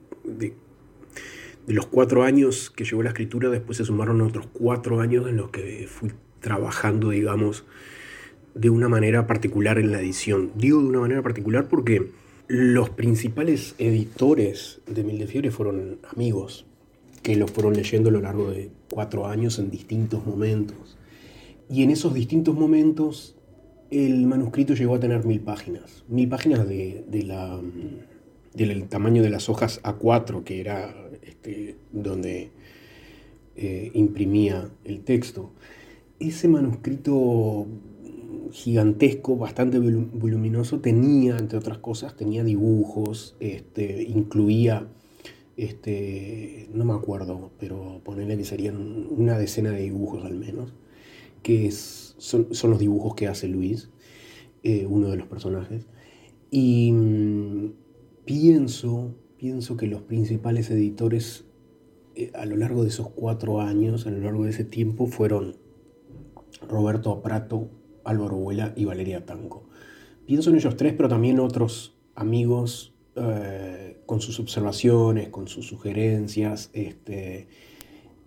[1.67, 5.51] los cuatro años que llevó la escritura, después se sumaron otros cuatro años en los
[5.51, 7.65] que fui trabajando, digamos,
[8.55, 10.51] de una manera particular en la edición.
[10.55, 12.11] Digo de una manera particular porque
[12.49, 16.67] los principales editores de Mil de Fiebre fueron amigos,
[17.23, 20.97] que lo fueron leyendo a lo largo de cuatro años en distintos momentos.
[21.71, 23.37] Y en esos distintos momentos
[23.91, 26.05] el manuscrito llegó a tener mil páginas.
[26.09, 27.05] Mil páginas de,
[28.55, 32.51] del tamaño de las hojas A4, que era este, donde
[33.57, 35.53] eh, imprimía el texto.
[36.19, 37.67] Ese manuscrito
[38.53, 44.87] gigantesco, bastante volu- voluminoso, tenía, entre otras cosas, tenía dibujos, este, incluía,
[45.65, 50.73] este, no me acuerdo, pero ponerle que serían una decena de dibujos al menos,
[51.43, 53.91] que son, los dibujos que hace Luis,
[54.63, 55.87] eh, uno de los personajes.
[56.51, 57.73] Y mm,
[58.25, 61.45] pienso, pienso que los principales editores
[62.15, 65.57] eh, a lo largo de esos cuatro años, a lo largo de ese tiempo, fueron
[66.69, 67.71] Roberto Prato,
[68.05, 69.69] Álvaro Vuela y Valeria Tanco.
[70.27, 76.71] Pienso en ellos tres, pero también otros amigos eh, con sus observaciones, con sus sugerencias,
[76.73, 77.47] este,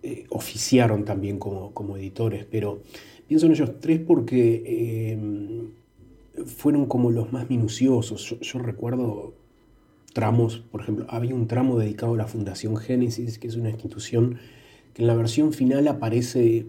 [0.02, 2.82] eh, oficiaron también como, como editores, pero
[3.26, 8.22] pienso en ellos tres porque eh, fueron como los más minuciosos.
[8.28, 9.34] Yo, yo recuerdo
[10.16, 14.38] tramos, por ejemplo, había un tramo dedicado a la Fundación Génesis, que es una institución
[14.94, 16.64] que en la versión final aparece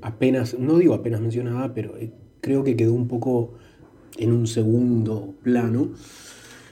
[0.00, 3.54] apenas, no digo apenas mencionada, pero eh, creo que quedó un poco
[4.18, 5.90] en un segundo plano.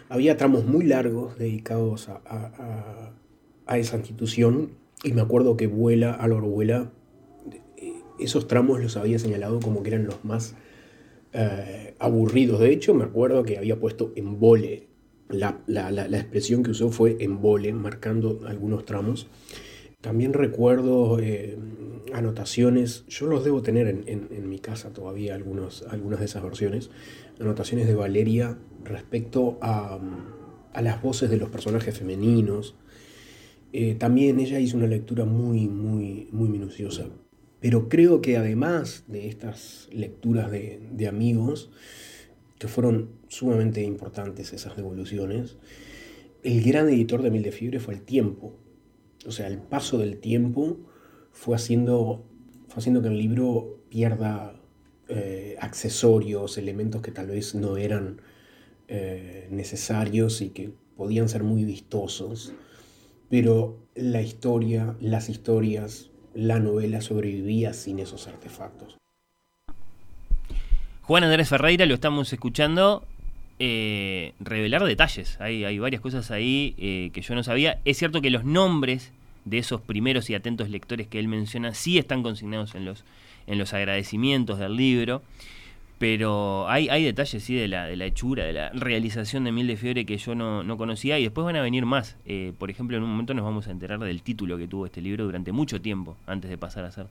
[0.09, 3.13] Había tramos muy largos dedicados a, a- a-
[3.67, 4.71] a esa institución
[5.03, 6.93] y me acuerdo que Vuela, Álvaro Vuela,
[7.77, 10.55] eh, esos tramos los había señalado como que eran los más
[11.33, 12.61] eh, aburridos.
[12.61, 14.87] De hecho, me acuerdo que había puesto embole.
[15.29, 19.27] La, la- la- la expresión que usó fue embole, marcando algunos tramos.
[20.01, 21.57] También recuerdo eh,
[22.13, 26.43] anotaciones, yo los debo tener en, en- en mi casa todavía, algunos, algunas de esas
[26.45, 26.91] versiones,
[27.41, 29.99] anotaciones de Valeria respecto a,
[30.73, 32.75] a las voces de los personajes femeninos.
[33.73, 37.07] Eh, también ella hizo una lectura muy, muy, muy minuciosa.
[37.61, 41.71] Pero creo que además de estas lecturas de, de amigos,
[42.59, 45.57] que fueron sumamente importantes esas devoluciones,
[46.43, 48.55] el gran editor de Mil de Fiebre fue el tiempo.
[49.27, 50.79] O sea, el paso del tiempo
[51.33, 52.25] fue haciendo,
[52.69, 54.61] fue haciendo que el libro pierda
[55.09, 58.21] eh, accesorios, elementos que tal vez no eran
[58.89, 62.53] eh, necesarios y que podían ser muy vistosos.
[63.31, 68.97] Pero la historia, las historias, la novela sobrevivía sin esos artefactos.
[71.03, 73.07] Juan Andrés Ferreira lo estamos escuchando
[73.59, 75.41] eh, revelar detalles.
[75.41, 77.81] Hay, varias cosas ahí eh, que yo no sabía.
[77.85, 79.13] Es cierto que los nombres
[79.45, 83.05] de esos primeros y atentos lectores que él menciona sí están consignados en los,
[83.47, 85.23] en los agradecimientos del libro.
[85.99, 89.67] Pero hay, hay detalles, sí, de la, de la hechura, de la realización de Mil
[89.67, 92.17] de Fiebre que yo no, no conocía y después van a venir más.
[92.27, 95.01] Eh, por ejemplo, en un momento nos vamos a enterar del título que tuvo este
[95.01, 97.07] libro durante mucho tiempo, antes de pasar a ser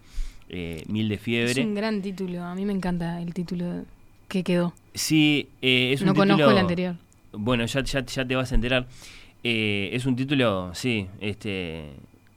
[0.49, 1.51] eh, Mil de Fiebre.
[1.51, 3.85] Es un gran título, a mí me encanta el título
[4.27, 4.73] que quedó.
[4.93, 6.95] Sí, eh, es un No conozco título- el anterior.
[7.31, 8.85] Bueno, ya, ya, ya te vas a enterar.
[9.43, 11.85] Eh, es un título, sí, este,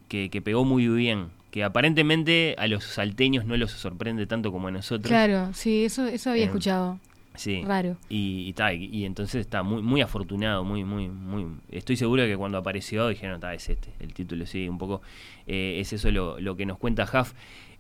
[0.09, 1.27] que, que pegó muy bien.
[1.57, 5.09] Que aparentemente a los salteños no los sorprende tanto como a nosotros.
[5.09, 7.01] Claro, sí, eso, eso había Eh, escuchado.
[7.35, 7.63] Sí.
[7.65, 7.97] Raro.
[8.11, 11.47] Y, y, ta, y, y entonces está muy muy afortunado, muy, muy, muy.
[11.71, 15.01] Estoy seguro de que cuando apareció dijeron, está, es este, el título, sí, un poco.
[15.47, 17.33] eh, es eso lo, lo que nos cuenta Huff.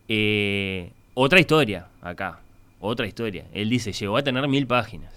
[0.08, 2.40] Eh, otra historia acá,
[2.80, 3.44] otra historia.
[3.52, 5.12] Él dice, llegó a tener mil páginas.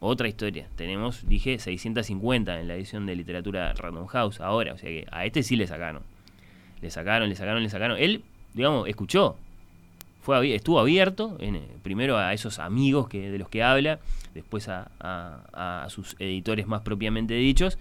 [0.00, 0.66] Otra historia.
[0.76, 4.74] Tenemos, dije, 650 en la edición de literatura Random House ahora.
[4.74, 6.02] O sea que a este sí le sacaron.
[6.82, 7.98] Le sacaron, le sacaron, le sacaron.
[7.98, 8.22] Él,
[8.54, 9.36] digamos, escuchó.
[10.22, 14.00] Fue, estuvo abierto, eh, primero a esos amigos que, de los que habla,
[14.34, 17.78] después a, sus editores más propiamente dichos.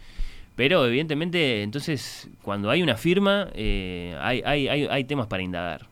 [0.56, 5.88] Pero evidentemente, entonces, cuando hay una firma, eh, hay, hay, hay, hay temas para indagar.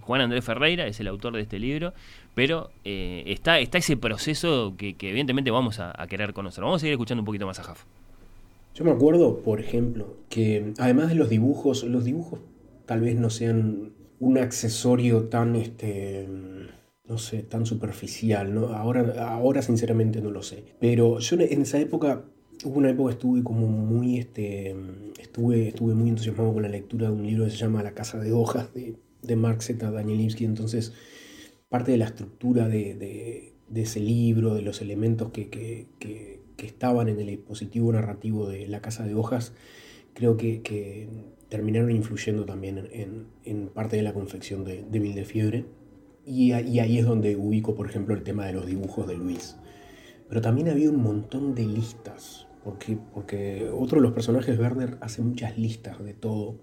[0.00, 1.92] Juan Andrés Ferreira es el autor de este libro,
[2.34, 6.64] pero eh, está, está ese proceso que, evidentemente vamos a, a querer conocer.
[6.64, 7.84] Vamos a seguir escuchando un poquito más a Jaf.
[8.74, 12.40] Yo me acuerdo, por ejemplo, que además de los dibujos, los dibujos
[12.86, 16.26] tal vez no sean un accesorio tan, este,
[17.06, 18.68] no sé, tan superficial, ¿no?
[18.68, 20.64] Ahora, ahora sinceramente no lo sé.
[20.78, 22.24] Pero yo en esa época,
[22.64, 24.74] hubo una época que estuve como muy, este,
[25.20, 28.18] estuve, estuve muy entusiasmado con la lectura de un libro que se llama La Casa
[28.18, 29.90] de Hojas de, de Mark Z.
[29.90, 30.92] Danielewski, entonces
[31.68, 37.08] parte de la estructura de, de- ese libro, de los elementos que- que- que estaban
[37.08, 39.54] en el dispositivo narrativo de La Casa de Hojas,
[40.12, 41.08] creo que,
[41.48, 42.86] terminaron influyendo también
[43.44, 45.64] en, parte de la confección de, de Mil de Fiebre.
[46.26, 49.56] Y ahí es donde ubico, por ejemplo, el tema de los dibujos de Luis.
[50.28, 55.22] Pero también había un montón de listas, porque, porque otro de los personajes, Werner, hace
[55.22, 56.60] muchas listas de todo.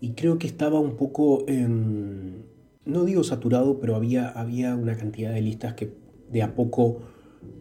[0.00, 2.44] Y creo que estaba un poco, em,
[2.84, 5.92] no digo saturado, pero había, había una cantidad de listas que
[6.30, 7.00] de a poco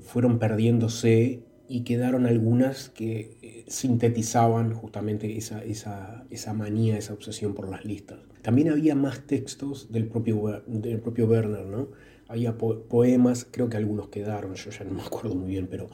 [0.02, 7.54] fueron perdiéndose y quedaron algunas que eh, sintetizaban justamente esa, esa, esa manía, esa obsesión
[7.54, 8.20] por las listas.
[8.42, 11.90] También había más textos del propio, del propio Werner, ¿no?
[12.30, 15.90] Había po- poemas, creo que algunos quedaron, yo ya no me acuerdo muy bien, pero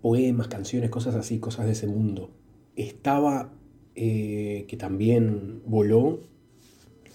[0.00, 2.30] poemas, canciones, cosas así, cosas de ese mundo.
[2.76, 3.52] Estaba,
[3.96, 6.20] eh, que también voló,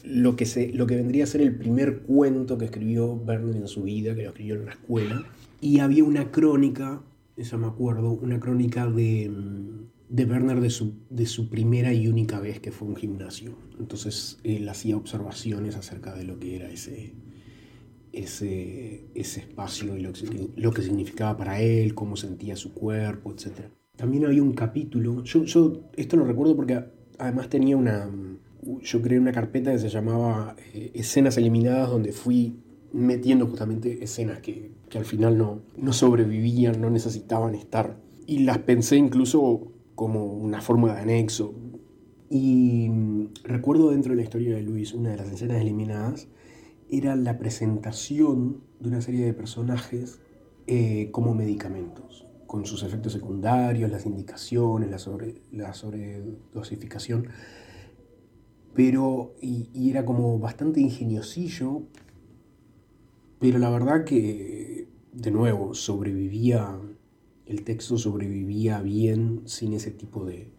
[0.04, 3.68] lo que, se, lo que vendría a ser el primer cuento que escribió Werner en
[3.68, 5.24] su vida, que lo escribió en la escuela.
[5.62, 7.02] Y había una crónica,
[7.40, 12.08] esa me acuerdo, una crónica de, mm, de Werner de su, de su primera y
[12.08, 13.56] única vez que fue un gimnasio.
[13.80, 17.14] Entonces él hacía observaciones acerca de lo que era ese,
[18.12, 23.32] ese, ese espacio y lo, que- lo que significaba para él, cómo sentía su cuerpo,
[23.32, 23.70] etc.
[23.96, 25.44] También había un capítulo, yo,
[25.96, 26.84] esto lo recuerdo porque
[27.18, 28.10] además tenía una,
[28.82, 32.56] yo creé una carpeta que se llamaba eh, Escenas Eliminadas, donde fui
[32.94, 37.98] metiendo justamente escenas que, que al final no, no sobrevivían, no necesitaban estar.
[38.26, 41.54] Y las pensé incluso como una forma de anexo.
[42.30, 46.28] Y mm, recuerdo dentro de la historia de Luis, una de las escenas eliminadas,
[46.90, 50.20] era la presentación de una serie de personajes
[50.68, 57.28] eh, como medicamentos, con sus efectos secundarios, las indicaciones, la, sobre, la sobredosificación.
[58.74, 61.84] Pero, y, era como bastante ingeniosillo,
[63.40, 66.78] pero la verdad que, de nuevo, sobrevivía,
[67.46, 70.52] el texto sobrevivía bien sin ese tipo de,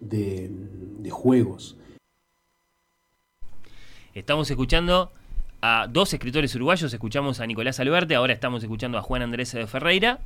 [0.00, 0.50] de,
[0.98, 1.78] de juegos.
[4.12, 5.12] Estamos escuchando
[5.62, 9.66] a dos escritores uruguayos, escuchamos a Nicolás Alberte, ahora estamos escuchando a Juan Andrés de
[9.66, 10.20] Ferreira,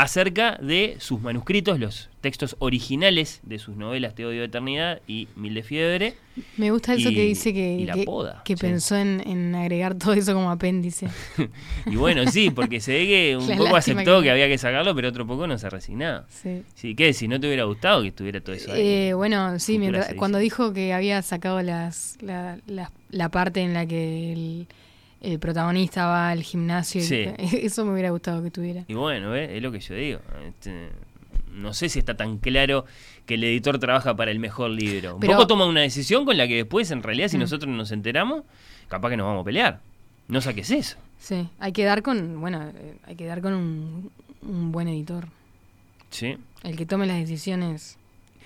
[0.00, 5.26] acerca de sus manuscritos, los textos originales de sus novelas Te odio de eternidad y
[5.34, 6.14] Mil de fiebre.
[6.56, 8.60] Me gusta eso Y- que dice que, y la que, poda, que sí.
[8.60, 11.08] pensó en, en agregar todo eso como apéndice.
[11.86, 14.30] Y bueno, sí, porque se ve que un La poco aceptó que- que...
[14.30, 16.26] había que sacarlo, pero otro poco no se resignaba.
[16.28, 16.62] Sí.
[16.76, 17.12] Sí, ¿qué?
[17.12, 18.80] Si no te hubiera gustado que estuviera todo eso ahí.
[18.80, 23.74] Eh, bueno, sí, mientras- cuando dijo que había sacado las, la, la- la parte en
[23.74, 24.66] la que el,
[25.20, 27.24] el protagonista va al gimnasio, y- Sí.
[27.62, 28.84] eso me hubiera gustado que tuviera.
[28.88, 30.20] Y bueno, es lo que yo digo.
[30.46, 30.88] Este,
[31.52, 32.84] no sé si está tan claro
[33.26, 35.14] que el editor trabaja para el mejor libro.
[35.14, 37.40] Un Pero- poco toma una decisión con la que después, en realidad, si Mm.
[37.40, 38.44] nosotros nos enteramos,
[38.88, 39.80] capaz que nos vamos a pelear.
[40.28, 40.96] No saques eso.
[41.18, 42.70] Sí, hay que dar con, bueno,
[43.04, 44.10] hay que dar con un,
[44.42, 45.26] un buen editor,
[46.10, 46.36] ¿Sí?
[46.62, 47.98] el que tome las decisiones.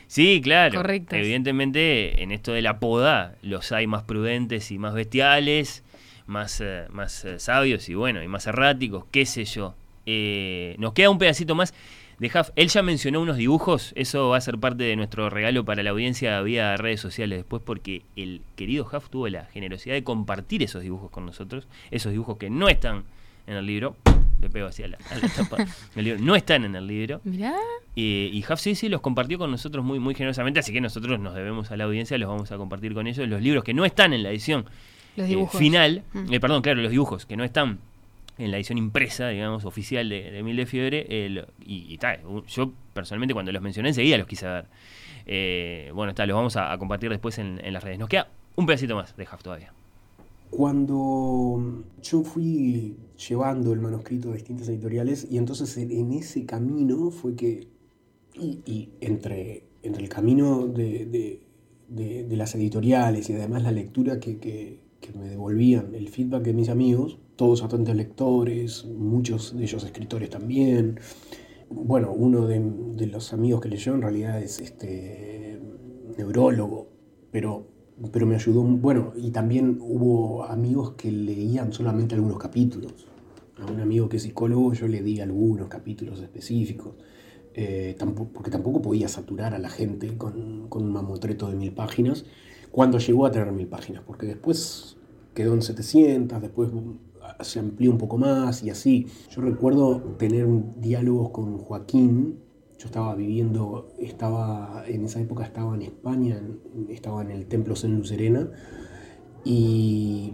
[0.06, 0.76] Sí, claro.
[0.76, 1.18] Correctas.
[1.18, 5.82] Evidentemente, en esto de la poda, los hay más prudentes y más bestiales,
[6.26, 9.74] más, eh, más eh, sabios y bueno, y más erráticos, qué sé yo.
[10.06, 11.74] Eh, nos queda un pedacito más
[12.18, 12.50] de Huff.
[12.56, 15.90] Él ya mencionó unos dibujos, eso va a ser parte de nuestro regalo para la
[15.90, 20.82] audiencia vía redes sociales después, porque el querido Huff tuvo la generosidad de compartir esos
[20.82, 23.04] dibujos con nosotros, esos dibujos que no están
[23.46, 23.96] en el libro.
[24.40, 25.56] le pego así a la, a la tapa
[25.96, 26.20] libro.
[26.20, 27.20] No están en el libro.
[27.24, 27.54] Mirá.
[27.94, 31.20] Eh, y Huff sí, sí los compartió con nosotros muy, muy generosamente, así que nosotros
[31.20, 33.28] nos debemos a la audiencia, los vamos a compartir con ellos.
[33.28, 34.64] Los libros que no están en la edición
[35.16, 35.58] Los eh, dibujos.
[35.58, 36.32] final, Mm.
[36.32, 37.78] eh, perdón, claro, los dibujos que no están
[38.38, 41.98] en la edición impresa, digamos, oficial de, de Mil de Fiebre, eh, lo- y, y
[41.98, 44.64] tal, yo personalmente cuando los mencioné enseguida los quise ver.
[45.26, 47.98] Eh, bueno, está, los vamos a, a compartir después en, en las redes.
[47.98, 49.72] Nos queda un pedacito más de Huff todavía.
[50.50, 52.96] Cuando yo fui
[53.28, 57.66] llevando el manuscrito a distintas editoriales y entonces en, en ese camino fue que,
[58.34, 61.40] y, y entre, entre el camino de, de-
[61.88, 66.44] de- de las editoriales y además la lectura que, que- que me devolvían, el feedback
[66.44, 71.00] de mis amigos, todos atentos lectores, muchos de ellos escritores también.
[71.68, 75.58] Bueno, uno de, los amigos que leyó en realidad es este
[76.16, 76.88] neurólogo,
[77.30, 77.66] pero,
[78.12, 83.08] pero me ayudó, bueno, y también hubo amigos que leían solamente algunos capítulos.
[83.58, 86.94] A un amigo que es psicólogo yo le di algunos capítulos específicos,
[87.54, 87.96] eh,
[88.32, 92.24] porque tampoco podía saturar a la gente con, con un mamotreto de mil páginas,
[92.72, 94.96] cuando llegó a tener mil páginas, porque después
[95.34, 96.70] quedó en 700, después
[97.40, 99.06] se amplió un poco más y así.
[99.30, 102.38] Yo recuerdo tener un diálogo con Joaquín,
[102.78, 106.42] yo estaba viviendo, estaba en esa época estaba en España,
[106.88, 108.50] estaba en el Templo San Lucerena
[109.44, 110.32] y,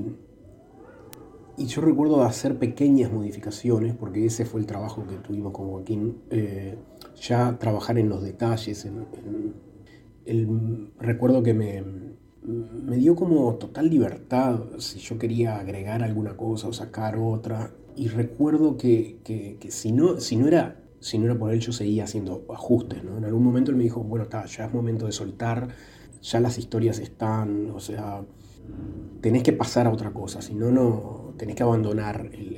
[1.56, 6.18] y yo recuerdo hacer pequeñas modificaciones, porque ese fue el trabajo que tuvimos con Joaquín,
[6.30, 6.76] eh,
[7.20, 8.86] ya trabajar en los detalles,
[10.24, 11.82] el- recuerdo que me,
[12.42, 17.72] me dio como total libertad si yo quería agregar alguna cosa o sacar otra.
[17.96, 21.60] Y recuerdo que, que- que si, no, si, no era, si no era por él,
[21.60, 23.02] yo seguía haciendo ajustes.
[23.04, 23.18] ¿no?
[23.18, 25.68] En algún momento él me dijo, bueno, está, ya es momento de soltar,
[26.22, 28.24] ya las historias están, o sea,
[29.20, 32.54] tenés que pasar a otra cosa, si no, no, tenés que abandonar el-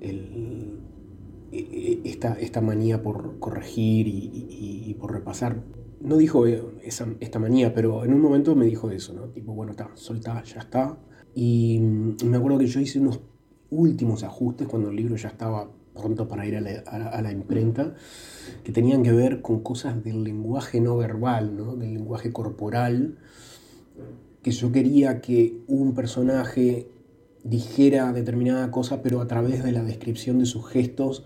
[0.00, 0.80] el-
[1.52, 5.62] e- e- esta, esta manía por corregir y por repasar.
[6.00, 9.22] No dijo esa, esta manía, pero en un momento me dijo eso, ¿no?
[9.28, 10.98] Tipo, bueno, está, soltá, ya está.
[11.34, 13.20] Y mm, me acuerdo que yo hice unos
[13.70, 17.22] últimos ajustes cuando el libro ya estaba pronto para ir a la, a la- a
[17.22, 17.94] la imprenta,
[18.62, 21.74] que tenían que ver con cosas del lenguaje no verbal, ¿no?
[21.76, 23.16] Del lenguaje corporal,
[24.42, 26.88] que yo quería que un personaje
[27.42, 31.24] dijera determinada cosa, pero a través de la descripción de sus gestos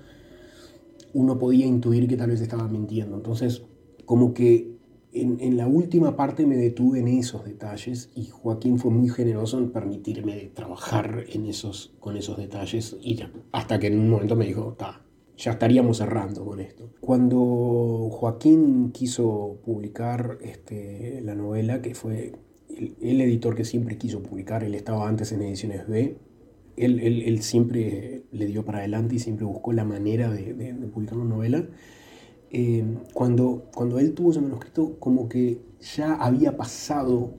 [1.13, 3.17] uno podía intuir que tal vez estaba mintiendo.
[3.17, 3.63] Entonces,
[4.11, 4.73] como que
[5.13, 9.57] en, en la última parte me detuve en esos detalles y Joaquín fue muy generoso
[9.59, 14.35] en permitirme trabajar en esos, con esos detalles y ya, hasta que en un momento
[14.35, 15.05] me dijo, "Ta,
[15.37, 16.91] ya estaríamos cerrando con esto.
[17.01, 22.33] Cuando Joaquín quiso publicar este, la novela, que fue
[22.69, 26.17] el, el editor que siempre quiso publicar, él estaba antes en Ediciones B,
[26.77, 30.73] él, él- él siempre le dio para adelante y siempre buscó la manera de, de-
[30.73, 31.65] de publicar una novela.
[32.53, 37.35] Eh, cuando, cuando él tuvo ese manuscrito, como que ya había pasado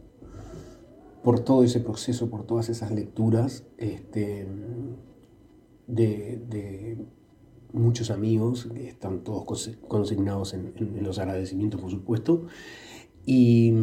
[1.24, 4.48] por todo ese proceso, por todas esas lecturas este,
[5.88, 6.98] de,
[7.74, 10.74] muchos amigos, que están todos consi- consignados en,
[11.04, 12.48] los agradecimientos, por supuesto.
[13.26, 13.74] Y,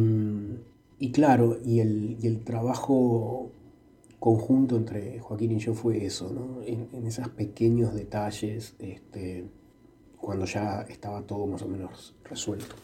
[1.13, 3.51] claro, y el, trabajo
[4.19, 6.61] conjunto entre Joaquín y yo fue eso.
[6.65, 9.45] En, en esos pequeños detalles, este,
[10.19, 12.75] cuando ya estaba todo más o menos resuelto.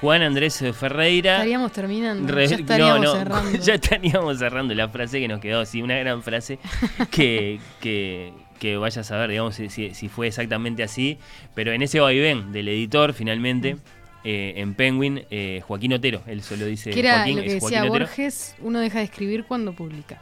[0.00, 1.36] Juan Andrés Ferreira.
[1.36, 2.30] Estaríamos terminando.
[2.30, 3.58] Re- ya estaríamos no, no, cerrando.
[3.62, 6.58] ya estaríamos cerrando la frase que nos quedó, así una gran frase
[7.10, 11.18] que, que, que vaya a saber, digamos, si, fue exactamente así,
[11.54, 13.76] pero en ese vaivén del editor, finalmente,
[14.24, 17.54] eh, en Penguin, eh, Joaquín Otero, él solo dice que era Joaquín, lo que es
[17.54, 18.04] decía Joaquín Otero.
[18.06, 20.20] Borges, uno deja de escribir cuando publica.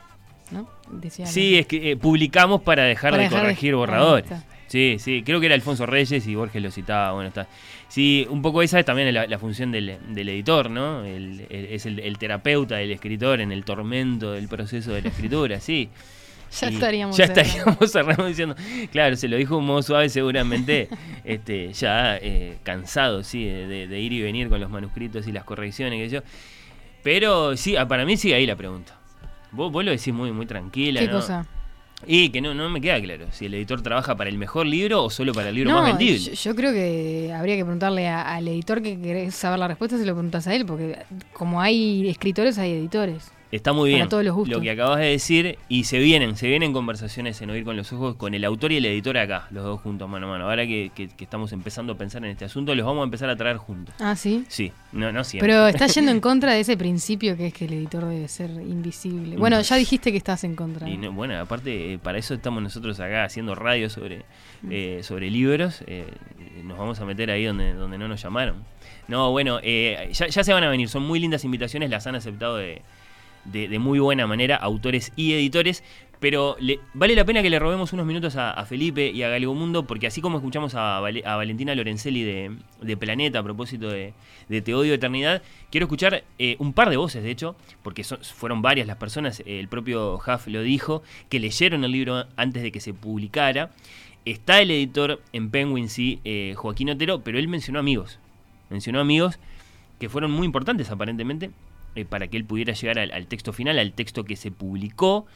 [0.52, 0.68] ¿No?
[0.90, 4.30] Decía Sí, es que eh, publicamos para dejar Para de dejar de- corregir ahí borradores.
[4.68, 7.46] Sí, sí, creo que era Alfonso Reyes y Borges lo citaba, bueno, está.
[7.88, 11.04] Sí, un poco esa es también la, la función del, del editor, ¿no?
[11.04, 15.08] El- el- es el, el terapeuta del escritor en el tormento del proceso de la
[15.08, 15.88] escritura, sí.
[16.60, 18.54] Ya Y estaríamos Ya estaríamos cerrando diciendo,
[18.90, 20.88] claro, se lo dijo de un modo suave seguramente,
[21.24, 25.32] este, ya eh, cansado, sí, de, de- de ir y venir con los manuscritos y
[25.32, 26.20] las correcciones, que yo.
[27.02, 28.94] Pero sí, ah, para mí sigue ahí la pregunta.
[29.52, 31.14] Vos, vos lo decís muy, muy tranquila, ¿Qué ¿no?
[31.14, 31.46] cosa?
[32.06, 35.04] Y que no, no me queda claro si el editor trabaja para el mejor libro
[35.04, 36.18] o solo para el libro No, más vendible.
[36.18, 39.96] yo, yo creo que habría que preguntarle a- al editor que querés saber la respuesta,
[39.98, 40.98] se lo preguntas a él, porque
[41.32, 43.30] como hay escritores, hay editores.
[43.52, 44.56] Está muy bien todos los gustos.
[44.56, 47.92] lo que acabas de decir y se vienen, se vienen conversaciones en Oír con los
[47.92, 50.44] Ojos con el autor y el editor acá, los dos juntos, mano a mano.
[50.48, 53.28] Ahora que, que- que estamos empezando a pensar en este asunto, los vamos a empezar
[53.28, 53.94] a traer juntos.
[54.00, 54.44] Ah, sí.
[54.48, 55.48] Sí, no, no siempre.
[55.48, 58.50] Pero está yendo en contra de ese principio que es que el editor debe ser
[58.50, 59.36] invisible.
[59.36, 60.88] Bueno, ya dijiste que estás en contra.
[60.88, 64.24] Y no- bueno, aparte, eh, para eso estamos nosotros acá haciendo radio sobre,
[64.62, 64.68] Mm.
[64.70, 65.84] eh, sobre libros.
[65.86, 66.06] eh,
[66.64, 68.56] nos vamos a meter ahí donde, donde no nos llamaron.
[69.08, 70.88] No, bueno, ya, ya se van a venir.
[70.88, 72.80] Son muy lindas invitaciones, las han aceptado de,
[73.44, 75.82] de- muy buena manera, autores y editores.
[76.20, 79.88] Pero le- vale la pena que le robemos unos minutos a, Felipe y a Galegomundo,
[79.88, 84.14] porque así como escuchamos a, Vale- a Valentina Lorenzelli de, de Planeta a propósito de,
[84.48, 88.62] de Te odio Eternidad, quiero escuchar eh, un par de voces, de hecho, porque fueron
[88.62, 92.78] varias las personas, el propio Huff lo dijo, que leyeron el libro antes de que
[92.78, 93.70] se publicara.
[94.24, 98.20] Está el editor en Penguin, sí, eh, Joaquín Otero, pero él mencionó amigos.
[98.70, 99.40] Mencionó amigos
[99.98, 101.50] que fueron muy importantes aparentemente
[101.94, 105.26] eh, para que él pudiera llegar al, texto final, al texto que se publicó.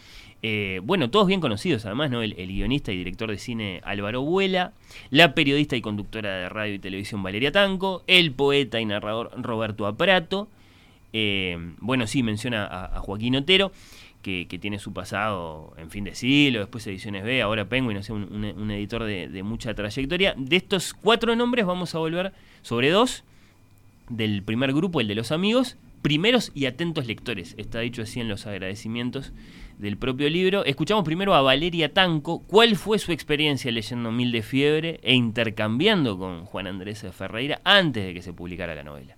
[0.43, 2.23] Eh, bueno, todos bien conocidos además, ¿no?
[2.23, 4.73] El, guionista y director de cine Álvaro Vuela,
[5.11, 9.87] la periodista y conductora de radio y televisión Valeria Tanco, el poeta y narrador Roberto
[9.87, 10.49] Aprato.
[11.13, 13.73] Eh, bueno, sí, menciona a, Joaquín Otero,
[14.23, 18.13] que, tiene su pasado en fin de siglo, después Ediciones B, ahora Penguin, no sé,
[18.13, 20.35] un, editor de mucha trayectoria.
[20.37, 23.25] De estos cuatro nombres vamos a volver sobre dos
[24.09, 25.77] del primer grupo, el de los amigos,
[26.07, 27.57] primeros y atentos lectores.
[27.59, 29.33] Está dicho así en los agradecimientos
[29.77, 30.65] del propio libro.
[30.65, 32.45] Escuchamos primero a Valeria Tanco.
[32.47, 38.07] ¿Cuál fue su experiencia leyendo Mil de Fiebre e intercambiando con Juan Andrés Ferreira antes
[38.07, 39.17] de que se publicara la novela?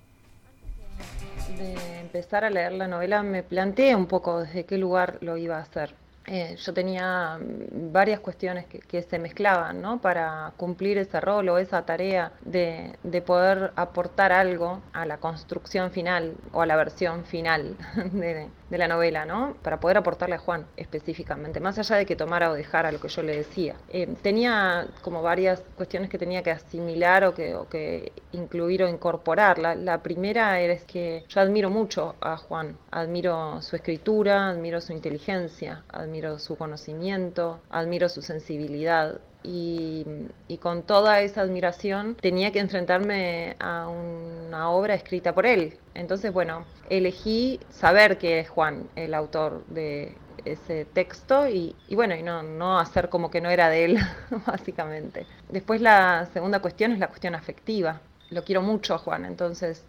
[1.59, 5.59] de empezar a leer la novela me planteé un poco desde qué lugar lo iba
[5.59, 5.93] a hacer.
[6.31, 10.01] Eh, yo tenía mm, varias cuestiones que, que se mezclaban ¿no?
[10.03, 15.91] para cumplir ese rol o esa tarea de, de poder aportar algo a la construcción
[15.91, 17.79] final o a la versión final
[18.13, 19.57] de, de la novela, ¿no?
[19.63, 23.09] para poder aportarle a Juan específicamente, más allá de que tomara o dejara lo que
[23.09, 23.77] yo le decía.
[23.89, 29.59] Eh, tenía como varias cuestiones que tenía que asimilar o que, incluir o incorporar.
[29.59, 34.93] La, la primera es que yo admiro mucho a Juan, admiro su escritura, admiro su
[34.93, 39.21] inteligencia, admiro su conocimiento, admiro su sensibilidad.
[39.43, 40.05] Y,
[40.49, 45.79] y con toda esa admiración tenía que enfrentarme a una obra escrita por él.
[45.95, 52.15] Entonces, bueno, elegí saber que es Juan el autor de ese texto y, y bueno,
[52.15, 53.99] y no, no hacer como que no era de él,
[54.47, 55.27] básicamente.
[55.49, 58.01] Después la segunda cuestión es la cuestión afectiva.
[58.31, 59.85] Lo quiero mucho a Juan, entonces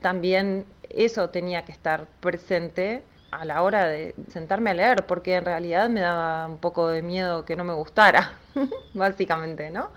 [0.00, 5.44] también eso tenía que estar presente a la hora de sentarme a leer, porque en
[5.44, 8.32] realidad me daba un poco de miedo que no me gustara,
[8.94, 9.90] básicamente, ¿no?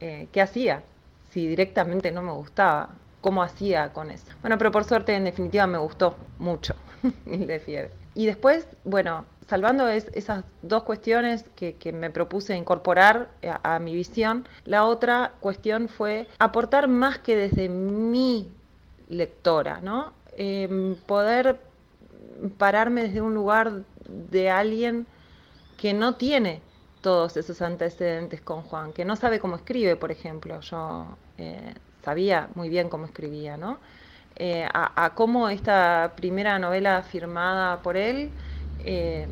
[0.00, 0.82] Eh, ¿Qué hacía
[1.30, 2.90] si directamente no me gustaba?
[3.20, 4.26] ¿Cómo hacía con eso?
[4.40, 6.74] Bueno, pero por suerte, en definitiva, me gustó mucho
[7.24, 7.90] Mil de Fiebre.
[8.14, 13.78] Y después, bueno, salvando es- esas dos cuestiones que, que me propuse incorporar a, a
[13.78, 18.48] mi visión, la otra cuestión fue aportar más que desde mi
[19.08, 20.12] lectora, ¿no?
[20.36, 21.60] Em, poder
[22.58, 25.06] pararme desde un lugar de alguien
[25.76, 26.60] que no tiene
[27.00, 30.60] todos esos antecedentes con Juan, que no sabe cómo escribe, por ejemplo.
[30.60, 33.78] Yo eh, sabía muy bien cómo escribía, ¿no?
[34.36, 38.30] Eh, a, cómo esta primera novela firmada por él
[38.84, 39.26] eh,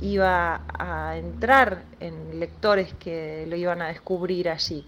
[0.00, 4.84] iba a entrar en lectores que lo iban a descubrir allí.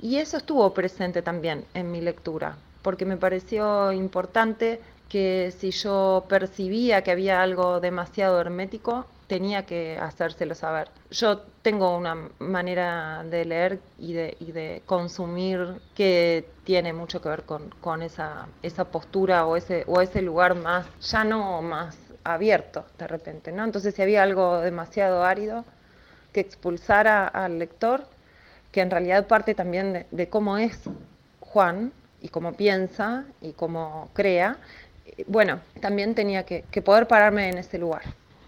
[0.00, 4.80] Y eso estuvo presente también en mi lectura, porque me pareció importante
[5.10, 10.88] que si yo percibía que había algo demasiado hermético, tenía que hacérselo saber.
[11.10, 17.28] Yo tengo una manera de leer y de, y de consumir que tiene mucho que
[17.28, 21.98] ver con, con esa, esa postura o ese, o ese lugar más, ya no más
[22.22, 23.64] abierto de repente, ¿no?
[23.64, 25.64] Entonces si había algo demasiado árido
[26.32, 28.06] que expulsara al lector,
[28.70, 30.78] que en realidad parte también de, de cómo es
[31.40, 34.58] Juan y cómo piensa y cómo crea,
[35.26, 38.02] bueno, también tenía que, que poder pararme en ese lugar.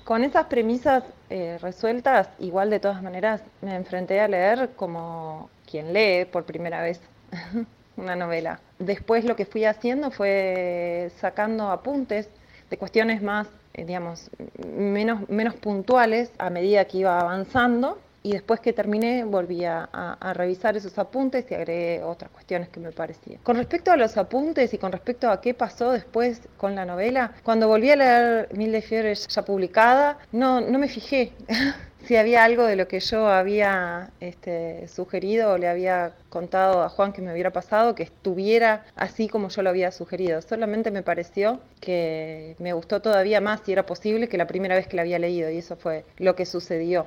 [0.05, 5.92] Con esas premisas eh, resueltas, igual de todas maneras me enfrenté a leer como quien
[5.92, 7.00] lee por primera vez
[7.97, 8.60] una novela.
[8.78, 12.28] Después lo que fui haciendo fue sacando apuntes
[12.68, 14.28] de cuestiones más, eh, digamos,
[14.76, 19.89] menos, menos puntuales a medida que iba avanzando y después que terminé volví a,
[20.34, 23.41] revisar esos apuntes y agregué otras cuestiones que me parecían.
[23.42, 27.33] Con respecto a los apuntes y con respecto a qué pasó después con la novela,
[27.42, 31.33] cuando volví a leer Mil de Fiebres ya publicada, no, no me fijé
[32.05, 36.89] si había algo de lo que yo había este, sugerido o le había contado a
[36.89, 40.41] Juan que me hubiera pasado, que estuviera así como yo lo había sugerido.
[40.42, 44.86] Solamente me pareció que me gustó todavía más, si era posible, que la primera vez
[44.86, 47.07] que la había leído, y eso fue lo que sucedió.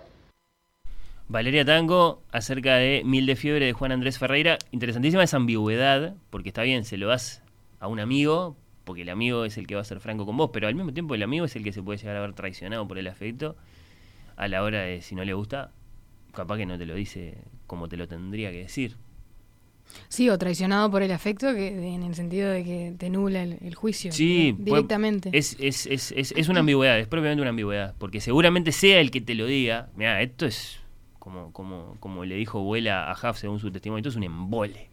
[1.27, 4.57] Valeria Tango, acerca de Mil de Fiebre de Juan Andrés Ferreira.
[4.71, 7.41] Interesantísima esa ambigüedad, porque está bien, se lo das
[7.79, 10.51] a un amigo, porque el amigo es el que va a ser franco con vos,
[10.53, 12.87] pero al mismo tiempo el amigo es el que se puede llegar a ver traicionado
[12.87, 13.55] por el afecto
[14.37, 15.71] a la hora de si no le gusta,
[16.33, 17.37] capaz que no te lo dice
[17.67, 18.95] como te lo tendría que decir.
[20.09, 23.57] Sí, o traicionado por el afecto, que en el sentido de que te nula el,
[23.61, 25.29] el juicio Sí, di- puede- directamente.
[25.33, 29.09] Es, es, es, es, es una ambigüedad, es propiamente una ambigüedad, porque seguramente sea el
[29.09, 30.79] que te lo diga, mira, esto es
[31.25, 34.87] como, como, como le dijo Vuela a Huff según su testimonio, esto es un embole.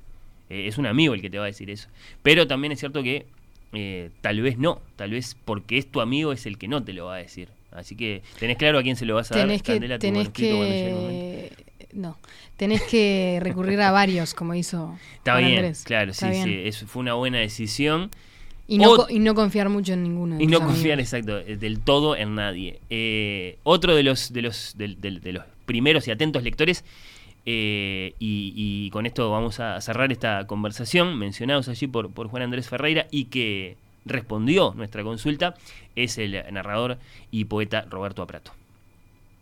[0.51, 1.89] Eh, es un amigo el que te va a decir eso.
[2.23, 3.27] Pero también es cierto que
[3.75, 6.93] eh, tal vez no, tal vez porque es tu amigo es el que no te
[6.95, 7.49] lo va a decir.
[7.71, 10.01] Así que tenés claro a quién se lo vas a dar, tenés que, Candela, tu
[10.01, 11.53] tenés que
[11.93, 12.17] no,
[12.57, 15.85] tenés que recurrir a varios, como hizo Está Juan bien, Andrés.
[15.85, 16.45] claro, Está sí, bien.
[16.45, 18.11] sí, eso fue una buena decisión.
[18.69, 20.37] Y no, y no confiar mucho en ninguno.
[20.39, 22.79] de Y no confiar, exacto, eh, del todo en nadie.
[22.89, 26.85] Eh, otro de los, de, los, del- de los primeros y atentos lectores,
[27.45, 32.69] eh, y, con esto vamos a cerrar esta conversación, mencionados allí por, por Juan Andrés
[32.69, 35.55] Ferreira, y que respondió nuestra consulta,
[35.97, 36.99] es el narrador
[37.31, 38.53] y poeta Roberto Aprato.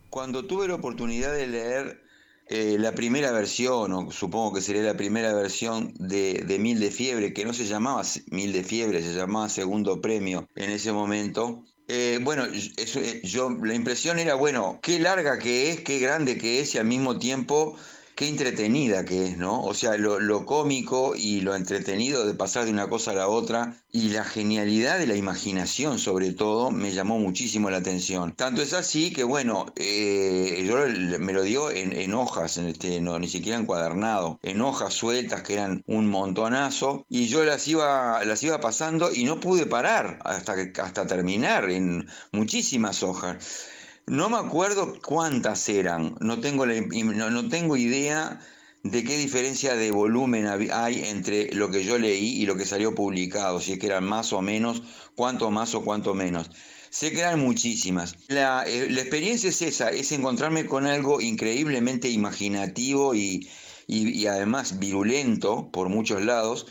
[0.08, 2.02] Cuando tuve la oportunidad de leer
[2.48, 6.90] eh, la primera versión, o supongo que sería la primera versión de, de Mil de
[6.90, 11.64] Fiebre, que no se llamaba Mil de Fiebre, se llamaba Segundo Premio en ese momento.
[11.92, 12.44] Eh, bueno,
[12.76, 16.76] eso, eh, yo, la impresión era, bueno, qué larga que es, qué grande que es
[16.76, 17.76] y al mismo tiempo
[18.20, 19.62] qué entretenida que es, ¿no?
[19.62, 23.78] O sea, lo, cómico y lo entretenido de pasar de una cosa a la otra
[23.90, 28.34] y la genialidad de la imaginación, sobre todo, me llamó muchísimo la atención.
[28.36, 30.76] Tanto es así que, bueno, eh, yo
[31.18, 35.82] me lo dio en, hojas, este, no, ni siquiera encuadernado, en hojas sueltas que eran
[35.86, 41.06] un montonazo y yo las iba, las iba pasando y no pude parar hasta, hasta
[41.06, 43.69] terminar en muchísimas hojas.
[44.18, 48.40] No me acuerdo cuántas eran, no tengo, no, no tengo idea
[48.82, 52.94] de qué diferencia de volumen hay entre lo que yo leí y lo que salió
[52.94, 54.82] publicado, si es que eran más o menos,
[55.14, 56.50] cuánto más o cuánto menos.
[56.90, 58.16] Sé que eran muchísimas.
[58.28, 63.48] La, eh, la experiencia es esa, es encontrarme con algo increíblemente imaginativo y,
[63.86, 66.66] y- y además virulento por muchos lados,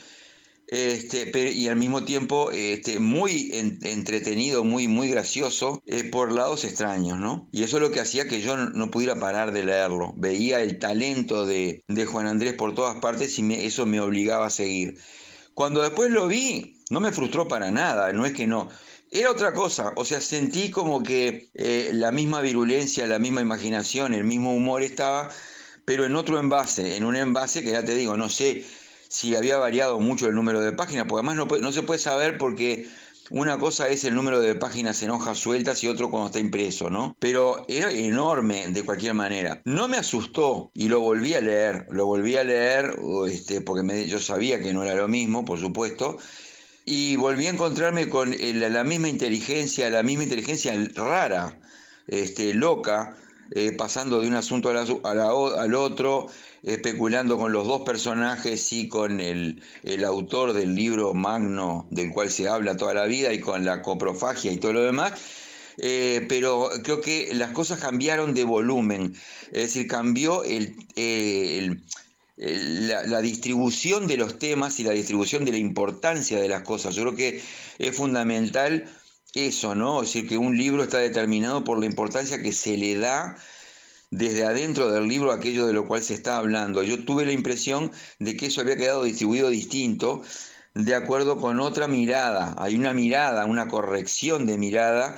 [0.72, 6.32] este, pe- y al mismo tiempo este, muy en- entretenido, muy, muy gracioso, eh, por
[6.32, 7.48] lados extraños, ¿no?
[7.52, 10.14] Y eso es lo que hacía que yo no, pudiera parar de leerlo.
[10.18, 14.50] Veía el talento de, de Juan Andrés por todas partes y eso me obligaba a
[14.52, 14.98] seguir.
[15.54, 18.70] Cuando después lo vi, no me frustró para nada, no es que no.
[19.12, 24.14] Era otra cosa, o sea, sentí como que eh, la misma virulencia, la misma imaginación,
[24.14, 25.30] el mismo humor estaba,
[25.86, 28.64] pero en otro envase, en un envase que ya te digo, no sé
[29.10, 32.38] si había variado mucho el número de páginas, porque además no, no se puede saber
[32.38, 32.88] porque
[33.32, 36.90] una cosa es el número de páginas en hojas sueltas y otro cuando está impreso,
[36.90, 37.16] ¿no?
[37.20, 39.62] Pero era enorme de cualquier manera.
[39.66, 42.96] No me asustó y lo volví a leer, lo volví a leer
[43.28, 46.18] este, porque yo sabía que no era lo mismo, por supuesto,
[46.86, 51.60] y volví a encontrarme con eh, la, misma inteligencia, la misma inteligencia rara,
[52.08, 53.16] este, loca,
[53.52, 55.26] eh, pasando de un asunto a la
[55.62, 56.28] al otro,
[56.64, 62.30] especulando con los dos personajes y con el, el autor del libro magno del cual
[62.30, 65.14] se habla toda la vida y con la coprofagia y todo lo demás.
[65.82, 69.16] Eh, pero creo que las cosas cambiaron de volumen,
[69.54, 70.76] es decir, cambió el,
[72.36, 76.96] la, la distribución de los temas y la distribución de la importancia de las cosas.
[76.96, 77.42] Yo creo que
[77.78, 78.90] es fundamental
[79.34, 80.02] eso, ¿no?
[80.02, 83.38] Es decir, que un libro está determinado por la importancia que se le da
[84.12, 86.84] desde adentro del libro aquello de lo cual se está hablando.
[86.84, 90.22] Yo tuve la impresión de que eso había quedado distribuido distinto
[90.76, 92.56] de acuerdo con otra mirada.
[92.58, 95.18] Hay una mirada, una corrección de mirada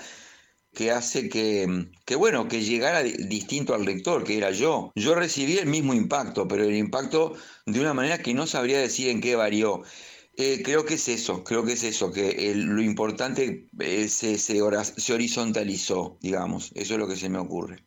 [0.74, 4.92] que hace que, que, bueno, que llegara di- distinto al lector, que era yo.
[4.96, 9.10] Yo recibí el mismo impacto, pero el impacto de una manera que no sabría decir
[9.10, 9.84] en qué varió.
[10.38, 14.62] Eh, creo que es eso, creo que es eso, que lo importante eh, se, se
[14.62, 16.72] horizontalizó, digamos.
[16.76, 17.86] Eso es lo que se me ocurre.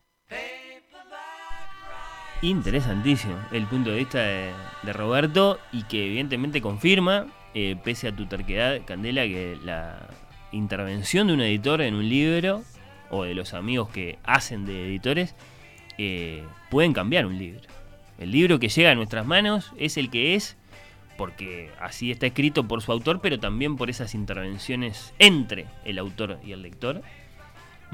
[2.44, 4.52] Interesantísimo el punto de vista de,
[4.92, 10.06] Roberto y que evidentemente confirma, eh, pese a tu terquedad, Candela, que la
[10.52, 12.62] intervención de un editor en un libro
[13.08, 15.34] o de los amigos que hacen de editores
[15.96, 17.62] eh, pueden cambiar un libro.
[18.18, 20.58] El libro que llega a nuestras manos es el que es
[21.16, 26.38] porque así está escrito por su autor, pero también por esas intervenciones entre el autor
[26.44, 27.00] y el lector.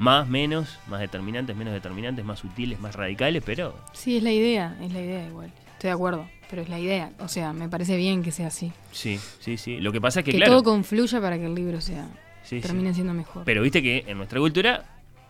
[0.01, 4.75] Más, menos, más determinantes, menos determinantes, más sutiles, más radicales, pero Sí, es la idea,
[4.81, 5.51] es la idea igual.
[5.73, 7.11] Estoy de acuerdo, pero es la idea.
[7.19, 8.71] O sea, me parece bien que sea así.
[8.91, 9.79] sí, sí, sí.
[9.79, 10.53] Lo que pasa es que, Que, claro.
[10.53, 12.07] todo confluya para que el libro sea
[12.43, 12.61] Sí, sí.
[12.67, 13.43] termine siendo mejor.
[13.45, 14.85] Pero viste que en nuestra cultura,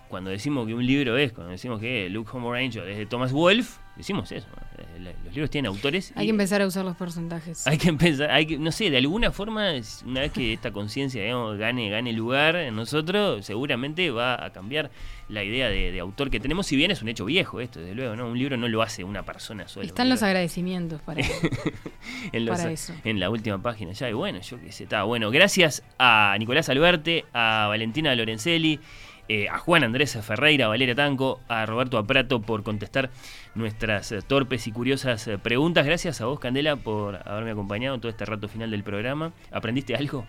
[0.07, 3.33] cuando decimos que un libro es, cuando decimos que Luke Homer Angel es de Thomas
[3.33, 4.47] Wolfe, decimos eso.
[4.99, 6.11] Los libros tienen autores.
[6.15, 7.65] Hay y que empezar a usar los porcentajes.
[7.67, 9.71] hay que empezar, hay que, no sé, de alguna forma,
[10.05, 11.23] una vez que esta conciencia
[11.55, 14.91] gane, gane lugar en nosotros, seguramente va a cambiar
[15.29, 17.95] la idea de, de autor que tenemos, si bien es un hecho viejo esto, desde
[17.95, 18.27] luego, ¿no?
[18.27, 19.85] Un libro no lo hace una persona sola.
[19.87, 21.21] Están los agradecimientos para,
[22.31, 22.93] en, los- para eso.
[23.03, 24.09] en la última página ya.
[24.09, 25.31] Y bueno, yo qué sé, está bueno.
[25.31, 28.79] Gracias a Nicolás Alberte, a Valentina Lorenzelli,
[29.33, 33.09] eh, a Juan Andrés Ferreira, a Valeria Tanco, a Roberto Aprato por contestar
[33.55, 35.85] nuestras eh, torpes y curiosas eh, preguntas.
[35.85, 39.31] Gracias a vos, Candela, por haberme acompañado en todo este rato final del programa.
[39.51, 40.25] ¿Aprendiste algo?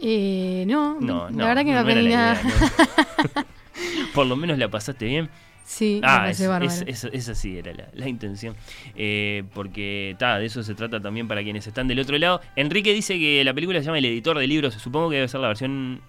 [0.00, 1.38] Eh, no, No, no.
[1.38, 2.40] la verdad que no aprendí nada.
[2.40, 3.46] idea.
[4.14, 5.28] Por lo menos la pasaste bien.
[5.64, 8.54] Sí, ah, es- es- es- esa sí era la, la intención.
[8.96, 12.40] Eh, porque ta, de eso se trata también para quienes están del otro lado.
[12.56, 14.74] Enrique dice que la película se llama El editor de libros.
[14.74, 16.02] Supongo que debe ser la versión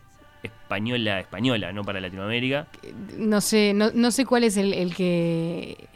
[0.44, 2.68] española, española, no para Latinoamérica.
[3.18, 5.88] No sé, no, no sé cuál es el, el que...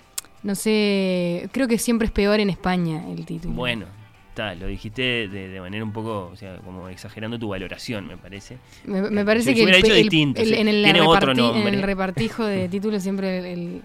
[0.43, 3.53] No sé, creo que siempre es peor en España el título.
[3.53, 3.85] Bueno,
[4.33, 8.17] ta, lo dijiste de, de manera un poco, o sea, como exagerando tu valoración, me
[8.17, 8.57] parece.
[8.85, 10.53] Me, me Eh, parece yo que hubiera el, el- distinto, el- sí.
[10.55, 11.73] en, el tiene otro reparti- en nombre.
[11.75, 13.81] el repartijo de títulos siempre el,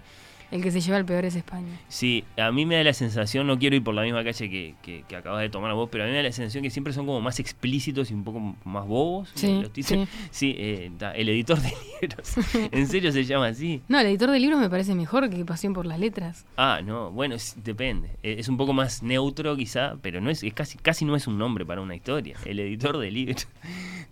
[0.53, 1.81] el- que se lleva el peor es España.
[1.89, 4.75] Sí, a mí me da la sensación, no quiero ir por la misma calle que,
[4.83, 6.93] que, que acabas de tomar vos, pero a mí me da la sensación que siempre
[6.93, 9.31] son como más explícitos y un poco más bobos.
[9.35, 10.09] Sí, los títulos.
[10.31, 11.73] Sí, eh, el editor de
[12.03, 12.35] libros.
[12.73, 13.83] ¿En serio se llama así?
[13.89, 16.45] No, el editor de libros me parece mejor que Pasión por las Letras.
[16.57, 18.11] Ah, no, bueno, es- depende.
[18.23, 21.27] Eh, Es un poco más neutro quizá, pero no es, es casi, casi no es
[21.27, 22.37] un nombre para una historia.
[22.45, 23.49] El editor de libros.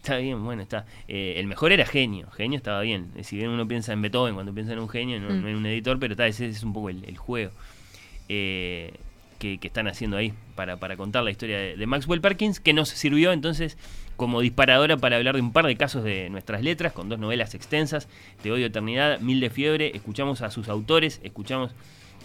[0.02, 0.86] Está bien, bueno, está.
[1.08, 2.30] Eh, el mejor era genio.
[2.30, 3.10] Genio estaba bien.
[3.16, 5.42] Eh, Si bien uno piensa en Beethoven cuando piensa en un genio, no, Mm.
[5.42, 7.50] no en un editor, pero está, ese es un poco el, el juego
[8.28, 8.92] eh,
[9.38, 12.72] que, que están haciendo ahí para, para contar la historia de, de Maxwell Perkins, que
[12.72, 13.76] nos sirvió entonces
[14.16, 17.54] como disparadora para hablar de un par de casos de nuestras letras, con dos novelas
[17.54, 18.06] extensas,
[18.42, 21.72] Te odio eternidad, Mil de fiebre, escuchamos a sus autores, escuchamos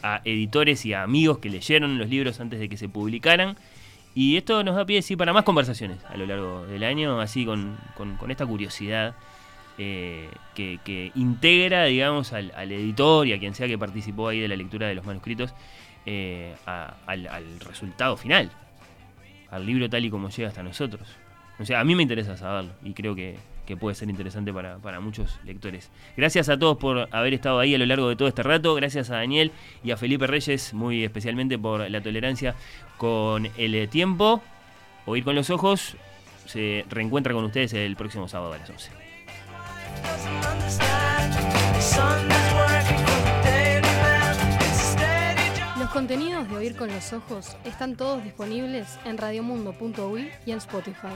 [0.03, 3.55] a editores y a amigos que leyeron los libros antes de que se publicaran.
[4.15, 7.45] Y esto nos da pie sí, para más conversaciones a lo largo del año, así
[7.45, 9.13] con, con- con esta curiosidad
[9.77, 14.55] eh, que, integra, digamos, al, editor y a quien sea que participó ahí de la
[14.55, 15.53] lectura de los manuscritos
[16.05, 18.49] eh, al, al resultado final,
[19.51, 21.05] al libro tal y como llega hasta nosotros.
[21.59, 23.35] O sea, a mí me interesa saberlo y creo que,
[23.65, 25.91] que puede ser interesante para, para muchos lectores.
[26.15, 28.75] Gracias a todos por haber estado ahí a lo largo de todo este rato.
[28.75, 29.51] Gracias a Daniel
[29.83, 32.55] y a Felipe Reyes, muy especialmente por la tolerancia
[32.97, 34.41] con el tiempo.
[35.05, 35.97] Oír con los ojos
[36.45, 38.91] se reencuentra con ustedes el próximo sábado a las 11.
[45.79, 51.15] Los contenidos de Oír con los Ojos están todos disponibles en radiomundo.uy y en Spotify.